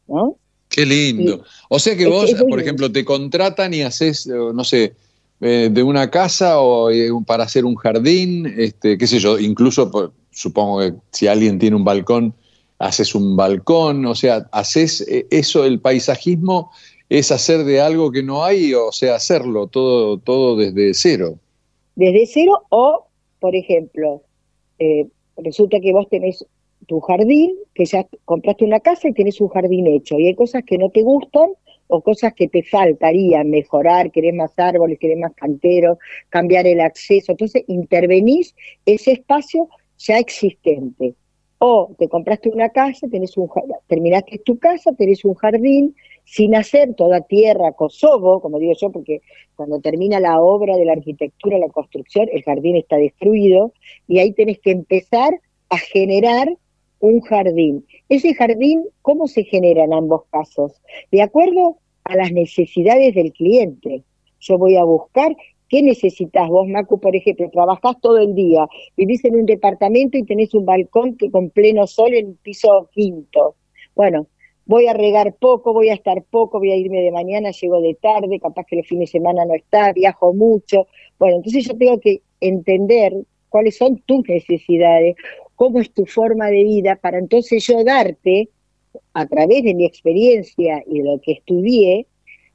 ¿no? 0.08 0.38
Qué 0.70 0.88
lindo. 0.88 1.44
o 1.70 1.78
sea 1.78 1.96
que 1.96 2.08
vos, 2.08 2.34
por 2.50 2.60
ejemplo, 2.60 2.92
te 2.92 3.06
contratan 3.06 3.76
y 3.76 3.84
haces, 3.84 4.26
eh, 4.26 4.32
no 4.32 4.64
sé, 4.64 4.96
eh, 5.40 5.70
de 5.72 5.84
una 5.84 6.10
casa 6.10 6.60
o 6.60 6.90
eh, 6.90 7.12
para 7.28 7.44
hacer 7.44 7.64
un 7.64 7.76
jardín, 7.76 8.52
este, 8.58 8.98
qué 8.98 9.06
sé 9.06 9.20
yo, 9.20 9.38
incluso 9.38 10.12
supongo 10.32 10.80
que 10.80 10.94
si 11.12 11.28
alguien 11.28 11.60
tiene 11.60 11.76
un 11.76 11.84
balcón, 11.84 12.34
haces 12.80 13.14
un 13.14 13.36
balcón, 13.36 14.08
o 14.08 14.16
sea, 14.16 14.50
haces 14.52 15.06
eso, 15.30 15.64
el 15.64 15.80
paisajismo 15.80 16.72
es 17.10 17.32
hacer 17.32 17.64
de 17.64 17.80
algo 17.80 18.12
que 18.12 18.24
no 18.24 18.44
hay, 18.44 18.74
o 18.74 18.92
sea, 18.92 19.16
hacerlo 19.16 19.68
todo, 19.68 20.18
todo 20.18 20.56
desde 20.56 20.94
cero. 20.94 21.38
Desde 21.96 22.26
cero 22.26 22.64
o, 22.70 23.08
por 23.40 23.56
ejemplo, 23.56 24.24
resulta 25.38 25.80
que 25.80 25.94
vos 25.94 26.08
tenés 26.10 26.46
tu 26.88 27.00
jardín, 27.00 27.56
que 27.74 27.86
ya 27.86 28.06
compraste 28.26 28.66
una 28.66 28.80
casa 28.80 29.08
y 29.08 29.14
tienes 29.14 29.40
un 29.42 29.50
jardín 29.50 29.88
hecho, 29.88 30.20
y 30.20 30.28
hay 30.28 30.36
cosas 30.36 30.64
que 30.66 30.78
no 30.78 30.90
te 30.90 31.02
gustan 31.02 31.50
o 31.88 32.02
cosas 32.02 32.34
que 32.34 32.48
te 32.48 32.64
faltarían 32.64 33.50
mejorar, 33.50 34.12
querés 34.12 34.34
más 34.34 34.58
árboles, 34.58 34.98
querés 35.00 35.18
más 35.18 35.34
canteros, 35.36 35.98
cambiar 36.30 36.66
el 36.66 36.82
acceso, 36.82 37.34
entonces 37.34 37.64
intervenís 37.68 38.56
ese 38.86 39.12
espacio 39.12 39.70
ya 39.98 40.18
existente. 40.18 41.16
O 41.60 41.96
te 41.98 42.10
compraste 42.10 42.50
una 42.50 42.70
casa, 42.70 43.08
tenés 43.08 43.38
un, 43.38 43.50
terminaste 43.88 44.40
tu 44.40 44.58
casa, 44.58 44.92
tenés 44.94 45.24
un 45.24 45.36
jardín, 45.36 45.96
sin 46.26 46.56
hacer 46.56 46.96
toda 46.96 47.22
tierra, 47.22 47.74
Kosovo, 47.74 48.42
como 48.42 48.60
digo 48.60 48.74
yo, 48.80 48.92
porque 48.92 49.22
cuando 49.56 49.80
termina 49.80 50.20
la 50.20 50.42
obra 50.42 50.78
de 50.78 50.86
la 50.86 50.94
arquitectura, 50.94 51.58
la 51.58 51.70
construcción, 51.70 52.28
el 52.32 52.44
jardín 52.44 52.76
está 52.76 52.98
destruido, 52.98 53.74
y 54.08 54.20
ahí 54.20 54.32
tenés 54.34 54.60
que 54.60 54.72
empezar 54.72 55.40
a 55.70 55.78
generar 55.78 56.50
un 57.00 57.22
jardín. 57.22 57.86
Ese 58.08 58.34
jardín, 58.34 58.86
¿cómo 59.02 59.28
se 59.28 59.44
genera 59.44 59.84
en 59.84 59.94
ambos 59.94 60.24
casos? 60.32 60.72
De 61.12 61.22
acuerdo 61.22 61.78
a 62.04 62.16
las 62.16 62.32
necesidades 62.32 63.16
del 63.16 63.34
cliente. 63.34 64.04
Yo 64.40 64.58
voy 64.58 64.76
a 64.76 64.84
buscar 64.84 65.36
qué 65.70 65.82
necesitas 65.82 66.48
vos, 66.50 66.68
Macu, 66.68 67.00
por 67.00 67.16
ejemplo, 67.16 67.50
trabajás 67.50 68.00
todo 68.02 68.18
el 68.18 68.36
día, 68.36 68.68
vivís 68.96 69.24
en 69.26 69.36
un 69.36 69.46
departamento 69.46 70.18
y 70.18 70.24
tenés 70.24 70.54
un 70.54 70.66
balcón 70.66 71.16
que 71.18 71.32
con 71.32 71.50
pleno 71.50 71.88
sol 71.88 72.14
en 72.14 72.28
un 72.28 72.36
piso 72.36 72.90
quinto. 72.94 73.56
Bueno, 73.96 74.28
voy 74.66 74.88
a 74.88 74.94
regar 74.94 75.36
poco, 75.36 75.74
voy 75.74 75.90
a 75.90 75.94
estar 75.94 76.24
poco, 76.24 76.60
voy 76.60 76.72
a 76.72 76.78
irme 76.78 77.02
de 77.02 77.12
mañana, 77.12 77.52
llego 77.52 77.82
de 77.82 77.96
tarde, 77.96 78.40
capaz 78.40 78.66
que 78.66 78.78
los 78.78 78.88
fines 78.88 79.12
de 79.12 79.20
semana 79.20 79.46
no 79.46 79.54
está, 79.54 79.94
viajo 79.94 80.34
mucho. 80.34 80.88
Bueno, 81.20 81.38
entonces 81.38 81.66
yo 81.66 81.78
tengo 81.78 82.00
que 82.00 82.22
entender 82.40 83.14
cuáles 83.50 83.78
son 83.78 83.98
tus 84.06 84.28
necesidades 84.28 85.16
cómo 85.56 85.80
es 85.80 85.92
tu 85.92 86.06
forma 86.06 86.48
de 86.48 86.64
vida, 86.64 86.96
para 86.96 87.20
entonces 87.20 87.66
yo 87.66 87.84
darte, 87.84 88.50
a 89.14 89.26
través 89.26 89.64
de 89.64 89.74
mi 89.74 89.86
experiencia 89.86 90.84
y 90.86 91.00
de 91.00 91.04
lo 91.04 91.22
que 91.22 91.34
estudié, 91.34 92.06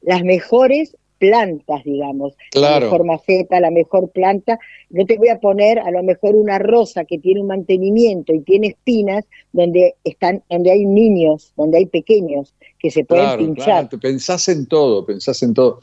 las 0.02 0.22
mejores 0.22 0.96
plantas, 1.18 1.84
digamos. 1.84 2.34
La 2.54 2.80
mejor 2.80 3.04
maceta, 3.04 3.60
la 3.60 3.70
mejor 3.70 4.10
planta. 4.10 4.58
No 4.90 5.04
te 5.06 5.18
voy 5.18 5.28
a 5.28 5.38
poner 5.38 5.78
a 5.78 5.90
lo 5.90 6.02
mejor 6.02 6.36
una 6.36 6.58
rosa 6.58 7.04
que 7.04 7.18
tiene 7.18 7.40
un 7.40 7.48
mantenimiento 7.48 8.32
y 8.32 8.40
tiene 8.40 8.68
espinas 8.68 9.24
donde 9.52 9.94
están, 10.04 10.42
donde 10.48 10.70
hay 10.70 10.84
niños, 10.84 11.52
donde 11.56 11.78
hay 11.78 11.86
pequeños 11.86 12.54
que 12.78 12.90
se 12.90 13.04
pueden 13.04 13.38
pinchar. 13.38 13.88
Claro. 13.88 14.00
Pensás 14.00 14.48
en 14.48 14.66
todo, 14.66 15.04
pensás 15.04 15.42
en 15.42 15.54
todo. 15.54 15.80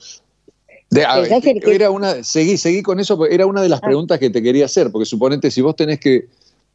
era 0.92 1.92
una, 1.92 2.24
seguí, 2.24 2.58
seguí 2.58 2.82
con 2.82 3.00
eso, 3.00 3.26
era 3.26 3.46
una 3.46 3.62
de 3.62 3.70
las 3.70 3.80
ah. 3.84 3.86
preguntas 3.86 4.20
que 4.20 4.30
te 4.30 4.42
quería 4.42 4.66
hacer, 4.66 4.92
porque 4.92 5.06
suponete 5.06 5.52
si 5.52 5.62
vos 5.62 5.76
tenés 5.76 6.00
que 6.00 6.26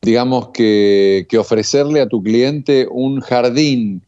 digamos, 0.03 0.49
que, 0.49 1.27
ofrecerle 1.39 2.01
a 2.01 2.09
tu 2.09 2.23
cliente 2.23 2.87
un 2.91 3.21
jardín. 3.21 4.03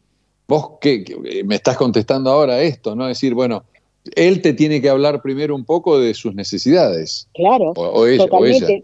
Vos 0.47 0.71
que, 0.81 1.43
me 1.45 1.55
estás 1.55 1.77
contestando 1.77 2.29
ahora 2.29 2.61
esto, 2.61 2.95
¿no? 2.95 3.07
Decir, 3.07 3.33
bueno, 3.33 3.63
él 4.15 4.41
te 4.41 4.53
tiene 4.53 4.81
que 4.81 4.89
hablar 4.89 5.21
primero 5.21 5.55
un 5.55 5.65
poco 5.65 5.99
de 5.99 6.13
sus 6.13 6.35
necesidades. 6.35 7.29
Claro, 7.33 7.73
totalmente. 7.73 8.83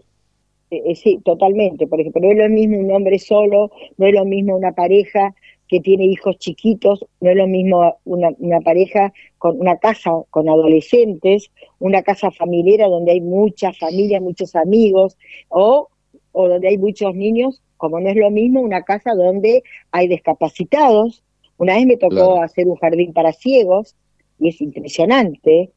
Eh, 0.70 0.82
eh, 0.86 0.94
sí, 0.94 1.20
totalmente. 1.24 1.86
Por 1.86 2.00
ejemplo, 2.00 2.22
no 2.22 2.32
es 2.32 2.38
lo 2.38 2.48
mismo 2.48 2.78
un 2.78 2.92
hombre 2.92 3.18
solo, 3.18 3.70
no 3.96 4.06
es 4.06 4.14
lo 4.14 4.24
mismo 4.24 4.56
una 4.56 4.72
pareja 4.72 5.34
que 5.68 5.80
tiene 5.80 6.06
hijos 6.06 6.38
chiquitos, 6.38 7.04
no 7.20 7.30
es 7.30 7.36
lo 7.36 7.46
mismo 7.46 7.96
una, 8.04 8.30
una, 8.38 8.60
pareja 8.60 9.12
con 9.38 9.60
una 9.60 9.76
casa 9.76 10.10
con 10.30 10.48
adolescentes, 10.48 11.50
una 11.78 12.02
casa 12.02 12.30
familiar 12.30 12.88
donde 12.88 13.12
hay 13.12 13.20
muchas 13.20 13.78
familias, 13.78 14.20
muchos 14.20 14.56
amigos, 14.56 15.16
o 15.48 15.88
o 16.32 16.48
donde 16.48 16.68
hay 16.68 16.78
muchos 16.78 17.14
niños, 17.14 17.60
como 17.76 18.00
no 18.00 18.08
es 18.08 18.16
lo 18.16 18.30
mismo 18.30 18.60
una 18.60 18.82
casa 18.82 19.14
donde 19.14 19.62
hay 19.90 20.08
discapacitados. 20.08 21.22
Una 21.56 21.74
vez 21.74 21.86
me 21.86 21.96
tocó 21.96 22.40
hacer 22.40 22.66
un 22.68 22.76
jardín 22.76 23.12
para 23.12 23.32
ciegos 23.32 23.96
y 24.40 24.48
es 24.48 24.60
impresionante. 24.60 25.70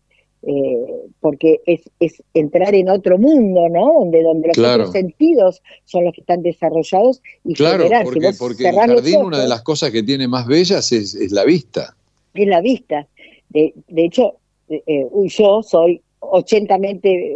Eh, 0.45 1.07
porque 1.22 1.61
es, 1.66 1.89
es, 2.01 2.22
entrar 2.34 2.76
en 2.76 2.89
otro 2.89 3.18
mundo, 3.18 3.70
¿no? 3.70 3.93
Donde, 3.93 4.22
donde 4.24 4.49
los 4.49 4.57
otros 4.57 4.91
sentidos 4.91 5.61
son 5.86 6.03
los 6.03 6.14
que 6.14 6.20
están 6.20 6.41
desarrollados 6.43 7.22
y 7.45 7.53
claro, 7.53 7.86
porque, 8.03 8.32
porque 8.38 8.68
el 8.68 8.76
jardín 8.76 9.22
una 9.22 9.39
de 9.39 9.47
las 9.47 9.61
cosas 9.61 9.91
que 9.91 10.03
tiene 10.03 10.28
más 10.28 10.45
bellas 10.45 10.91
es, 10.91 11.16
es 11.16 11.32
la 11.32 11.45
vista. 11.45 11.95
Es 12.34 12.45
la 12.45 12.59
vista. 12.59 13.07
De, 13.47 13.74
de 13.88 14.05
hecho, 14.05 14.36
eh, 14.68 14.84
eh 14.86 15.07
yo 15.28 15.64
soy 15.64 16.01
80%, 16.20 17.36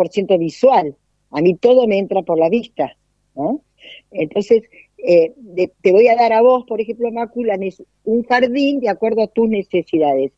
80 0.00 0.36
visual, 0.36 0.96
a 1.30 1.40
mí 1.40 1.54
todo 1.54 1.86
me 1.86 1.98
entra 1.98 2.22
por 2.22 2.40
la 2.40 2.48
vista. 2.48 2.96
¿no? 3.36 3.62
Entonces, 4.10 4.62
eh, 4.98 5.34
te 5.80 5.92
voy 5.92 6.08
a 6.08 6.16
dar 6.16 6.32
a 6.32 6.42
vos, 6.42 6.64
por 6.66 6.80
ejemplo, 6.80 7.10
Mácula, 7.10 7.58
un 8.04 8.22
jardín 8.24 8.80
de 8.80 8.88
acuerdo 8.88 9.22
a 9.22 9.28
tus 9.28 9.48
necesidades. 9.48 10.32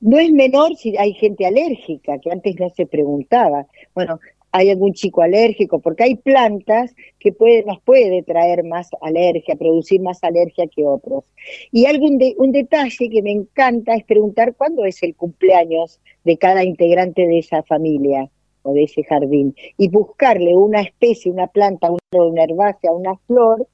No 0.00 0.18
es 0.18 0.32
menor 0.32 0.76
si 0.76 0.96
hay 0.96 1.12
gente 1.12 1.44
alérgica, 1.46 2.18
que 2.18 2.30
antes 2.30 2.58
no 2.58 2.70
se 2.70 2.86
preguntaba. 2.86 3.66
Bueno, 3.94 4.18
hay 4.52 4.70
algún 4.70 4.94
chico 4.94 5.22
alérgico, 5.22 5.78
porque 5.78 6.04
hay 6.04 6.16
plantas 6.16 6.94
que 7.18 7.32
puede, 7.32 7.62
nos 7.64 7.80
puede 7.82 8.22
traer 8.22 8.64
más 8.64 8.88
alergia, 9.00 9.54
producir 9.56 10.00
más 10.00 10.24
alergia 10.24 10.66
que 10.66 10.84
otros. 10.84 11.24
Y 11.70 11.86
algún 11.86 12.18
un 12.38 12.52
detalle 12.52 13.10
que 13.10 13.22
me 13.22 13.32
encanta 13.32 13.94
es 13.94 14.04
preguntar 14.04 14.54
cuándo 14.56 14.84
es 14.84 15.02
el 15.02 15.14
cumpleaños 15.14 16.00
de 16.24 16.36
cada 16.38 16.64
integrante 16.64 17.26
de 17.26 17.38
esa 17.38 17.62
familia 17.62 18.30
o 18.62 18.72
de 18.72 18.84
ese 18.84 19.04
jardín 19.04 19.54
y 19.76 19.88
buscarle 19.88 20.54
una 20.56 20.80
especie, 20.80 21.30
una 21.30 21.46
planta, 21.46 21.90
una 22.12 22.42
herbácea, 22.42 22.92
una 22.92 23.16
flor 23.26 23.66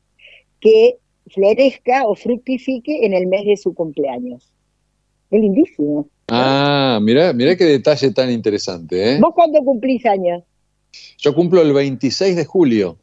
que 0.61 0.97
florezca 1.29 2.07
o 2.07 2.15
fructifique 2.15 3.05
en 3.05 3.15
el 3.15 3.27
mes 3.27 3.45
de 3.45 3.57
su 3.57 3.75
cumpleaños. 3.75 4.53
Es 5.31 5.41
lindísimo. 5.41 6.09
Ah, 6.29 6.99
mira, 7.03 7.33
mira 7.33 7.57
qué 7.57 7.65
detalle 7.65 8.11
tan 8.13 8.31
interesante. 8.31 9.15
¿eh? 9.15 9.19
¿Vos 9.21 9.35
cuándo 9.35 9.61
cumplís 9.61 10.05
años? 10.07 10.43
Yo 11.19 11.35
cumplo 11.35 11.63
el 11.63 11.73
26 11.73 12.37
de 12.37 12.45
julio. 12.45 12.97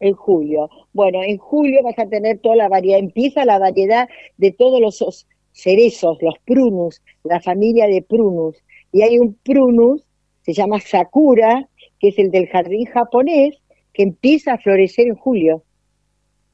En 0.00 0.14
julio. 0.14 0.68
Bueno, 0.92 1.22
en 1.22 1.38
julio 1.38 1.82
vas 1.82 1.98
a 1.98 2.06
tener 2.06 2.38
toda 2.38 2.56
la 2.56 2.68
variedad, 2.68 2.98
empieza 2.98 3.44
la 3.44 3.58
variedad 3.58 4.08
de 4.38 4.52
todos 4.52 4.80
los 4.80 5.26
cerezos, 5.52 6.18
los 6.20 6.34
prunus, 6.44 7.02
la 7.24 7.40
familia 7.40 7.86
de 7.86 8.02
prunus. 8.02 8.56
Y 8.92 9.02
hay 9.02 9.18
un 9.18 9.34
prunus 9.34 10.02
se 10.42 10.52
llama 10.52 10.80
Sakura, 10.80 11.68
que 11.98 12.08
es 12.08 12.18
el 12.18 12.30
del 12.30 12.48
jardín 12.48 12.86
japonés, 12.86 13.56
que 13.92 14.02
empieza 14.02 14.54
a 14.54 14.58
florecer 14.58 15.06
en 15.08 15.14
julio. 15.14 15.62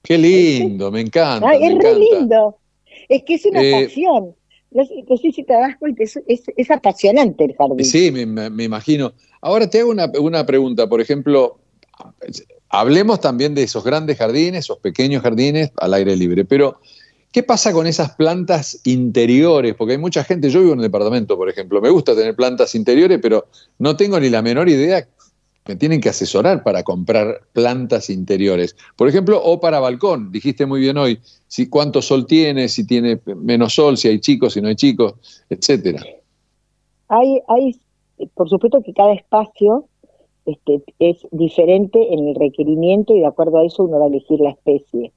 Qué 0.06 0.16
lindo, 0.18 0.92
me 0.92 1.00
encanta. 1.00 1.52
es 1.54 1.74
re 1.78 1.98
lindo. 1.98 2.56
Es 3.08 3.24
que 3.24 3.34
es 3.34 3.44
una 3.44 3.60
eh, 3.60 3.72
pasión. 3.86 4.36
No, 4.70 4.84
sé 4.84 5.32
si 5.32 5.42
te 5.42 5.52
das 5.52 5.76
cuenta, 5.78 6.04
es, 6.04 6.70
apasionante 6.70 7.44
el 7.44 7.56
jardín. 7.56 7.84
Sí, 7.84 8.10
me, 8.12 8.64
imagino. 8.64 9.12
Ahora 9.40 9.68
te 9.68 9.80
hago 9.80 9.90
una, 9.90 10.10
una 10.20 10.46
pregunta, 10.46 10.88
por 10.88 11.00
ejemplo, 11.00 11.58
hablemos 12.68 13.20
también 13.20 13.54
de 13.54 13.64
esos 13.64 13.82
grandes 13.82 14.18
jardines, 14.18 14.60
esos 14.60 14.78
pequeños 14.78 15.22
jardines 15.22 15.72
al 15.76 15.94
aire 15.94 16.14
libre, 16.14 16.44
pero 16.44 16.78
¿Qué 17.36 17.42
pasa 17.42 17.70
con 17.70 17.86
esas 17.86 18.14
plantas 18.14 18.80
interiores? 18.84 19.74
Porque 19.74 19.92
hay 19.92 19.98
mucha 19.98 20.24
gente, 20.24 20.48
yo 20.48 20.60
vivo 20.60 20.72
en 20.72 20.78
un 20.78 20.84
departamento, 20.84 21.36
por 21.36 21.50
ejemplo, 21.50 21.82
me 21.82 21.90
gusta 21.90 22.16
tener 22.16 22.34
plantas 22.34 22.74
interiores, 22.74 23.18
pero 23.20 23.48
no 23.78 23.94
tengo 23.94 24.18
ni 24.18 24.30
la 24.30 24.40
menor 24.40 24.70
idea, 24.70 25.06
me 25.66 25.76
tienen 25.76 26.01
que 26.01 26.09
asesorar 26.09 26.62
para 26.62 26.82
comprar 26.82 27.40
plantas 27.52 28.10
interiores. 28.10 28.76
Por 28.97 29.09
ejemplo, 29.09 29.40
o 29.43 29.60
para 29.60 29.80
balcón, 29.80 30.30
dijiste 30.30 30.66
muy 30.66 30.80
bien 30.80 30.97
hoy, 30.97 31.18
si 31.48 31.68
cuánto 31.68 32.02
sol 32.02 32.26
tiene, 32.26 32.68
si 32.68 32.86
tiene 32.86 33.20
menos 33.24 33.74
sol, 33.74 33.97
si 33.97 34.09
hay 34.09 34.20
chicos, 34.20 34.55
si 34.55 34.60
no 34.60 34.68
hay 34.68 34.76
chicos, 34.76 35.14
etcétera. 35.51 36.02
Hay, 37.09 37.40
hay, 37.48 37.80
por 38.34 38.48
supuesto 38.48 38.82
que 38.82 38.93
cada 38.93 39.14
espacio 39.14 39.86
este, 40.44 40.82
es 40.98 41.18
diferente 41.30 42.12
en 42.12 42.28
el 42.28 42.34
requerimiento 42.34 43.14
y 43.14 43.20
de 43.20 43.26
acuerdo 43.26 43.59
a 43.59 43.64
eso 43.64 43.84
uno 43.84 43.98
va 43.98 44.06
a 44.06 44.09
elegir 44.09 44.40
la 44.40 44.51
especie 44.51 45.12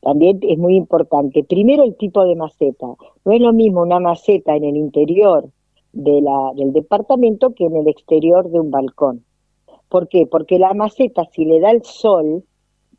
también 0.00 0.38
es 0.42 0.58
muy 0.58 0.76
importante. 0.76 1.44
Primero 1.44 1.84
el 1.84 1.96
tipo 1.96 2.24
de 2.24 2.36
maceta. 2.36 2.86
No 3.24 3.32
es 3.32 3.40
lo 3.40 3.52
mismo 3.52 3.82
una 3.82 4.00
maceta 4.00 4.56
en 4.56 4.64
el 4.64 4.76
interior 4.76 5.48
del 5.92 6.72
departamento 6.72 7.54
que 7.54 7.64
en 7.64 7.76
el 7.76 7.88
exterior 7.88 8.50
de 8.50 8.60
un 8.60 8.70
balcón. 8.70 9.24
¿Por 9.88 10.08
qué? 10.08 10.26
Porque 10.26 10.58
la 10.58 10.74
maceta, 10.74 11.24
si 11.32 11.44
le 11.44 11.60
da 11.60 11.70
el 11.70 11.82
sol, 11.82 12.44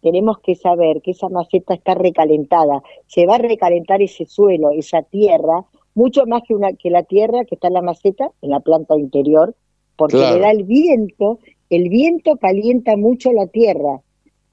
tenemos 0.02 0.40
que 0.40 0.56
saber 0.56 1.02
que 1.02 1.12
esa 1.12 1.30
maceta 1.30 1.74
está 1.74 1.94
recalentada. 1.94 2.82
Se 3.08 3.26
va 3.26 3.36
a 3.36 3.40
recalentar 3.40 4.02
ese 4.02 4.26
suelo, 4.26 4.72
esa 4.72 5.02
tierra, 5.04 5.66
mucho 5.94 6.26
más 6.26 6.44
que, 6.48 6.56
una, 6.56 6.74
que 6.74 6.90
la 6.90 7.04
tierra 7.04 7.46
que 7.46 7.56
está 7.56 7.68
en 7.68 7.74
la 7.74 7.82
maceta, 7.82 8.32
en 8.42 8.52
la 8.52 8.60
planta 8.60 8.98
interior, 8.98 9.56
porque 9.98 10.18
le 10.18 10.40
da 10.40 10.52
el 10.52 10.64
viento, 10.64 11.40
el 11.70 11.90
viento 11.90 12.38
calienta 12.38 12.96
mucho 12.96 13.34
la 13.34 13.48
tierra, 13.48 14.02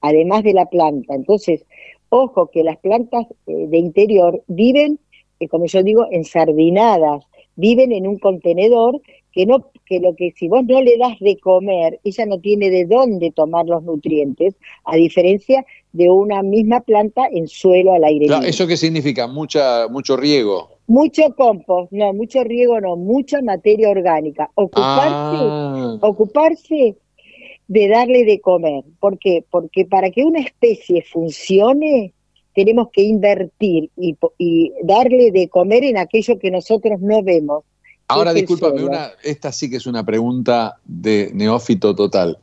además 0.00 0.42
de 0.42 0.54
la 0.54 0.66
planta. 0.66 1.14
Entonces, 1.14 1.64
ojo 2.08 2.48
que 2.48 2.64
las 2.64 2.78
plantas 2.78 3.26
eh, 3.46 3.66
de 3.68 3.78
interior 3.78 4.42
viven, 4.48 4.98
eh, 5.38 5.48
como 5.48 5.66
yo 5.66 5.82
digo, 5.84 6.06
ensardinadas, 6.10 7.24
viven 7.56 7.92
en 7.92 8.06
un 8.06 8.18
contenedor 8.18 9.00
que 9.32 9.44
no 9.44 9.70
que 9.84 10.00
lo 10.00 10.16
que 10.16 10.32
si 10.36 10.48
vos 10.48 10.64
no 10.64 10.82
le 10.82 10.98
das 10.98 11.18
de 11.20 11.38
comer, 11.38 12.00
ella 12.04 12.26
no 12.26 12.40
tiene 12.40 12.70
de 12.70 12.86
dónde 12.86 13.30
tomar 13.30 13.66
los 13.66 13.82
nutrientes, 13.84 14.54
a 14.84 14.96
diferencia 14.96 15.64
de 15.92 16.10
una 16.10 16.42
misma 16.42 16.80
planta 16.80 17.26
en 17.30 17.46
suelo 17.46 17.92
al 17.92 18.04
aire 18.04 18.26
libre. 18.26 18.48
¿Eso 18.48 18.66
qué 18.66 18.76
significa? 18.76 19.26
Mucha, 19.26 19.86
mucho 19.88 20.16
riego. 20.16 20.70
Mucho 20.88 21.34
compost, 21.36 21.92
no, 21.92 22.12
mucho 22.12 22.44
riego 22.44 22.80
no, 22.80 22.96
mucha 22.96 23.40
materia 23.42 23.90
orgánica. 23.90 24.50
Ocuparse, 24.54 25.36
ah. 25.40 25.98
ocuparse 26.00 26.96
de 27.68 27.88
darle 27.88 28.24
de 28.24 28.40
comer. 28.40 28.84
¿Por 29.00 29.18
qué? 29.18 29.44
Porque 29.50 29.84
para 29.84 30.10
que 30.10 30.24
una 30.24 30.40
especie 30.40 31.02
funcione, 31.02 32.12
tenemos 32.56 32.88
que 32.90 33.02
invertir 33.02 33.90
y, 33.98 34.16
y 34.38 34.72
darle 34.82 35.30
de 35.30 35.46
comer 35.50 35.84
en 35.84 35.98
aquello 35.98 36.38
que 36.38 36.50
nosotros 36.50 36.98
no 37.02 37.22
vemos. 37.22 37.64
Ahora, 38.08 38.32
discúlpame, 38.32 38.82
una, 38.82 39.10
esta 39.22 39.52
sí 39.52 39.68
que 39.68 39.76
es 39.76 39.86
una 39.86 40.06
pregunta 40.06 40.76
de 40.86 41.30
neófito 41.34 41.94
total. 41.94 42.38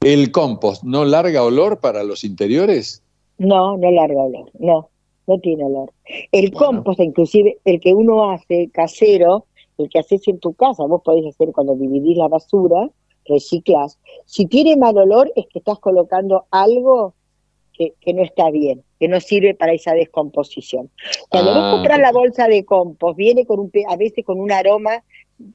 ¿El 0.00 0.30
compost 0.30 0.84
no 0.84 1.04
larga 1.04 1.42
olor 1.42 1.80
para 1.80 2.04
los 2.04 2.22
interiores? 2.22 3.02
No, 3.38 3.76
no 3.76 3.90
larga 3.90 4.22
olor, 4.22 4.50
no, 4.60 4.88
no 5.26 5.40
tiene 5.40 5.64
olor. 5.64 5.92
El 6.30 6.52
compost, 6.52 7.00
inclusive 7.00 7.58
el 7.64 7.80
que 7.80 7.92
uno 7.92 8.30
hace 8.30 8.70
casero, 8.72 9.46
el 9.78 9.88
que 9.88 9.98
haces 9.98 10.28
en 10.28 10.38
tu 10.38 10.54
casa, 10.54 10.84
vos 10.84 11.02
podés 11.04 11.26
hacer 11.26 11.50
cuando 11.50 11.74
dividís 11.74 12.16
la 12.16 12.28
basura, 12.28 12.88
reciclas. 13.24 13.98
Si 14.26 14.46
tiene 14.46 14.76
mal 14.76 14.96
olor 14.96 15.32
es 15.34 15.46
que 15.48 15.58
estás 15.58 15.80
colocando 15.80 16.44
algo 16.52 17.14
que, 17.76 18.12
no 18.14 18.22
está 18.22 18.50
bien, 18.50 18.82
que 18.98 19.08
no 19.08 19.20
sirve 19.20 19.54
para 19.54 19.72
esa 19.72 19.92
descomposición. 19.92 20.90
Cuando 21.28 21.52
vos 21.52 21.62
ah, 21.62 21.70
compras 21.74 21.98
la 22.00 22.12
bolsa 22.12 22.48
de 22.48 22.64
compost, 22.64 23.16
viene 23.16 23.44
con 23.44 23.60
un, 23.60 23.70
a 23.88 23.96
veces 23.96 24.24
con 24.24 24.40
un 24.40 24.50
aroma, 24.50 25.02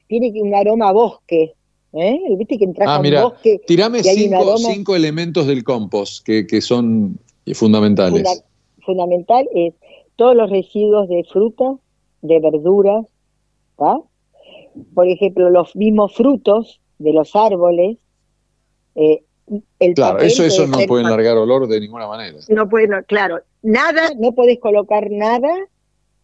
tiene 0.06 0.32
un 0.40 0.54
aroma 0.54 0.90
a 0.90 0.92
bosque, 0.92 1.54
¿eh? 1.92 2.20
Viste 2.36 2.58
que 2.58 2.64
entras 2.64 2.88
ah, 2.88 2.96
a 2.96 3.22
bosque. 3.22 3.60
Tirame 3.66 4.02
cinco, 4.02 4.56
cinco, 4.58 4.96
elementos 4.96 5.46
del 5.46 5.64
compost 5.64 6.24
que, 6.24 6.46
que 6.46 6.60
son 6.60 7.18
fundamentales. 7.54 8.44
fundamental 8.84 9.48
es 9.54 9.74
todos 10.16 10.36
los 10.36 10.50
residuos 10.50 11.08
de 11.08 11.24
frutas, 11.24 11.76
de 12.20 12.38
verduras, 12.38 13.04
Por 14.94 15.08
ejemplo, 15.08 15.50
los 15.50 15.74
mismos 15.74 16.14
frutos 16.14 16.80
de 16.98 17.12
los 17.12 17.34
árboles, 17.34 17.98
eh, 18.94 19.24
claro, 19.94 20.18
eso, 20.20 20.44
eso 20.44 20.66
no 20.66 20.78
puede 20.86 21.04
largar 21.04 21.36
olor 21.36 21.66
de 21.66 21.80
ninguna 21.80 22.06
manera. 22.06 22.38
No 22.48 22.68
puede, 22.68 22.88
claro, 23.04 23.40
nada, 23.62 24.12
no 24.18 24.32
puedes 24.32 24.58
colocar 24.58 25.10
nada 25.10 25.52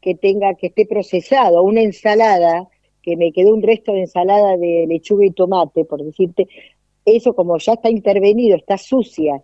que 0.00 0.14
tenga, 0.14 0.54
que 0.54 0.68
esté 0.68 0.86
procesado. 0.86 1.62
Una 1.62 1.82
ensalada, 1.82 2.68
que 3.02 3.16
me 3.16 3.32
quedó 3.32 3.54
un 3.54 3.62
resto 3.62 3.92
de 3.92 4.00
ensalada 4.00 4.56
de 4.56 4.86
lechuga 4.88 5.26
y 5.26 5.30
tomate, 5.30 5.84
por 5.84 6.02
decirte, 6.02 6.48
eso 7.04 7.34
como 7.34 7.58
ya 7.58 7.74
está 7.74 7.90
intervenido, 7.90 8.56
está 8.56 8.78
sucia. 8.78 9.42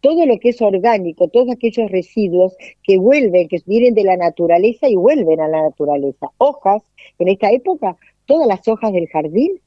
Todo 0.00 0.26
lo 0.26 0.38
que 0.38 0.48
es 0.48 0.62
orgánico, 0.62 1.28
todos 1.28 1.50
aquellos 1.50 1.90
residuos 1.90 2.56
que 2.82 2.98
vuelven, 2.98 3.48
que 3.48 3.58
vienen 3.66 3.94
de 3.94 4.04
la 4.04 4.16
naturaleza 4.16 4.88
y 4.88 4.96
vuelven 4.96 5.40
a 5.40 5.48
la 5.48 5.62
naturaleza. 5.62 6.28
Hojas, 6.38 6.82
en 7.18 7.28
esta 7.28 7.50
época, 7.50 7.96
todas 8.26 8.48
las 8.48 8.66
hojas 8.66 8.92
del 8.92 9.06
jardín 9.08 9.60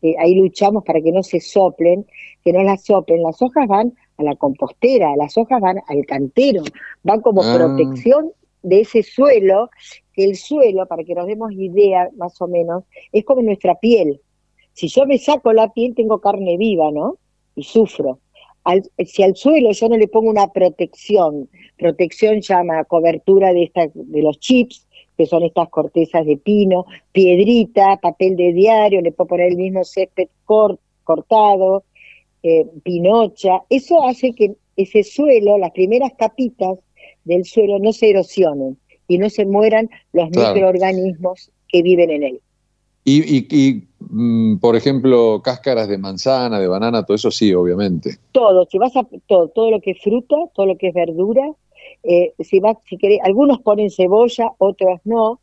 que, 0.00 0.14
ahí 0.18 0.34
luchamos 0.34 0.84
para 0.84 1.00
que 1.00 1.12
no 1.12 1.22
se 1.22 1.40
soplen, 1.40 2.06
que 2.44 2.52
no 2.52 2.62
las 2.62 2.84
soplen. 2.84 3.22
Las 3.22 3.40
hojas 3.42 3.66
van 3.68 3.94
a 4.16 4.22
la 4.22 4.36
compostera, 4.36 5.16
las 5.16 5.36
hojas 5.36 5.60
van 5.60 5.78
al 5.88 6.06
cantero, 6.06 6.62
van 7.02 7.20
como 7.20 7.42
ah. 7.42 7.56
protección 7.56 8.32
de 8.62 8.80
ese 8.80 9.02
suelo, 9.02 9.70
que 10.12 10.24
el 10.24 10.36
suelo, 10.36 10.86
para 10.86 11.04
que 11.04 11.14
nos 11.14 11.26
demos 11.26 11.52
idea 11.52 12.10
más 12.16 12.40
o 12.40 12.46
menos, 12.46 12.84
es 13.12 13.24
como 13.24 13.42
nuestra 13.42 13.74
piel. 13.76 14.20
Si 14.72 14.88
yo 14.88 15.06
me 15.06 15.18
saco 15.18 15.52
la 15.52 15.72
piel, 15.72 15.94
tengo 15.94 16.20
carne 16.20 16.56
viva, 16.56 16.90
¿no? 16.90 17.16
Y 17.54 17.64
sufro. 17.64 18.18
si 19.04 19.22
al 19.22 19.36
suelo 19.36 19.72
yo 19.72 19.88
no 19.88 19.96
le 19.96 20.08
pongo 20.08 20.30
una 20.30 20.48
protección, 20.48 21.48
protección 21.76 22.40
llama 22.40 22.84
cobertura 22.84 23.52
de, 23.52 23.64
esta, 23.64 23.88
de 23.92 24.22
los 24.22 24.38
chips, 24.38 24.86
que 25.20 25.26
son 25.26 25.42
estas 25.42 25.68
cortezas 25.68 26.24
de 26.24 26.38
pino, 26.38 26.86
piedrita, 27.12 27.98
papel 28.00 28.36
de 28.36 28.54
diario, 28.54 29.02
le 29.02 29.12
puedo 29.12 29.28
poner 29.28 29.48
el 29.48 29.58
mismo 29.58 29.84
césped 29.84 30.28
cortado, 31.04 31.84
eh, 32.42 32.64
pinocha. 32.82 33.60
Eso 33.68 34.02
hace 34.02 34.32
que 34.32 34.54
ese 34.76 35.02
suelo, 35.02 35.58
las 35.58 35.72
primeras 35.72 36.12
capitas 36.18 36.78
del 37.24 37.44
suelo 37.44 37.78
no 37.78 37.92
se 37.92 38.08
erosionen 38.08 38.78
y 39.08 39.18
no 39.18 39.28
se 39.28 39.44
mueran 39.44 39.90
los 40.14 40.30
microorganismos 40.30 41.50
que 41.68 41.82
viven 41.82 42.08
en 42.08 42.22
él. 42.22 42.40
Y, 43.04 43.82
mm, 43.98 44.56
por 44.56 44.74
ejemplo, 44.74 45.42
cáscaras 45.44 45.86
de 45.86 45.98
manzana, 45.98 46.58
de 46.58 46.66
banana, 46.66 47.04
todo 47.04 47.14
eso 47.14 47.30
sí, 47.30 47.52
obviamente. 47.52 48.16
Todo, 48.32 48.66
si 48.70 48.78
vas 48.78 48.96
a 48.96 49.06
todo, 49.26 49.48
todo 49.48 49.70
lo 49.70 49.82
que 49.82 49.90
es 49.90 50.00
fruta, 50.00 50.36
todo 50.54 50.64
lo 50.64 50.78
que 50.78 50.88
es 50.88 50.94
verdura, 50.94 51.42
eh, 52.02 52.34
si, 52.38 52.60
va, 52.60 52.78
si 52.88 52.96
querés, 52.96 53.20
algunos 53.22 53.60
ponen 53.60 53.90
cebolla, 53.90 54.52
otros 54.58 55.00
no. 55.04 55.40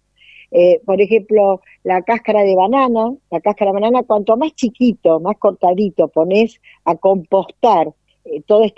Eh, 0.49 0.79
por 0.85 1.01
ejemplo, 1.01 1.61
la 1.83 2.01
cáscara 2.03 2.43
de 2.43 2.55
banana, 2.55 3.13
la 3.29 3.41
cáscara 3.41 3.71
de 3.71 3.79
banana, 3.79 4.03
cuanto 4.03 4.37
más 4.37 4.55
chiquito, 4.55 5.19
más 5.19 5.37
cortadito 5.37 6.07
pones 6.07 6.61
a 6.85 6.95
compostar 6.95 7.93
eh, 8.23 8.41
todos 8.45 8.71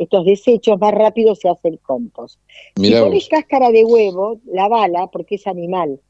estos 0.00 0.24
desechos, 0.24 0.78
más 0.78 0.94
rápido 0.94 1.34
se 1.34 1.48
hace 1.48 1.68
el 1.68 1.80
compost. 1.80 2.38
si 2.76 2.92
pones 2.92 3.28
cáscara 3.28 3.70
de 3.70 3.84
huevo, 3.84 4.38
la 4.46 4.68
bala, 4.68 5.08
porque 5.08 5.34
es 5.36 5.46
animal, 5.46 6.00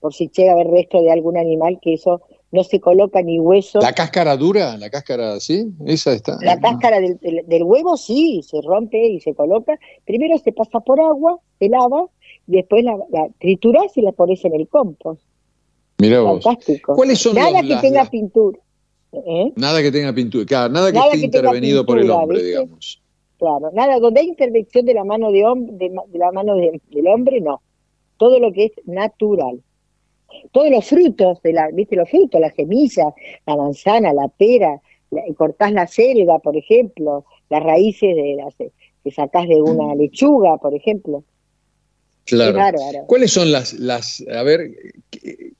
por 0.00 0.14
si 0.14 0.28
llega 0.28 0.52
a 0.52 0.54
haber 0.54 0.68
resto 0.68 1.02
de 1.02 1.12
algún 1.12 1.36
animal, 1.36 1.78
que 1.80 1.94
eso 1.94 2.22
no 2.52 2.64
se 2.64 2.80
coloca 2.80 3.22
ni 3.22 3.38
hueso. 3.38 3.80
¿La 3.80 3.92
cáscara 3.92 4.36
dura? 4.36 4.76
¿La 4.76 4.90
cáscara 4.90 5.38
sí? 5.38 5.68
Esa 5.86 6.12
está. 6.12 6.36
La 6.42 6.58
cáscara 6.58 6.98
del, 7.00 7.62
huevo 7.62 7.96
sí, 7.96 8.42
se 8.42 8.60
rompe 8.62 9.06
y 9.06 9.20
se 9.20 9.34
coloca. 9.34 9.78
Primero 10.04 10.36
se 10.38 10.52
pasa 10.52 10.80
por 10.80 11.00
agua, 11.00 11.38
se 11.58 11.68
lava, 11.68 12.06
después 12.46 12.82
la, 12.82 12.96
la 13.10 13.28
trituras 13.38 13.96
y 13.96 14.02
la 14.02 14.12
pones 14.12 14.44
en 14.44 14.54
el 14.54 14.68
compost. 14.68 15.22
Vos. 15.98 16.42
Fantástico. 16.44 16.94
¿Cuáles 16.94 17.18
son 17.18 17.34
Nada 17.34 17.62
que 17.62 17.76
tenga 17.76 18.04
pintura. 18.06 18.58
¿Eh? 19.12 19.52
Nada 19.56 19.82
que 19.82 19.90
tenga 19.90 20.12
pintura, 20.12 20.46
claro, 20.46 20.72
nada 20.72 20.92
que 20.92 20.98
esté 20.98 21.18
intervenido 21.18 21.84
por 21.84 21.98
el 21.98 22.10
hombre, 22.10 22.42
digamos. 22.42 23.02
Claro, 23.38 23.70
nada, 23.72 23.98
donde 23.98 24.20
hay 24.20 24.28
intervención 24.28 24.86
de 24.86 24.94
la 24.94 25.02
mano 25.02 25.32
de, 25.32 25.44
hombre, 25.44 25.74
de, 25.76 26.18
la 26.18 26.30
mano 26.30 26.54
del 26.54 27.06
hombre, 27.08 27.40
no. 27.40 27.60
Todo 28.18 28.38
lo 28.38 28.52
que 28.52 28.66
es 28.66 28.72
natural 28.84 29.62
todos 30.52 30.70
los 30.70 30.86
frutos, 30.86 31.42
de 31.42 31.52
la, 31.52 31.68
¿viste 31.72 31.96
los 31.96 32.08
frutos? 32.08 32.40
Las 32.40 32.54
semillas, 32.54 33.12
la 33.46 33.56
manzana, 33.56 34.12
la 34.12 34.28
pera, 34.28 34.80
cortás 35.36 35.72
la 35.72 35.86
selga, 35.86 36.38
por 36.38 36.56
ejemplo, 36.56 37.24
las 37.48 37.62
raíces 37.62 38.14
de 38.14 38.36
las, 38.36 38.54
que 38.56 39.10
sacás 39.10 39.48
de 39.48 39.60
una 39.60 39.94
lechuga, 39.94 40.56
por 40.58 40.74
ejemplo. 40.74 41.24
Claro. 42.24 42.78
¿Cuáles 43.06 43.32
son 43.32 43.50
las, 43.50 43.72
las, 43.74 44.24
a 44.32 44.42
ver, 44.42 44.70
¿qué, 45.10 45.54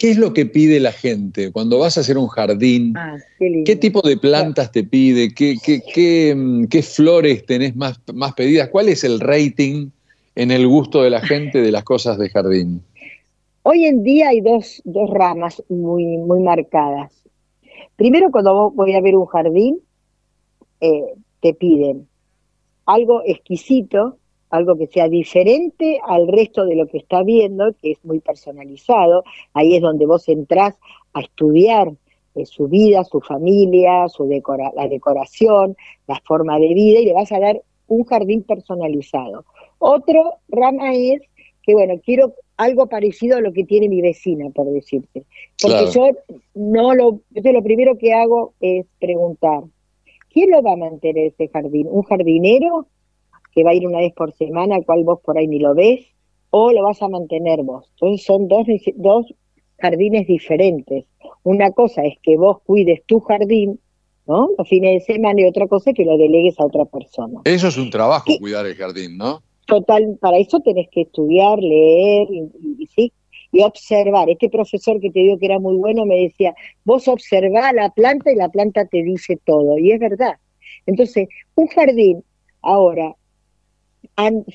es 0.00 0.16
lo 0.16 0.32
que 0.32 0.46
pide 0.46 0.80
la 0.80 0.90
gente 0.90 1.52
cuando 1.52 1.78
vas 1.78 1.96
a 1.96 2.00
hacer 2.00 2.18
un 2.18 2.26
jardín? 2.26 2.94
Ah, 2.96 3.16
qué, 3.38 3.76
tipo 3.76 4.02
de 4.02 4.16
plantas 4.16 4.72
te 4.72 4.82
pide? 4.82 5.32
¿Qué, 5.32 5.56
qué, 5.62 5.80
qué, 5.80 6.66
qué 6.68 6.82
flores 6.82 7.46
tenés 7.46 7.76
más, 7.76 8.00
más 8.12 8.32
pedidas? 8.32 8.70
¿Cuál 8.70 8.88
es 8.88 9.04
el 9.04 9.20
rating 9.20 9.90
en 10.34 10.50
el 10.50 10.66
gusto 10.66 11.02
de 11.02 11.10
la 11.10 11.20
gente 11.20 11.60
de 11.60 11.70
las 11.70 11.84
cosas 11.84 12.18
de 12.18 12.28
jardín? 12.28 12.82
Hoy 13.68 13.84
en 13.84 14.04
día 14.04 14.28
hay 14.28 14.42
dos, 14.42 14.80
dos 14.84 15.10
ramas 15.10 15.60
muy, 15.68 16.18
muy 16.18 16.38
marcadas. 16.38 17.24
Primero, 17.96 18.30
cuando 18.30 18.70
voy 18.70 18.94
a 18.94 19.00
ver 19.00 19.16
un 19.16 19.26
jardín, 19.26 19.80
eh, 20.80 21.14
te 21.40 21.52
piden 21.52 22.06
algo 22.84 23.22
exquisito, 23.24 24.18
algo 24.50 24.76
que 24.76 24.86
sea 24.86 25.08
diferente 25.08 25.98
al 26.06 26.28
resto 26.28 26.64
de 26.64 26.76
lo 26.76 26.86
que 26.86 26.98
está 26.98 27.24
viendo, 27.24 27.72
que 27.82 27.90
es 27.90 28.04
muy 28.04 28.20
personalizado. 28.20 29.24
Ahí 29.52 29.74
es 29.74 29.82
donde 29.82 30.06
vos 30.06 30.28
entrás 30.28 30.78
a 31.12 31.22
estudiar 31.22 31.90
eh, 32.36 32.46
su 32.46 32.68
vida, 32.68 33.02
su 33.02 33.20
familia, 33.20 34.06
su 34.06 34.28
la 34.28 34.88
decoración, 34.88 35.76
la 36.06 36.22
forma 36.24 36.60
de 36.60 36.72
vida, 36.72 37.00
y 37.00 37.06
le 37.06 37.14
vas 37.14 37.32
a 37.32 37.40
dar 37.40 37.60
un 37.88 38.04
jardín 38.04 38.44
personalizado. 38.44 39.44
Otro 39.80 40.34
rama 40.46 40.94
es 40.94 41.20
que, 41.66 41.74
bueno, 41.74 41.94
quiero 42.02 42.34
algo 42.56 42.86
parecido 42.86 43.36
a 43.36 43.40
lo 43.40 43.52
que 43.52 43.64
tiene 43.64 43.88
mi 43.88 44.00
vecina, 44.00 44.48
por 44.50 44.70
decirte. 44.70 45.24
Porque 45.60 45.86
yo 45.92 46.10
no 46.54 46.94
lo, 46.94 47.20
lo 47.34 47.62
primero 47.62 47.98
que 47.98 48.14
hago 48.14 48.54
es 48.60 48.86
preguntar, 49.00 49.64
¿quién 50.32 50.50
lo 50.52 50.62
va 50.62 50.72
a 50.72 50.76
mantener 50.76 51.26
ese 51.26 51.48
jardín? 51.48 51.88
¿Un 51.90 52.04
jardinero 52.04 52.86
que 53.52 53.64
va 53.64 53.70
a 53.70 53.74
ir 53.74 53.86
una 53.86 53.98
vez 53.98 54.12
por 54.14 54.32
semana, 54.34 54.76
al 54.76 54.86
cual 54.86 55.02
vos 55.02 55.20
por 55.22 55.36
ahí 55.36 55.48
ni 55.48 55.58
lo 55.58 55.74
ves? 55.74 56.06
¿O 56.50 56.72
lo 56.72 56.84
vas 56.84 57.02
a 57.02 57.08
mantener 57.08 57.62
vos? 57.62 57.90
Entonces 57.94 58.24
son 58.24 58.46
dos, 58.46 58.66
dos 58.94 59.34
jardines 59.78 60.26
diferentes. 60.26 61.06
Una 61.42 61.72
cosa 61.72 62.02
es 62.02 62.14
que 62.22 62.36
vos 62.36 62.58
cuides 62.64 63.02
tu 63.06 63.20
jardín, 63.20 63.80
¿no? 64.26 64.50
Los 64.56 64.68
fines 64.68 65.06
de 65.06 65.14
semana 65.14 65.40
y 65.40 65.44
otra 65.44 65.66
cosa 65.66 65.90
es 65.90 65.96
que 65.96 66.04
lo 66.04 66.16
delegues 66.16 66.58
a 66.60 66.64
otra 66.64 66.84
persona. 66.84 67.40
Eso 67.44 67.68
es 67.68 67.76
un 67.76 67.90
trabajo, 67.90 68.30
cuidar 68.38 68.66
el 68.66 68.76
jardín, 68.76 69.18
¿no? 69.18 69.42
Total, 69.66 70.16
para 70.20 70.38
eso 70.38 70.60
tenés 70.60 70.88
que 70.90 71.02
estudiar, 71.02 71.58
leer 71.58 72.28
y, 72.30 72.86
sí, 72.94 73.12
y 73.52 73.62
observar. 73.62 74.30
Este 74.30 74.48
profesor 74.48 75.00
que 75.00 75.10
te 75.10 75.20
digo 75.20 75.38
que 75.38 75.46
era 75.46 75.58
muy 75.58 75.76
bueno 75.76 76.06
me 76.06 76.22
decía, 76.22 76.54
vos 76.84 77.08
observá 77.08 77.72
la 77.72 77.90
planta 77.90 78.32
y 78.32 78.36
la 78.36 78.48
planta 78.48 78.86
te 78.86 79.02
dice 79.02 79.38
todo. 79.44 79.76
Y 79.78 79.92
es 79.92 80.00
verdad. 80.00 80.36
Entonces, 80.86 81.28
un 81.56 81.66
jardín 81.66 82.24
ahora 82.62 83.14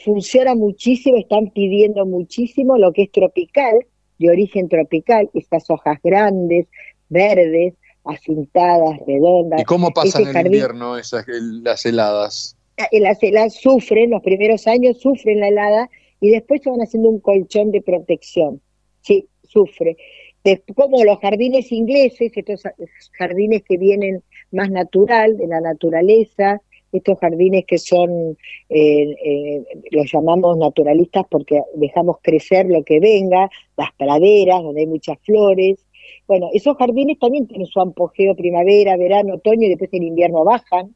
funciona 0.03 0.55
muchísimo, 0.55 1.17
están 1.17 1.51
pidiendo 1.51 2.05
muchísimo 2.05 2.77
lo 2.77 2.93
que 2.93 3.03
es 3.03 3.11
tropical, 3.11 3.85
de 4.17 4.29
origen 4.29 4.69
tropical, 4.69 5.29
estas 5.33 5.69
hojas 5.69 5.99
grandes, 6.03 6.67
verdes, 7.09 7.73
acintadas, 8.05 8.99
redondas. 9.05 9.61
¿Y 9.61 9.65
cómo 9.65 9.91
pasan 9.91 10.27
en 10.27 10.37
el 10.37 10.45
invierno 10.47 10.97
esas, 10.97 11.25
las 11.27 11.85
heladas? 11.85 12.55
Las 12.91 13.21
heladas 13.21 13.55
sufren, 13.55 14.11
los 14.11 14.21
primeros 14.21 14.67
años 14.67 14.99
sufren 14.99 15.39
la 15.39 15.47
helada 15.49 15.89
y 16.19 16.29
después 16.29 16.61
se 16.61 16.69
van 16.69 16.81
haciendo 16.81 17.09
un 17.09 17.19
colchón 17.19 17.71
de 17.71 17.81
protección. 17.81 18.61
Sí, 19.01 19.27
sufre. 19.43 19.97
como 20.75 21.03
los 21.03 21.19
jardines 21.19 21.71
ingleses, 21.71 22.31
estos 22.35 22.63
jardines 23.17 23.63
que 23.63 23.77
vienen 23.77 24.23
más 24.51 24.69
natural, 24.69 25.37
de 25.37 25.47
la 25.47 25.61
naturaleza, 25.61 26.61
estos 26.91 27.17
jardines 27.19 27.65
que 27.65 27.77
son, 27.77 28.37
eh, 28.69 29.15
eh, 29.25 29.63
los 29.91 30.11
llamamos 30.11 30.57
naturalistas 30.57 31.25
porque 31.29 31.61
dejamos 31.75 32.17
crecer 32.21 32.65
lo 32.67 32.83
que 32.83 32.99
venga, 32.99 33.49
las 33.77 33.91
praderas 33.93 34.61
donde 34.61 34.81
hay 34.81 34.87
muchas 34.87 35.17
flores. 35.19 35.85
Bueno, 36.27 36.49
esos 36.53 36.75
jardines 36.77 37.17
también 37.19 37.47
tienen 37.47 37.67
su 37.67 37.79
apogeo 37.79 38.35
primavera, 38.35 38.97
verano, 38.97 39.35
otoño 39.35 39.67
y 39.67 39.69
después 39.69 39.93
en 39.93 40.03
invierno 40.03 40.43
bajan. 40.43 40.93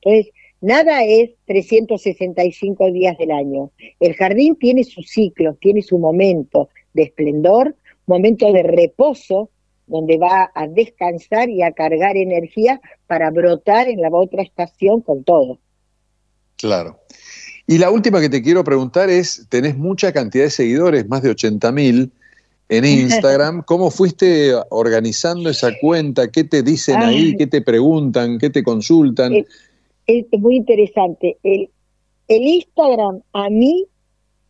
Entonces, 0.00 0.32
nada 0.64 1.04
es 1.04 1.30
365 1.46 2.90
días 2.90 3.16
del 3.18 3.30
año. 3.30 3.70
El 4.00 4.14
jardín 4.14 4.56
tiene 4.56 4.84
sus 4.84 5.08
ciclos, 5.08 5.56
tiene 5.60 5.82
su 5.82 5.98
momento 5.98 6.68
de 6.94 7.04
esplendor, 7.04 7.76
momento 8.06 8.52
de 8.52 8.62
reposo, 8.62 9.50
donde 9.86 10.16
va 10.16 10.50
a 10.54 10.66
descansar 10.66 11.50
y 11.50 11.62
a 11.62 11.72
cargar 11.72 12.16
energía 12.16 12.80
para 13.06 13.30
brotar 13.30 13.88
en 13.88 14.00
la 14.00 14.08
otra 14.10 14.42
estación 14.42 15.02
con 15.02 15.24
todo. 15.24 15.58
Claro. 16.56 16.98
Y 17.66 17.78
la 17.78 17.90
última 17.90 18.20
que 18.20 18.28
te 18.28 18.42
quiero 18.42 18.64
preguntar 18.64 19.10
es, 19.10 19.46
tenés 19.48 19.76
mucha 19.76 20.12
cantidad 20.12 20.44
de 20.44 20.50
seguidores, 20.50 21.08
más 21.08 21.22
de 21.22 21.30
80 21.30 21.72
mil 21.72 22.12
en 22.68 22.84
Instagram. 22.84 23.62
¿Cómo 23.66 23.90
fuiste 23.90 24.52
organizando 24.70 25.50
esa 25.50 25.70
cuenta? 25.80 26.28
¿Qué 26.28 26.44
te 26.44 26.62
dicen 26.62 26.96
ahí? 26.96 27.36
¿Qué 27.36 27.46
te 27.46 27.60
preguntan? 27.60 28.38
¿Qué 28.38 28.50
te 28.50 28.62
consultan? 28.62 29.44
Es, 30.06 30.24
muy 30.38 30.56
interesante. 30.56 31.38
El, 31.42 31.70
el 32.28 32.42
Instagram 32.42 33.22
a 33.32 33.50
mí 33.50 33.86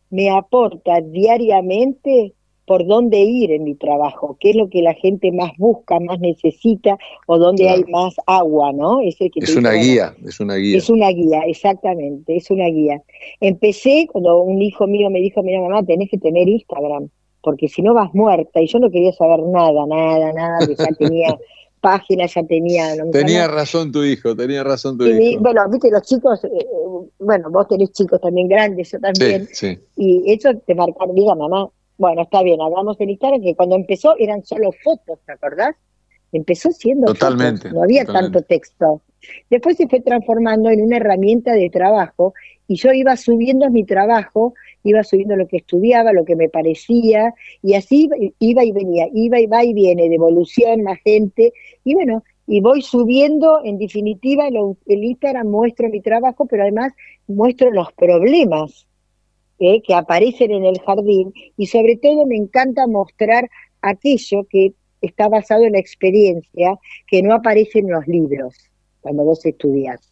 me 0.09 0.29
aporta 0.29 1.01
diariamente 1.01 2.33
por 2.65 2.85
dónde 2.87 3.19
ir 3.19 3.51
en 3.51 3.63
mi 3.63 3.75
trabajo, 3.75 4.37
qué 4.39 4.51
es 4.51 4.55
lo 4.55 4.69
que 4.69 4.81
la 4.81 4.93
gente 4.95 5.31
más 5.31 5.51
busca, 5.57 5.99
más 5.99 6.19
necesita 6.19 6.97
o 7.27 7.37
dónde 7.37 7.69
hay 7.69 7.83
más 7.85 8.15
agua, 8.25 8.73
¿no? 8.73 9.01
Es, 9.01 9.17
es 9.19 9.55
una 9.55 9.73
guía, 9.73 10.15
es 10.25 10.39
una 10.39 10.55
guía. 10.55 10.77
Es 10.77 10.89
una 10.89 11.09
guía, 11.09 11.41
exactamente, 11.45 12.35
es 12.35 12.49
una 12.49 12.65
guía. 12.65 13.01
Empecé 13.39 14.07
cuando 14.11 14.39
un 14.39 14.61
hijo 14.61 14.87
mío 14.87 15.09
me 15.09 15.19
dijo, 15.19 15.43
mira 15.43 15.61
mamá, 15.61 15.83
tenés 15.83 16.09
que 16.09 16.17
tener 16.17 16.47
Instagram, 16.49 17.09
porque 17.41 17.67
si 17.67 17.83
no 17.83 17.93
vas 17.93 18.13
muerta, 18.15 18.61
y 18.61 18.67
yo 18.67 18.79
no 18.79 18.89
quería 18.89 19.13
saber 19.13 19.43
nada, 19.43 19.85
nada, 19.85 20.33
nada, 20.33 20.65
que 20.65 20.75
ya 20.75 20.87
tenía 20.97 21.37
páginas, 21.85 22.33
ya 22.33 22.43
tenía... 22.43 22.95
tenía 23.11 23.47
razón 23.47 23.91
tu 23.91 24.03
hijo, 24.03 24.35
tenía 24.35 24.63
razón 24.63 24.97
tu 24.97 25.05
hijo. 25.05 25.39
bueno, 25.39 25.69
viste, 25.69 25.91
los 25.91 26.01
chicos, 26.01 26.43
eh, 26.43 26.49
bueno, 27.19 27.51
vos 27.51 27.67
tenés 27.67 27.91
chicos 27.91 28.19
también 28.19 28.47
grandes, 28.47 28.91
yo 28.91 28.99
también, 28.99 29.45
sí, 29.51 29.75
sí. 29.75 29.79
y 29.95 30.33
eso 30.33 30.49
te 30.65 30.73
marcaron, 30.73 31.13
diga 31.13 31.35
mamá, 31.35 31.69
bueno, 31.99 32.23
está 32.23 32.41
bien, 32.41 32.59
hablamos 32.59 32.99
en 32.99 33.11
Instagram 33.11 33.41
que 33.43 33.55
cuando 33.55 33.75
empezó 33.75 34.15
eran 34.17 34.43
solo 34.43 34.71
fotos, 34.83 35.19
¿te 35.27 35.33
acordás? 35.33 35.75
Empezó 36.35 36.71
siendo 36.71 37.05
totalmente, 37.07 37.71
no 37.71 37.83
había 37.83 38.05
tanto 38.05 38.41
texto. 38.41 39.01
Después 39.49 39.77
se 39.77 39.87
fue 39.87 40.01
transformando 40.01 40.69
en 40.69 40.81
una 40.81 40.97
herramienta 40.97 41.53
de 41.53 41.69
trabajo 41.69 42.33
y 42.67 42.75
yo 42.75 42.91
iba 42.91 43.15
subiendo 43.15 43.69
mi 43.69 43.83
trabajo, 43.83 44.53
iba 44.83 45.03
subiendo 45.03 45.35
lo 45.35 45.47
que 45.47 45.57
estudiaba, 45.57 46.13
lo 46.13 46.25
que 46.25 46.35
me 46.35 46.49
parecía 46.49 47.33
y 47.63 47.75
así 47.75 48.09
iba 48.39 48.63
y 48.63 48.71
venía, 48.71 49.07
iba 49.13 49.39
y 49.39 49.45
va 49.47 49.63
y 49.63 49.73
viene, 49.73 50.09
devolución, 50.09 50.83
más 50.83 50.99
gente 51.03 51.53
y 51.83 51.93
bueno, 51.93 52.23
y 52.47 52.59
voy 52.59 52.81
subiendo, 52.81 53.61
en 53.63 53.79
definitiva, 53.79 54.47
el, 54.47 54.57
el 54.85 55.03
Instagram 55.03 55.47
muestro 55.47 55.89
mi 55.89 56.01
trabajo, 56.01 56.45
pero 56.45 56.63
además 56.63 56.93
muestro 57.27 57.71
los 57.71 57.91
problemas 57.93 58.85
¿eh? 59.59 59.81
que 59.81 59.93
aparecen 59.93 60.51
en 60.51 60.65
el 60.65 60.79
jardín 60.79 61.33
y 61.57 61.67
sobre 61.67 61.97
todo 61.97 62.25
me 62.25 62.35
encanta 62.35 62.87
mostrar 62.87 63.49
aquello 63.81 64.45
que 64.49 64.73
está 65.01 65.27
basado 65.27 65.63
en 65.63 65.73
la 65.73 65.79
experiencia 65.79 66.77
que 67.07 67.21
no 67.21 67.33
aparece 67.33 67.79
en 67.79 67.91
los 67.91 68.07
libros 68.07 68.55
cuando 69.01 69.23
vos 69.23 69.45
estudias. 69.45 70.11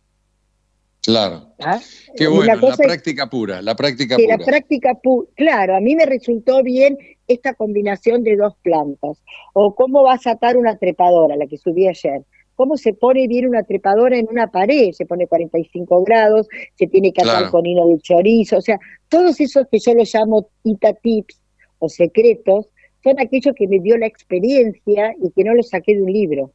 Claro. 1.02 1.48
¿Ah? 1.60 1.82
Qué 2.16 2.28
bueno, 2.28 2.56
la 2.56 2.78
práctica 2.78 3.30
pura, 3.30 3.62
la 3.62 3.76
práctica 3.76 4.16
pura. 4.16 4.38
La 4.38 4.46
práctica 4.46 4.98
claro, 5.36 5.76
a 5.76 5.82
mí 5.82 5.96
me 5.96 6.06
resultó 6.06 6.64
bien 6.64 6.98
esta 7.28 7.54
combinación 7.56 8.24
de 8.24 8.38
dos 8.38 8.54
plantas. 8.62 9.22
O 9.54 9.76
cómo 9.76 10.04
vas 10.04 10.26
a 10.28 10.32
atar 10.32 10.56
una 10.56 10.78
trepadora, 10.78 11.36
la 11.36 11.48
que 11.48 11.58
subí 11.58 11.88
ayer 11.88 12.24
cómo 12.56 12.78
se 12.78 12.94
pone 12.94 13.28
bien 13.28 13.48
una 13.48 13.64
trepadora 13.64 14.18
en 14.18 14.28
una 14.30 14.48
pared, 14.48 14.92
se 14.92 15.06
pone 15.06 15.28
45 15.28 16.04
grados, 16.04 16.48
se 16.76 16.88
tiene 16.88 17.12
que 17.12 17.22
atar 17.22 17.50
con 17.50 17.66
hilo 17.66 17.88
de 17.88 18.00
chorizo, 18.00 18.58
o 18.58 18.62
sea, 18.62 18.80
todos 19.10 19.40
esos 19.40 19.68
que 19.72 19.80
yo 19.80 19.94
los 19.94 20.14
llamo 20.14 20.50
ITA 20.64 20.94
tips 20.94 21.42
o 21.80 21.90
secretos, 21.90 22.70
son 23.04 23.20
aquellos 23.20 23.54
que 23.56 23.68
me 23.68 23.80
dio 23.80 23.98
la 23.98 24.08
experiencia 24.08 25.14
y 25.22 25.32
que 25.32 25.44
no 25.44 25.54
los 25.54 25.70
saqué 25.70 25.96
de 25.96 26.02
un 26.02 26.12
libro. 26.12 26.52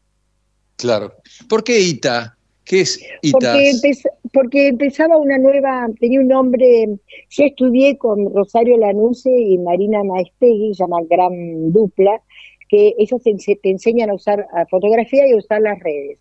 Claro. 0.77 1.13
¿Por 1.49 1.65
qué 1.65 1.81
ITA? 1.81 2.37
¿Qué 2.65 2.81
es 2.81 3.03
ITA? 3.23 3.57
Porque, 4.33 4.69
empezaba 4.69 5.17
una 5.17 5.39
nueva, 5.39 5.89
tenía 5.99 6.21
un 6.21 6.29
nombre, 6.29 6.87
yo 7.31 7.45
estudié 7.45 7.97
con 7.97 8.33
Rosario 8.33 8.77
Lanuse 8.77 9.31
y 9.31 9.57
Marina 9.59 10.05
Maestegui, 10.05 10.75
llama 10.75 10.99
Gran 11.09 11.73
Dupla, 11.73 12.21
que 12.69 12.95
ellos 12.99 13.23
te, 13.23 13.59
enseñan 13.63 14.11
a 14.11 14.15
usar 14.15 14.47
fotografía 14.71 15.27
y 15.27 15.33
a 15.33 15.37
usar 15.37 15.63
las 15.63 15.81
redes. 15.81 16.19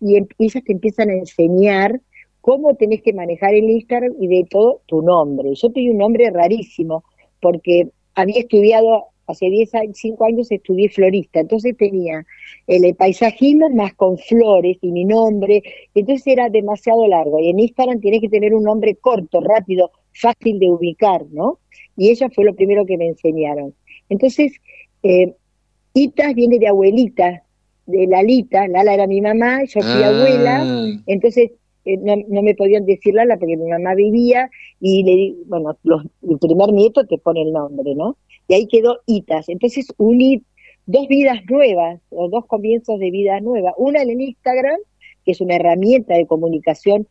Y 0.00 0.16
em, 0.16 0.26
ellas 0.38 0.64
te 0.64 0.72
empiezan 0.72 1.10
a 1.10 1.14
enseñar 1.14 2.00
cómo 2.40 2.74
tenés 2.74 3.02
que 3.02 3.12
manejar 3.12 3.54
el 3.54 3.70
Instagram 3.70 4.14
y 4.18 4.26
de 4.26 4.46
todo 4.50 4.80
tu 4.86 5.02
nombre. 5.02 5.54
Yo 5.54 5.70
tenía 5.70 5.92
un 5.92 5.98
nombre 5.98 6.30
rarísimo 6.30 7.04
porque 7.40 7.88
había 8.14 8.40
estudiado, 8.40 9.06
hace 9.26 9.46
10 9.46 9.70
5 9.92 10.24
años 10.24 10.50
estudié 10.50 10.88
florista, 10.88 11.40
entonces 11.40 11.76
tenía 11.76 12.24
el 12.66 12.94
paisajismo 12.94 13.70
más 13.70 13.94
con 13.94 14.18
flores 14.18 14.78
y 14.80 14.90
mi 14.90 15.04
nombre, 15.04 15.62
entonces 15.94 16.26
era 16.26 16.48
demasiado 16.48 17.06
largo. 17.06 17.40
Y 17.40 17.50
en 17.50 17.60
Instagram 17.60 18.00
tienes 18.00 18.20
que 18.20 18.28
tener 18.28 18.54
un 18.54 18.64
nombre 18.64 18.96
corto, 18.96 19.40
rápido, 19.40 19.90
fácil 20.12 20.58
de 20.58 20.70
ubicar, 20.70 21.24
¿no? 21.30 21.58
Y 21.96 22.10
ella 22.10 22.28
fue 22.34 22.44
lo 22.44 22.54
primero 22.54 22.84
que 22.86 22.96
me 22.96 23.08
enseñaron. 23.08 23.74
Entonces, 24.08 24.52
eh, 25.02 25.34
Itas 25.94 26.34
viene 26.34 26.58
de 26.58 26.68
abuelita, 26.68 27.44
de 27.86 28.06
Lalita, 28.06 28.66
Lala 28.68 28.94
era 28.94 29.06
mi 29.06 29.20
mamá, 29.20 29.64
yo 29.64 29.80
fui 29.80 30.02
ah. 30.02 30.08
abuela, 30.08 30.64
entonces 31.06 31.52
eh, 31.84 31.96
no, 31.98 32.42
me 32.42 32.54
podían 32.54 32.86
decir 32.86 33.14
Lala 33.14 33.36
porque 33.38 33.56
mi 33.56 33.68
mamá 33.68 33.94
vivía 33.94 34.50
y 34.80 35.02
le 35.02 35.44
bueno, 35.46 35.76
el 36.22 36.38
primer 36.38 36.72
nieto 36.72 37.06
te 37.06 37.18
pone 37.18 37.42
el 37.42 37.52
nombre, 37.52 37.94
¿no? 37.94 38.16
Y 38.48 38.54
ahí 38.54 38.66
quedó 38.66 39.00
Itas. 39.06 39.48
Entonces 39.48 39.92
uní 39.98 40.42
dos 40.86 41.06
vidas 41.08 41.40
nuevas, 41.48 42.00
o 42.10 42.28
dos 42.28 42.46
comienzos 42.46 42.98
de 42.98 43.10
vida 43.10 43.40
nueva. 43.40 43.72
Una 43.76 44.02
en 44.02 44.10
el 44.10 44.20
Instagram, 44.20 44.78
que 45.24 45.32
es 45.32 45.40
una 45.40 45.56
herramienta 45.56 46.14
de 46.14 46.26
comunicación 46.26 47.06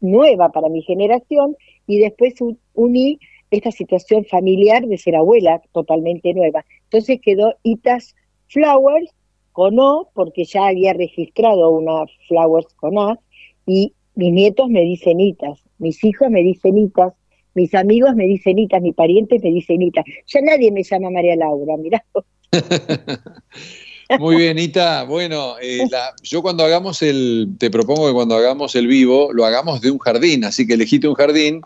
nueva 0.00 0.50
para 0.50 0.68
mi 0.68 0.82
generación, 0.82 1.56
y 1.86 1.98
después 1.98 2.34
uní 2.74 3.18
esta 3.50 3.70
situación 3.70 4.24
familiar 4.24 4.86
de 4.86 4.98
ser 4.98 5.16
abuela 5.16 5.62
totalmente 5.72 6.34
nueva. 6.34 6.64
Entonces 6.84 7.20
quedó 7.20 7.54
Itas 7.62 8.14
Flowers 8.48 9.12
con 9.52 9.78
O, 9.78 10.10
porque 10.14 10.44
ya 10.44 10.66
había 10.66 10.92
registrado 10.92 11.70
una 11.70 12.04
Flowers 12.28 12.72
con 12.74 12.98
A, 12.98 13.18
y 13.66 13.92
mis 14.14 14.32
nietos 14.32 14.68
me 14.68 14.80
dicen 14.82 15.20
Itas, 15.20 15.58
mis 15.78 16.02
hijos 16.04 16.30
me 16.30 16.42
dicen 16.42 16.78
Itas, 16.78 17.12
mis 17.54 17.74
amigos 17.74 18.14
me 18.14 18.24
dicen 18.24 18.58
Itas, 18.58 18.80
mis 18.80 18.94
parientes 18.94 19.42
me 19.42 19.50
dicen 19.50 19.82
Itas. 19.82 20.04
Ya 20.26 20.40
nadie 20.40 20.70
me 20.72 20.82
llama 20.82 21.10
María 21.10 21.36
Laura, 21.36 21.76
mirá. 21.76 22.04
Muy 24.20 24.36
bien, 24.36 24.58
Ita. 24.58 25.02
Bueno, 25.04 25.56
eh, 25.60 25.84
yo 26.22 26.40
cuando 26.40 26.64
hagamos 26.64 27.02
el, 27.02 27.48
te 27.58 27.70
propongo 27.70 28.06
que 28.06 28.12
cuando 28.12 28.36
hagamos 28.36 28.74
el 28.76 28.86
vivo, 28.86 29.32
lo 29.32 29.44
hagamos 29.44 29.80
de 29.80 29.90
un 29.90 29.98
jardín, 29.98 30.44
así 30.44 30.66
que 30.66 30.74
elegiste 30.74 31.08
un 31.08 31.14
jardín 31.14 31.60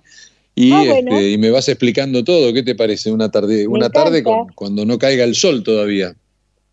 y, 0.54 0.72
ah, 0.72 0.98
este, 0.98 1.30
y 1.32 1.38
me 1.38 1.50
vas 1.50 1.68
explicando 1.68 2.24
todo. 2.24 2.52
¿Qué 2.52 2.62
te 2.62 2.74
parece? 2.74 3.12
Una 3.12 3.30
tarde, 3.30 3.66
una 3.66 3.90
tarde 3.90 4.24
cuando 4.54 4.86
no 4.86 4.98
caiga 4.98 5.24
el 5.24 5.34
sol 5.34 5.62
todavía. 5.62 6.14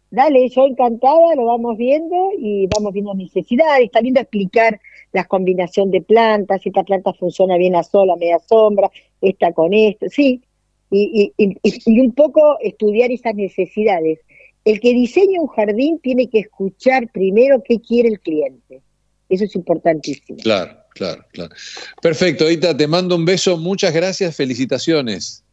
Dale, 0.09 0.47
yo 0.49 0.65
encantada, 0.65 1.35
lo 1.35 1.45
vamos 1.45 1.77
viendo 1.77 2.15
y 2.39 2.67
vamos 2.67 2.93
viendo 2.93 3.13
necesidades. 3.13 3.85
Está 3.85 3.99
lindo 3.99 4.21
explicar 4.21 4.79
la 5.17 5.25
combinación 5.25 5.89
de 5.89 6.01
plantas, 6.01 6.61
si 6.61 6.69
esta 6.69 6.83
planta 6.83 7.11
funciona 7.11 7.57
bien 7.57 7.75
a 7.75 7.81
sola, 7.81 8.15
media 8.15 8.37
sombra, 8.37 8.91
esta 9.19 9.51
con 9.51 9.73
esto, 9.73 10.05
sí. 10.09 10.43
Y, 10.91 11.33
y, 11.37 11.57
y, 11.63 11.99
un 11.99 12.13
poco 12.13 12.57
estudiar 12.61 13.11
esas 13.11 13.33
necesidades. 13.33 14.19
El 14.63 14.79
que 14.79 14.93
diseña 14.93 15.41
un 15.41 15.47
jardín 15.47 15.99
tiene 15.99 16.29
que 16.29 16.39
escuchar 16.39 17.09
primero 17.11 17.63
qué 17.67 17.81
quiere 17.81 18.09
el 18.09 18.19
cliente. 18.19 18.81
Eso 19.27 19.45
es 19.45 19.55
importantísimo. 19.55 20.37
Claro, 20.43 20.77
claro, 20.91 21.25
claro. 21.33 21.53
Perfecto, 21.99 22.49
Ita, 22.49 22.77
te 22.77 22.87
mando 22.87 23.15
un 23.15 23.25
beso, 23.25 23.57
muchas 23.57 23.93
gracias, 23.93 24.35
felicitaciones. 24.35 25.43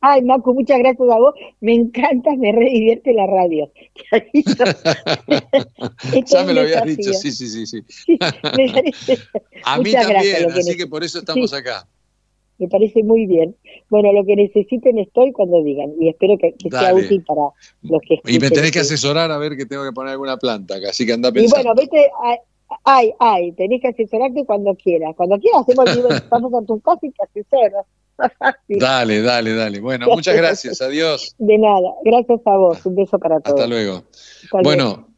Ay, 0.00 0.22
Marco, 0.22 0.54
muchas 0.54 0.78
gracias 0.78 1.10
a 1.10 1.18
vos. 1.18 1.34
Me 1.60 1.74
encanta, 1.74 2.30
me 2.36 2.52
re 2.52 2.66
divierte 2.66 3.12
la 3.12 3.26
radio. 3.26 3.70
ya 6.26 6.44
me 6.44 6.54
lo 6.54 6.60
habías 6.60 6.84
dicho, 6.84 7.12
sí, 7.12 7.32
sí, 7.32 7.48
sí. 7.48 7.66
sí. 7.66 7.84
a 9.64 9.78
mí 9.78 9.92
también, 9.92 10.52
así 10.52 10.76
que 10.76 10.86
por 10.86 11.02
eso 11.02 11.18
estamos 11.18 11.52
acá. 11.52 11.88
Me 12.58 12.68
parece 12.68 13.04
muy 13.04 13.26
bien. 13.26 13.56
Bueno, 13.88 14.12
lo 14.12 14.24
que 14.24 14.34
necesiten 14.34 14.98
estoy 14.98 15.32
cuando 15.32 15.62
digan 15.62 15.92
y 16.00 16.08
espero 16.08 16.36
que, 16.38 16.54
sea 16.70 16.92
útil 16.92 17.22
para 17.24 17.42
los 17.82 18.00
que 18.02 18.20
Y 18.26 18.40
me 18.40 18.50
tenés 18.50 18.72
que 18.72 18.80
asesorar 18.80 19.30
a 19.30 19.38
ver 19.38 19.56
que 19.56 19.64
tengo 19.64 19.84
que 19.84 19.92
poner 19.92 20.12
alguna 20.12 20.36
planta, 20.36 20.74
así 20.88 21.06
que 21.06 21.12
anda 21.12 21.30
pensando. 21.30 21.60
Y 21.60 21.64
bueno, 21.64 21.80
vete, 21.80 22.10
ay, 22.84 23.12
ay, 23.20 23.52
tenés 23.52 23.80
que 23.80 23.88
asesorarte 23.88 24.44
cuando 24.44 24.74
quieras. 24.74 25.14
Cuando 25.16 25.38
quieras 25.38 25.62
hacemos 25.62 25.96
el 25.96 26.22
vamos 26.28 26.52
a 26.54 26.66
tu 26.66 26.80
casa 26.80 27.00
y 27.02 27.10
te 27.10 27.22
asesoras. 27.22 27.86
Dale, 28.68 29.22
dale, 29.22 29.54
dale. 29.54 29.80
Bueno, 29.80 30.06
muchas 30.08 30.36
gracias. 30.36 30.80
Adiós. 30.80 31.34
De 31.38 31.58
nada. 31.58 31.90
Gracias 32.04 32.40
a 32.44 32.56
vos. 32.56 32.84
Un 32.84 32.96
beso 32.96 33.18
para 33.18 33.40
todos. 33.40 33.58
Hasta 33.58 33.66
luego. 33.68 34.04
bueno, 34.62 35.08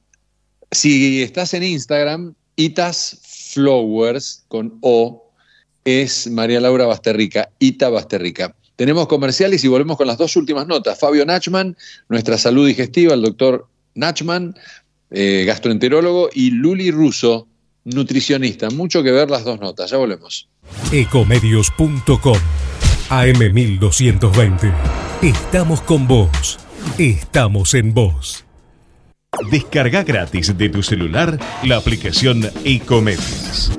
si 0.70 1.22
estás 1.22 1.54
en 1.54 1.62
Instagram, 1.62 2.34
Itas 2.56 3.18
Flowers 3.52 4.44
con 4.48 4.78
O 4.82 5.30
es 5.84 6.30
María 6.30 6.60
Laura 6.60 6.86
Basterrica, 6.86 7.50
Ita 7.58 7.88
Basterrica. 7.88 8.54
Tenemos 8.76 9.08
comerciales 9.08 9.62
y 9.64 9.68
volvemos 9.68 9.96
con 9.96 10.06
las 10.06 10.18
dos 10.18 10.36
últimas 10.36 10.66
notas. 10.66 10.98
Fabio 10.98 11.26
Nachman, 11.26 11.76
nuestra 12.08 12.38
salud 12.38 12.66
digestiva, 12.66 13.14
el 13.14 13.22
doctor 13.22 13.66
Nachman, 13.94 14.54
eh, 15.10 15.44
gastroenterólogo, 15.46 16.30
y 16.32 16.50
Luli 16.50 16.90
Russo, 16.90 17.46
nutricionista. 17.84 18.70
Mucho 18.70 19.02
que 19.02 19.10
ver 19.10 19.30
las 19.30 19.44
dos 19.44 19.60
notas. 19.60 19.90
Ya 19.90 19.98
volvemos. 19.98 20.48
Ecomedios.com 20.92 22.38
AM1220. 23.10 24.72
Estamos 25.20 25.80
con 25.82 26.06
vos. 26.06 26.60
Estamos 26.96 27.74
en 27.74 27.92
vos. 27.92 28.46
Descarga 29.50 30.04
gratis 30.04 30.56
de 30.56 30.68
tu 30.68 30.82
celular 30.82 31.38
la 31.64 31.76
aplicación 31.76 32.42
Ecomedios. 32.64 33.72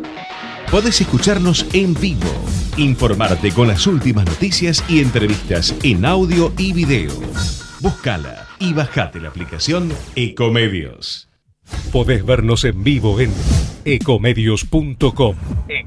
Podés 0.70 1.00
escucharnos 1.02 1.66
en 1.74 1.94
vivo, 1.94 2.30
informarte 2.78 3.52
con 3.52 3.68
las 3.70 3.88
últimas 3.88 4.26
noticias 4.26 4.84
y 4.90 5.00
entrevistas 5.00 5.76
en 5.84 6.06
audio 6.06 6.52
y 6.58 6.74
video. 6.74 7.12
Búscala 7.80 8.48
y 8.60 8.74
bajate 8.74 9.20
la 9.20 9.30
aplicación 9.30 9.94
Ecomedios. 10.16 11.30
Podés 11.92 12.26
vernos 12.26 12.66
en 12.66 12.84
vivo 12.84 13.20
en 13.20 13.34
ecomedios.com. 13.86 15.36
Ecomedios.com. 15.70 15.78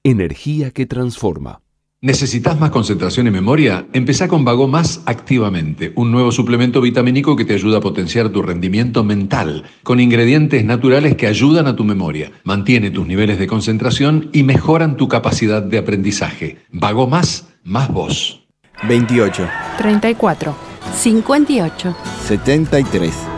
Energía 0.05 0.73
que 0.73 0.85
transforma. 0.85 1.63
¿Necesitas 2.01 2.61
más 2.61 2.71
concentración 2.71 3.27
y 3.27 3.33
memoria? 3.33 3.89
Empezá 3.93 4.29
con 4.29 4.45
Vago 4.45 4.69
Más 4.69 5.03
activamente, 5.05 5.93
un 5.97 6.13
nuevo 6.13 6.31
suplemento 6.31 6.81
vitamínico 6.81 7.35
que 7.35 7.45
te 7.45 7.55
ayuda 7.55 7.79
a 7.79 7.81
potenciar 7.81 8.29
tu 8.29 8.41
rendimiento 8.41 9.03
mental, 9.03 9.65
con 9.83 9.99
ingredientes 9.99 10.65
naturales 10.65 11.17
que 11.17 11.27
ayudan 11.27 11.67
a 11.67 11.75
tu 11.75 11.83
memoria, 11.83 12.31
mantiene 12.45 12.93
tus 12.93 13.05
niveles 13.05 13.41
de 13.41 13.49
concentración 13.49 14.31
y 14.33 14.45
mejoran 14.45 14.97
tu 14.97 15.09
capacidad 15.09 15.61
de 15.61 15.79
aprendizaje. 15.79 16.59
Vago 16.71 17.09
Más, 17.09 17.49
más 17.65 17.93
vos. 17.93 18.47
28. 18.87 19.49
34. 19.79 20.55
58. 20.95 21.97
73. 22.29 23.38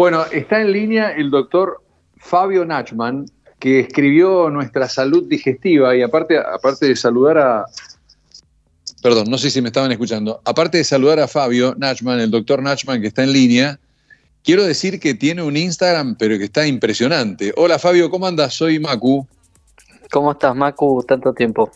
Bueno, 0.00 0.24
está 0.32 0.62
en 0.62 0.72
línea 0.72 1.10
el 1.10 1.28
doctor 1.28 1.82
Fabio 2.16 2.64
Nachman, 2.64 3.26
que 3.58 3.80
escribió 3.80 4.48
Nuestra 4.48 4.88
Salud 4.88 5.28
Digestiva 5.28 5.94
y 5.94 6.00
aparte, 6.00 6.38
aparte 6.38 6.88
de 6.88 6.96
saludar 6.96 7.36
a... 7.36 7.66
Perdón, 9.02 9.26
no 9.28 9.36
sé 9.36 9.50
si 9.50 9.60
me 9.60 9.68
estaban 9.68 9.92
escuchando. 9.92 10.40
Aparte 10.46 10.78
de 10.78 10.84
saludar 10.84 11.20
a 11.20 11.28
Fabio 11.28 11.74
Nachman, 11.76 12.18
el 12.18 12.30
doctor 12.30 12.62
Nachman 12.62 13.02
que 13.02 13.08
está 13.08 13.24
en 13.24 13.34
línea, 13.34 13.78
quiero 14.42 14.64
decir 14.64 14.98
que 15.00 15.12
tiene 15.12 15.42
un 15.42 15.58
Instagram, 15.58 16.16
pero 16.18 16.38
que 16.38 16.44
está 16.44 16.66
impresionante. 16.66 17.52
Hola 17.58 17.78
Fabio, 17.78 18.08
¿cómo 18.08 18.26
andas? 18.26 18.54
Soy 18.54 18.78
Macu. 18.78 19.28
¿Cómo 20.10 20.32
estás, 20.32 20.56
Macu? 20.56 21.04
Tanto 21.06 21.34
tiempo. 21.34 21.70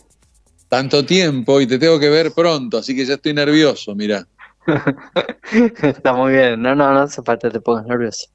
Tanto 0.67 1.05
tiempo 1.05 1.61
y 1.61 1.67
te 1.67 1.77
tengo 1.77 1.99
que 1.99 2.09
ver 2.09 2.31
pronto, 2.31 2.79
así 2.79 2.95
que 2.95 3.05
ya 3.05 3.13
estoy 3.13 3.35
nervioso, 3.35 3.93
mira. 3.93 4.25
Está 5.81 6.13
muy 6.13 6.33
bien. 6.33 6.61
No, 6.61 6.75
no, 6.75 6.93
no 6.93 6.99
hace 7.01 7.21
falta 7.21 7.49
te 7.49 7.59
pongas 7.59 7.85
nervioso. 7.85 8.27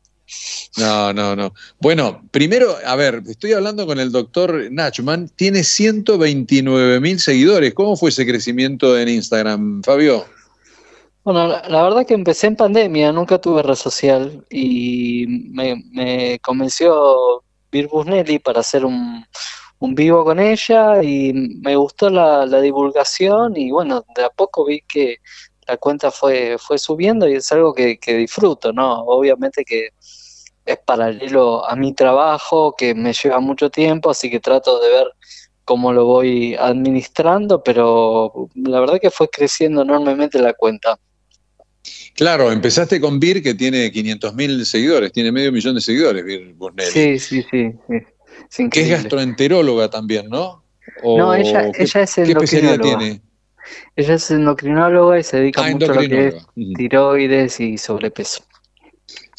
No, 0.76 1.12
no, 1.12 1.34
no. 1.34 1.52
Bueno, 1.80 2.22
primero, 2.30 2.76
a 2.86 2.94
ver, 2.94 3.22
estoy 3.26 3.52
hablando 3.52 3.86
con 3.86 3.98
el 3.98 4.12
doctor 4.12 4.70
Nachman, 4.70 5.28
tiene 5.30 5.64
129 5.64 7.00
mil 7.00 7.18
seguidores. 7.18 7.74
¿Cómo 7.74 7.96
fue 7.96 8.10
ese 8.10 8.26
crecimiento 8.26 8.96
en 8.96 9.08
Instagram, 9.08 9.82
Fabio? 9.82 10.24
Bueno, 11.22 11.48
la, 11.48 11.82
verdad 11.82 12.06
que 12.06 12.14
empecé 12.14 12.46
en 12.46 12.56
pandemia, 12.56 13.12
nunca 13.12 13.38
tuve 13.38 13.62
red 13.62 13.74
social 13.74 14.44
y 14.48 15.26
me, 15.50 16.38
convenció 16.40 17.42
Virbus 17.70 18.06
Nelly 18.06 18.38
para 18.38 18.60
hacer 18.60 18.86
un, 18.86 19.26
vivo 19.80 20.24
con 20.24 20.40
ella 20.40 21.02
y 21.02 21.32
me 21.34 21.76
gustó 21.76 22.08
la, 22.08 22.46
divulgación 22.60 23.54
y 23.56 23.70
bueno, 23.70 24.02
de 24.14 24.24
a 24.24 24.30
poco 24.30 24.64
vi 24.64 24.80
que 24.88 25.18
la 25.70 25.76
cuenta 25.76 26.10
fue, 26.10 26.56
fue 26.58 26.78
subiendo 26.78 27.28
y 27.28 27.34
es 27.34 27.52
algo 27.52 27.72
que, 27.72 27.96
que 27.98 28.16
disfruto, 28.16 28.72
¿no? 28.72 29.02
Obviamente 29.02 29.64
que 29.64 29.90
es 30.66 30.78
paralelo 30.78 31.64
a 31.64 31.76
mi 31.76 31.94
trabajo, 31.94 32.74
que 32.76 32.92
me 32.92 33.12
lleva 33.12 33.38
mucho 33.38 33.70
tiempo, 33.70 34.10
así 34.10 34.28
que 34.28 34.40
trato 34.40 34.80
de 34.80 34.88
ver 34.90 35.06
cómo 35.64 35.92
lo 35.92 36.06
voy 36.06 36.56
administrando, 36.56 37.62
pero 37.62 38.48
la 38.56 38.80
verdad 38.80 38.98
que 39.00 39.12
fue 39.12 39.28
creciendo 39.28 39.82
enormemente 39.82 40.40
la 40.40 40.54
cuenta. 40.54 40.98
Claro, 42.14 42.50
empezaste 42.50 43.00
con 43.00 43.20
Vir, 43.20 43.40
que 43.40 43.54
tiene 43.54 43.92
500 43.92 44.34
mil 44.34 44.66
seguidores, 44.66 45.12
tiene 45.12 45.30
medio 45.30 45.52
millón 45.52 45.76
de 45.76 45.80
seguidores, 45.80 46.24
Vir 46.24 46.56
Sí, 46.92 47.18
sí, 47.20 47.46
sí. 48.50 48.68
que 48.68 48.80
es 48.82 48.90
gastroenteróloga 48.90 49.88
también, 49.88 50.28
¿no? 50.28 50.64
no, 51.04 51.32
ella, 51.32 51.70
ella 51.78 52.02
es 52.02 52.14
¿Qué 52.16 52.22
especialidad 52.22 52.80
tiene? 52.80 53.22
Ella 53.96 54.14
es 54.14 54.30
endocrinóloga 54.30 55.18
y 55.18 55.22
se 55.22 55.38
dedica 55.38 55.64
ah, 55.64 55.70
mucho 55.70 55.92
a 55.92 55.94
lo 55.94 56.00
que 56.00 56.28
es 56.28 56.46
tiroides 56.76 57.60
y 57.60 57.78
sobrepeso. 57.78 58.44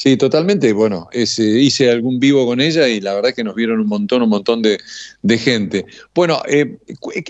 Sí, 0.02 0.18
totalmente. 0.18 0.74
Bueno, 0.74 1.10
hice 1.14 1.91
algún 1.91 2.20
vivo 2.20 2.44
con 2.48 2.60
ella 2.60 2.88
y 2.88 2.99
la 3.02 3.14
verdad 3.14 3.36
que 3.36 3.44
nos 3.44 3.53
vieron 3.53 3.80
un 3.82 3.86
montón, 3.86 4.24
un 4.24 4.30
montón 4.30 4.64
de, 4.64 5.38
gente. 5.38 5.86
Bueno, 6.16 6.41
eh, 6.48 6.80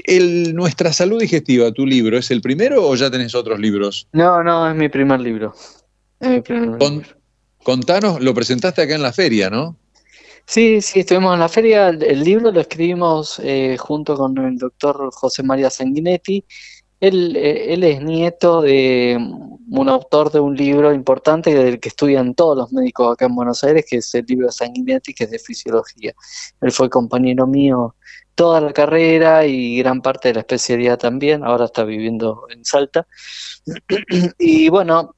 el, 0.05 0.55
Nuestra 0.55 0.93
Salud 0.93 1.19
Digestiva, 1.19 1.73
tu 1.73 1.85
libro, 1.85 2.17
¿es 2.17 2.31
el 2.31 2.39
primero 2.39 2.87
o 2.87 2.95
ya 2.95 3.11
tenés 3.11 3.35
otros 3.35 3.59
libros? 3.59 4.07
No, 4.13 4.41
no, 4.41 4.69
es 4.69 4.75
mi 4.77 4.87
primer 4.87 5.19
libro. 5.19 5.53
contanos, 7.61 8.21
lo 8.21 8.33
presentaste 8.33 8.81
acá 8.83 8.95
en 8.95 9.01
la 9.01 9.11
feria, 9.11 9.49
¿no? 9.49 9.75
Sí, 10.45 10.79
sí, 10.79 11.01
estuvimos 11.01 11.33
en 11.33 11.41
la 11.41 11.49
feria. 11.49 11.89
El, 11.89 12.23
libro 12.23 12.53
lo 12.53 12.61
escribimos 12.61 13.41
eh, 13.43 13.75
junto 13.77 14.15
con 14.15 14.37
el 14.37 14.57
doctor 14.57 15.09
José 15.11 15.43
María 15.43 15.69
Sanguinetti 15.69 16.45
él, 17.01 17.35
eh, 17.35 17.73
él, 17.73 17.83
es 17.83 18.01
nieto 18.01 18.61
de 18.61 19.17
un 19.71 19.89
autor 19.89 20.31
de 20.31 20.39
un 20.39 20.55
libro 20.55 20.93
importante 20.93 21.53
del 21.53 21.79
que 21.79 21.89
estudian 21.89 22.35
todos 22.35 22.57
los 22.57 22.71
médicos 22.71 23.11
acá 23.11 23.25
en 23.25 23.35
Buenos 23.35 23.63
Aires, 23.63 23.85
que 23.89 23.97
es 23.97 24.15
el 24.15 24.25
libro 24.27 24.51
Sanguinetti, 24.51 25.13
que 25.13 25.25
es 25.25 25.31
de 25.31 25.39
fisiología. 25.39 26.13
Él 26.61 26.71
fue 26.71 26.89
compañero 26.89 27.47
mío 27.47 27.95
toda 28.35 28.61
la 28.61 28.73
carrera 28.73 29.45
y 29.45 29.77
gran 29.77 30.01
parte 30.01 30.29
de 30.29 30.35
la 30.35 30.39
especialidad 30.41 30.97
también, 30.97 31.43
ahora 31.43 31.65
está 31.65 31.83
viviendo 31.83 32.45
en 32.49 32.63
Salta. 32.65 33.07
y 34.39 34.69
bueno, 34.69 35.15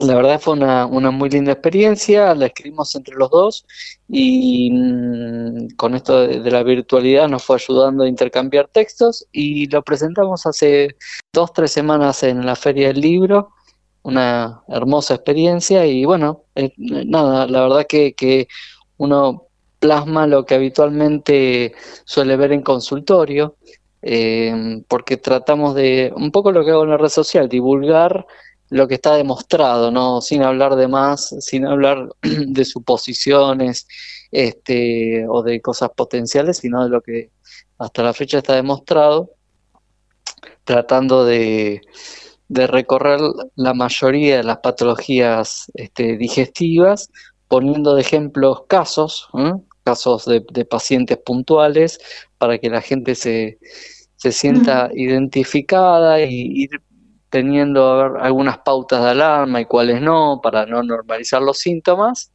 la 0.00 0.14
verdad 0.14 0.40
fue 0.40 0.54
una, 0.54 0.86
muy 1.10 1.28
linda 1.28 1.52
experiencia, 1.52 2.34
la 2.34 2.46
escribimos 2.46 2.94
entre 2.94 3.14
los 3.16 3.30
dos 3.30 3.66
y 4.08 4.70
mm, 4.72 5.76
con 5.76 5.94
esto 5.94 6.26
de, 6.26 6.50
la 6.50 6.62
virtualidad 6.62 7.28
nos 7.28 7.44
fue 7.44 7.56
ayudando 7.56 8.04
a 8.04 8.08
intercambiar 8.08 8.68
textos 8.68 9.26
y 9.30 9.68
lo 9.68 9.82
presentamos 9.82 10.46
hace 10.46 10.96
dos, 11.32 11.52
tres 11.52 11.72
semanas 11.72 12.22
en 12.22 12.46
la 12.46 12.56
Feria 12.56 12.88
del 12.88 13.00
Libro, 13.00 13.50
una 14.02 14.62
hermosa 14.68 15.14
experiencia 15.14 15.84
y 15.86 16.04
bueno, 16.06 16.44
eh, 16.54 16.72
nada, 16.78 17.46
la 17.46 17.62
verdad 17.62 17.86
que, 17.86 18.14
que 18.14 18.48
uno 18.96 19.48
plasma 19.78 20.26
lo 20.26 20.46
que 20.46 20.54
habitualmente 20.54 21.74
suele 22.04 22.36
ver 22.36 22.52
en 22.52 22.62
consultorio, 22.62 23.56
eh, 24.02 24.82
porque 24.88 25.18
tratamos 25.18 25.74
de, 25.74 26.12
un 26.16 26.30
poco 26.30 26.52
lo 26.52 26.64
que 26.64 26.70
hago 26.70 26.84
en 26.84 26.90
la 26.90 26.96
red 26.96 27.08
social, 27.08 27.48
divulgar 27.48 28.26
lo 28.70 28.86
que 28.86 28.94
está 28.94 29.16
demostrado, 29.16 29.90
¿no? 29.90 30.20
Sin 30.20 30.42
hablar 30.42 30.76
de 30.76 30.88
más, 30.88 31.34
sin 31.40 31.66
hablar 31.66 32.08
de 32.22 32.64
suposiciones 32.64 33.86
este, 34.30 35.26
o 35.28 35.42
de 35.42 35.60
cosas 35.60 35.90
potenciales, 35.94 36.58
sino 36.58 36.84
de 36.84 36.90
lo 36.90 37.02
que 37.02 37.30
hasta 37.78 38.02
la 38.02 38.14
fecha 38.14 38.38
está 38.38 38.54
demostrado, 38.54 39.32
tratando 40.64 41.24
de, 41.24 41.80
recorrer 42.48 43.20
la 43.56 43.74
mayoría 43.74 44.38
de 44.38 44.44
las 44.44 44.58
patologías 44.58 45.70
este, 45.74 46.16
digestivas, 46.16 47.10
poniendo 47.48 47.94
de 47.94 48.02
ejemplos 48.02 48.64
casos, 48.68 49.28
casos 49.82 50.26
de, 50.26 50.64
pacientes 50.64 51.18
puntuales, 51.18 51.98
para 52.38 52.58
que 52.58 52.70
la 52.70 52.80
gente 52.80 53.14
se, 53.16 53.58
se 54.16 54.30
sienta 54.30 54.90
identificada 54.94 56.20
y 56.22 56.62
ir 56.62 56.70
teniendo 57.30 58.18
algunas 58.18 58.58
pautas 58.58 59.02
de 59.02 59.10
alarma 59.10 59.60
y 59.60 59.64
cuáles 59.64 60.02
no, 60.02 60.40
para 60.42 60.66
no 60.66 60.82
normalizar 60.82 61.40
los 61.40 61.58
síntomas. 61.58 62.32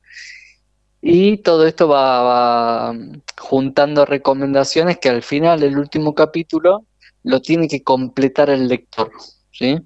Y 1.01 1.37
todo 1.37 1.67
esto 1.67 1.87
va, 1.87 2.93
juntando 3.39 4.05
recomendaciones 4.05 4.97
que 4.97 5.09
al 5.09 5.21
final, 5.21 5.61
el 5.61 5.77
último 5.77 6.15
capítulo, 6.15 6.85
lo 7.23 7.41
tiene 7.41 7.67
que 7.67 7.83
completar 7.83 8.49
el 8.49 8.67
lector. 8.67 9.11
¿sí? 9.51 9.77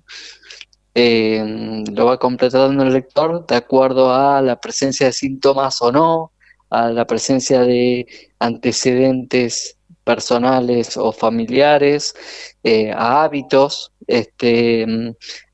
Eh, 0.95 1.83
lo 1.91 2.05
va 2.05 2.17
completando 2.17 2.83
el 2.83 2.93
lector 2.93 3.45
de 3.45 3.55
acuerdo 3.55 4.13
a 4.13 4.41
la 4.41 4.59
presencia 4.59 5.07
de 5.07 5.13
síntomas 5.13 5.81
o 5.81 5.91
no, 5.91 6.31
a 6.69 6.89
la 6.89 7.05
presencia 7.05 7.61
de 7.61 8.07
antecedentes 8.39 9.77
personales 10.03 10.97
o 10.97 11.11
familiares, 11.11 12.15
eh, 12.63 12.91
a 12.91 13.23
hábitos, 13.23 13.91
este, 14.09 14.87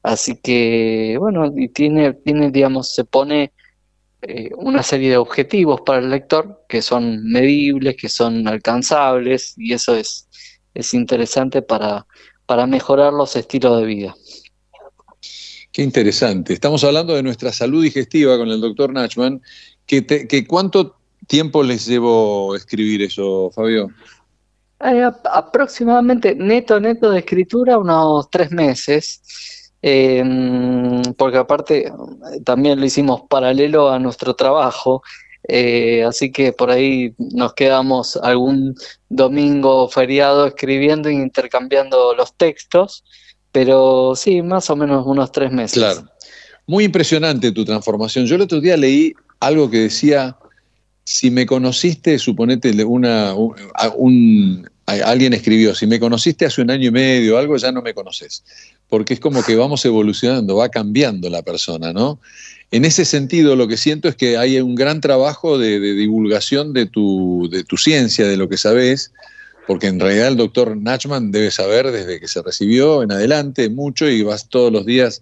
así 0.02 0.38
que, 0.42 1.18
bueno, 1.20 1.52
y 1.56 1.68
tiene, 1.68 2.14
tiene, 2.14 2.52
digamos, 2.52 2.90
se 2.96 3.04
pone 3.04 3.52
eh, 4.22 4.50
una 4.56 4.82
serie 4.82 5.10
de 5.10 5.18
objetivos 5.18 5.82
para 5.82 6.00
el 6.00 6.10
lector 6.10 6.64
que 6.70 6.82
son 6.82 7.26
medibles, 7.26 7.98
que 7.98 8.08
son 8.08 8.48
alcanzables, 8.48 9.56
y 9.58 9.74
eso 9.74 9.94
es, 9.94 10.30
es 10.74 10.94
interesante 10.94 11.62
para, 11.62 12.08
para 12.46 12.66
mejorar 12.66 13.12
los 13.12 13.36
estilos 13.36 13.78
de 13.82 13.86
vida. 13.86 14.16
Qué 15.74 15.84
interesante. 15.84 16.54
Estamos 16.54 16.82
hablando 16.86 17.14
de 17.14 17.24
nuestra 17.24 17.52
salud 17.52 17.84
digestiva 17.84 18.38
con 18.38 18.48
el 18.48 18.62
doctor 18.62 18.94
Nachman. 18.94 19.42
Que, 19.86 20.46
¿Cuánto 20.48 20.96
tiempo 21.28 21.62
les 21.62 21.86
llevo 21.86 22.56
escribir 22.56 23.02
eso, 23.02 23.52
Fabio? 23.54 23.90
Eh, 24.80 25.10
aproximadamente 25.32 26.36
neto, 26.36 26.80
neto 26.80 27.10
de 27.12 27.20
escritura, 27.20 27.78
unos 27.78 28.30
tres 28.30 28.52
meses. 28.52 29.22
Em, 29.88 31.02
porque 31.16 31.38
aparte 31.38 31.92
también 32.44 32.80
lo 32.80 32.86
hicimos 32.88 33.22
paralelo 33.30 33.92
a 33.92 34.00
nuestro 34.00 34.34
trabajo, 34.34 35.04
eh, 35.48 36.04
así 36.04 36.32
que 36.32 36.54
por 36.54 36.72
ahí 36.72 37.14
nos 37.20 37.54
quedamos 37.54 38.18
algún 38.18 38.76
domingo 39.10 39.88
feriado 39.88 40.48
escribiendo 40.48 41.08
e 41.08 41.14
intercambiando 41.14 42.16
los 42.16 42.34
textos, 42.34 43.04
pero 43.52 44.16
sí, 44.16 44.42
más 44.42 44.72
o 44.72 44.76
menos 44.76 45.06
unos 45.06 45.32
tres 45.32 45.52
meses. 45.52 45.78
Claro. 45.78 46.04
Muy 46.66 46.86
impresionante 46.86 47.52
tu 47.52 47.64
transformación. 47.64 48.26
Yo 48.26 48.38
el 48.38 48.42
otro 48.42 48.60
día 48.60 48.76
leí 48.76 49.14
algo 49.40 49.70
que 49.70 49.82
decía, 49.82 50.36
si 51.06 51.30
me 51.30 51.46
conociste, 51.46 52.18
suponete 52.18 52.84
una, 52.84 53.36
un, 53.36 54.68
alguien 54.88 55.34
escribió, 55.34 55.76
si 55.76 55.86
me 55.86 56.00
conociste 56.00 56.46
hace 56.46 56.64
un 56.64 56.72
año 56.72 56.88
y 56.88 56.92
medio 56.92 57.36
o 57.36 57.38
algo, 57.38 57.56
ya 57.58 57.72
no 57.72 57.84
me 57.84 57.94
conoces. 57.94 58.44
Porque 58.90 59.14
es 59.14 59.20
como 59.20 59.44
que 59.44 59.56
vamos 59.56 59.86
evolucionando, 59.86 60.56
va 60.56 60.70
cambiando 60.70 61.30
la 61.30 61.44
persona, 61.44 61.94
¿no? 61.94 62.20
En 62.72 62.86
ese 62.86 63.06
sentido, 63.06 63.56
lo 63.56 63.68
que 63.68 63.78
siento 63.78 64.08
es 64.10 64.16
que 64.16 64.38
hay 64.38 64.60
un 64.60 64.74
gran 64.74 65.00
trabajo 65.00 65.60
de, 65.60 65.80
divulgación 65.80 66.74
de 66.74 66.88
tu, 66.88 67.48
de 67.52 67.64
tu 67.64 67.78
ciencia, 67.78 68.28
de 68.28 68.38
lo 68.38 68.50
que 68.50 68.58
sabes, 68.58 69.12
porque 69.68 69.88
en 69.88 70.00
realidad 70.00 70.30
el 70.30 70.38
doctor 70.38 70.76
Nachman 70.76 71.32
debe 71.32 71.52
saber 71.52 71.92
desde 71.92 72.20
que 72.20 72.28
se 72.28 72.42
recibió 72.42 73.04
en 73.04 73.12
adelante 73.12 73.70
mucho 73.70 74.10
y 74.10 74.24
vas 74.24 74.50
todos 74.50 74.72
los 74.72 74.86
días 74.86 75.22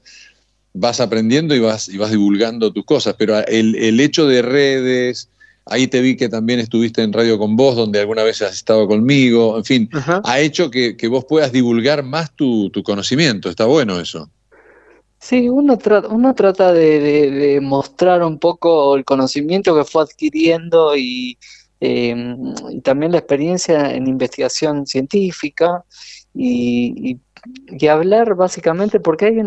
vas 0.73 0.99
aprendiendo 0.99 1.53
y 1.55 1.59
vas, 1.59 1.87
y 1.87 1.97
vas 1.97 2.09
divulgando 2.09 2.73
tus 2.73 2.83
cosas, 2.83 3.15
pero 3.17 3.45
el, 3.45 3.75
el 3.75 3.99
hecho 3.99 4.25
de 4.25 4.41
redes, 4.41 5.29
Ahí 5.65 5.87
te 5.87 6.01
vi 6.01 6.17
que 6.17 6.27
también 6.27 6.59
estuviste 6.59 7.01
en 7.03 7.13
Radio 7.13 7.37
con 7.37 7.55
vos, 7.55 7.75
donde 7.75 7.99
alguna 7.99 8.23
vez 8.23 8.41
has 8.41 8.53
estado 8.53 8.87
conmigo. 8.87 9.57
En 9.57 9.63
fin, 9.63 9.89
ha 10.23 10.39
hecho 10.39 10.69
que, 10.69 10.95
vos 11.09 11.25
puedas 11.25 11.51
divulgar 11.51 12.03
más 12.03 12.33
tu, 12.35 12.71
conocimiento. 12.83 13.49
Está 13.49 13.65
bueno 13.65 13.99
eso. 13.99 14.29
Sí, 15.19 15.47
uno, 15.47 15.77
uno 16.09 16.35
trata 16.35 16.73
de, 16.73 17.59
mostrar 17.61 18.23
un 18.23 18.39
poco 18.39 18.95
el 18.97 19.05
conocimiento 19.05 19.73
que 19.73 19.85
fue 19.85 20.03
adquiriendo 20.03 20.97
y, 20.97 21.37
em, 21.79 22.53
también 22.83 23.13
la 23.13 23.19
experiencia 23.19 23.93
en 23.93 24.07
investigación 24.07 24.85
científica 24.85 25.85
y, 26.33 27.11
y 27.11 27.19
hablar 27.89 28.35
básicamente 28.35 28.99
porque 28.99 29.25
hay 29.25 29.41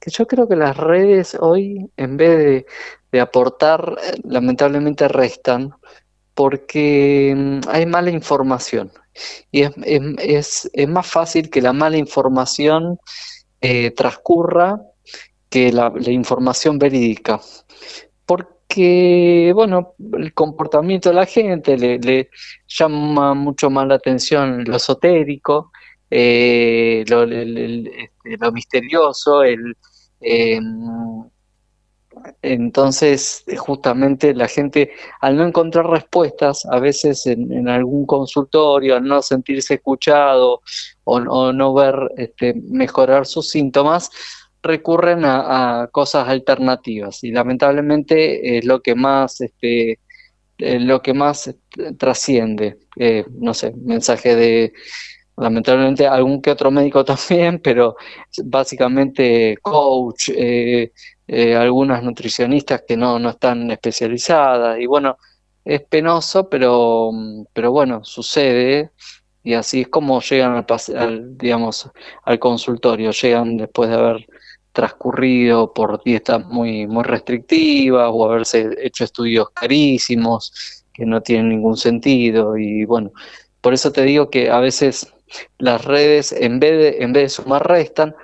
que 0.00 0.10
yo 0.10 0.26
creo 0.26 0.48
que 0.48 0.56
las 0.56 0.76
redes 0.76 1.36
hoy 1.38 1.90
en 1.96 2.16
vez 2.16 2.64
de, 3.12 3.20
aportar 3.20 3.96
lamentablemente 4.24 5.08
restan 5.08 5.74
porque 6.34 7.34
mm, 7.36 7.60
hay 7.68 7.86
mala 7.86 8.10
información. 8.10 8.92
Y 9.50 9.62
es, 9.62 9.72
es, 10.18 10.70
es, 10.72 10.88
más 10.88 11.06
fácil 11.06 11.50
que 11.50 11.60
la 11.60 11.72
mala 11.72 11.96
información 11.98 12.98
eh, 13.60 13.90
transcurra 13.90 14.80
que 15.50 15.72
la, 15.72 15.92
información 16.06 16.78
verídica. 16.78 17.40
Porque, 18.24 19.52
bueno, 19.54 19.94
el 20.14 20.32
comportamiento 20.32 21.10
de 21.10 21.16
la 21.16 21.26
gente 21.26 21.76
le, 21.76 22.30
llama 22.68 23.34
mucho 23.34 23.68
más 23.68 23.86
la 23.88 23.96
atención 23.96 24.64
lo 24.64 24.76
esotérico, 24.76 25.72
eh, 26.10 27.04
este, 27.06 28.36
lo, 28.38 28.52
misterioso, 28.52 29.42
el, 29.42 29.76
em, 30.20 31.24
entonces, 32.42 33.44
justamente 33.56 34.34
la 34.34 34.48
gente, 34.48 34.92
al 35.20 35.36
no 35.36 35.46
encontrar 35.46 35.86
respuestas, 35.88 36.66
a 36.66 36.78
veces 36.80 37.26
en, 37.26 37.68
algún 37.68 38.06
consultorio, 38.06 38.96
al 38.96 39.04
no 39.04 39.22
sentirse 39.22 39.74
escuchado 39.74 40.60
o, 41.04 41.52
no 41.52 41.74
ver 41.74 41.94
este, 42.16 42.54
mejorar 42.54 43.26
sus 43.26 43.48
síntomas, 43.50 44.10
recurren 44.62 45.24
a, 45.24 45.88
cosas 45.92 46.28
alternativas. 46.28 47.22
Y 47.24 47.30
lamentablemente 47.30 48.58
es 48.58 48.64
lo 48.64 48.80
que 48.82 48.94
más 48.94 49.40
este, 49.40 49.98
lo 50.58 51.00
que 51.00 51.14
más 51.14 51.54
trasciende 51.98 52.76
eh, 52.96 53.24
no 53.30 53.54
sé 53.54 53.72
mensaje 53.82 54.36
de 54.36 54.72
lamentablemente 55.40 56.06
algún 56.06 56.40
que 56.42 56.50
otro 56.50 56.70
médico 56.70 57.04
también 57.04 57.60
pero 57.60 57.96
básicamente 58.44 59.56
coach 59.62 60.30
eh, 60.34 60.92
eh, 61.26 61.56
algunas 61.56 62.02
nutricionistas 62.02 62.82
que 62.86 62.96
no, 62.96 63.18
no 63.18 63.30
están 63.30 63.70
especializadas 63.70 64.78
y 64.80 64.86
bueno 64.86 65.16
es 65.64 65.82
penoso 65.82 66.48
pero 66.48 67.10
pero 67.52 67.72
bueno 67.72 68.04
sucede 68.04 68.90
y 69.42 69.54
así 69.54 69.82
es 69.82 69.88
como 69.88 70.20
llegan 70.20 70.54
al, 70.54 70.96
al 70.96 71.38
digamos 71.38 71.90
al 72.24 72.38
consultorio. 72.38 73.10
Llegan 73.10 73.56
después 73.56 73.90
de 73.90 73.96
haber 73.96 74.26
transcurrido 74.72 75.72
por 75.72 76.02
dietas 76.04 76.44
muy, 76.46 76.86
muy 76.86 77.02
restrictivas 77.04 78.10
o 78.12 78.24
haberse 78.24 78.70
hecho 78.82 79.04
estudios 79.04 79.50
carísimos 79.50 80.84
que 80.92 81.04
no 81.06 81.22
tienen 81.22 81.48
ningún 81.48 81.76
sentido 81.76 82.56
y 82.56 82.84
bueno, 82.84 83.12
por 83.60 83.74
eso 83.74 83.92
te 83.92 84.02
digo 84.02 84.30
que 84.30 84.50
a 84.50 84.60
veces 84.60 85.12
las 85.58 85.84
redes 85.84 86.32
en 86.32 86.60
vez 86.60 86.78
de, 86.78 87.04
en 87.04 87.12
vez 87.12 87.22
de 87.24 87.28
sumar 87.28 87.66
restan, 87.66 88.14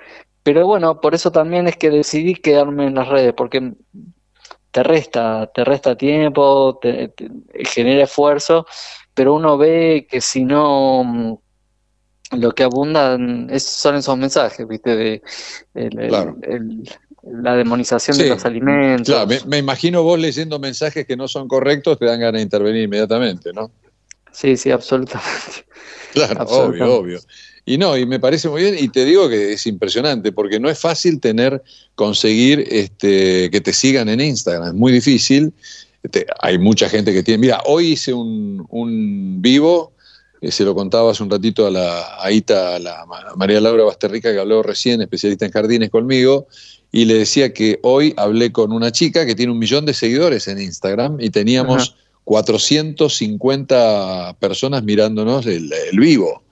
pero 0.43 0.65
bueno, 0.65 1.01
por 1.01 1.13
eso 1.13 1.31
también 1.31 1.67
es 1.67 1.75
que 1.75 1.89
decidí 1.89 2.35
quedarme 2.35 2.87
en 2.87 2.95
las 2.95 3.07
redes 3.07 3.33
porque 3.33 3.73
te 4.71 4.83
resta, 4.83 5.51
te 5.53 5.63
resta 5.63 5.97
tiempo, 5.97 6.79
te 6.81 7.13
genera 7.65 8.03
esfuerzo, 8.03 8.65
pero 9.13 9.33
uno 9.33 9.57
ve 9.57 10.07
que 10.09 10.21
si 10.21 10.43
no 10.43 11.41
lo 12.31 12.51
que 12.51 12.63
abundan 12.63 13.49
es, 13.49 13.63
son 13.63 13.95
esos 13.95 14.17
mensajes, 14.17 14.67
¿viste? 14.67 14.95
De 14.95 15.21
la 17.23 17.55
demonización 17.55 18.17
de 18.17 18.29
los 18.29 18.45
alimentos. 18.45 19.07
Claro, 19.07 19.29
me, 19.47 19.57
imagino 19.57 20.03
vos 20.03 20.19
leyendo 20.19 20.59
mensajes 20.59 21.05
que 21.05 21.17
no 21.17 21.27
son 21.27 21.47
correctos, 21.47 21.97
te 21.97 22.05
dan 22.05 22.19
ganas 22.19 22.39
de 22.39 22.43
intervenir 22.43 22.83
inmediatamente, 22.83 23.51
¿no? 23.53 23.71
Sí, 24.31 24.57
sí, 24.57 24.71
absolutamente. 24.71 25.65
Claro, 26.13 26.45
obvio, 26.45 26.95
obvio. 26.95 27.19
Y 27.63 27.77
no, 27.77 27.95
y 27.95 28.07
me 28.07 28.19
parece 28.19 28.49
muy 28.49 28.63
bien, 28.63 28.75
y 28.79 28.87
te 28.87 29.05
digo 29.05 29.29
que 29.29 29.53
es 29.53 29.67
impresionante, 29.67 30.31
porque 30.31 30.59
no 30.59 30.67
es 30.67 30.79
fácil 30.79 31.19
tener, 31.19 31.61
conseguir 31.93 32.65
este, 32.71 33.51
que 33.51 33.61
te 33.61 33.71
sigan 33.71 34.09
en 34.09 34.21
Instagram, 34.21 34.69
es 34.69 34.73
muy 34.73 34.91
difícil. 34.91 35.53
Este, 36.01 36.25
hay 36.39 36.57
mucha 36.57 36.89
gente 36.89 37.13
que 37.13 37.21
tiene. 37.21 37.39
Mira, 37.39 37.61
hoy 37.65 37.89
hice 37.89 38.13
un, 38.13 38.65
un 38.69 39.41
vivo 39.41 39.93
eh, 40.41 40.51
se 40.51 40.63
lo 40.63 40.75
contaba 40.75 41.11
hace 41.11 41.23
un 41.23 41.29
ratito 41.29 41.65
a 41.65 41.71
la 41.71 42.21
a 42.21 42.31
Ita, 42.31 42.75
a 42.75 42.79
la 42.79 43.05
María 43.35 43.59
Laura 43.59 43.83
Basterrica, 43.83 44.31
que 44.31 44.39
habló 44.39 44.61
recién, 44.61 45.01
especialista 45.01 45.45
en 45.45 45.51
jardines 45.51 45.89
conmigo, 45.89 46.47
y 46.91 47.05
le 47.05 47.15
decía 47.15 47.53
que 47.53 47.79
hoy 47.83 48.13
hablé 48.17 48.51
con 48.51 48.71
una 48.71 48.91
chica 48.91 49.25
que 49.25 49.35
tiene 49.35 49.51
un 49.51 49.59
millón 49.59 49.85
de 49.85 49.93
seguidores 49.93 50.47
en 50.47 50.61
Instagram 50.61 51.17
y 51.19 51.31
teníamos 51.31 51.95
450 52.27 54.35
personas 54.37 54.83
mirándonos 54.83 55.45
el, 55.45 55.71
vivo. 55.93 56.43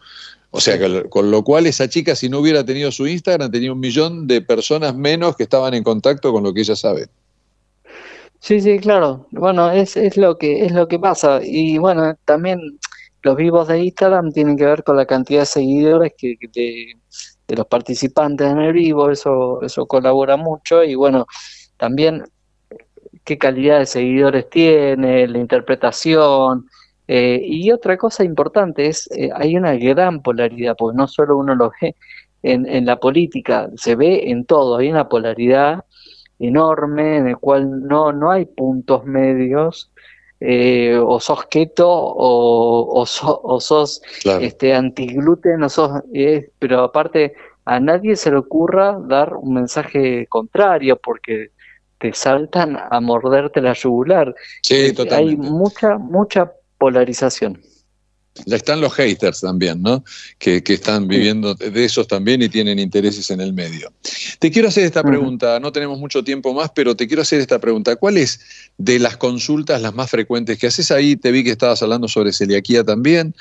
O 0.49 0.61
sea, 0.61 0.79
con 1.09 1.29
lo 1.29 1.43
cual 1.43 1.67
esa 1.67 1.89
chica, 1.89 2.15
si 2.15 2.29
no 2.29 2.39
hubiera 2.39 2.63
tenido 2.63 2.93
su 2.93 3.05
Instagram, 3.05 3.51
tenía 3.51 3.73
un 3.73 3.81
millón 3.81 4.25
de 4.25 4.41
personas 4.41 4.95
menos 4.95 5.35
que 5.35 5.43
estaban 5.43 5.73
en 5.73 5.83
contacto 5.83 6.31
con 6.31 6.43
lo 6.43 6.53
que 6.53 6.61
ella 6.61 6.77
sabe. 6.77 7.07
Sí, 8.39 8.61
sí, 8.61 8.79
claro. 8.79 9.27
Bueno, 9.31 9.69
es, 9.69 9.97
es 9.97 10.15
lo 10.15 10.37
que 10.37 10.65
es 10.65 10.71
lo 10.71 10.87
que 10.87 10.97
pasa. 10.97 11.41
Y 11.43 11.77
bueno, 11.77 12.15
también 12.23 12.79
los 13.23 13.35
vivos 13.35 13.67
de 13.67 13.83
Instagram 13.83 14.31
tienen 14.31 14.55
que 14.55 14.63
ver 14.63 14.81
con 14.81 14.95
la 14.95 15.05
cantidad 15.05 15.41
de 15.41 15.47
seguidores 15.47 16.13
que, 16.17 16.37
de, 16.53 16.93
los 17.53 17.67
participantes 17.67 18.49
en 18.49 18.59
el 18.59 18.71
vivo, 18.71 19.11
eso, 19.11 19.61
eso 19.61 19.85
colabora 19.87 20.37
mucho 20.37 20.85
y 20.85 20.95
bueno, 20.95 21.27
también 21.75 22.23
qué 23.25 23.37
calidad 23.37 23.79
de 23.79 23.85
seguidores 23.87 24.49
tiene, 24.49 25.27
la 25.27 25.39
interpretación. 25.39 26.67
Eh, 27.07 27.41
y 27.43 27.71
otra 27.71 27.97
cosa 27.97 28.23
importante 28.23 28.87
es, 28.87 29.09
eh, 29.11 29.29
hay 29.35 29.57
una 29.57 29.75
gran 29.75 30.21
polaridad, 30.21 30.75
porque 30.77 30.97
no 30.97 31.07
solo 31.07 31.37
uno 31.37 31.55
lo 31.55 31.71
ve 31.81 31.95
en, 32.43 32.65
en 32.67 32.85
la 32.85 32.99
política, 32.99 33.69
se 33.75 33.95
ve 33.95 34.29
en 34.29 34.45
todo, 34.45 34.77
hay 34.77 34.89
una 34.89 35.09
polaridad 35.09 35.83
enorme 36.39 37.17
en 37.17 37.27
el 37.29 37.37
cual 37.37 37.87
no, 37.87 38.11
no 38.11 38.31
hay 38.31 38.45
puntos 38.45 39.05
medios 39.05 39.91
eh, 40.39 40.97
o 41.01 41.19
sos 41.19 41.45
keto 41.45 41.89
o, 41.89 43.01
o, 43.01 43.05
sos 43.59 44.01
este, 44.41 44.73
antigluten, 44.73 45.63
o 45.63 45.69
sos, 45.69 46.01
pero 46.59 46.83
aparte 46.83 47.33
a 47.65 47.79
nadie 47.79 48.15
se 48.15 48.31
le 48.31 48.37
ocurra 48.37 48.99
dar 49.07 49.35
un 49.35 49.53
mensaje 49.55 50.27
contrario 50.27 50.97
porque 50.97 51.51
te 51.99 52.13
saltan 52.13 52.77
a 52.89 52.99
morderte 52.99 53.61
la 53.61 53.73
yugular. 53.73 54.35
Sí, 54.61 54.93
totalmente. 54.93 55.45
Hay 55.45 55.51
mucha, 55.51 55.97
mucha 55.97 56.51
polarización. 56.77 57.61
Ya 58.45 58.57
están 58.57 58.81
los 58.81 58.93
haters 58.93 59.39
también, 59.39 59.81
¿no? 59.81 60.03
Que, 60.37 60.61
están 60.67 61.07
viviendo 61.07 61.55
de 61.55 61.85
esos 61.85 62.05
también 62.05 62.41
y 62.41 62.49
tienen 62.49 62.79
intereses 62.79 63.29
en 63.29 63.39
el 63.39 63.53
medio. 63.53 63.93
Te 64.39 64.51
quiero 64.51 64.67
hacer 64.67 64.83
esta 64.83 65.03
pregunta, 65.03 65.57
no 65.61 65.71
tenemos 65.71 65.97
mucho 65.99 66.21
tiempo 66.21 66.53
más, 66.53 66.69
pero 66.75 66.97
te 66.97 67.07
quiero 67.07 67.21
hacer 67.21 67.39
esta 67.39 67.59
pregunta. 67.59 67.95
¿Cuál 67.95 68.17
es 68.17 68.41
de 68.77 68.99
las 68.99 69.15
consultas 69.15 69.81
las 69.81 69.93
más 69.93 70.09
frecuentes 70.09 70.57
que 70.57 70.67
haces 70.67 70.91
ahí? 70.91 71.15
Te 71.15 71.31
vi 71.31 71.45
que 71.45 71.51
estabas 71.51 71.81
hablando 71.81 72.09
sobre 72.09 72.33
celiaquía 72.33 72.83
también. 72.83 73.33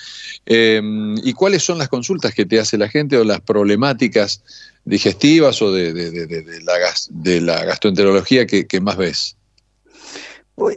Em, 0.47 1.17
¿Y 1.25 1.33
cuáles 1.33 1.65
son 1.65 1.79
las 1.79 1.89
consultas 1.89 2.33
que 2.33 2.47
te 2.47 2.61
hace 2.61 2.79
la 2.79 2.89
gente 2.89 3.19
o 3.19 3.25
las 3.25 3.41
problemáticas 3.41 4.45
digestivas 4.85 5.61
o 5.63 5.73
de, 5.73 5.93
la, 7.41 7.65
gastroenterología 7.65 8.47
que, 8.47 8.81
más 8.81 8.97
ves? 8.97 9.37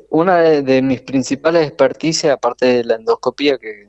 Una 0.09 0.39
de, 0.39 0.81
mis 0.81 1.01
principales 1.01 1.67
experticias, 1.67 2.33
aparte 2.33 2.65
de 2.65 2.83
la 2.83 2.95
endoscopía, 2.95 3.57
que 3.57 3.87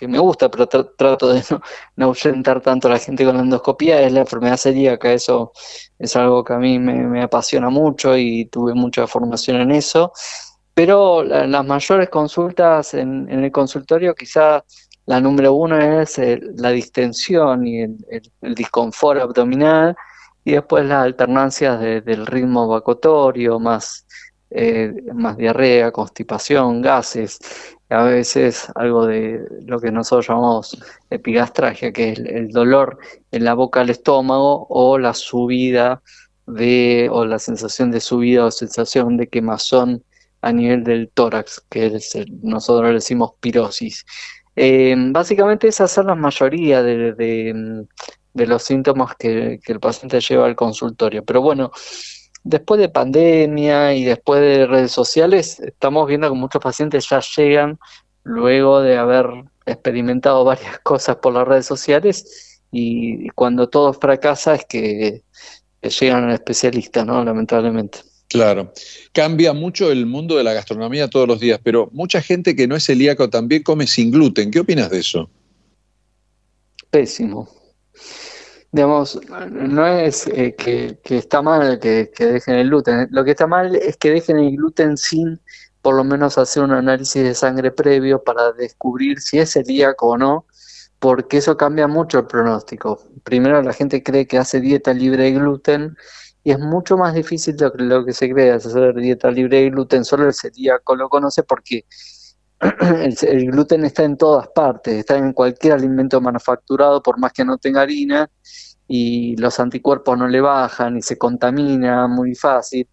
que 0.00 0.08
me 0.08 0.18
gusta, 0.18 0.50
pero 0.50 0.66
trato 0.66 1.30
de 1.30 1.42
no, 1.50 1.60
no, 1.96 2.06
ahuyentar 2.06 2.62
tanto 2.62 2.88
a 2.88 2.92
la 2.92 2.98
gente 2.98 3.22
con 3.22 3.36
la 3.36 3.42
endoscopía, 3.42 4.00
es 4.00 4.10
la 4.10 4.20
enfermedad 4.20 4.56
celíaca. 4.56 5.12
Eso 5.12 5.52
es 5.98 6.16
algo 6.16 6.42
que 6.42 6.54
a 6.54 6.56
mí 6.56 6.78
me, 6.78 7.22
apasiona 7.22 7.68
mucho 7.68 8.16
y 8.16 8.46
tuve 8.46 8.72
mucha 8.72 9.06
formación 9.06 9.60
en 9.60 9.72
eso. 9.72 10.12
Pero 10.72 11.22
las 11.22 11.66
mayores 11.66 12.08
consultas 12.08 12.94
en, 12.94 13.28
el 13.28 13.52
consultorio, 13.52 14.14
quizá 14.14 14.64
la 15.06 15.20
número 15.20 15.54
uno 15.54 15.78
es 15.78 16.20
la 16.56 16.70
distensión 16.70 17.66
y 17.66 17.80
el, 17.82 17.96
el, 18.42 18.54
disconfort 18.54 19.20
abdominal, 19.20 19.96
y 20.44 20.52
después 20.52 20.84
las 20.86 21.04
alternancias 21.04 21.80
del 21.80 22.26
ritmo 22.26 22.68
vacuotorio, 22.68 23.58
más, 23.58 24.06
eh, 24.50 24.94
más 25.12 25.36
diarrea, 25.36 25.92
constipación, 25.92 26.80
gases 26.82 27.38
a 27.90 28.04
veces 28.04 28.68
algo 28.76 29.06
de 29.06 29.44
lo 29.66 29.80
que 29.80 29.90
nosotros 29.90 30.28
llamamos 30.28 30.78
epigastragia, 31.10 31.92
que 31.92 32.12
es 32.12 32.18
el, 32.20 32.50
dolor 32.50 32.98
en 33.32 33.44
la 33.44 33.54
boca 33.54 33.80
al 33.80 33.90
estómago 33.90 34.66
o 34.70 34.96
la 34.96 35.12
subida 35.12 36.00
de, 36.46 37.08
o 37.10 37.24
la 37.24 37.38
sensación 37.40 37.90
de 37.90 38.00
subida 38.00 38.46
o 38.46 38.50
sensación 38.50 39.16
de 39.16 39.28
quemazón 39.28 40.04
a 40.40 40.52
nivel 40.52 40.84
del 40.84 41.10
tórax, 41.10 41.62
que 41.68 41.86
es 41.86 42.16
nosotros 42.42 42.88
le 42.88 42.94
decimos 42.94 43.32
pirosis. 43.40 44.06
Eh, 44.62 44.94
básicamente 44.94 45.68
esas 45.68 45.90
son 45.90 46.08
la 46.08 46.14
mayoría 46.14 46.82
de, 46.82 47.14
de, 47.14 48.46
los 48.46 48.62
síntomas 48.62 49.14
que, 49.16 49.58
que 49.64 49.72
el 49.72 49.80
paciente 49.80 50.20
lleva 50.20 50.44
al 50.44 50.54
consultorio. 50.54 51.24
Pero 51.24 51.40
bueno, 51.40 51.72
después 52.44 52.78
de 52.78 52.90
pandemia 52.90 53.94
y 53.94 54.04
después 54.04 54.42
de 54.42 54.66
redes 54.66 54.92
sociales, 54.92 55.60
estamos 55.60 56.06
viendo 56.06 56.28
que 56.28 56.36
muchos 56.36 56.60
pacientes 56.60 57.08
ya 57.08 57.20
llegan 57.20 57.78
luego 58.22 58.82
de 58.82 58.98
haber 58.98 59.26
experimentado 59.64 60.44
varias 60.44 60.78
cosas 60.82 61.16
por 61.16 61.32
las 61.32 61.48
redes 61.48 61.64
sociales 61.64 62.60
y 62.70 63.30
cuando 63.30 63.70
todo 63.70 63.94
fracasa 63.94 64.56
es 64.56 64.66
que, 64.66 65.24
llegan 65.80 66.24
al 66.24 66.34
especialista, 66.34 67.06
¿no? 67.06 67.24
Lamentablemente. 67.24 68.00
Claro, 68.30 68.72
cambia 69.12 69.52
mucho 69.52 69.90
el 69.90 70.06
mundo 70.06 70.36
de 70.36 70.44
la 70.44 70.52
gastronomía 70.52 71.10
todos 71.10 71.26
los 71.26 71.40
días, 71.40 71.58
pero 71.64 71.90
mucha 71.92 72.22
gente 72.22 72.54
que 72.54 72.68
no 72.68 72.76
es 72.76 72.84
celíaco 72.84 73.28
también 73.28 73.64
come 73.64 73.88
sin 73.88 74.12
gluten. 74.12 74.52
¿Qué 74.52 74.60
opinas 74.60 74.88
de 74.88 75.00
eso? 75.00 75.28
Pésimo. 76.90 77.48
Digamos, 78.70 79.20
no 79.50 79.84
es 79.84 80.28
eh, 80.28 80.54
que, 80.56 80.96
está 81.08 81.42
mal 81.42 81.80
que, 81.80 82.12
que 82.14 82.26
dejen 82.26 82.54
el 82.54 82.68
gluten, 82.68 83.08
lo 83.10 83.24
que 83.24 83.32
está 83.32 83.48
mal 83.48 83.74
es 83.74 83.96
que 83.96 84.10
dejen 84.10 84.38
el 84.38 84.52
gluten 84.52 84.96
sin 84.96 85.40
por 85.82 85.96
lo 85.96 86.04
menos 86.04 86.38
hacer 86.38 86.62
un 86.62 86.70
análisis 86.70 87.24
de 87.24 87.34
sangre 87.34 87.72
previo 87.72 88.22
para 88.22 88.52
descubrir 88.52 89.20
si 89.20 89.38
es 89.40 89.50
celíaco 89.54 90.10
o 90.10 90.18
no, 90.18 90.46
porque 91.00 91.38
eso 91.38 91.56
cambia 91.56 91.88
mucho 91.88 92.20
el 92.20 92.26
pronóstico. 92.26 93.02
Primero 93.24 93.60
la 93.60 93.72
gente 93.72 94.04
cree 94.04 94.28
que 94.28 94.38
hace 94.38 94.60
dieta 94.60 94.92
libre 94.92 95.24
de 95.24 95.32
gluten 95.32 95.96
y 96.42 96.52
es 96.52 96.58
mucho 96.58 96.96
más 96.96 97.14
difícil 97.14 97.56
de 97.56 97.70
lo 97.76 98.04
que 98.04 98.12
se 98.12 98.30
cree 98.30 98.52
hacer 98.52 98.94
dieta 98.94 99.30
libre 99.30 99.62
de 99.62 99.70
gluten, 99.70 100.04
solo 100.04 100.26
el 100.26 100.34
celíaco 100.34 100.96
lo 100.96 101.08
conoce 101.08 101.42
porque 101.42 101.84
el, 103.22 103.50
gluten 103.50 103.84
está 103.84 104.04
en 104.04 104.16
todas 104.16 104.48
partes, 104.48 104.94
está 104.94 105.16
en 105.16 105.32
cualquier 105.32 105.74
alimento 105.74 106.20
manufacturado 106.20 107.02
por 107.02 107.18
más 107.18 107.32
que 107.32 107.44
no 107.44 107.58
tenga 107.58 107.82
harina 107.82 108.30
y 108.88 109.36
los 109.36 109.60
anticuerpos 109.60 110.18
no 110.18 110.28
le 110.28 110.40
bajan 110.40 110.96
y 110.96 111.02
se 111.02 111.16
contamina 111.16 112.08
muy 112.08 112.34
fácil. 112.34 112.88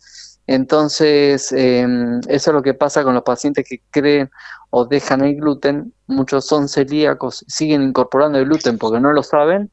Entonces, 0.46 1.52
em, 1.52 2.20
eso 2.28 2.52
es 2.52 2.54
lo 2.54 2.62
que 2.62 2.74
pasa 2.74 3.04
con 3.04 3.14
los 3.14 3.24
pacientes 3.24 3.66
que 3.68 3.82
creen 3.90 4.30
o 4.70 4.86
dejan 4.86 5.22
el 5.22 5.36
gluten. 5.36 5.94
Muchos 6.08 6.46
son 6.46 6.70
celíacos, 6.70 7.44
siguen 7.48 7.82
incorporando 7.82 8.38
el 8.38 8.46
gluten 8.46 8.78
porque 8.78 9.02
no 9.02 9.12
lo 9.12 9.24
saben 9.24 9.72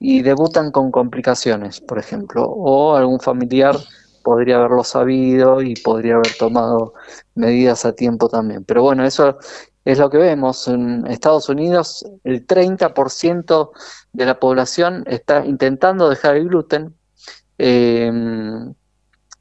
y 0.00 0.22
debutan 0.22 0.72
con 0.72 0.90
complicaciones, 0.90 1.80
por 1.80 1.98
ejemplo, 1.98 2.44
o 2.44 2.96
algún 2.96 3.20
familiar 3.20 3.76
podría 4.22 4.56
haberlo 4.56 4.82
sabido 4.82 5.60
y 5.60 5.74
podría 5.74 6.14
haber 6.14 6.34
tomado 6.38 6.94
medidas 7.34 7.84
a 7.84 7.92
tiempo 7.92 8.28
también. 8.28 8.64
Pero 8.64 8.82
bueno, 8.82 9.04
eso 9.04 9.38
es 9.84 9.98
lo 9.98 10.08
que 10.08 10.18
vemos. 10.18 10.66
En 10.68 11.06
Estados 11.06 11.50
Unidos, 11.50 12.04
el 12.24 12.46
30% 12.46 13.72
de 14.12 14.24
la 14.24 14.40
población 14.40 15.04
está 15.06 15.44
intentando 15.44 16.08
dejar 16.08 16.36
el 16.36 16.48
gluten. 16.48 16.96
Eh, 17.58 18.10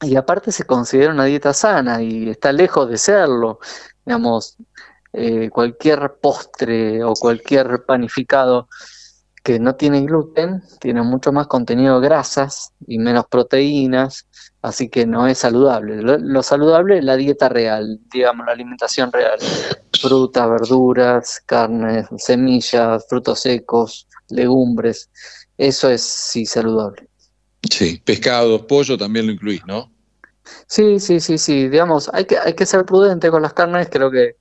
y 0.01 0.15
aparte 0.15 0.51
se 0.51 0.65
considera 0.65 1.11
una 1.13 1.25
dieta 1.25 1.53
sana 1.53 2.01
y 2.01 2.29
está 2.29 2.51
lejos 2.51 2.89
de 2.89 2.97
serlo. 2.97 3.59
Digamos, 4.05 4.57
eh, 5.13 5.49
cualquier 5.49 6.17
postre 6.21 7.03
o 7.03 7.13
cualquier 7.13 7.83
panificado 7.85 8.69
que 9.43 9.59
no 9.59 9.75
tiene 9.75 10.01
gluten 10.01 10.61
tiene 10.79 11.01
mucho 11.01 11.31
más 11.31 11.47
contenido 11.47 11.99
de 11.99 12.07
grasas 12.07 12.73
y 12.87 12.97
menos 12.99 13.25
proteínas, 13.27 14.27
así 14.61 14.89
que 14.89 15.05
no 15.05 15.27
es 15.27 15.37
saludable. 15.37 16.01
Lo, 16.01 16.43
saludable 16.43 16.99
es 16.99 17.03
la 17.03 17.15
dieta 17.15 17.49
real, 17.49 17.99
digamos, 18.11 18.45
la 18.45 18.53
alimentación 18.53 19.11
real. 19.11 19.39
Frutas, 19.99 20.49
verduras, 20.49 21.41
carnes, 21.45 22.07
semillas, 22.17 23.05
frutos 23.07 23.39
secos, 23.41 24.07
legumbres. 24.29 25.09
Eso 25.57 25.89
es 25.89 26.01
sí 26.01 26.45
saludable. 26.45 27.07
Sí, 27.69 28.01
pescado, 28.03 28.65
pollo 28.65 28.97
también 28.97 29.27
lo 29.27 29.33
incluís, 29.33 29.61
¿no? 29.65 29.91
Sí, 30.67 30.99
sí, 30.99 31.19
sí, 31.19 31.37
sí. 31.37 31.67
Digamos, 31.67 32.09
hay 32.13 32.25
que, 32.25 32.37
hay 32.37 32.53
que 32.53 32.65
ser 32.65 32.85
prudente 32.85 33.29
con 33.29 33.41
las 33.41 33.53
carnes. 33.53 33.89
Creo 33.91 34.09
que 34.09 34.37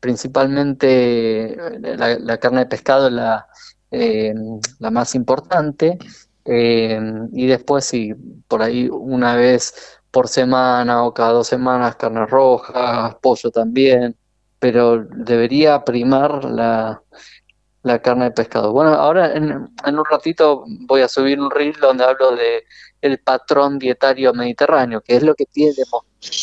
principalmente 0.00 1.54
eh, 1.54 2.18
la, 2.20 2.38
carne 2.38 2.60
de 2.60 2.66
pescado 2.66 3.08
es 3.08 3.12
la, 3.12 3.48
eh, 3.90 4.34
la 4.78 4.90
más 4.90 5.14
importante. 5.14 5.98
Eh, 6.44 7.00
y 7.32 7.46
después, 7.46 7.84
sí, 7.84 8.14
por 8.46 8.62
ahí 8.62 8.88
una 8.90 9.36
vez 9.36 10.00
por 10.10 10.28
semana 10.28 11.04
o 11.04 11.12
cada 11.12 11.32
dos 11.32 11.46
semanas, 11.46 11.96
carne 11.96 12.26
roja, 12.26 13.18
pollo 13.20 13.50
también. 13.50 14.16
Pero 14.58 15.04
debería 15.04 15.84
primar 15.84 16.44
la, 16.44 17.02
la 17.82 18.00
carne 18.00 18.26
de 18.26 18.30
pescado. 18.32 18.72
Bueno, 18.72 18.90
ahora 18.94 19.34
en, 19.34 19.68
en, 19.86 19.98
un 19.98 20.04
ratito 20.04 20.64
voy 20.66 21.02
a 21.02 21.08
subir 21.08 21.40
un 21.40 21.50
reel 21.50 21.76
donde 21.80 22.04
hablo 22.04 22.34
de 22.34 22.64
el 23.00 23.18
patrón 23.18 23.78
dietario 23.78 24.32
mediterráneo, 24.34 25.00
que 25.00 25.16
es 25.16 25.22
lo 25.22 25.34
que 25.34 25.46
tiene 25.46 25.74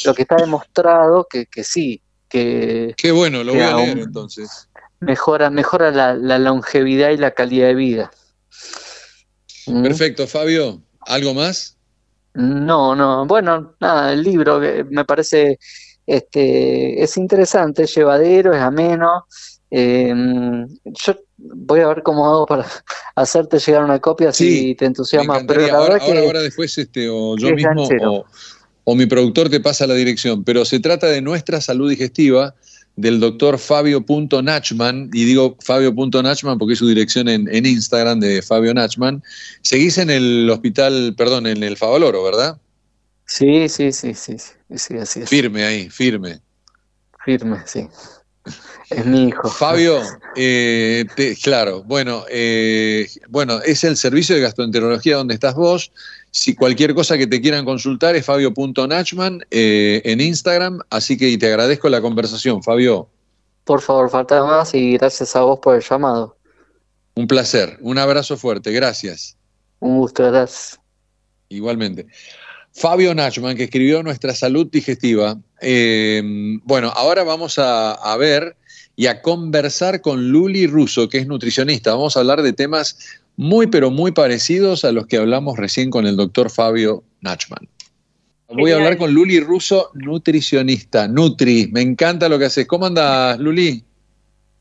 lo 0.05 0.13
que 0.13 0.21
está 0.21 0.37
demostrado 0.37 1.27
que, 1.29 1.47
que 1.47 1.63
sí, 1.63 2.01
que 2.29 2.93
qué 2.97 3.11
bueno, 3.11 3.43
lo 3.43 3.53
voy 3.53 3.61
a 3.61 3.75
leer 3.75 3.99
entonces. 3.99 4.69
Mejora, 4.99 5.49
mejora 5.49 5.91
la, 5.91 6.39
longevidad 6.39 7.11
y 7.11 7.17
la 7.17 7.31
calidad 7.31 7.67
de 7.67 7.75
vida. 7.75 8.11
¿Mm? 9.67 9.83
Perfecto, 9.83 10.27
Fabio. 10.27 10.81
¿Algo 11.01 11.33
más? 11.33 11.77
No, 12.33 12.95
no. 12.95 13.25
Bueno, 13.25 13.75
nada, 13.79 14.13
el 14.13 14.23
libro 14.23 14.59
me 14.59 15.05
parece 15.05 15.57
este 16.05 17.01
es 17.01 17.17
interesante, 17.17 17.83
es 17.83 17.95
llevadero, 17.95 18.53
es 18.53 18.61
ameno. 18.61 19.25
Eh, 19.71 20.13
yo 20.85 21.15
voy 21.37 21.79
a 21.79 21.87
ver 21.87 22.03
cómo 22.03 22.27
hago 22.27 22.45
para 22.45 22.65
hacerte 23.15 23.59
llegar 23.59 23.83
una 23.83 23.99
copia 23.99 24.31
si 24.31 24.75
te 24.75 24.85
entusiasma. 24.85 25.41
Pero 25.47 25.75
ahora, 25.75 25.97
ahora, 25.97 26.41
después 26.41 26.77
este, 26.77 27.09
o 27.09 27.35
yo 27.37 27.51
mismo 27.53 28.23
o, 28.87 28.95
mi 28.95 29.07
productor 29.07 29.49
te 29.49 29.59
pasa 29.59 29.87
la 29.87 29.95
dirección. 29.95 30.43
Pero 30.43 30.63
se 30.63 30.79
trata 30.79 31.07
de 31.07 31.21
nuestra 31.21 31.59
salud 31.59 31.89
digestiva 31.89 32.53
del 32.95 33.19
doctor 33.19 33.57
Fabio.Nachman, 33.57 35.09
y 35.13 35.25
digo 35.25 35.57
Fabio.Nachman 35.61 36.57
porque 36.57 36.73
es 36.73 36.79
su 36.79 36.87
dirección 36.87 37.27
en, 37.27 37.65
Instagram 37.65 38.19
de 38.19 38.41
Fabio 38.41 38.73
Nachman. 38.73 39.23
Seguís 39.61 39.97
en 39.97 40.09
el 40.09 40.49
hospital, 40.49 41.13
perdón, 41.17 41.47
en 41.47 41.63
el 41.63 41.77
Favaloro, 41.77 42.23
¿verdad? 42.23 42.57
Sí, 43.25 43.67
sí, 43.69 43.91
sí, 43.91 44.13
sí, 44.13 44.37
sí, 44.75 44.97
así 44.97 45.21
es. 45.21 45.29
Firme 45.29 45.63
ahí, 45.65 45.89
firme. 45.89 46.39
Firme, 47.23 47.57
sí. 47.65 47.87
Es 48.89 49.05
mi 49.05 49.29
hijo. 49.29 49.49
Fabio, 49.49 49.99
eh, 50.35 51.05
claro, 51.43 51.83
bueno, 51.83 52.23
eh, 52.29 53.09
bueno, 53.29 53.59
es 53.63 53.83
el 53.83 53.97
servicio 53.97 54.35
de 54.35 54.41
gastroenterología 54.41 55.17
donde 55.17 55.33
estás 55.33 55.55
vos. 55.55 55.91
Si 56.35 56.53
cualquier 56.53 56.93
cosa 56.93 57.17
que 57.17 57.27
te 57.27 57.39
quieran 57.39 57.63
consultar 57.63 58.13
es 58.17 58.25
fabio.nachman 58.25 59.45
eh, 59.51 60.01
en 60.03 60.19
Instagram, 60.19 60.81
así 60.89 61.17
que 61.17 61.37
te 61.37 61.47
agradezco 61.47 61.87
la 61.87 62.01
conversación, 62.01 62.61
Fabio. 62.61 63.07
Por 63.63 63.79
favor, 63.79 64.09
falta 64.09 64.43
más 64.43 64.73
y 64.73 64.97
gracias 64.97 65.33
a 65.37 65.43
vos 65.43 65.59
por 65.61 65.77
el 65.77 65.81
llamado. 65.81 66.35
Un 67.15 67.25
placer, 67.25 67.77
un 67.79 67.97
abrazo 67.97 68.35
fuerte, 68.35 68.73
gracias. 68.73 69.37
Un 69.79 69.95
gusto, 69.97 70.29
gracias. 70.29 70.77
Igualmente. 71.47 72.05
Fabio 72.73 73.15
Nachman, 73.15 73.55
que 73.55 73.63
escribió 73.63 74.03
Nuestra 74.03 74.35
Salud 74.35 74.67
Digestiva. 74.69 75.37
bueno, 75.61 76.89
ahora 76.97 77.23
vamos 77.23 77.57
a 77.57 78.17
ver 78.19 78.57
y 78.97 79.07
a 79.07 79.21
conversar 79.21 80.01
con 80.01 80.29
Luli 80.29 80.67
Russo, 80.67 81.07
que 81.07 81.19
es 81.19 81.27
nutricionista. 81.27 81.91
Vamos 81.91 82.17
a 82.17 82.19
hablar 82.19 82.41
de 82.41 82.51
temas 82.51 82.97
muy, 83.37 83.67
pero 83.67 83.91
muy 83.91 84.11
parecidos 84.11 84.85
a 84.85 84.91
los 84.91 85.07
que 85.07 85.17
hablamos 85.17 85.57
recién 85.57 85.89
con 85.89 86.07
el 86.07 86.15
doctor 86.15 86.49
Fabio 86.49 87.03
Nachman. 87.21 87.67
Voy 88.47 88.71
a 88.71 88.75
hablar 88.75 88.97
con 88.97 89.13
Luli 89.13 89.39
Russo, 89.39 89.89
nutricionista. 89.95 91.07
Nutri, 91.07 91.69
me 91.71 91.81
encanta 91.81 92.29
lo 92.29 92.37
que 92.37 92.45
haces. 92.45 92.67
¿Cómo 92.67 92.85
andas, 92.85 93.39
Luli? 93.39 93.83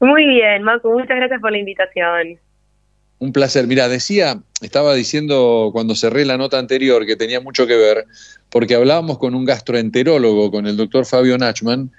Muy 0.01 0.27
bien, 0.27 0.63
Marco, 0.63 0.91
muchas 0.91 1.17
gracias 1.17 1.41
por 1.41 1.53
la 1.53 1.59
invitación. 1.59 2.39
Un 3.19 3.33
placer. 3.33 3.67
Mira, 3.67 3.89
decía, 3.89 4.41
estaba 4.63 4.95
diciendo 4.95 5.71
cuando 5.73 5.95
cerré 5.95 6.25
la 6.25 6.37
nota 6.37 6.59
anterior 6.59 7.07
que 7.07 7.17
tenía 7.17 7.41
mucho 7.41 7.67
que 7.67 7.77
ver, 7.77 8.07
porque 8.51 8.75
hablábamos 8.75 9.19
con 9.19 9.35
un 9.35 9.45
gastroenterólogo, 9.45 10.51
con 10.51 10.67
el 10.67 10.77
doctor 10.77 11.05
Fabio 11.07 11.39
Nachman, 11.39 11.91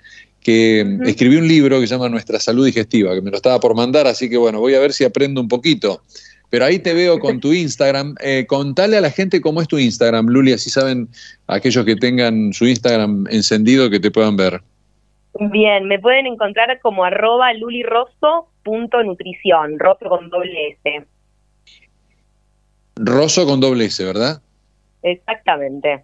que 0.42 1.00
escribió 1.06 1.40
un 1.40 1.48
libro 1.48 1.80
que 1.80 1.88
se 1.88 1.96
llama 1.96 2.10
Nuestra 2.10 2.40
Salud 2.40 2.66
Digestiva, 2.66 3.16
que 3.16 3.22
me 3.22 3.32
lo 3.32 3.38
estaba 3.38 3.60
por 3.60 3.76
mandar, 3.76 4.06
así 4.06 4.30
que 4.30 4.38
bueno, 4.38 4.60
voy 4.60 4.76
a 4.76 4.80
ver 4.80 4.94
si 4.94 5.04
aprendo 5.04 5.42
un 5.42 5.48
poquito. 5.48 6.04
Pero 6.50 6.66
ahí 6.66 6.80
te 6.80 6.94
veo 6.94 7.20
con 7.20 7.40
tu 7.40 7.54
Instagram. 7.54 8.16
Eh, 8.22 8.46
contale 8.48 8.98
a 8.98 9.02
la 9.02 9.12
gente 9.12 9.40
cómo 9.42 9.62
es 9.62 9.68
tu 9.68 9.78
Instagram, 9.78 10.28
Luli, 10.28 10.54
así 10.54 10.70
saben 10.70 11.10
aquellos 11.48 11.84
que 11.86 11.96
tengan 11.96 12.54
su 12.54 12.66
Instagram 12.66 13.26
encendido 13.30 13.90
que 13.90 14.00
te 14.00 14.12
puedan 14.12 14.38
ver. 14.38 14.62
Bien, 15.40 15.88
me 15.88 16.00
pueden 16.00 16.28
encontrar 16.28 16.80
como 16.82 17.04
arroba 17.04 17.52
lulirosso.nutrición, 17.54 19.80
rosso 19.80 20.08
con 20.08 20.30
doble 20.30 20.78
S. 20.84 21.06
Rosso 22.96 23.46
con 23.46 23.60
doble 23.60 23.86
S, 23.86 24.04
¿verdad? 24.04 24.42
Exactamente. 25.04 26.04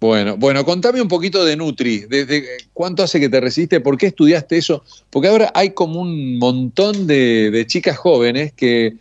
Bueno, 0.00 0.38
bueno, 0.38 0.64
contame 0.64 1.02
un 1.02 1.08
poquito 1.08 1.44
de 1.44 1.56
Nutri, 1.56 2.06
desde 2.08 2.42
cuánto 2.72 3.02
hace 3.02 3.20
que 3.20 3.28
te 3.28 3.38
resiste, 3.38 3.80
por 3.80 3.98
qué 3.98 4.06
estudiaste 4.06 4.56
eso, 4.56 4.82
porque 5.10 5.28
ahora 5.28 5.52
hay 5.54 5.70
como 5.70 6.00
un 6.00 6.38
montón 6.38 7.06
de, 7.06 7.64
chicas 7.66 7.98
jóvenes 7.98 8.54
que, 8.54 8.94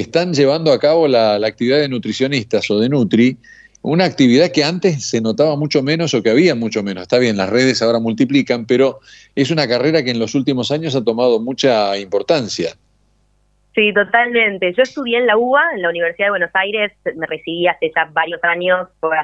están 0.00 0.32
llevando 0.34 0.72
a 0.72 0.78
cabo 0.78 1.08
la, 1.08 1.34
actividad 1.36 1.78
de 1.78 1.88
nutricionistas 1.88 2.70
o 2.70 2.78
de 2.78 2.88
Nutri, 2.88 3.36
una 3.82 4.04
actividad 4.04 4.50
que 4.50 4.64
antes 4.64 5.04
se 5.04 5.20
notaba 5.20 5.56
mucho 5.56 5.82
menos 5.82 6.14
o 6.14 6.22
que 6.22 6.30
había 6.30 6.54
mucho 6.54 6.82
menos. 6.82 7.02
Está 7.02 7.18
bien, 7.18 7.36
las 7.36 7.50
redes 7.50 7.82
ahora 7.82 7.98
multiplican, 7.98 8.66
pero 8.66 9.00
es 9.34 9.50
una 9.50 9.68
carrera 9.68 10.02
que 10.02 10.10
en 10.10 10.18
los 10.18 10.34
últimos 10.34 10.70
años 10.70 10.96
ha 10.96 11.04
tomado 11.04 11.38
mucha 11.38 11.96
importancia. 11.98 12.70
Sí, 13.74 13.92
totalmente. 13.92 14.72
Yo 14.72 14.82
estudié 14.82 15.18
en 15.18 15.26
la 15.26 15.36
UBA, 15.36 15.74
en 15.74 15.82
la 15.82 15.90
Universidad 15.90 16.28
de 16.28 16.30
Buenos 16.30 16.50
Aires, 16.54 16.92
me 17.16 17.26
recibí 17.26 17.66
hace 17.66 17.90
ya 17.94 18.08
varios 18.12 18.42
años, 18.44 18.88
por 19.00 19.14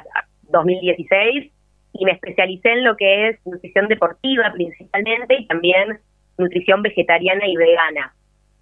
2016, 0.49 1.51
y 1.93 2.05
me 2.05 2.11
especialicé 2.11 2.71
en 2.73 2.83
lo 2.83 2.95
que 2.95 3.29
es 3.29 3.39
nutrición 3.45 3.87
deportiva 3.87 4.51
principalmente 4.53 5.35
y 5.39 5.47
también 5.47 5.99
nutrición 6.37 6.81
vegetariana 6.81 7.47
y 7.47 7.55
vegana. 7.55 8.13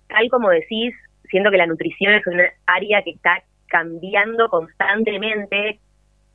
Tal 0.07 0.30
como 0.30 0.49
decís, 0.49 0.94
siento 1.30 1.51
que 1.51 1.57
la 1.57 1.68
nutrición 1.68 2.14
es 2.14 2.26
un 2.27 2.41
área 2.65 3.01
que 3.03 3.11
está 3.11 3.43
cambiando 3.68 4.49
constantemente 4.49 5.80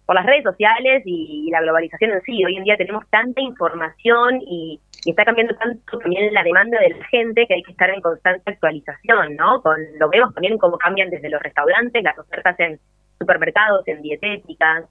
por 0.06 0.14
las 0.14 0.26
redes 0.26 0.44
sociales 0.44 1.02
y, 1.04 1.48
la 1.50 1.60
globalización 1.62 2.12
en 2.12 2.22
sí. 2.22 2.44
Hoy 2.44 2.56
en 2.56 2.64
día 2.64 2.76
tenemos 2.76 3.04
tanta 3.10 3.40
información 3.40 4.40
y, 4.42 4.80
está 5.06 5.24
cambiando 5.24 5.54
tanto 5.56 5.98
también 5.98 6.32
la 6.32 6.42
demanda 6.42 6.80
de 6.80 6.90
la 6.90 7.04
gente 7.06 7.46
que 7.46 7.54
hay 7.54 7.62
que 7.62 7.72
estar 7.72 7.90
en 7.90 8.00
constante 8.00 8.50
actualización, 8.50 9.36
¿no? 9.36 9.60
Con, 9.60 9.76
lo 9.98 10.08
vemos 10.08 10.32
también 10.32 10.56
cómo 10.56 10.78
cambian 10.78 11.10
desde 11.10 11.28
los 11.28 11.42
restaurantes, 11.42 12.02
las 12.02 12.18
ofertas 12.18 12.58
en 12.58 12.80
supermercados, 13.18 13.86
en 13.86 14.00
dietéticas. 14.00 14.84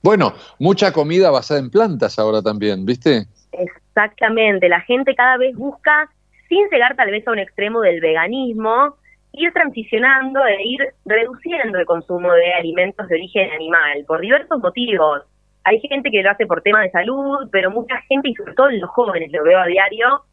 Bueno, 0.00 0.32
mucha 0.60 0.92
comida 0.92 1.30
basada 1.30 1.58
en 1.58 1.70
plantas 1.70 2.20
ahora 2.20 2.40
también, 2.40 2.86
¿viste? 2.86 3.26
Exactamente, 3.52 4.68
la 4.68 4.80
gente 4.80 5.14
cada 5.14 5.36
vez 5.38 5.56
busca, 5.56 6.08
sin 6.52 6.68
llegar 6.68 6.94
tal 6.96 7.10
vez 7.10 7.26
a 7.26 7.32
un 7.32 7.38
extremo 7.38 7.80
del 7.80 7.98
veganismo, 8.02 8.96
ir 9.32 9.50
transicionando 9.54 10.44
e 10.44 10.62
ir 10.62 10.80
reduciendo 11.06 11.78
el 11.78 11.86
consumo 11.86 12.30
de 12.30 12.52
alimentos 12.52 13.08
de 13.08 13.14
origen 13.14 13.50
animal, 13.52 14.04
por 14.06 14.20
diversos 14.20 14.60
motivos. 14.60 15.22
Hay 15.64 15.80
gente 15.80 16.10
que 16.10 16.22
lo 16.22 16.30
hace 16.30 16.44
por 16.46 16.60
temas 16.60 16.82
de 16.82 16.90
salud, 16.90 17.48
pero 17.50 17.70
mucha 17.70 17.96
gente, 18.02 18.28
y 18.28 18.34
sobre 18.34 18.52
todo 18.52 18.70
los 18.70 18.90
jóvenes, 18.90 19.32
lo 19.32 19.42
veo 19.44 19.60
a 19.60 19.66
diario, 19.66 20.24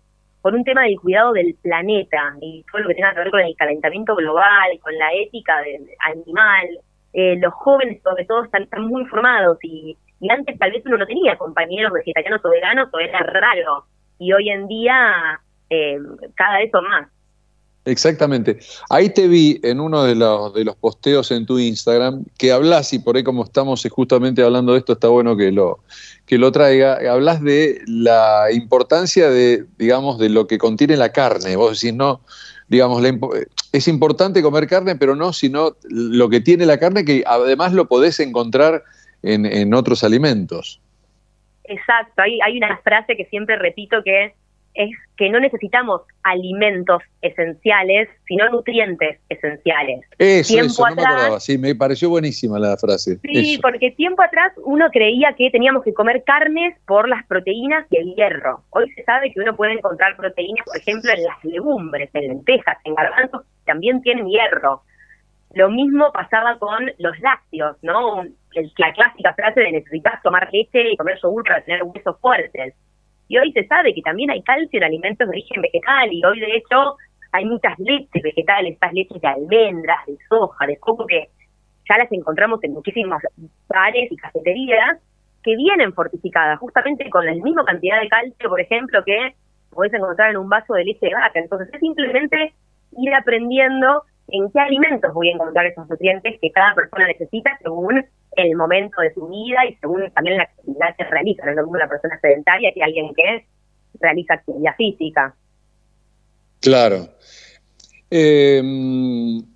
por 0.41 0.53
un 0.53 0.65
tema 0.65 0.83
del 0.83 0.99
cuidado 0.99 1.31
del 1.31 1.55
planeta 1.61 2.35
y 2.41 2.65
todo 2.69 2.81
lo 2.81 2.89
que 2.89 2.95
tenga 2.95 3.13
que 3.13 3.19
ver 3.19 3.31
con 3.31 3.39
el 3.39 3.55
calentamiento 3.55 4.15
global, 4.17 4.77
con 4.81 4.97
la 4.97 5.13
ética 5.13 5.61
del 5.61 5.87
animal. 5.99 6.67
Eh, 7.13 7.37
los 7.37 7.53
jóvenes, 7.53 8.01
sobre 8.03 8.25
todo, 8.25 8.43
están, 8.43 8.63
están 8.63 8.83
muy 8.83 9.05
formados 9.05 9.57
y, 9.63 9.97
y 10.19 10.29
antes 10.29 10.59
tal 10.59 10.71
vez 10.71 10.85
uno 10.85 10.97
no 10.97 11.05
tenía 11.05 11.37
compañeros 11.37 11.93
vegetarianos 11.93 12.43
o 12.43 12.49
veganos 12.49 12.89
o 12.91 12.99
era 12.99 13.19
raro. 13.19 13.85
Y 14.17 14.33
hoy 14.33 14.49
en 14.49 14.67
día, 14.67 15.39
eh, 15.69 15.97
cada 16.35 16.57
vez 16.57 16.71
son 16.71 16.87
más. 16.87 17.07
Exactamente. 17.85 18.59
Ahí 18.89 19.09
te 19.09 19.27
vi 19.27 19.59
en 19.63 19.79
uno 19.79 20.03
de 20.03 20.13
los, 20.13 20.53
de 20.53 20.63
los 20.65 20.75
posteos 20.75 21.31
en 21.31 21.45
tu 21.45 21.57
Instagram 21.57 22.23
que 22.37 22.51
hablas, 22.51 22.93
y 22.93 22.99
por 22.99 23.15
ahí 23.15 23.23
como 23.23 23.43
estamos 23.43 23.87
justamente 23.89 24.43
hablando 24.43 24.73
de 24.73 24.79
esto, 24.79 24.93
está 24.93 25.07
bueno 25.07 25.35
que 25.35 25.51
lo, 25.51 25.79
que 26.25 26.37
lo 26.37 26.51
traiga, 26.51 26.99
hablas 27.11 27.41
de 27.41 27.81
la 27.87 28.51
importancia 28.51 29.29
de, 29.29 29.65
digamos, 29.77 30.19
de 30.19 30.29
lo 30.29 30.45
que 30.45 30.57
contiene 30.57 30.97
la 30.97 31.11
carne. 31.11 31.55
Vos 31.55 31.79
decís, 31.79 31.95
no, 31.95 32.21
digamos, 32.67 33.01
es 33.71 33.87
importante 33.87 34.43
comer 34.43 34.67
carne, 34.67 34.95
pero 34.95 35.15
no, 35.15 35.33
sino 35.33 35.75
lo 35.89 36.29
que 36.29 36.41
tiene 36.41 36.65
la 36.65 36.77
carne, 36.77 37.05
que 37.05 37.23
además 37.25 37.73
lo 37.73 37.87
podés 37.87 38.19
encontrar 38.19 38.83
en, 39.23 39.45
en 39.45 39.73
otros 39.73 40.03
alimentos. 40.03 40.79
Exacto, 41.63 42.21
hay, 42.21 42.39
hay 42.41 42.57
una 42.57 42.77
frase 42.83 43.15
que 43.15 43.25
siempre 43.25 43.55
repito 43.55 44.03
que 44.03 44.25
es 44.25 44.33
es 44.79 44.91
que 45.17 45.29
no 45.29 45.41
necesitamos 45.41 46.03
alimentos 46.23 47.03
esenciales, 47.21 48.07
sino 48.25 48.47
nutrientes 48.47 49.19
esenciales. 49.27 50.05
Eso, 50.17 50.57
eso, 50.57 50.87
no 50.87 50.95
me 50.95 51.01
acordaba, 51.01 51.39
sí, 51.41 51.57
me 51.57 51.75
pareció 51.75 52.09
buenísima 52.09 52.57
la 52.57 52.77
frase. 52.77 53.19
Sí, 53.21 53.59
porque 53.61 53.91
tiempo 53.91 54.21
atrás 54.21 54.53
uno 54.63 54.89
creía 54.89 55.33
que 55.37 55.49
teníamos 55.51 55.83
que 55.83 55.93
comer 55.93 56.23
carnes 56.23 56.77
por 56.87 57.09
las 57.09 57.25
proteínas 57.27 57.85
y 57.89 57.97
el 57.97 58.15
hierro. 58.15 58.63
Hoy 58.69 58.89
se 58.91 59.03
sabe 59.03 59.33
que 59.33 59.41
uno 59.41 59.53
puede 59.53 59.73
encontrar 59.73 60.15
proteínas, 60.15 60.65
por 60.65 60.77
ejemplo, 60.77 61.11
en 61.11 61.23
las 61.23 61.43
legumbres, 61.43 62.09
en 62.13 62.29
lentejas, 62.29 62.77
en 62.85 62.95
garbanzos, 62.95 63.43
también 63.65 64.01
tienen 64.01 64.29
hierro. 64.29 64.83
Lo 65.55 65.69
mismo 65.69 66.09
pasaba 66.13 66.57
con 66.57 66.89
los 66.99 67.19
lácteos, 67.19 67.75
¿no? 67.81 68.23
la 68.77 68.93
clásica 68.93 69.33
frase 69.33 69.59
de 69.59 69.71
necesitas 69.73 70.21
tomar 70.23 70.47
leche 70.53 70.91
y 70.91 70.95
comer 70.95 71.19
yogur 71.21 71.43
para 71.43 71.61
tener 71.65 71.83
huesos 71.83 72.17
fuertes 72.21 72.73
y 73.29 73.37
hoy 73.37 73.53
se 73.53 73.65
sabe 73.67 73.93
que 73.93 74.01
también 74.01 74.31
hay 74.31 74.41
calcio 74.41 74.77
en 74.77 74.83
alimentos 74.83 75.25
de 75.25 75.31
origen 75.31 75.61
vegetal 75.61 76.11
y 76.11 76.25
hoy 76.25 76.39
de 76.39 76.57
hecho 76.57 76.97
hay 77.31 77.45
muchas 77.45 77.77
leches 77.77 78.23
vegetales, 78.23 78.73
estas 78.73 78.91
leches 78.91 79.21
de 79.21 79.27
almendras, 79.27 80.05
de 80.07 80.17
soja, 80.27 80.65
de 80.65 80.77
coco 80.77 81.05
que 81.05 81.29
ya 81.87 81.97
las 81.97 82.11
encontramos 82.11 82.61
en 82.63 82.73
muchísimos 82.73 83.21
bares 83.67 84.11
y 84.11 84.17
cafeterías 84.17 84.97
que 85.43 85.55
vienen 85.55 85.93
fortificadas 85.93 86.59
justamente 86.59 87.07
con 87.09 87.25
la 87.25 87.33
misma 87.33 87.63
cantidad 87.65 88.01
de 88.01 88.09
calcio, 88.09 88.49
por 88.49 88.59
ejemplo, 88.59 89.03
que 89.05 89.35
podés 89.69 89.93
encontrar 89.93 90.31
en 90.31 90.37
un 90.37 90.49
vaso 90.49 90.73
de 90.73 90.85
leche 90.85 91.05
de 91.05 91.13
vaca. 91.13 91.39
Entonces 91.39 91.69
es 91.71 91.79
simplemente 91.79 92.53
ir 92.97 93.13
aprendiendo 93.13 94.03
en 94.27 94.51
qué 94.51 94.59
alimentos 94.59 95.13
voy 95.13 95.29
a 95.29 95.33
encontrar 95.33 95.67
esos 95.67 95.87
nutrientes 95.87 96.39
que 96.41 96.51
cada 96.51 96.73
persona 96.73 97.07
necesita 97.07 97.57
según 97.61 98.03
el 98.35 98.55
momento 98.55 99.01
de 99.01 99.13
su 99.13 99.27
vida 99.27 99.65
y 99.69 99.75
según 99.75 100.09
también 100.11 100.37
la 100.37 100.43
actividad 100.43 100.95
que 100.97 101.03
realiza. 101.05 101.45
No 101.45 101.51
es 101.51 101.57
lo 101.57 101.63
mismo 101.63 101.77
una 101.77 101.89
persona 101.89 102.19
sedentaria 102.19 102.71
que 102.73 102.83
alguien 102.83 103.13
que 103.15 103.45
realiza 103.99 104.35
actividad 104.35 104.75
física. 104.77 105.35
Claro. 106.61 107.09
Eh, 108.11 108.61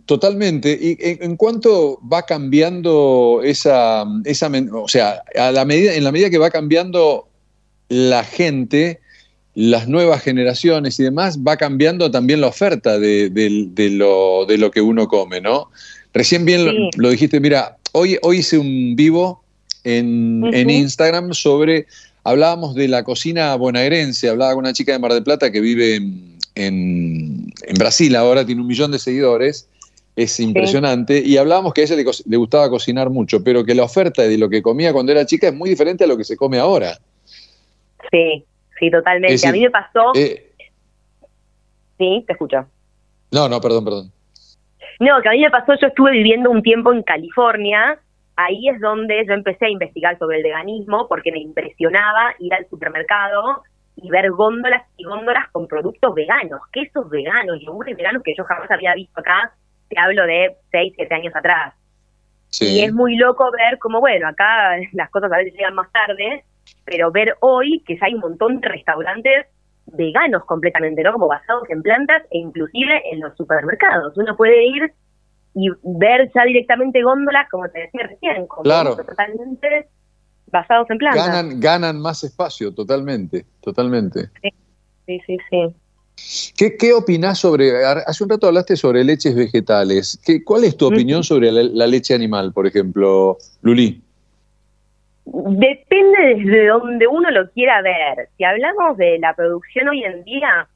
totalmente. 0.06 0.78
¿Y 0.80 0.98
en, 1.00 1.36
cuánto 1.38 2.00
va 2.02 2.24
cambiando 2.24 3.42
esa, 3.44 4.06
esa, 4.26 4.52
o 4.74 4.88
sea, 4.88 5.24
a 5.38 5.52
la 5.52 5.66
medida, 5.66 5.94
en 5.96 6.04
la 6.04 6.12
medida 6.12 6.30
que 6.30 6.38
va 6.38 6.50
cambiando 6.50 7.28
la 7.90 8.24
gente, 8.24 9.00
las 9.56 9.88
nuevas 9.88 10.22
generaciones 10.22 11.00
y 11.00 11.04
demás, 11.04 11.40
va 11.40 11.58
cambiando 11.58 12.12
también 12.12 12.42
la 12.42 12.48
oferta 12.48 13.00
de, 13.00 13.32
lo, 13.92 14.46
de 14.46 14.58
lo 14.58 14.72
que 14.72 14.82
uno 14.82 15.08
come, 15.08 15.42
¿no? 15.42 15.70
Recién 16.14 16.46
bien 16.46 16.92
lo, 16.98 17.10
dijiste, 17.10 17.40
mira, 17.40 17.78
hoy, 17.94 18.18
hoy 18.22 18.40
hice 18.40 18.58
un 18.58 18.96
vivo 18.96 19.44
en, 19.84 20.70
Instagram 20.70 21.34
sobre, 21.34 21.88
hablábamos 22.24 22.76
de 22.76 22.88
la 22.88 23.04
cocina 23.04 23.56
bonaerense, 23.56 24.30
hablaba 24.30 24.54
con 24.54 24.66
una 24.66 24.74
chica 24.74 24.92
de 24.92 25.00
Mar 25.00 25.14
del 25.14 25.24
Plata 25.24 25.52
que 25.52 25.62
vive 25.62 26.02
en, 26.56 27.54
Brasil 27.78 28.16
ahora, 28.16 28.46
tiene 28.46 28.62
un 28.62 28.68
millón 28.68 28.92
de 28.92 29.00
seguidores, 29.00 29.70
es 30.16 30.40
impresionante, 30.40 31.22
y 31.26 31.38
hablábamos 31.38 31.74
que 31.74 31.82
a 31.82 31.84
ella 31.86 31.96
le, 31.96 32.38
gustaba 32.38 32.70
cocinar 32.70 33.10
mucho, 33.10 33.44
pero 33.44 33.64
que 33.64 33.74
la 33.74 33.84
oferta 33.84 34.24
de 34.24 34.38
lo 34.38 34.50
que 34.50 34.62
comía 34.62 34.94
cuando 34.94 35.12
era 35.12 35.26
chica 35.26 35.48
es 35.48 35.56
muy 35.56 35.70
diferente 35.70 36.04
a 36.04 36.08
lo 36.08 36.18
que 36.18 36.24
se 36.24 36.38
come 36.38 36.60
ahora. 36.60 37.00
Sí, 38.12 38.46
sí, 38.80 38.92
totalmente. 38.92 39.48
a 39.48 39.52
mí 39.52 39.62
me 39.62 39.72
pasó... 39.72 40.12
Eh, 40.14 40.52
sí, 41.98 42.24
te 42.28 42.34
escucho. 42.34 42.66
No, 43.32 43.50
no, 43.50 43.60
perdón, 43.60 43.86
perdón. 43.86 44.12
No, 45.04 45.22
que 45.22 45.28
a 45.28 45.32
mí 45.34 45.42
me 45.42 45.52
pasó, 45.52 45.74
yo 45.76 45.88
estuve 45.88 46.12
viviendo 46.12 46.50
un 46.50 46.64
tiempo 46.64 46.94
en 46.94 47.04
California, 47.04 48.00
ahí 48.38 48.70
es 48.70 48.80
donde 48.80 49.26
yo 49.28 49.34
empecé 49.34 49.66
a 49.66 49.70
investigar 49.70 50.18
sobre 50.18 50.38
el 50.38 50.44
veganismo 50.44 51.08
porque 51.10 51.30
me 51.30 51.40
impresionaba 51.40 52.34
ir 52.40 52.54
al 52.54 52.66
supermercado 52.70 53.64
y 53.98 54.10
ver 54.10 54.32
góndolas 54.32 54.84
y 54.96 55.04
góndolas 55.04 55.50
con 55.52 55.68
productos 55.68 56.16
veganos, 56.16 56.62
quesos 56.72 57.10
veganos, 57.10 57.60
yogures 57.60 57.98
veganos 57.98 58.24
que 58.24 58.34
yo 58.34 58.46
jamás 58.46 58.72
había 58.72 58.96
visto 58.96 59.20
acá, 59.20 59.52
te 59.90 60.00
hablo 60.00 60.26
de 60.26 60.56
6, 60.72 60.94
7 60.96 61.14
años 61.14 61.36
atrás. 61.36 61.74
Y 62.62 62.86
es 62.86 62.94
muy 62.94 63.18
loco 63.18 63.52
ver 63.52 63.80
cómo, 63.80 64.00
bueno, 64.00 64.30
acá 64.30 64.78
las 64.94 65.10
cosas 65.10 65.30
a 65.34 65.38
veces 65.38 65.54
llegan 65.54 65.76
más 65.76 65.92
tarde, 65.92 66.46
pero 66.86 67.12
ver 67.12 67.36
hoy 67.42 67.84
que 67.86 67.98
ya 67.98 68.06
hay 68.06 68.14
un 68.14 68.22
montón 68.22 68.62
de 68.62 68.70
restaurantes 68.70 69.48
veganos 69.94 70.44
completamente, 70.46 71.04
¿no? 71.04 71.14
Como 71.14 71.28
basados 71.28 71.70
en 71.70 71.82
plantas 71.82 72.24
e 72.32 72.40
inclusive 72.40 73.02
en 73.12 73.22
los 73.22 73.36
supermercados. 73.38 74.18
Uno 74.18 74.36
puede 74.36 74.66
ir 74.66 74.94
y 75.56 75.70
ver 75.84 76.32
ya 76.34 76.44
directamente 76.44 77.02
góndolas, 77.04 77.48
como 77.50 77.70
te 77.70 77.82
decía 77.82 78.08
recién, 78.08 78.48
claro. 78.64 78.96
totalmente 78.96 79.88
basados 80.48 80.90
en 80.90 80.98
plantas. 80.98 81.28
Ganan, 81.28 81.60
ganan 81.60 82.00
más 82.00 82.24
espacio, 82.24 82.74
totalmente, 82.74 83.46
totalmente. 83.62 84.30
Sí, 85.06 85.22
sí, 85.26 85.38
sí. 85.50 85.76
¿Qué, 86.56 86.78
¿Qué 86.78 86.94
opinás 86.94 87.40
sobre, 87.40 87.86
hace 87.86 88.24
un 88.24 88.30
rato 88.30 88.48
hablaste 88.48 88.78
sobre 88.78 89.04
leches 89.04 89.36
vegetales, 89.36 90.20
¿Qué, 90.24 90.44
¿cuál 90.44 90.64
es 90.64 90.78
tu 90.78 90.88
opinión 90.88 91.24
sobre 91.24 91.52
la, 91.52 91.88
leche 91.88 92.14
animal, 92.14 92.54
por 92.54 92.68
ejemplo, 92.68 93.38
Luli? 93.62 94.03
Depende 95.26 96.36
desde 96.36 96.68
donde 96.68 97.08
uno 97.08 97.32
lo 97.32 97.50
quiera 97.52 97.82
ver. 97.82 98.28
Si 98.38 98.44
hablamos 98.44 98.98
de 98.98 99.20
la 99.20 99.34
producción 99.34 99.90
hoy 99.90 100.04
en 100.04 100.24
día, 100.24 100.68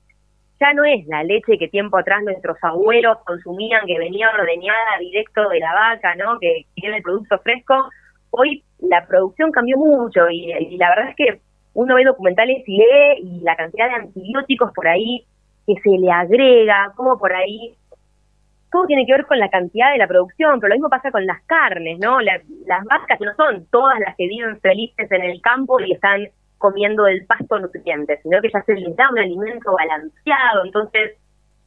ya 0.59 0.73
no 0.73 0.83
es 0.85 1.05
la 1.07 1.23
leche 1.23 1.57
que 1.57 1.67
tiempo 1.67 1.97
atrás 1.97 2.23
nuestros 2.23 2.57
abuelos 2.61 3.17
consumían, 3.25 3.85
que 3.85 3.99
venía 3.99 4.29
ordeñada 4.29 4.97
directo 4.99 5.49
de 5.49 5.59
la 5.59 5.73
vaca, 5.73 6.15
¿no? 6.15 6.39
Que 6.39 6.65
tiene 6.75 6.97
el 6.97 7.03
producto 7.03 7.37
fresco. 7.39 7.89
Hoy 8.31 8.63
la 8.79 9.05
producción 9.05 9.51
cambió 9.51 9.77
mucho 9.77 10.29
y, 10.29 10.51
y, 10.51 10.77
la 10.77 10.89
verdad 10.89 11.09
es 11.09 11.15
que 11.15 11.41
uno 11.73 11.95
ve 11.95 12.05
documentales 12.05 12.63
y 12.67 12.77
lee 12.77 13.21
y 13.21 13.41
la 13.41 13.55
cantidad 13.55 13.89
de 13.89 13.95
antibióticos 13.95 14.71
por 14.73 14.87
ahí 14.87 15.25
que 15.65 15.75
se 15.83 15.89
le 15.89 16.09
agrega, 16.09 16.93
como 16.95 17.19
por 17.19 17.33
ahí 17.33 17.75
todo 18.71 18.85
tiene 18.85 19.05
que 19.05 19.13
ver 19.13 19.25
con 19.25 19.39
la 19.39 19.49
cantidad 19.49 19.91
de 19.91 19.97
la 19.97 20.07
producción, 20.07 20.59
pero 20.59 20.69
lo 20.69 20.75
mismo 20.75 20.89
pasa 20.89 21.11
con 21.11 21.25
las 21.25 21.41
carnes, 21.43 21.99
¿no? 21.99 22.19
las 22.19 22.41
vacas 22.85 23.19
no 23.21 23.33
son 23.35 23.65
todas 23.71 23.99
las 23.99 24.15
que 24.15 24.27
viven 24.27 24.59
felices 24.59 25.11
en 25.11 25.23
el 25.23 25.41
campo 25.41 25.79
y 25.79 25.93
están 25.93 26.27
comiendo 26.57 27.07
el 27.07 27.25
pasto 27.25 27.59
nutriente, 27.59 28.19
sino 28.23 28.41
que 28.41 28.49
ya 28.51 28.61
se 28.63 28.73
les 28.73 28.95
da 28.95 29.09
un 29.11 29.19
alimento 29.19 29.71
balanceado, 29.73 30.65
entonces 30.65 31.17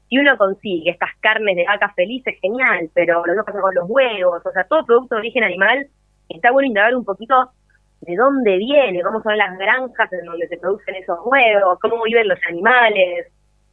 si 0.08 0.18
uno 0.18 0.36
consigue 0.36 0.90
estas 0.90 1.10
carnes 1.20 1.54
de 1.56 1.64
vaca 1.64 1.92
feliz 1.94 2.26
es 2.26 2.38
genial, 2.40 2.90
pero 2.94 3.24
lo 3.24 3.34
que 3.34 3.44
pasa 3.44 3.60
con 3.60 3.74
los 3.74 3.88
huevos, 3.88 4.44
o 4.44 4.52
sea, 4.52 4.64
todo 4.64 4.84
producto 4.84 5.14
de 5.14 5.20
origen 5.20 5.44
animal, 5.44 5.86
está 6.28 6.50
bueno 6.50 6.66
indagar 6.66 6.96
un 6.96 7.04
poquito 7.04 7.52
de 8.00 8.16
dónde 8.16 8.56
viene, 8.56 9.02
cómo 9.02 9.22
son 9.22 9.38
las 9.38 9.56
granjas 9.56 10.12
en 10.12 10.24
donde 10.24 10.48
se 10.48 10.56
producen 10.56 10.96
esos 10.96 11.18
huevos, 11.24 11.78
cómo 11.80 12.02
viven 12.02 12.26
los 12.26 12.38
animales. 12.48 13.28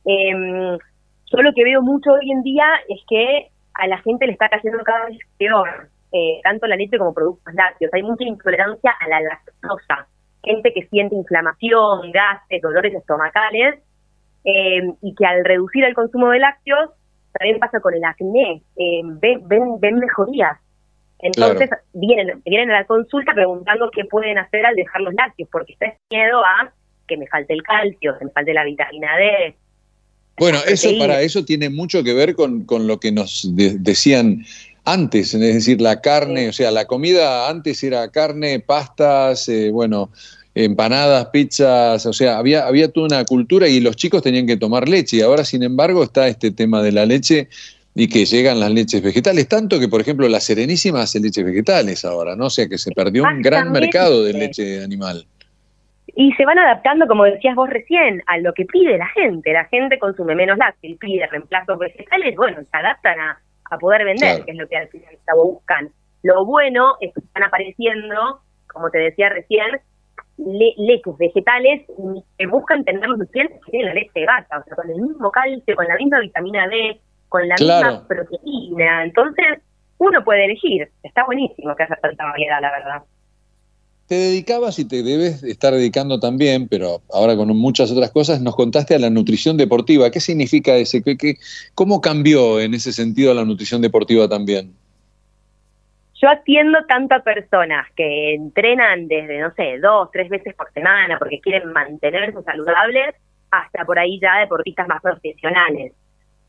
Eh, 0.06 0.78
yo 1.32 1.42
lo 1.42 1.54
que 1.54 1.64
veo 1.64 1.82
mucho 1.82 2.12
hoy 2.12 2.32
en 2.32 2.42
día 2.44 2.66
es 2.88 3.00
que 3.10 3.50
a 3.74 3.88
la 3.88 3.98
gente 4.00 4.26
le 4.26 4.34
está 4.34 4.50
cayendo 4.50 4.84
cada 4.84 5.06
vez 5.06 5.20
peor, 5.38 5.90
eh, 6.12 6.40
tanto 6.44 6.68
la 6.68 6.76
leche 6.76 6.98
como 6.98 7.14
productos 7.14 7.54
lácteos. 7.54 7.94
Hay 7.94 8.04
mucha 8.04 8.24
intolerancia 8.24 8.92
a 9.00 9.08
la 9.08 9.22
lactosa. 9.22 10.08
Gente 10.44 10.74
que 10.74 10.88
siente 10.88 11.16
inflamación, 11.16 12.12
gases, 12.12 12.62
dolores 12.62 12.94
estomacales, 12.94 13.76
eh, 14.46 14.82
y 15.02 15.16
que 15.16 15.26
al 15.26 15.44
reducir 15.44 15.84
el 15.84 15.94
consumo 15.94 16.30
de 16.30 16.40
lácteos, 16.40 16.92
también 17.34 17.60
pasa 17.60 17.82
con 17.82 17.94
el 17.94 18.04
acné, 18.04 18.62
eh, 18.78 19.02
ven, 19.04 19.80
ven, 19.80 20.00
mejorías. 20.00 20.58
Entonces 21.20 21.70
vienen, 21.94 22.42
vienen 22.46 22.72
a 22.72 22.80
la 22.80 22.86
consulta 22.86 23.34
preguntando 23.34 23.90
qué 23.92 24.06
pueden 24.06 24.38
hacer 24.38 24.66
al 24.66 24.76
dejar 24.76 25.02
los 25.02 25.14
lácteos, 25.14 25.50
porque 25.52 25.74
está 25.74 25.94
miedo 26.10 26.40
a 26.46 26.72
que 27.08 27.18
me 27.18 27.28
falte 27.28 27.54
el 27.54 27.64
calcio, 27.64 28.18
que 28.18 28.26
me 28.26 28.32
falte 28.32 28.54
la 28.54 28.64
vitamina 28.64 29.18
D, 29.18 29.56
bueno, 30.38 30.60
eso 30.68 30.90
para 30.98 31.22
eso 31.22 31.44
tiene 31.44 31.70
mucho 31.70 32.04
que 32.04 32.14
ver 32.14 32.36
con, 32.36 32.66
lo 32.88 33.00
que 33.00 33.12
nos 33.12 33.50
decían 33.54 34.46
antes, 34.86 35.34
es 35.34 35.40
decir, 35.40 35.82
la 35.82 36.00
carne, 36.00 36.50
o 36.50 36.54
sea, 36.54 36.72
la 36.72 36.86
comida 36.86 37.50
antes 37.50 37.84
era 37.84 38.10
carne, 38.10 38.60
pastas, 38.60 39.50
eh, 39.50 39.70
bueno, 39.72 40.12
empanadas, 40.54 41.28
pizzas, 41.28 42.06
o 42.06 42.14
sea, 42.14 42.38
había, 42.38 42.66
había 42.66 42.90
toda 42.90 43.08
una 43.08 43.26
cultura 43.26 43.68
y 43.68 43.80
los 43.80 43.96
chicos 43.96 44.22
tenían 44.22 44.48
que 44.48 44.58
tomar 44.58 44.88
leche. 44.88 45.18
Y 45.18 45.22
ahora, 45.22 45.44
sin 45.44 45.64
embargo, 45.64 46.04
está 46.04 46.28
este 46.28 46.52
tema 46.52 46.82
de 46.82 46.92
la 46.92 47.06
leche 47.06 47.50
y 47.96 48.08
que 48.08 48.26
llegan 48.26 48.60
las 48.60 48.72
leches 48.72 49.02
vegetales, 49.02 49.48
tanto 49.48 49.80
que, 49.80 49.88
por 49.88 50.02
ejemplo, 50.02 50.30
la 50.30 50.40
Serenísima 50.40 51.02
hace 51.02 51.20
leches 51.20 51.44
vegetales 51.44 52.06
ahora, 52.06 52.36
¿no? 52.36 52.46
O 52.46 52.50
sea, 52.50 52.70
que 52.70 52.78
se 52.78 52.92
perdió 52.92 53.24
un 53.24 53.42
gran 53.42 53.72
mercado 53.72 54.24
de 54.24 54.34
leche 54.34 54.84
animal 54.84 55.26
y 56.20 56.34
se 56.34 56.46
van 56.46 56.58
adaptando, 56.58 57.06
como 57.06 57.26
decías 57.26 57.54
vos 57.54 57.70
recién, 57.70 58.24
a 58.26 58.40
lo 58.40 58.52
que 58.56 58.66
pide 58.66 58.98
la 58.98 59.06
gente. 59.10 59.54
La 59.54 59.66
gente 59.66 60.00
consume 60.00 60.34
menos 60.34 60.58
lácteos 60.58 60.98
pide 60.98 61.28
reemplazos 61.28 61.78
vegetales, 61.78 62.36
bueno, 62.36 62.58
se 62.60 62.76
adaptan 62.76 63.20
a, 63.20 63.40
poder 63.80 64.04
vender, 64.04 64.44
que 64.44 64.52
es 64.52 64.58
lo 64.58 64.68
que 64.68 64.78
al 64.78 64.88
final 64.88 65.16
buscan. 65.36 65.92
Lo 66.24 66.44
bueno 66.44 66.96
es 67.02 67.14
que 67.14 67.20
están 67.20 67.44
apareciendo, 67.44 68.42
como 68.66 68.90
te 68.90 68.98
decía 68.98 69.30
recién, 69.30 69.80
leches 70.38 71.16
vegetales 71.20 71.86
que 72.40 72.48
buscan 72.48 72.84
tener 72.84 73.08
los 73.08 73.20
nutrientes 73.20 73.64
que 73.66 73.72
tiene 73.72 73.90
la 73.90 73.94
leche 73.94 74.12
de 74.16 74.26
gata, 74.26 74.58
o 74.58 74.64
sea, 74.64 74.76
con 74.76 74.90
el 74.90 75.00
mismo 75.00 75.30
calcio, 75.30 75.76
con 75.76 75.88
la 75.88 75.98
misma 75.98 76.20
vitamina 76.22 76.68
D, 76.68 77.00
con 77.30 77.48
la 77.48 77.56
misma 77.60 78.08
proteína. 78.08 79.04
Entonces, 79.04 79.60
uno 80.00 80.24
puede 80.24 80.46
elegir. 80.46 80.90
Está 81.04 81.26
buenísimo 81.26 81.76
que 81.76 81.84
haya 81.84 81.96
tanta 82.02 82.26
variedad, 82.26 82.60
la 82.60 82.72
verdad 82.72 83.04
te 84.08 84.16
dedicabas 84.16 84.80
y 84.80 84.88
te 84.88 85.04
debes 85.04 85.44
estar 85.44 85.74
dedicando 85.74 86.20
también, 86.20 86.70
pero 86.70 87.02
ahora 87.14 87.36
con 87.36 87.50
muchas 87.58 87.92
otras 87.92 88.12
cosas, 88.12 88.42
nos 88.42 88.56
contaste 88.56 88.96
a 88.96 89.00
la 89.00 89.10
nutrición 89.10 89.58
deportiva. 89.58 90.10
¿Qué 90.12 90.22
significa 90.22 90.76
ese? 90.76 91.04
¿Qué, 91.04 91.36
cómo 91.76 92.00
cambió 92.00 92.62
en 92.62 92.74
ese 92.74 92.94
sentido 92.94 93.34
la 93.34 93.44
nutrición 93.44 93.82
deportiva 93.82 94.30
también? 94.30 94.74
Yo 96.22 96.30
atiendo 96.30 96.80
tanto 96.88 97.16
a 97.16 97.20
personas 97.20 97.86
que 97.96 98.34
entrenan 98.34 99.08
desde, 99.08 99.40
no 99.40 99.54
sé, 99.56 99.78
dos, 99.80 100.10
tres 100.12 100.30
veces 100.30 100.56
por 100.56 100.72
semana 100.72 101.20
porque 101.20 101.42
quieren 101.42 101.72
mantenerse 101.74 102.42
saludables, 102.44 103.14
hasta 103.52 103.86
por 103.86 104.00
ahí 104.00 104.20
ya 104.20 104.40
deportistas 104.40 104.88
más 104.88 105.02
profesionales. 105.02 105.94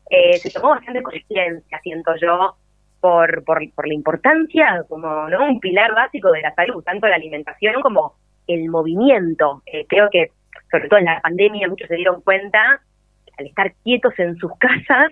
Eh, 0.09 0.37
se 0.39 0.49
tomó 0.49 0.69
bastante 0.69 1.03
conciencia, 1.03 1.79
siento 1.83 2.11
yo, 2.21 2.55
por, 2.99 3.43
por, 3.43 3.59
por 3.73 3.87
la 3.87 3.93
importancia 3.93 4.83
como 4.87 5.29
¿no? 5.29 5.47
un 5.47 5.59
pilar 5.59 5.93
básico 5.93 6.31
de 6.31 6.41
la 6.41 6.53
salud, 6.53 6.83
tanto 6.83 7.07
la 7.07 7.15
alimentación 7.15 7.81
como 7.81 8.15
el 8.47 8.69
movimiento. 8.69 9.61
Eh, 9.65 9.85
creo 9.87 10.09
que, 10.11 10.31
sobre 10.71 10.89
todo 10.89 10.99
en 10.99 11.05
la 11.05 11.21
pandemia, 11.21 11.67
muchos 11.67 11.87
se 11.87 11.95
dieron 11.95 12.21
cuenta 12.21 12.81
que 13.25 13.33
al 13.37 13.47
estar 13.47 13.73
quietos 13.83 14.13
en 14.17 14.35
sus 14.37 14.51
casas, 14.59 15.11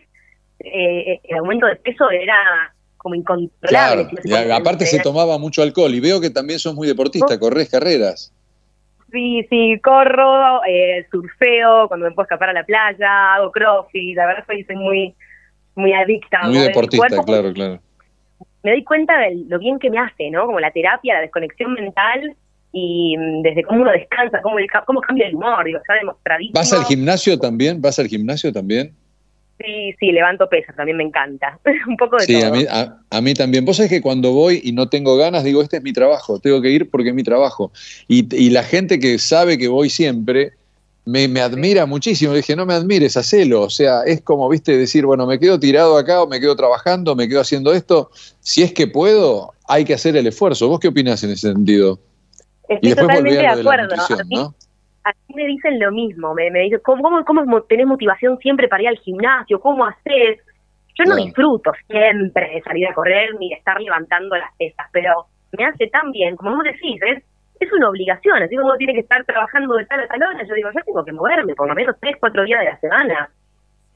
eh, 0.60 1.20
el 1.24 1.38
aumento 1.38 1.68
de 1.68 1.76
peso 1.76 2.10
era 2.10 2.74
como 2.98 3.16
incontrolable. 3.16 4.08
aparte 4.52 4.86
se 4.86 5.00
tomaba 5.00 5.38
mucho 5.38 5.62
alcohol 5.62 5.94
y 5.94 6.00
veo 6.00 6.20
que 6.20 6.30
también 6.30 6.60
sos 6.60 6.74
muy 6.74 6.88
deportista, 6.88 7.40
corres 7.40 7.70
carreras. 7.70 8.34
Sí, 9.12 9.46
sí, 9.50 9.80
corro, 9.82 10.66
eh, 10.66 11.08
surfeo, 11.10 11.88
cuando 11.88 12.08
me 12.08 12.12
puedo 12.12 12.26
escapar 12.26 12.50
a 12.50 12.54
la 12.54 12.66
playa, 12.66 13.36
hago 13.36 13.52
crossfit, 13.52 14.18
la 14.18 14.26
verdad 14.26 14.44
soy, 14.46 14.64
soy 14.66 14.76
muy 14.76 15.16
muy 15.78 15.94
adicta. 15.94 16.42
Muy 16.44 16.58
deportista, 16.58 17.24
claro, 17.24 17.54
claro. 17.54 17.80
Me 18.64 18.72
doy 18.72 18.84
cuenta 18.84 19.18
de 19.20 19.46
lo 19.48 19.60
bien 19.60 19.80
que 19.80 19.90
me 19.90 20.00
hace, 20.00 20.30
¿no? 20.30 20.46
Como 20.46 20.60
la 20.60 20.72
terapia, 20.72 21.14
la 21.14 21.22
desconexión 21.22 21.74
mental 21.74 22.36
y 22.74 23.16
mm, 23.18 23.42
desde 23.44 23.64
cómo 23.64 23.82
uno 23.84 23.92
descansa, 23.92 24.42
cómo, 24.42 24.58
cómo 24.86 25.02
cambia 25.02 25.28
el 25.28 25.36
humor, 25.36 25.64
digo, 25.64 25.78
está 25.78 25.94
demostradísimo. 25.94 26.60
¿Vas 26.60 26.74
al 26.74 26.84
gimnasio 26.84 27.40
también? 27.40 27.82
¿Vas 27.82 28.00
al 28.00 28.08
gimnasio 28.08 28.52
también? 28.52 28.94
Sí, 29.60 29.96
sí, 30.00 30.12
levanto 30.12 30.48
pesas, 30.50 30.76
también 30.76 30.98
me 30.98 31.04
encanta. 31.04 31.60
Un 31.88 31.98
poco 31.98 32.18
de 32.18 32.26
sí, 32.26 32.40
todo. 32.40 32.48
A 32.48 32.52
mí, 32.52 32.66
a, 33.10 33.22
mí 33.22 33.34
también. 33.34 33.66
Vos 33.66 33.78
sabés 33.78 33.90
que 33.90 34.02
cuando 34.02 34.32
voy 34.32 34.62
y 34.64 34.72
no 34.72 34.90
tengo 34.90 35.18
ganas, 35.18 35.44
digo, 35.44 35.62
este 35.62 35.78
es 35.78 35.84
mi 35.84 35.94
trabajo, 35.94 36.40
tengo 36.40 36.62
que 36.62 36.70
ir 36.70 36.90
porque 36.90 37.10
es 37.10 37.16
mi 37.16 37.24
trabajo. 37.24 37.72
Y, 38.08 38.36
y 38.36 38.50
la 38.50 38.64
gente 38.64 39.00
que 39.00 39.18
sabe 39.18 39.58
que 39.58 39.68
voy 39.68 39.90
siempre, 39.90 40.54
me, 41.08 41.40
admira 41.40 41.86
muchísimo. 41.86 42.34
dije, 42.34 42.56
no 42.56 42.66
me 42.66 42.74
admires, 42.74 43.16
hacelo. 43.16 43.62
O 43.62 43.70
sea, 43.70 44.02
es 44.06 44.22
como, 44.22 44.50
viste, 44.50 44.78
decir, 44.78 45.06
bueno, 45.06 45.26
me 45.26 45.40
quedo 45.40 45.60
tirado 45.60 45.98
acá 45.98 46.22
o 46.22 46.28
me 46.28 46.40
quedo 46.40 46.56
trabajando, 46.56 47.16
me 47.16 47.28
quedo 47.28 47.42
haciendo 47.42 47.72
esto. 47.74 48.10
Si 48.40 48.62
es 48.62 48.74
que 48.74 48.88
puedo, 48.88 49.54
hay 49.68 49.86
que 49.86 49.94
hacer 49.94 50.18
el 50.18 50.28
esfuerzo. 50.28 50.68
¿Vos 50.68 50.80
qué 50.80 50.90
opinas 50.90 51.24
en 51.24 51.32
ese 51.32 51.54
sentido? 51.54 51.98
Estoy 52.68 52.96
totalmente 52.96 53.40
de 53.40 53.48
acuerdo. 53.48 53.96
a, 53.96 54.24
mí, 54.26 55.36
me 55.36 55.48
dicen 55.48 55.80
lo 55.80 55.92
mismo. 55.92 56.34
Me, 56.34 56.52
me 56.52 56.64
dicen, 56.64 56.82
¿cómo, 56.84 57.24
cómo, 57.26 57.62
tenés 57.64 57.88
motivación 57.88 58.38
siempre 58.40 58.68
para 58.68 58.84
ir 58.84 58.90
al 58.90 58.98
gimnasio? 58.98 59.62
¿Cómo 59.62 59.86
haces? 59.86 60.40
Yo 60.96 61.06
no 61.06 61.16
disfruto 61.16 61.72
siempre 61.88 62.56
de 62.56 62.62
salir 62.64 62.88
a 62.88 62.94
correr 62.94 63.36
ni 63.40 63.50
de 63.50 63.56
estar 63.56 63.80
levantando 63.80 64.36
las 64.36 64.52
pesas, 64.58 64.88
pero 64.92 65.28
me 65.58 65.64
hace 65.64 65.88
tan 65.88 66.12
bien, 66.12 66.36
como 66.36 66.56
vos 66.56 66.64
decís, 66.64 67.00
es 67.04 67.24
es 67.60 67.74
una 67.74 67.90
obligación, 67.90 68.42
así 68.44 68.56
como 68.56 68.68
uno 68.68 68.78
tiene 68.78 68.94
que 68.94 69.02
estar 69.02 69.24
trabajando 69.26 69.76
de 69.76 69.86
tal 69.86 70.02
a 70.02 70.08
tal 70.08 70.24
hora, 70.24 70.46
yo 70.48 70.54
digo, 70.54 70.70
yo 70.74 70.82
tengo 70.86 71.06
que 71.06 71.12
moverme 71.12 71.56
por 71.56 71.68
lo 71.68 71.76
menos 71.76 71.96
tres, 72.00 72.16
cuatro 72.20 72.44
días 72.44 72.60
de 72.60 72.66
la 72.66 72.80
semana. 72.80 73.30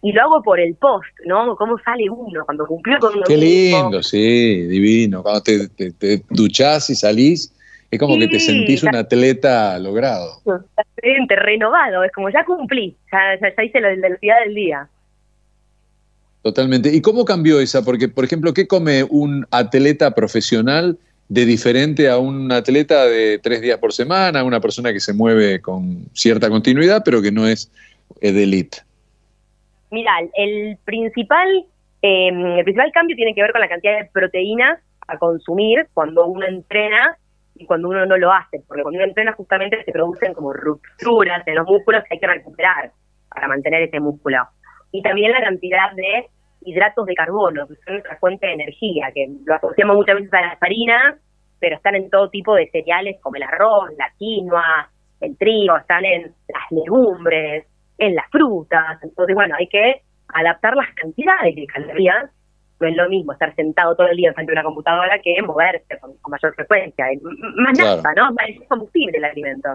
Y 0.03 0.11
lo 0.13 0.21
hago 0.23 0.41
por 0.41 0.59
el 0.59 0.73
post, 0.75 1.11
¿no? 1.25 1.55
¿Cómo 1.55 1.77
sale 1.77 2.09
uno 2.09 2.43
cuando 2.43 2.65
cumplió 2.65 2.97
con 2.97 3.13
uno 3.13 3.23
Qué 3.27 3.38
lindo, 3.38 4.01
sí, 4.01 4.65
divino. 4.65 5.21
Cuando 5.21 5.43
te, 5.43 5.69
te, 5.69 6.23
duchás 6.27 6.89
y 6.89 6.95
salís, 6.95 7.53
es 7.91 7.99
como 7.99 8.17
que 8.17 8.27
te 8.27 8.39
sentís 8.39 8.81
un 8.81 8.95
atleta 8.95 9.77
logrado. 9.77 10.41
Excelente, 10.95 11.35
renovado, 11.35 12.03
es 12.03 12.11
como 12.13 12.31
ya 12.31 12.43
cumplí, 12.45 12.95
ya, 13.11 13.39
ya, 13.39 13.63
hice 13.63 13.79
la 13.79 13.89
velocidad 13.89 14.39
del 14.43 14.55
día. 14.55 14.89
Totalmente. 16.41 16.89
¿Y 16.91 17.01
cómo 17.01 17.23
cambió 17.23 17.59
esa? 17.59 17.83
Porque, 17.83 18.07
por 18.07 18.25
ejemplo, 18.25 18.53
¿qué 18.53 18.65
come 18.65 19.03
un 19.03 19.45
atleta 19.51 20.15
profesional 20.15 20.97
de 21.32 21.45
diferente 21.45 22.10
a 22.10 22.18
un 22.18 22.52
atleta 22.52 23.06
de 23.06 23.40
tres 23.40 23.62
días 23.62 23.78
por 23.78 23.94
semana, 23.94 24.44
una 24.44 24.60
persona 24.60 24.91
que 24.91 24.99
se 24.99 25.14
mueve 25.14 25.62
con 25.62 26.03
cierta 26.12 26.49
continuidad, 26.49 27.03
pero 27.06 27.22
que 27.22 27.32
no 27.32 27.48
es 27.48 27.72
de 28.20 28.44
elite? 28.44 28.80
Mira, 29.91 30.12
el 30.34 30.78
principal, 30.84 31.48
em, 32.02 32.58
el 32.58 32.66
principal 32.66 32.91
cambio 32.91 33.16
tiene 33.16 33.34
que 33.34 33.41
ver 33.41 33.53
con 33.53 33.62
la 33.62 33.70
cantidad 33.70 33.98
de 33.98 34.10
proteínas 34.12 34.82
a 35.08 35.18
consumir 35.18 35.88
cuando 35.94 36.26
uno 36.26 36.45
entrena 36.45 37.18
y 37.56 37.66
cuando 37.66 37.88
uno 37.88 38.06
no 38.06 38.18
lo 38.18 38.34
hace, 38.34 38.62
porque 38.68 38.84
cuando 38.84 38.98
uno 38.98 39.08
entrena 39.08 39.32
justamente 39.32 39.82
se 39.86 39.91
producen 39.94 40.34
como 40.34 40.52
rupturas 40.52 41.48
en 41.48 41.56
los 41.56 41.66
músculos 41.66 42.03
que 42.03 42.16
hay 42.16 42.20
que 42.20 42.28
recuperar 42.28 42.91
para 43.34 43.48
mantener 43.48 43.84
ese 43.84 44.02
músculo. 44.02 44.40
Y 44.91 45.02
también 45.02 45.32
la 45.32 45.40
cantidad 45.40 45.94
de 45.94 46.28
hidratos 46.61 47.05
de 47.05 47.15
carbono, 47.15 47.67
que 47.67 47.75
son 47.75 47.93
nuestra 47.93 48.17
fuente 48.17 48.47
de 48.47 48.53
energía, 48.53 49.11
que 49.13 49.27
lo 49.45 49.55
asociamos 49.55 49.95
muchas 49.95 50.15
veces 50.15 50.33
a 50.33 50.41
las 50.41 50.61
harinas, 50.61 51.15
pero 51.59 51.75
están 51.75 51.95
en 51.95 52.09
todo 52.09 52.29
tipo 52.29 52.55
de 52.55 52.69
cereales 52.71 53.17
como 53.21 53.35
el 53.35 53.43
arroz, 53.43 53.91
la 53.97 54.11
quinoa, 54.17 54.89
el 55.21 55.38
trigo, 55.38 55.77
están 55.77 56.03
en 56.05 56.33
las 56.47 56.71
legumbres, 56.71 57.65
en 57.97 58.15
las 58.15 58.29
frutas. 58.31 59.01
Entonces, 59.03 59.35
bueno, 59.35 59.55
hay 59.57 59.67
que 59.67 60.01
adaptar 60.27 60.75
las 60.75 60.93
cantidades 60.95 61.55
de 61.55 61.67
calorías. 61.67 62.31
No 62.79 62.88
es 62.88 62.95
lo 62.95 63.07
mismo 63.09 63.33
estar 63.33 63.53
sentado 63.55 63.95
todo 63.95 64.07
el 64.07 64.17
día 64.17 64.33
frente 64.33 64.51
a 64.51 64.55
una 64.55 64.63
computadora 64.63 65.19
que 65.19 65.39
moverse 65.43 65.99
con, 65.99 66.15
mayor 66.27 66.55
frecuencia. 66.55 67.05
Más 67.57 67.77
nada, 67.77 68.13
¿no? 68.15 68.29
Es 68.47 68.67
combustible 68.67 69.17
el 69.19 69.25
alimento. 69.25 69.69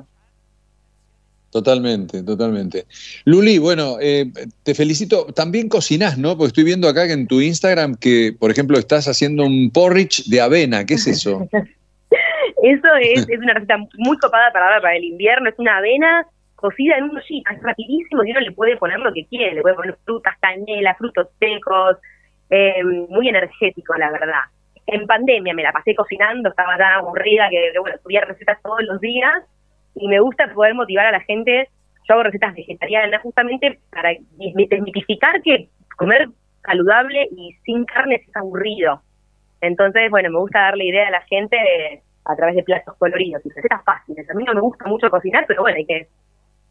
Totalmente, 1.56 2.22
totalmente. 2.22 2.84
Luli, 3.24 3.56
bueno, 3.56 3.96
eh, 3.98 4.26
te 4.62 4.74
felicito. 4.74 5.24
También 5.32 5.70
cocinás, 5.70 6.18
¿no? 6.18 6.36
Porque 6.36 6.48
estoy 6.48 6.64
viendo 6.64 6.86
acá 6.86 7.10
en 7.10 7.26
tu 7.26 7.40
Instagram 7.40 7.94
que, 7.94 8.34
por 8.38 8.50
ejemplo, 8.50 8.76
estás 8.76 9.08
haciendo 9.08 9.42
un 9.44 9.70
porridge 9.72 10.28
de 10.28 10.42
avena. 10.42 10.84
¿Qué 10.84 10.94
es 10.94 11.06
eso? 11.06 11.48
eso 12.62 12.88
es, 13.00 13.26
una 13.38 13.54
receta 13.54 13.78
muy 13.96 14.18
copada 14.18 14.52
para 14.52 14.66
ahora, 14.66 14.82
para 14.82 14.96
el 14.96 15.04
invierno. 15.04 15.48
Es 15.48 15.54
una 15.56 15.78
avena 15.78 16.26
cocida 16.56 16.98
en 16.98 17.04
un 17.04 17.16
ollita, 17.16 17.54
es 17.54 17.62
rapidísimo 17.62 18.22
y 18.22 18.32
uno 18.32 18.40
le 18.40 18.52
puede 18.52 18.76
poner 18.76 18.98
lo 18.98 19.10
que 19.14 19.24
quiere, 19.24 19.54
le 19.54 19.62
puede 19.62 19.76
poner 19.76 19.96
frutas, 20.04 20.34
canela, 20.38 20.94
frutos 20.96 21.28
secos, 21.38 21.96
eh, 22.50 22.84
muy 23.08 23.30
energético, 23.30 23.94
la 23.94 24.10
verdad. 24.10 24.42
En 24.86 25.06
pandemia 25.06 25.54
me 25.54 25.62
la 25.62 25.72
pasé 25.72 25.94
cocinando, 25.94 26.50
estaba 26.50 26.76
tan 26.76 26.92
aburrida 26.92 27.48
que, 27.48 27.72
bueno, 27.80 27.96
subía 28.02 28.26
recetas 28.26 28.60
todos 28.62 28.82
los 28.82 29.00
días 29.00 29.42
y 29.96 30.08
me 30.08 30.20
gusta 30.20 30.52
poder 30.54 30.74
motivar 30.74 31.06
a 31.06 31.12
la 31.12 31.20
gente. 31.20 31.68
Yo 32.08 32.14
hago 32.14 32.22
recetas 32.24 32.54
vegetarianas 32.54 33.22
justamente 33.22 33.80
para 33.90 34.10
desmitificar 34.36 35.42
que 35.42 35.68
comer 35.96 36.28
saludable 36.64 37.28
y 37.36 37.52
sin 37.64 37.84
carne 37.84 38.16
es 38.16 38.36
aburrido. 38.36 39.02
Entonces, 39.60 40.10
bueno, 40.10 40.30
me 40.30 40.38
gusta 40.38 40.60
darle 40.60 40.84
idea 40.84 41.08
a 41.08 41.10
la 41.10 41.22
gente 41.22 41.56
a 42.24 42.36
través 42.36 42.56
de 42.56 42.62
platos 42.62 42.94
coloridos 42.98 43.44
y 43.44 43.48
recetas 43.48 43.82
fáciles. 43.84 44.28
A 44.30 44.34
mí 44.34 44.44
no 44.44 44.54
me 44.54 44.60
gusta 44.60 44.84
mucho 44.86 45.10
cocinar, 45.10 45.44
pero 45.48 45.62
bueno, 45.62 45.76
hay 45.78 45.86
que 45.86 46.08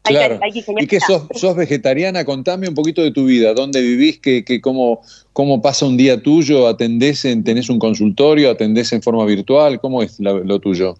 Claro. 0.02 0.38
¿Y 0.78 0.86
qué 0.86 1.00
sos, 1.00 1.26
sos, 1.32 1.56
vegetariana? 1.56 2.24
Contame 2.24 2.68
un 2.68 2.74
poquito 2.74 3.02
de 3.02 3.10
tu 3.10 3.24
vida. 3.24 3.54
¿Dónde 3.54 3.80
vivís? 3.80 4.20
¿Qué, 4.20 4.44
qué, 4.44 4.60
cómo, 4.60 5.00
¿Cómo 5.32 5.60
pasa 5.60 5.84
un 5.84 5.96
día 5.96 6.22
tuyo? 6.22 6.68
¿Atendés 6.68 7.24
en, 7.24 7.42
¿Tenés 7.42 7.68
un 7.68 7.80
consultorio? 7.80 8.50
¿Atendés 8.50 8.92
en 8.92 9.02
forma 9.02 9.24
virtual? 9.24 9.80
¿Cómo 9.80 10.02
es 10.02 10.20
lo 10.20 10.60
tuyo? 10.60 10.94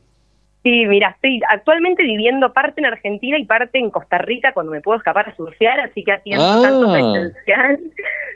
Sí, 0.66 0.84
mira, 0.84 1.10
estoy 1.10 1.40
actualmente 1.48 2.02
viviendo 2.02 2.52
parte 2.52 2.80
en 2.80 2.86
Argentina 2.86 3.38
y 3.38 3.44
parte 3.44 3.78
en 3.78 3.88
Costa 3.88 4.18
Rica 4.18 4.52
cuando 4.52 4.72
me 4.72 4.80
puedo 4.80 4.98
escapar 4.98 5.28
a 5.28 5.36
surfear, 5.36 5.78
así 5.78 6.02
que 6.02 6.10
haciendo 6.10 6.44
ah. 6.44 6.58
tanto 6.60 6.92
presencial 6.92 7.80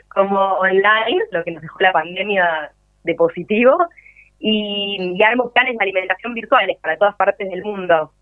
como 0.07 0.39
online, 0.39 1.23
lo 1.31 1.43
que 1.43 1.51
nos 1.51 1.61
dejó 1.61 1.77
la 1.81 1.91
pandemia 1.91 2.71
de 3.03 3.15
positivo, 3.15 3.75
y, 4.39 5.13
y 5.13 5.23
armo 5.23 5.51
planes 5.51 5.77
de 5.77 5.83
alimentación 5.83 6.33
virtuales 6.33 6.77
para 6.81 6.97
todas 6.97 7.17
partes 7.17 7.49
del 7.49 7.65
mundo. 7.65 8.13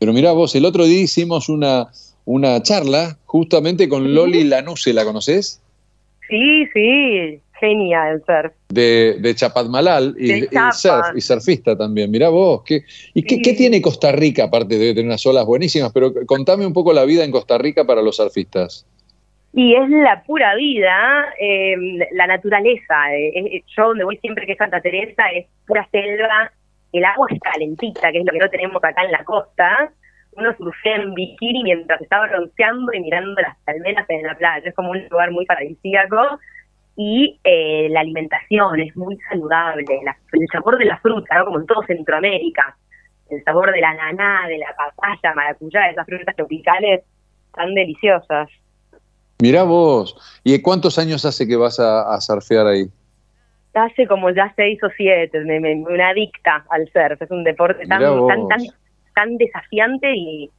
Pero 0.00 0.12
mirá 0.12 0.32
vos, 0.32 0.52
el 0.56 0.64
otro 0.64 0.82
día 0.82 1.02
hicimos 1.02 1.48
una, 1.48 1.86
una 2.24 2.60
charla 2.60 3.18
justamente 3.26 3.88
con 3.88 4.12
Loli 4.12 4.42
Lanuse, 4.42 4.92
¿la 4.92 5.04
conoces? 5.04 5.62
Sí, 6.28 6.66
sí, 6.74 7.40
genial 7.60 8.22
surf. 8.26 8.52
De, 8.68 9.16
de 9.20 9.34
Chapadmalal 9.34 10.14
y, 10.18 10.46
surf, 10.72 11.16
y 11.16 11.20
surfista 11.20 11.76
también, 11.76 12.10
mirá 12.10 12.28
vos. 12.28 12.62
¿qué, 12.64 12.84
¿Y 13.14 13.22
qué, 13.22 13.40
qué, 13.42 13.54
tiene 13.54 13.80
Costa 13.82 14.12
Rica, 14.12 14.44
aparte 14.44 14.78
de 14.78 14.94
tener 14.94 15.06
unas 15.06 15.24
olas 15.26 15.46
buenísimas? 15.46 15.92
Pero 15.92 16.12
contame 16.26 16.66
un 16.66 16.72
poco 16.72 16.92
la 16.92 17.04
vida 17.04 17.24
en 17.24 17.30
Costa 17.30 17.58
Rica 17.58 17.84
para 17.84 18.02
los 18.02 18.16
surfistas. 18.16 18.86
Y 19.52 19.74
es 19.74 19.88
la 19.88 20.22
pura 20.24 20.54
vida, 20.54 21.34
em, 21.38 21.98
la 22.12 22.26
naturaleza. 22.26 23.14
Eh, 23.14 23.62
yo 23.76 23.88
donde 23.88 24.04
voy 24.04 24.16
siempre 24.18 24.46
que 24.46 24.52
es 24.52 24.58
Santa 24.58 24.80
Teresa 24.80 25.24
es 25.34 25.46
pura 25.66 25.88
selva, 25.90 26.52
el 26.92 27.04
agua 27.04 27.26
es 27.30 27.40
calentita, 27.40 28.12
que 28.12 28.18
es 28.18 28.24
lo 28.24 28.32
que 28.32 28.38
no 28.38 28.50
tenemos 28.50 28.84
acá 28.84 29.04
en 29.04 29.12
la 29.12 29.24
costa. 29.24 29.90
Uno 30.32 30.54
surfea 30.56 30.96
en 30.96 31.14
bikini 31.14 31.64
mientras 31.64 32.00
estaba 32.00 32.28
bronceando 32.28 32.92
y 32.92 33.00
mirando 33.00 33.40
las 33.40 33.56
palmeras 33.64 34.06
en 34.08 34.22
la 34.22 34.34
playa. 34.36 34.68
Es 34.68 34.74
como 34.74 34.90
un 34.90 35.08
lugar 35.08 35.30
muy 35.30 35.44
paradisíaco. 35.46 36.38
Y 37.00 37.38
eh, 37.44 37.88
la 37.90 38.00
alimentación 38.00 38.80
es 38.80 38.94
muy 38.96 39.16
saludable. 39.30 39.84
el 40.32 40.46
sabor 40.52 40.76
de 40.78 40.84
la 40.84 40.98
fruta, 40.98 41.44
como 41.44 41.60
en 41.60 41.66
todo 41.66 41.82
Centroamérica. 41.86 42.76
El 43.30 43.42
sabor 43.44 43.72
de 43.72 43.80
la 43.80 43.94
naná, 43.94 44.48
de 44.48 44.58
la 44.58 44.74
papaya, 44.76 45.32
maracuyá, 45.34 45.90
esas 45.90 46.04
frutas 46.04 46.34
tropicales 46.34 47.04
tan 47.54 47.72
deliciosas. 47.74 48.48
Mirá 49.40 49.62
vos. 49.62 50.40
¿Y 50.42 50.60
cuántos 50.60 50.98
años 50.98 51.24
hace 51.24 51.46
que 51.46 51.56
vas 51.56 51.78
a, 51.78 52.14
a 52.14 52.20
surfear 52.20 52.66
ahí? 52.66 52.90
hace 53.78 54.06
como 54.06 54.30
ya 54.30 54.52
seis 54.56 54.82
o 54.82 54.88
siete, 54.96 55.40
me, 55.40 55.60
me, 55.60 55.74
una 55.74 56.10
adicta 56.10 56.64
al 56.70 56.88
surf, 56.92 57.20
es 57.20 57.30
un 57.30 57.44
deporte 57.44 57.86
tan, 57.86 58.00
tan, 58.00 58.48
tan, 58.48 58.60
tan, 59.14 59.36
desafiante 59.36 60.12
y, 60.14 60.50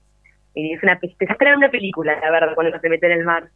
es 0.56 0.84
una, 0.84 1.00
te 1.00 1.56
una 1.56 1.70
película, 1.70 2.20
la 2.20 2.32
verdad, 2.32 2.56
cuando 2.56 2.78
se 2.80 2.90
mete 2.90 3.06
en 3.06 3.20
el 3.20 3.26
mar. 3.26 3.50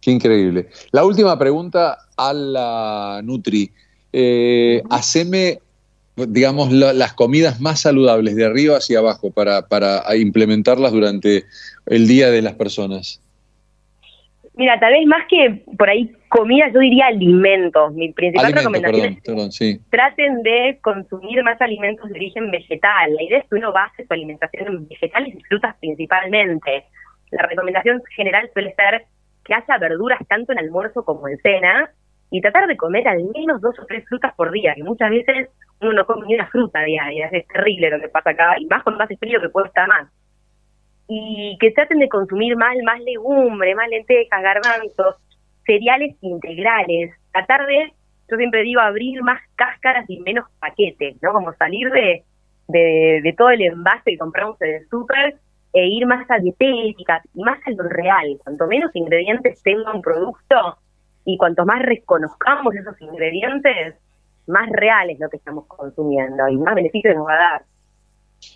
Qué 0.00 0.10
increíble. 0.10 0.68
La 0.92 1.04
última 1.04 1.38
pregunta 1.38 1.98
a 2.16 2.32
la 2.32 3.20
Nutri. 3.22 3.70
Eh, 4.12 4.82
haceme, 4.90 5.58
digamos, 6.16 6.72
las 6.72 7.12
comidas 7.12 7.60
más 7.60 7.80
saludables 7.80 8.34
de 8.34 8.46
arriba 8.46 8.78
hacia 8.78 8.98
abajo 8.98 9.30
para, 9.30 9.68
para 9.68 10.02
implementarlas 10.16 10.92
durante 10.92 11.44
el 11.86 12.08
día 12.08 12.30
de 12.30 12.42
las 12.42 12.54
personas. 12.54 13.20
Mira, 14.54 14.78
tal 14.80 14.92
vez 14.92 15.06
más 15.06 15.26
que 15.28 15.62
por 15.78 15.88
ahí 15.88 16.12
comida, 16.28 16.70
yo 16.72 16.80
diría 16.80 17.06
alimentos. 17.06 17.94
Mi 17.94 18.12
principal 18.12 18.52
recomendación 18.52 19.18
es 19.24 19.80
traten 19.90 20.42
de 20.42 20.78
consumir 20.82 21.42
más 21.42 21.60
alimentos 21.60 22.08
de 22.10 22.14
origen 22.14 22.50
vegetal. 22.50 23.14
La 23.14 23.22
idea 23.22 23.38
es 23.38 23.48
que 23.48 23.56
uno 23.56 23.72
base 23.72 24.06
su 24.06 24.12
alimentación 24.12 24.66
en 24.66 24.88
vegetales 24.88 25.34
y 25.34 25.40
frutas 25.44 25.76
principalmente. 25.80 26.84
La 27.30 27.46
recomendación 27.46 28.02
general 28.16 28.50
suele 28.52 28.74
ser 28.74 29.06
que 29.50 29.56
haya 29.56 29.78
verduras 29.78 30.20
tanto 30.28 30.52
en 30.52 30.60
almuerzo 30.60 31.04
como 31.04 31.26
en 31.26 31.36
cena 31.38 31.90
y 32.30 32.40
tratar 32.40 32.68
de 32.68 32.76
comer 32.76 33.08
al 33.08 33.24
menos 33.34 33.60
dos 33.60 33.76
o 33.80 33.84
tres 33.84 34.04
frutas 34.08 34.32
por 34.36 34.52
día, 34.52 34.74
que 34.76 34.84
muchas 34.84 35.10
veces 35.10 35.48
uno 35.80 35.92
no 35.92 36.06
come 36.06 36.28
ni 36.28 36.36
una 36.36 36.46
fruta 36.46 36.82
diaria. 36.84 37.28
Es 37.32 37.48
terrible 37.48 37.90
lo 37.90 38.00
que 38.00 38.08
pasa 38.08 38.30
acá, 38.30 38.54
y 38.60 38.66
más 38.66 38.84
cuando 38.84 39.02
hace 39.02 39.16
frío 39.16 39.40
que 39.40 39.48
puede 39.48 39.66
estar 39.66 39.88
más 39.88 40.08
y 41.12 41.58
que 41.58 41.72
traten 41.72 41.98
de 41.98 42.08
consumir 42.08 42.56
más, 42.56 42.76
más 42.84 43.00
legumbre, 43.00 43.74
más 43.74 43.88
lentejas, 43.88 44.42
garbanzos, 44.42 45.16
cereales 45.66 46.14
integrales, 46.20 47.10
tratar 47.32 47.66
de, 47.66 47.92
yo 48.30 48.36
siempre 48.36 48.62
digo, 48.62 48.80
abrir 48.80 49.20
más 49.24 49.40
cáscaras 49.56 50.08
y 50.08 50.20
menos 50.20 50.44
paquetes, 50.60 51.20
¿no? 51.20 51.32
Como 51.32 51.52
salir 51.54 51.90
de, 51.90 52.22
de, 52.68 53.34
todo 53.36 53.50
el 53.50 53.62
envase 53.62 54.12
que 54.12 54.18
compramos 54.18 54.62
en 54.62 54.76
el 54.76 54.88
súper 54.88 55.34
e 55.72 55.86
ir 55.86 56.06
más 56.06 56.28
a 56.30 56.38
dietética 56.38 57.22
y 57.34 57.42
más 57.42 57.58
a 57.66 57.70
lo 57.70 57.84
real. 57.84 58.38
Cuanto 58.42 58.66
menos 58.66 58.90
ingredientes 58.94 59.62
tenga 59.62 59.94
un 59.94 60.02
producto 60.02 60.78
y 61.24 61.36
cuanto 61.36 61.64
más 61.64 61.82
reconozcamos 61.82 62.74
esos 62.74 63.00
ingredientes, 63.00 63.94
más 64.46 64.68
real 64.70 65.10
es 65.10 65.20
lo 65.20 65.28
que 65.28 65.36
estamos 65.36 65.66
consumiendo 65.66 66.48
y 66.48 66.56
más 66.56 66.74
beneficio 66.74 67.14
nos 67.14 67.26
va 67.26 67.34
a 67.34 67.36
dar. 67.36 67.62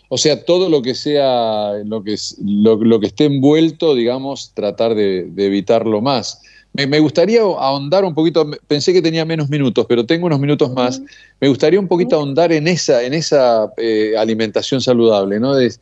O 0.08 0.16
sea, 0.16 0.44
todo 0.44 0.68
lo 0.68 0.82
que 0.82 0.94
sea, 0.94 1.72
lo 1.84 2.02
que, 2.02 2.16
lo, 2.42 3.00
que 3.00 3.06
esté 3.06 3.26
envuelto, 3.26 3.94
digamos, 3.94 4.52
tratar 4.54 4.94
de, 4.94 5.30
evitarlo 5.36 6.00
más. 6.00 6.40
Me, 6.72 6.98
gustaría 6.98 7.42
ahondar 7.42 8.04
un 8.04 8.14
poquito, 8.14 8.50
pensé 8.66 8.92
que 8.92 9.02
tenía 9.02 9.24
menos 9.24 9.48
minutos, 9.48 9.86
pero 9.88 10.04
tengo 10.06 10.26
unos 10.26 10.40
minutos 10.40 10.72
más. 10.72 11.00
Me 11.40 11.48
gustaría 11.48 11.78
un 11.78 11.86
poquito 11.86 12.16
ahondar 12.16 12.50
en 12.52 12.66
esa, 12.66 13.02
en 13.02 13.14
esa 13.14 13.72
eh, 13.76 14.14
alimentación 14.16 14.80
saludable, 14.80 15.38
¿no? 15.38 15.54
De, 15.54 15.72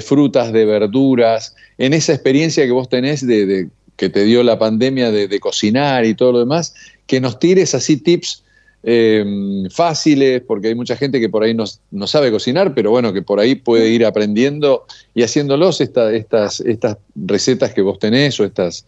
frutas, 0.00 0.52
de 0.52 0.64
verduras, 0.64 1.54
en 1.78 1.92
esa 1.92 2.12
experiencia 2.12 2.64
que 2.64 2.72
vos 2.72 2.88
tenés 2.88 3.26
de, 3.26 3.68
que 3.96 4.08
te 4.08 4.24
dio 4.24 4.42
la 4.42 4.58
pandemia 4.58 5.10
de, 5.10 5.40
cocinar 5.40 6.04
y 6.04 6.14
todo 6.14 6.32
lo 6.32 6.38
demás, 6.40 6.74
que 7.06 7.20
nos 7.20 7.38
tires 7.38 7.74
así 7.74 7.96
tips 7.96 8.42
Em, 8.88 9.68
fáciles, 9.68 10.42
porque 10.46 10.68
hay 10.68 10.76
mucha 10.76 10.96
gente 10.96 11.18
que 11.18 11.28
por 11.28 11.42
ahí 11.42 11.52
no, 11.52 11.64
no, 11.90 12.06
sabe 12.06 12.30
cocinar, 12.30 12.72
pero 12.72 12.92
bueno, 12.92 13.12
que 13.12 13.20
por 13.20 13.40
ahí 13.40 13.56
puede 13.56 13.88
ir 13.88 14.06
aprendiendo 14.06 14.84
y 15.12 15.24
haciéndolos 15.24 15.80
estas, 15.80 16.60
estas 16.60 16.98
recetas 17.16 17.74
que 17.74 17.82
vos 17.82 17.98
tenés 17.98 18.38
o 18.38 18.44
estas, 18.44 18.86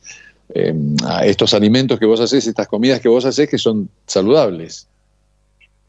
em, 0.55 0.95
estos 1.25 1.53
alimentos 1.53 1.99
que 1.99 2.07
vos 2.07 2.20
haces, 2.20 2.47
estas 2.47 2.69
comidas 2.69 3.01
que 3.01 3.09
vos 3.09 3.25
haces 3.25 3.49
que 3.49 3.59
son 3.59 3.89
saludables. 4.07 4.87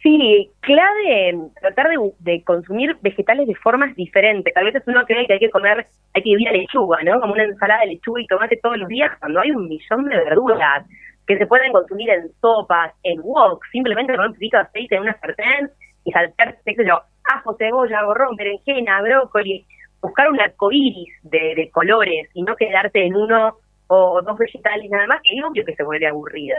Sí, 0.09 0.49
clave 0.61 1.37
tratar 1.61 1.87
de, 2.17 2.43
consumir 2.43 2.97
vegetales 2.99 3.47
de 3.47 3.53
formas 3.53 3.95
diferentes. 3.95 4.57
A 4.57 4.63
veces 4.63 4.81
uno 4.87 5.05
cree 5.05 5.27
que 5.27 5.33
hay 5.33 5.39
que 5.39 5.51
comer, 5.51 5.85
hay 6.15 6.23
que 6.23 6.31
vivir 6.31 6.49
a 6.49 6.51
lechuga, 6.51 6.97
¿no? 7.03 7.21
Como 7.21 7.33
una 7.33 7.43
ensalada 7.43 7.81
de 7.81 7.91
lechuga 7.91 8.19
y 8.19 8.25
tomate 8.25 8.57
todos 8.57 8.79
los 8.79 8.87
días, 8.87 9.11
cuando 9.19 9.39
hay 9.39 9.51
un 9.51 9.67
millón 9.67 10.05
de 10.05 10.17
verduras 10.17 10.87
que 11.27 11.37
se 11.37 11.45
pueden 11.45 11.71
consumir 11.71 12.09
en 12.09 12.31
sopas, 12.41 12.95
en 13.03 13.21
wok, 13.21 13.63
simplemente 13.71 14.15
con 14.15 14.25
un 14.25 14.33
poquito 14.33 14.57
de 14.57 14.63
aceite 14.63 14.95
en 14.95 15.03
una 15.03 15.19
sartén 15.19 15.69
y 16.03 16.11
saltar, 16.11 16.57
qué 16.65 16.73
sé 16.73 16.87
yo, 16.87 17.01
ajo, 17.31 17.55
cebolla, 17.59 18.03
gorrón, 18.03 18.35
berenjena, 18.35 19.03
brócoli, 19.03 19.63
buscar 20.01 20.31
un 20.31 20.41
arcoíris 20.41 21.13
de, 21.21 21.53
de 21.55 21.69
colores 21.69 22.31
y 22.33 22.41
no 22.41 22.55
quedarte 22.55 23.05
en 23.05 23.15
uno 23.15 23.57
o 23.85 24.23
dos 24.23 24.37
vegetales 24.39 24.89
nada 24.89 25.05
más, 25.05 25.21
es 25.23 25.43
obvio 25.43 25.63
que 25.63 25.75
se 25.75 25.83
vuelve 25.83 26.07
aburrido. 26.07 26.55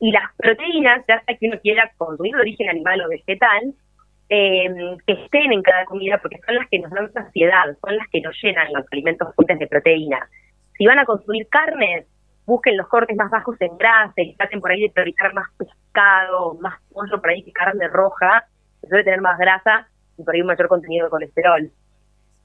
Y 0.00 0.12
las 0.12 0.32
proteínas, 0.36 1.04
ya 1.08 1.22
sea 1.24 1.36
que 1.36 1.48
uno 1.48 1.58
quiera 1.60 1.90
consumir 1.96 2.34
de 2.34 2.40
origen 2.40 2.68
animal 2.68 3.00
o 3.02 3.08
vegetal, 3.08 3.74
eh, 4.28 4.96
que 5.06 5.12
estén 5.14 5.52
en 5.52 5.62
cada 5.62 5.84
comida 5.86 6.18
porque 6.18 6.38
son 6.44 6.54
las 6.56 6.68
que 6.68 6.78
nos 6.78 6.90
dan 6.90 7.12
saciedad, 7.12 7.64
son 7.80 7.96
las 7.96 8.06
que 8.08 8.20
nos 8.20 8.36
llenan 8.42 8.72
los 8.72 8.84
alimentos 8.92 9.34
fuentes 9.34 9.58
de 9.58 9.66
proteína. 9.66 10.28
Si 10.76 10.86
van 10.86 10.98
a 10.98 11.04
consumir 11.04 11.48
carnes, 11.48 12.06
busquen 12.46 12.76
los 12.76 12.88
cortes 12.88 13.16
más 13.16 13.30
bajos 13.30 13.56
en 13.60 13.76
grasa 13.76 14.12
y 14.16 14.34
traten 14.34 14.60
por 14.60 14.70
ahí 14.70 14.82
de 14.82 14.90
priorizar 14.90 15.34
más 15.34 15.48
pescado, 15.56 16.54
más 16.60 16.80
pollo 16.92 17.20
por 17.20 17.30
ahí 17.30 17.42
que 17.42 17.52
carne 17.52 17.88
roja, 17.88 18.44
que 18.80 18.88
suele 18.88 19.04
tener 19.04 19.20
más 19.20 19.38
grasa 19.38 19.88
y 20.16 20.22
por 20.22 20.34
ahí 20.34 20.40
un 20.40 20.46
mayor 20.46 20.68
contenido 20.68 21.06
de 21.06 21.10
colesterol. 21.10 21.70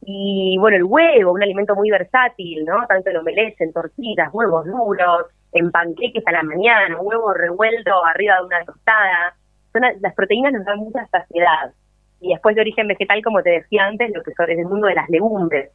Y 0.06 0.58
bueno, 0.60 0.78
el 0.78 0.84
huevo, 0.84 1.32
un 1.32 1.44
alimento 1.44 1.76
muy 1.76 1.90
versátil, 1.90 2.66
¿no? 2.66 2.86
Tanto 2.88 3.10
en 3.10 3.18
omelets, 3.18 3.62
en 3.62 3.72
tortillas, 3.72 4.30
huevos 4.34 4.66
duros, 4.66 5.28
en 5.54 5.72
panqueques 5.72 6.24
a 6.26 6.32
la 6.32 6.44
mañana, 6.44 7.00
huevo 7.00 7.34
revuelto 7.34 7.92
arriba 8.06 8.38
de 8.38 8.46
una 8.46 8.66
tostada. 8.66 9.36
Son, 9.72 9.82
las 10.02 10.14
proteínas 10.14 10.54
nos 10.54 10.66
dan 10.66 10.80
mucha 10.80 11.08
saciedad. 11.08 11.72
Y 12.20 12.30
después 12.30 12.56
de 12.56 12.62
origen 12.62 12.88
vegetal, 12.88 13.22
como 13.24 13.42
te 13.42 13.50
decía 13.52 13.86
antes, 13.86 14.12
lo 14.14 14.24
que 14.24 14.32
es 14.32 14.58
el 14.60 14.66
mundo 14.66 14.88
de 14.88 14.96
las 14.96 15.10
legumbres. 15.10 15.72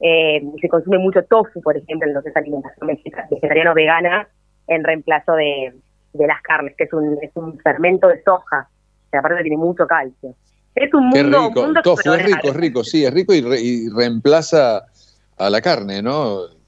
Eh, 0.00 0.42
se 0.60 0.68
consume 0.68 0.98
mucho 0.98 1.22
tofu, 1.24 1.60
por 1.60 1.76
ejemplo, 1.76 2.08
en 2.08 2.14
lo 2.14 2.22
que 2.22 2.30
es 2.30 2.36
alimentación 2.36 2.86
vegetariana 3.30 3.72
o 3.72 3.74
vegana, 3.74 4.28
en 4.66 4.84
reemplazo 4.84 5.32
de, 5.32 5.74
las 6.14 6.40
carnes, 6.42 6.74
que 6.76 6.84
es 6.84 6.92
un, 6.92 7.18
es 7.20 7.30
un 7.34 7.58
fermento 7.58 8.08
de 8.08 8.22
soja, 8.22 8.68
que 9.10 9.18
aparte 9.18 9.42
tiene 9.42 9.58
mucho 9.58 9.86
calcio. 9.86 10.34
Es 10.74 10.94
un 10.94 11.08
mundo, 11.08 11.48
rico. 11.48 11.62
mundo 11.62 11.82
tofu 11.82 12.12
es 12.12 12.24
rico, 12.24 12.48
es 12.48 12.56
rico, 12.56 12.84
sí, 12.84 13.04
es 13.04 13.12
rico 13.12 13.34
y, 13.34 13.88
reemplaza 13.90 14.86
a 15.36 15.50
la 15.50 15.60
carne, 15.60 16.00
¿no? 16.00 16.59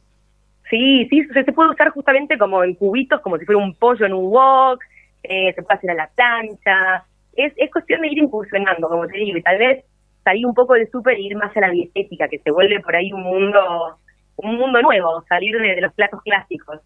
Sí, 0.73 1.07
sí, 1.11 1.23
se, 1.35 1.45
puede 1.53 1.69
usar 1.69 1.91
justamente 1.91 2.39
como 2.39 2.65
en 2.65 2.75
cubitos, 2.75 3.21
como 3.21 3.37
si 3.37 3.45
fuera 3.45 3.61
un 3.63 3.75
pollo 3.75 4.07
en 4.07 4.15
un 4.15 4.33
wok, 4.33 4.83
eh, 5.23 5.53
se 5.53 5.63
puede 5.63 5.77
hacer 5.77 5.91
a 5.91 5.95
la 5.95 6.09
plancha. 6.09 7.05
Es, 7.37 7.53
es 7.59 7.71
cuestión 7.71 8.01
de 8.01 8.09
ir 8.09 8.17
incursionando, 8.17 8.89
como 8.89 9.07
te 9.07 9.19
digo, 9.19 9.37
y 9.37 9.43
tal 9.43 9.59
vez 9.59 9.85
salir 10.25 10.47
un 10.47 10.55
poco 10.55 10.73
del 10.73 10.91
súper 10.91 11.17
e 11.17 11.21
ir 11.21 11.37
más 11.37 11.55
a 11.55 11.61
la 11.61 11.69
dietética, 11.69 12.27
que 12.27 12.39
se 12.39 12.51
vuelve 12.51 12.81
por 12.81 12.97
ahí 12.97 13.13
un 13.13 13.23
mundo 13.23 13.99
un 14.37 14.57
mundo 14.57 14.81
nuevo, 14.81 15.23
salir 15.29 15.55
de, 15.59 15.79
los 15.83 15.93
platos 15.93 16.23
clásicos. 16.25 16.81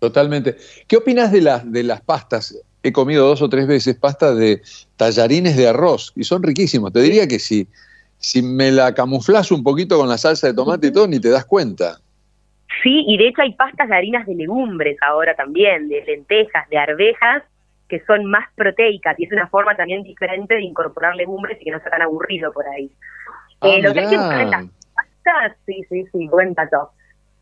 Totalmente. 0.00 0.56
¿Qué 0.88 0.96
opinas 0.96 1.30
de 1.30 1.40
las 1.40 1.70
de 1.70 1.84
las 1.84 2.00
pastas? 2.00 2.60
He 2.82 2.92
comido 2.92 3.24
dos 3.24 3.40
o 3.40 3.48
tres 3.48 3.68
veces 3.68 3.94
pastas 3.94 4.36
de 4.36 4.62
tallarines 4.96 5.56
de 5.56 5.68
arroz 5.68 6.12
y 6.16 6.24
son 6.24 6.42
riquísimos. 6.42 6.92
Te 6.92 7.00
diría 7.00 7.28
que 7.28 7.38
si, 7.38 7.68
si 8.18 8.42
me 8.42 8.72
la 8.72 8.94
camuflas 8.94 9.52
un 9.52 9.62
poquito 9.62 9.96
con 9.96 10.08
la 10.08 10.18
salsa 10.18 10.48
de 10.48 10.54
tomate 10.54 10.88
y 10.88 10.92
todo, 10.92 11.06
ni 11.06 11.20
te 11.20 11.30
das 11.30 11.44
cuenta. 11.44 12.00
Sí, 12.82 13.04
y 13.06 13.16
de 13.16 13.28
hecho 13.28 13.42
hay 13.42 13.54
pastas 13.54 13.88
de 13.88 13.96
harinas 13.96 14.26
de 14.26 14.34
legumbres 14.34 14.96
ahora 15.02 15.34
también, 15.34 15.88
de 15.88 16.04
lentejas, 16.04 16.68
de 16.68 16.78
arvejas, 16.78 17.42
que 17.88 18.00
son 18.04 18.26
más 18.26 18.46
proteicas 18.54 19.18
y 19.18 19.24
es 19.24 19.32
una 19.32 19.48
forma 19.48 19.74
también 19.74 20.02
diferente 20.02 20.54
de 20.54 20.62
incorporar 20.62 21.16
legumbres 21.16 21.58
y 21.60 21.64
que 21.64 21.70
no 21.70 21.80
sea 21.80 21.90
tan 21.90 22.02
aburrido 22.02 22.52
por 22.52 22.66
ahí. 22.68 22.90
Ah, 23.60 23.68
eh, 23.68 23.82
lo 23.82 23.92
que 23.92 24.00
hay 24.00 24.10
que 24.10 24.16
buscar 24.18 24.40
en 24.42 24.50
las 24.50 24.64
pastas, 24.94 25.56
sí, 25.66 25.82
sí, 25.88 26.04
sí, 26.12 26.28
buen 26.28 26.52
dato, 26.54 26.90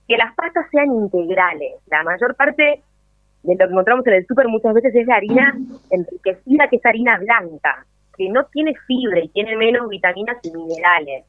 que 0.07 0.17
las 0.17 0.35
pastas 0.35 0.67
sean 0.71 0.93
integrales. 0.93 1.75
La 1.89 2.05
mayor 2.05 2.37
parte 2.37 2.83
de 3.43 3.55
lo 3.55 3.67
que 3.67 3.73
encontramos 3.73 4.07
en 4.07 4.15
el 4.15 4.27
súper 4.27 4.49
muchas 4.49 4.75
veces 4.75 4.95
es 4.95 5.07
la 5.07 5.17
harina 5.17 5.57
enriquecida, 5.91 6.69
que 6.69 6.77
es 6.77 6.87
harina 6.87 7.19
blanca, 7.19 7.85
que 8.17 8.29
no 8.29 8.45
tiene 8.47 8.75
fibra 8.87 9.21
y 9.21 9.29
tiene 9.29 9.57
menos 9.57 9.89
vitaminas 9.89 10.39
y 10.43 10.51
minerales. 10.53 11.25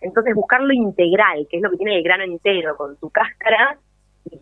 Entonces 0.00 0.34
buscarlo 0.34 0.72
integral, 0.72 1.46
que 1.50 1.56
es 1.56 1.62
lo 1.62 1.70
que 1.70 1.76
tiene 1.76 1.96
el 1.96 2.02
grano 2.02 2.24
entero, 2.24 2.76
con 2.76 2.98
su 2.98 3.10
cáscara 3.10 3.78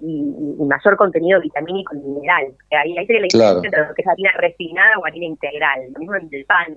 y, 0.01 0.65
mayor 0.65 0.97
contenido 0.97 1.41
vitamínico 1.41 1.95
y 1.95 1.99
mineral. 1.99 2.47
Ahí, 2.73 2.97
ahí 2.97 3.07
sería 3.07 3.23
la 3.23 3.27
diferencia 3.27 3.61
entre 3.65 3.87
lo 3.89 3.95
que 3.95 4.03
es 4.03 4.09
harina 4.09 4.33
refinada 4.39 4.99
o 4.99 5.07
harina 5.07 5.27
integral. 5.27 5.81
Lo 5.93 6.01
mismo 6.01 6.15
en 6.16 6.28
el 6.31 6.45
pan, 6.45 6.77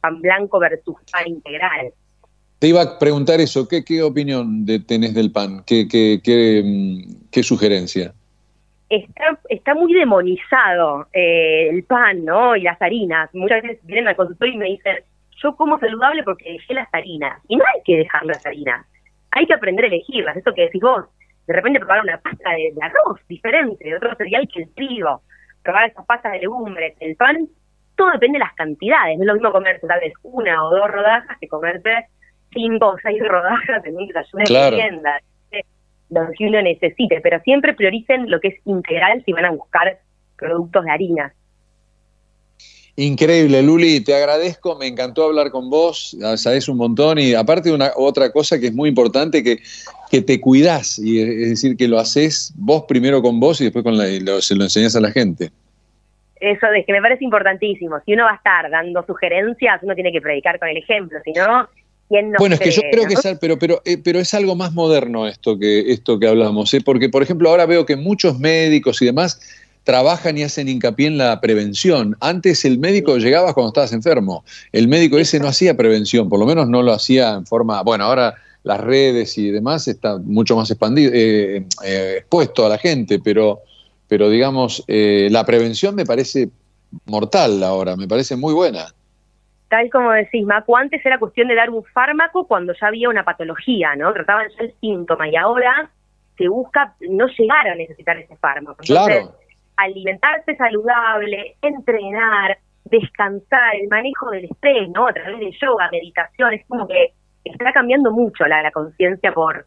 pan 0.00 0.20
blanco 0.20 0.58
versus 0.58 0.96
pan 1.10 1.28
integral. 1.28 1.92
Te 2.58 2.68
iba 2.68 2.82
a 2.82 2.98
preguntar 2.98 3.40
eso, 3.40 3.68
¿qué, 3.68 3.84
qué 3.84 4.02
opinión 4.02 4.64
de, 4.64 4.80
tenés 4.80 5.14
del 5.14 5.32
pan? 5.32 5.64
¿Qué, 5.66 5.88
qué, 5.88 6.20
qué, 6.22 6.62
mm, 6.64 7.30
qué 7.30 7.42
sugerencia? 7.42 8.14
Está, 8.88 9.38
está 9.48 9.74
muy 9.74 9.92
demonizado 9.92 11.08
eh, 11.12 11.68
el 11.70 11.82
pan, 11.84 12.24
¿no? 12.24 12.54
Y 12.54 12.62
las 12.62 12.80
harinas. 12.80 13.28
Muchas 13.34 13.62
veces 13.62 13.80
vienen 13.84 14.08
al 14.08 14.16
consultorio 14.16 14.54
y 14.54 14.58
me 14.58 14.66
dicen, 14.66 14.96
yo 15.44 15.54
como 15.54 15.78
saludable 15.78 16.22
porque 16.22 16.52
dejé 16.52 16.74
las 16.74 16.88
harinas. 16.92 17.40
Y 17.48 17.56
no 17.56 17.64
hay 17.72 17.82
que 17.84 17.98
dejar 17.98 18.24
las 18.24 18.44
harinas. 18.46 18.86
Hay 19.30 19.46
que 19.46 19.54
aprender 19.54 19.84
a 19.84 19.88
elegirlas. 19.88 20.36
Esto 20.36 20.54
que 20.54 20.62
decís 20.62 20.80
vos, 20.80 21.04
de 21.46 21.54
repente 21.54 21.78
probar 21.78 22.00
una 22.00 22.18
pasta 22.18 22.50
de, 22.50 22.72
arroz 22.80 23.20
diferente, 23.28 23.84
de 23.84 23.96
otro 23.96 24.14
cereal 24.16 24.48
que 24.52 24.62
el 24.62 24.74
trigo, 24.74 25.22
probar 25.62 25.90
esas 25.90 26.06
pastas 26.06 26.32
de 26.32 26.40
legumbres, 26.40 26.96
el 27.00 27.16
pan, 27.16 27.48
todo 27.96 28.10
depende 28.12 28.38
de 28.38 28.44
las 28.44 28.54
cantidades. 28.54 29.18
No 29.18 29.24
es 29.24 29.26
lo 29.26 29.34
mismo 29.34 29.52
comerse 29.52 29.86
tal 29.86 30.00
vez 30.00 30.14
una 30.22 30.64
o 30.64 30.70
dos 30.70 30.90
rodajas 30.90 31.38
que 31.38 31.48
comerse 31.48 32.06
cinco 32.52 32.88
o 32.88 32.98
seis 33.02 33.22
rodajas 33.26 33.84
en 33.84 33.96
un 33.96 34.06
desayuno 34.06 34.44
de 34.44 34.76
tienda. 34.76 35.20
Lo 36.10 36.30
que 36.36 36.46
uno 36.46 36.62
necesite, 36.62 37.20
pero 37.20 37.40
siempre 37.40 37.74
prioricen 37.74 38.30
lo 38.30 38.38
que 38.40 38.48
es 38.48 38.66
integral 38.66 39.22
si 39.24 39.32
van 39.32 39.46
a 39.46 39.50
buscar 39.50 39.98
productos 40.36 40.84
de 40.84 40.90
harina. 40.90 41.34
Increíble, 42.96 43.60
Luli, 43.62 44.00
te 44.00 44.14
agradezco, 44.14 44.76
me 44.76 44.86
encantó 44.86 45.24
hablar 45.24 45.50
con 45.50 45.68
vos, 45.68 46.16
sabes 46.36 46.68
un 46.68 46.76
montón 46.76 47.18
y 47.18 47.34
aparte 47.34 47.72
una 47.72 47.90
otra 47.96 48.30
cosa 48.30 48.60
que 48.60 48.68
es 48.68 48.74
muy 48.74 48.88
importante 48.88 49.42
que, 49.42 49.58
que 50.10 50.22
te 50.22 50.40
cuidás 50.40 51.00
y 51.00 51.20
es 51.20 51.50
decir 51.50 51.76
que 51.76 51.88
lo 51.88 51.98
haces 51.98 52.52
vos 52.54 52.84
primero 52.86 53.20
con 53.20 53.40
vos 53.40 53.60
y 53.60 53.64
después 53.64 53.82
con 53.82 53.98
la, 53.98 54.04
lo, 54.20 54.40
se 54.40 54.54
lo 54.54 54.62
enseñas 54.62 54.94
a 54.94 55.00
la 55.00 55.10
gente. 55.10 55.50
Eso 56.36 56.66
es 56.76 56.86
que 56.86 56.92
me 56.92 57.00
parece 57.00 57.24
importantísimo. 57.24 57.96
Si 58.06 58.12
uno 58.12 58.24
va 58.24 58.32
a 58.32 58.36
estar 58.36 58.70
dando 58.70 59.04
sugerencias, 59.04 59.82
uno 59.82 59.94
tiene 59.96 60.12
que 60.12 60.20
predicar 60.20 60.60
con 60.60 60.68
el 60.68 60.76
ejemplo, 60.76 61.18
si 61.24 61.32
no, 61.32 61.68
¿quién 62.08 62.30
no 62.30 62.38
Bueno, 62.38 62.54
es 62.54 62.60
que 62.60 62.70
yo 62.70 62.82
creo 62.92 63.06
que 63.08 63.14
es, 63.14 63.38
pero, 63.40 63.58
pero, 63.58 63.82
eh, 63.84 63.98
pero 64.04 64.20
es 64.20 64.32
algo 64.34 64.54
más 64.54 64.72
moderno 64.72 65.26
esto 65.26 65.58
que, 65.58 65.90
esto 65.90 66.20
que 66.20 66.28
hablamos, 66.28 66.72
¿eh? 66.74 66.80
porque 66.84 67.08
por 67.08 67.24
ejemplo 67.24 67.48
ahora 67.48 67.66
veo 67.66 67.84
que 67.84 67.96
muchos 67.96 68.38
médicos 68.38 69.02
y 69.02 69.06
demás 69.06 69.63
trabajan 69.84 70.36
y 70.36 70.42
hacen 70.42 70.68
hincapié 70.68 71.06
en 71.06 71.18
la 71.18 71.40
prevención. 71.40 72.16
Antes 72.20 72.64
el 72.64 72.78
médico 72.78 73.18
llegaba 73.18 73.52
cuando 73.52 73.68
estabas 73.68 73.92
enfermo. 73.92 74.44
El 74.72 74.88
médico 74.88 75.18
ese 75.18 75.38
no 75.38 75.46
hacía 75.46 75.76
prevención, 75.76 76.28
por 76.28 76.40
lo 76.40 76.46
menos 76.46 76.68
no 76.68 76.82
lo 76.82 76.92
hacía 76.92 77.34
en 77.34 77.46
forma, 77.46 77.82
bueno, 77.82 78.04
ahora 78.04 78.34
las 78.62 78.80
redes 78.80 79.36
y 79.36 79.50
demás 79.50 79.86
está 79.86 80.16
mucho 80.18 80.56
más 80.56 80.70
expandido, 80.70 81.12
eh, 81.14 81.66
eh, 81.84 82.14
expuesto 82.18 82.64
a 82.64 82.70
la 82.70 82.78
gente, 82.78 83.20
pero, 83.22 83.60
pero 84.08 84.30
digamos, 84.30 84.82
eh, 84.88 85.28
la 85.30 85.44
prevención 85.44 85.94
me 85.94 86.06
parece 86.06 86.48
mortal 87.04 87.62
ahora, 87.62 87.94
me 87.94 88.08
parece 88.08 88.36
muy 88.36 88.54
buena. 88.54 88.86
Tal 89.68 89.90
como 89.90 90.12
decís, 90.12 90.46
Macu, 90.46 90.76
antes 90.76 91.04
era 91.04 91.18
cuestión 91.18 91.48
de 91.48 91.56
dar 91.56 91.68
un 91.68 91.84
fármaco 91.84 92.46
cuando 92.46 92.72
ya 92.80 92.86
había 92.86 93.10
una 93.10 93.24
patología, 93.24 93.94
¿no? 93.96 94.12
Trataban 94.14 94.46
ya 94.56 94.64
el 94.64 94.74
síntoma 94.80 95.28
y 95.28 95.36
ahora 95.36 95.90
se 96.38 96.48
busca 96.48 96.94
no 97.00 97.26
llegar 97.26 97.68
a 97.68 97.74
necesitar 97.74 98.16
ese 98.16 98.36
fármaco. 98.36 98.82
claro 98.84 99.34
alimentarse 99.76 100.56
saludable, 100.56 101.56
entrenar, 101.62 102.58
descansar, 102.84 103.76
el 103.80 103.88
manejo 103.88 104.30
del 104.30 104.44
estrés, 104.44 104.88
¿no? 104.90 105.06
A 105.08 105.12
través 105.12 105.40
de 105.40 105.50
yoga, 105.60 105.88
meditación, 105.90 106.54
es 106.54 106.66
como 106.66 106.86
que 106.86 107.12
está 107.44 107.72
cambiando 107.72 108.10
mucho 108.10 108.44
la, 108.46 108.62
la 108.62 108.70
conciencia 108.70 109.32
por, 109.32 109.66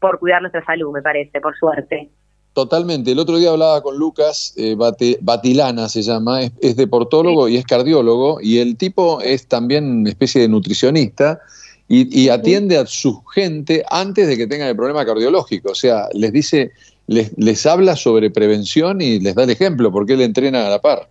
por 0.00 0.18
cuidar 0.18 0.40
nuestra 0.40 0.64
salud, 0.64 0.92
me 0.92 1.02
parece, 1.02 1.40
por 1.40 1.56
suerte. 1.56 2.10
Totalmente. 2.56 3.12
El 3.12 3.18
otro 3.18 3.36
día 3.36 3.50
hablaba 3.50 3.82
con 3.82 3.98
Lucas 3.98 4.54
eh, 4.56 4.76
Batilana, 5.20 5.90
se 5.90 6.00
llama, 6.00 6.40
es, 6.40 6.74
deportólogo 6.74 7.48
y 7.48 7.58
es 7.58 7.66
cardiólogo, 7.66 8.38
y 8.40 8.60
el 8.60 8.78
tipo 8.78 9.20
es 9.20 9.46
también 9.46 10.00
una 10.00 10.08
especie 10.08 10.40
de 10.40 10.48
nutricionista 10.48 11.38
y, 11.86 12.30
atiende 12.30 12.78
a 12.78 12.86
su 12.86 13.22
gente 13.26 13.84
antes 13.90 14.26
de 14.26 14.38
que 14.38 14.46
tengan 14.46 14.68
el 14.68 14.74
problema 14.74 15.04
cardiológico. 15.04 15.72
O 15.72 15.74
sea, 15.74 16.08
les 16.14 16.32
dice, 16.32 16.72
les, 17.06 17.36
les 17.38 17.66
habla 17.66 17.96
sobre 17.96 18.30
prevención 18.30 19.00
y 19.00 19.20
les 19.20 19.34
da 19.34 19.44
el 19.44 19.50
ejemplo, 19.50 19.92
porque 19.92 20.14
él 20.14 20.22
entrena 20.22 20.66
a 20.66 20.70
la 20.70 20.80
par. 20.80 21.08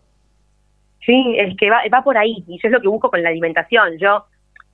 Sí, 1.06 1.36
es 1.38 1.56
que 1.58 1.70
va, 1.70 1.78
va 1.94 2.04
por 2.04 2.18
ahí, 2.18 2.44
y 2.48 2.60
yo 2.62 2.68
es 2.68 2.72
lo 2.72 2.82
que 2.82 2.88
busco 2.88 3.10
con 3.10 3.22
la 3.22 3.30
alimentación. 3.30 3.98
Yo 4.00 4.26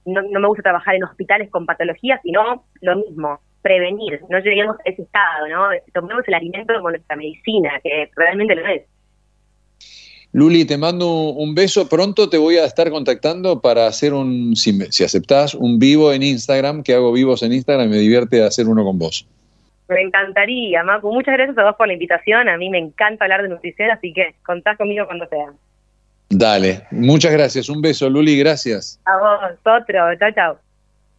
no, 0.06 0.22
no 0.22 0.40
me 0.40 0.48
gusta 0.48 0.64
trabajar 0.64 0.96
en 0.96 1.04
hospitales 1.04 1.50
con 1.50 1.66
patologías, 1.66 2.20
sino 2.24 2.64
lo 2.82 2.96
mismo, 2.96 3.40
prevenir, 3.62 4.22
no 4.30 4.40
lleguemos 4.40 4.78
a 4.86 4.90
ese 4.90 5.04
estado, 5.04 5.48
¿no? 5.50 5.68
Tomemos 5.94 6.24
el 6.28 6.34
alimento 6.34 6.74
como 6.74 6.90
nuestra 6.90 7.16
medicina, 7.16 7.80
que 7.84 8.10
realmente 8.16 8.56
lo 8.56 8.66
es. 8.68 8.84
Luli, 10.34 10.64
te 10.64 10.78
mando 10.78 11.32
un 11.32 11.54
beso. 11.54 11.90
Pronto 11.90 12.30
te 12.30 12.38
voy 12.38 12.56
a 12.56 12.64
estar 12.64 12.90
contactando 12.90 13.60
para 13.60 13.88
hacer 13.88 14.14
un, 14.14 14.56
si, 14.56 14.72
si 14.90 15.04
aceptás, 15.04 15.54
un 15.54 15.78
vivo 15.78 16.14
en 16.14 16.24
Instagram, 16.24 16.84
que 16.84 16.94
hago 16.94 17.12
vivos 17.12 17.44
en 17.44 17.52
Instagram 17.52 17.88
y 17.88 17.92
me 17.92 17.98
divierte 17.98 18.42
hacer 18.42 18.68
uno 18.68 18.86
con 18.86 18.98
vos. 18.98 19.28
Me 19.92 20.02
encantaría, 20.02 20.84
Macu. 20.84 21.12
Muchas 21.12 21.34
gracias 21.36 21.58
a 21.58 21.64
vos 21.64 21.76
por 21.76 21.88
la 21.88 21.94
invitación. 21.94 22.48
A 22.48 22.58
mí 22.58 22.70
me 22.70 22.78
encanta 22.78 23.26
hablar 23.26 23.42
de 23.44 23.50
nutrición, 23.50 23.92
así 23.92 24.14
que 24.14 24.36
contás 24.46 24.78
conmigo 24.78 25.06
cuando 25.06 25.28
sea. 25.28 25.52
Dale, 26.30 26.84
muchas 26.92 27.34
gracias. 27.34 27.68
Un 27.68 27.82
beso, 27.82 28.10
Luli, 28.10 28.38
gracias. 28.40 29.00
A 29.04 29.18
vos, 29.18 29.52
otro. 29.60 30.16
Chao, 30.18 30.32
chao. 30.34 30.60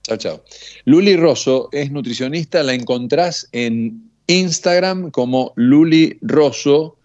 Chao, 0.03 0.17
chao. 0.17 0.45
Luli 0.87 1.17
Rosso 1.17 1.69
es 1.71 1.91
nutricionista, 1.91 2.63
la 2.63 2.73
encontrás 2.73 3.47
en 3.53 4.11
Instagram 4.27 5.11
como 5.11 5.53
Luli 5.57 6.19
Rosso. 6.23 6.97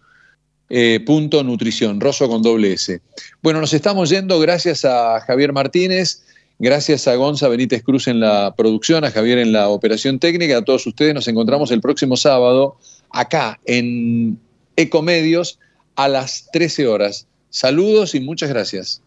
Eh, 0.70 1.00
punto 1.06 1.44
nutrición, 1.44 2.02
Rosso 2.02 2.28
con 2.28 2.42
doble 2.42 2.74
S. 2.74 3.00
Bueno, 3.42 3.62
nos 3.62 3.74
estamos 3.74 4.10
yendo 4.10 4.38
gracias 4.40 4.84
a 4.84 5.22
Javier 5.22 5.54
Martínez, 5.54 6.26
Gracias 6.60 7.08
a 7.08 7.16
Gonza 7.16 7.48
Benítez 7.50 7.84
Cruz 7.84 8.08
en 8.08 8.20
la 8.20 8.56
producción, 8.58 9.04
a 9.06 9.12
Javier 9.12 9.38
en 9.38 9.52
la 9.52 9.70
operación 9.70 10.18
técnica, 10.18 10.58
a 10.58 10.62
todos 10.64 10.88
ustedes. 10.88 11.14
Nos 11.14 11.28
encontramos 11.28 11.70
el 11.70 11.82
próximo 11.82 12.18
sábado 12.18 12.78
acá 13.12 13.60
en 13.66 14.40
Ecomedios 14.76 15.60
a 15.96 16.08
las 16.08 16.50
13 16.52 16.88
horas. 16.88 17.28
Saludos 17.50 18.16
y 18.16 18.22
muchas 18.22 18.50
gracias. 18.50 19.04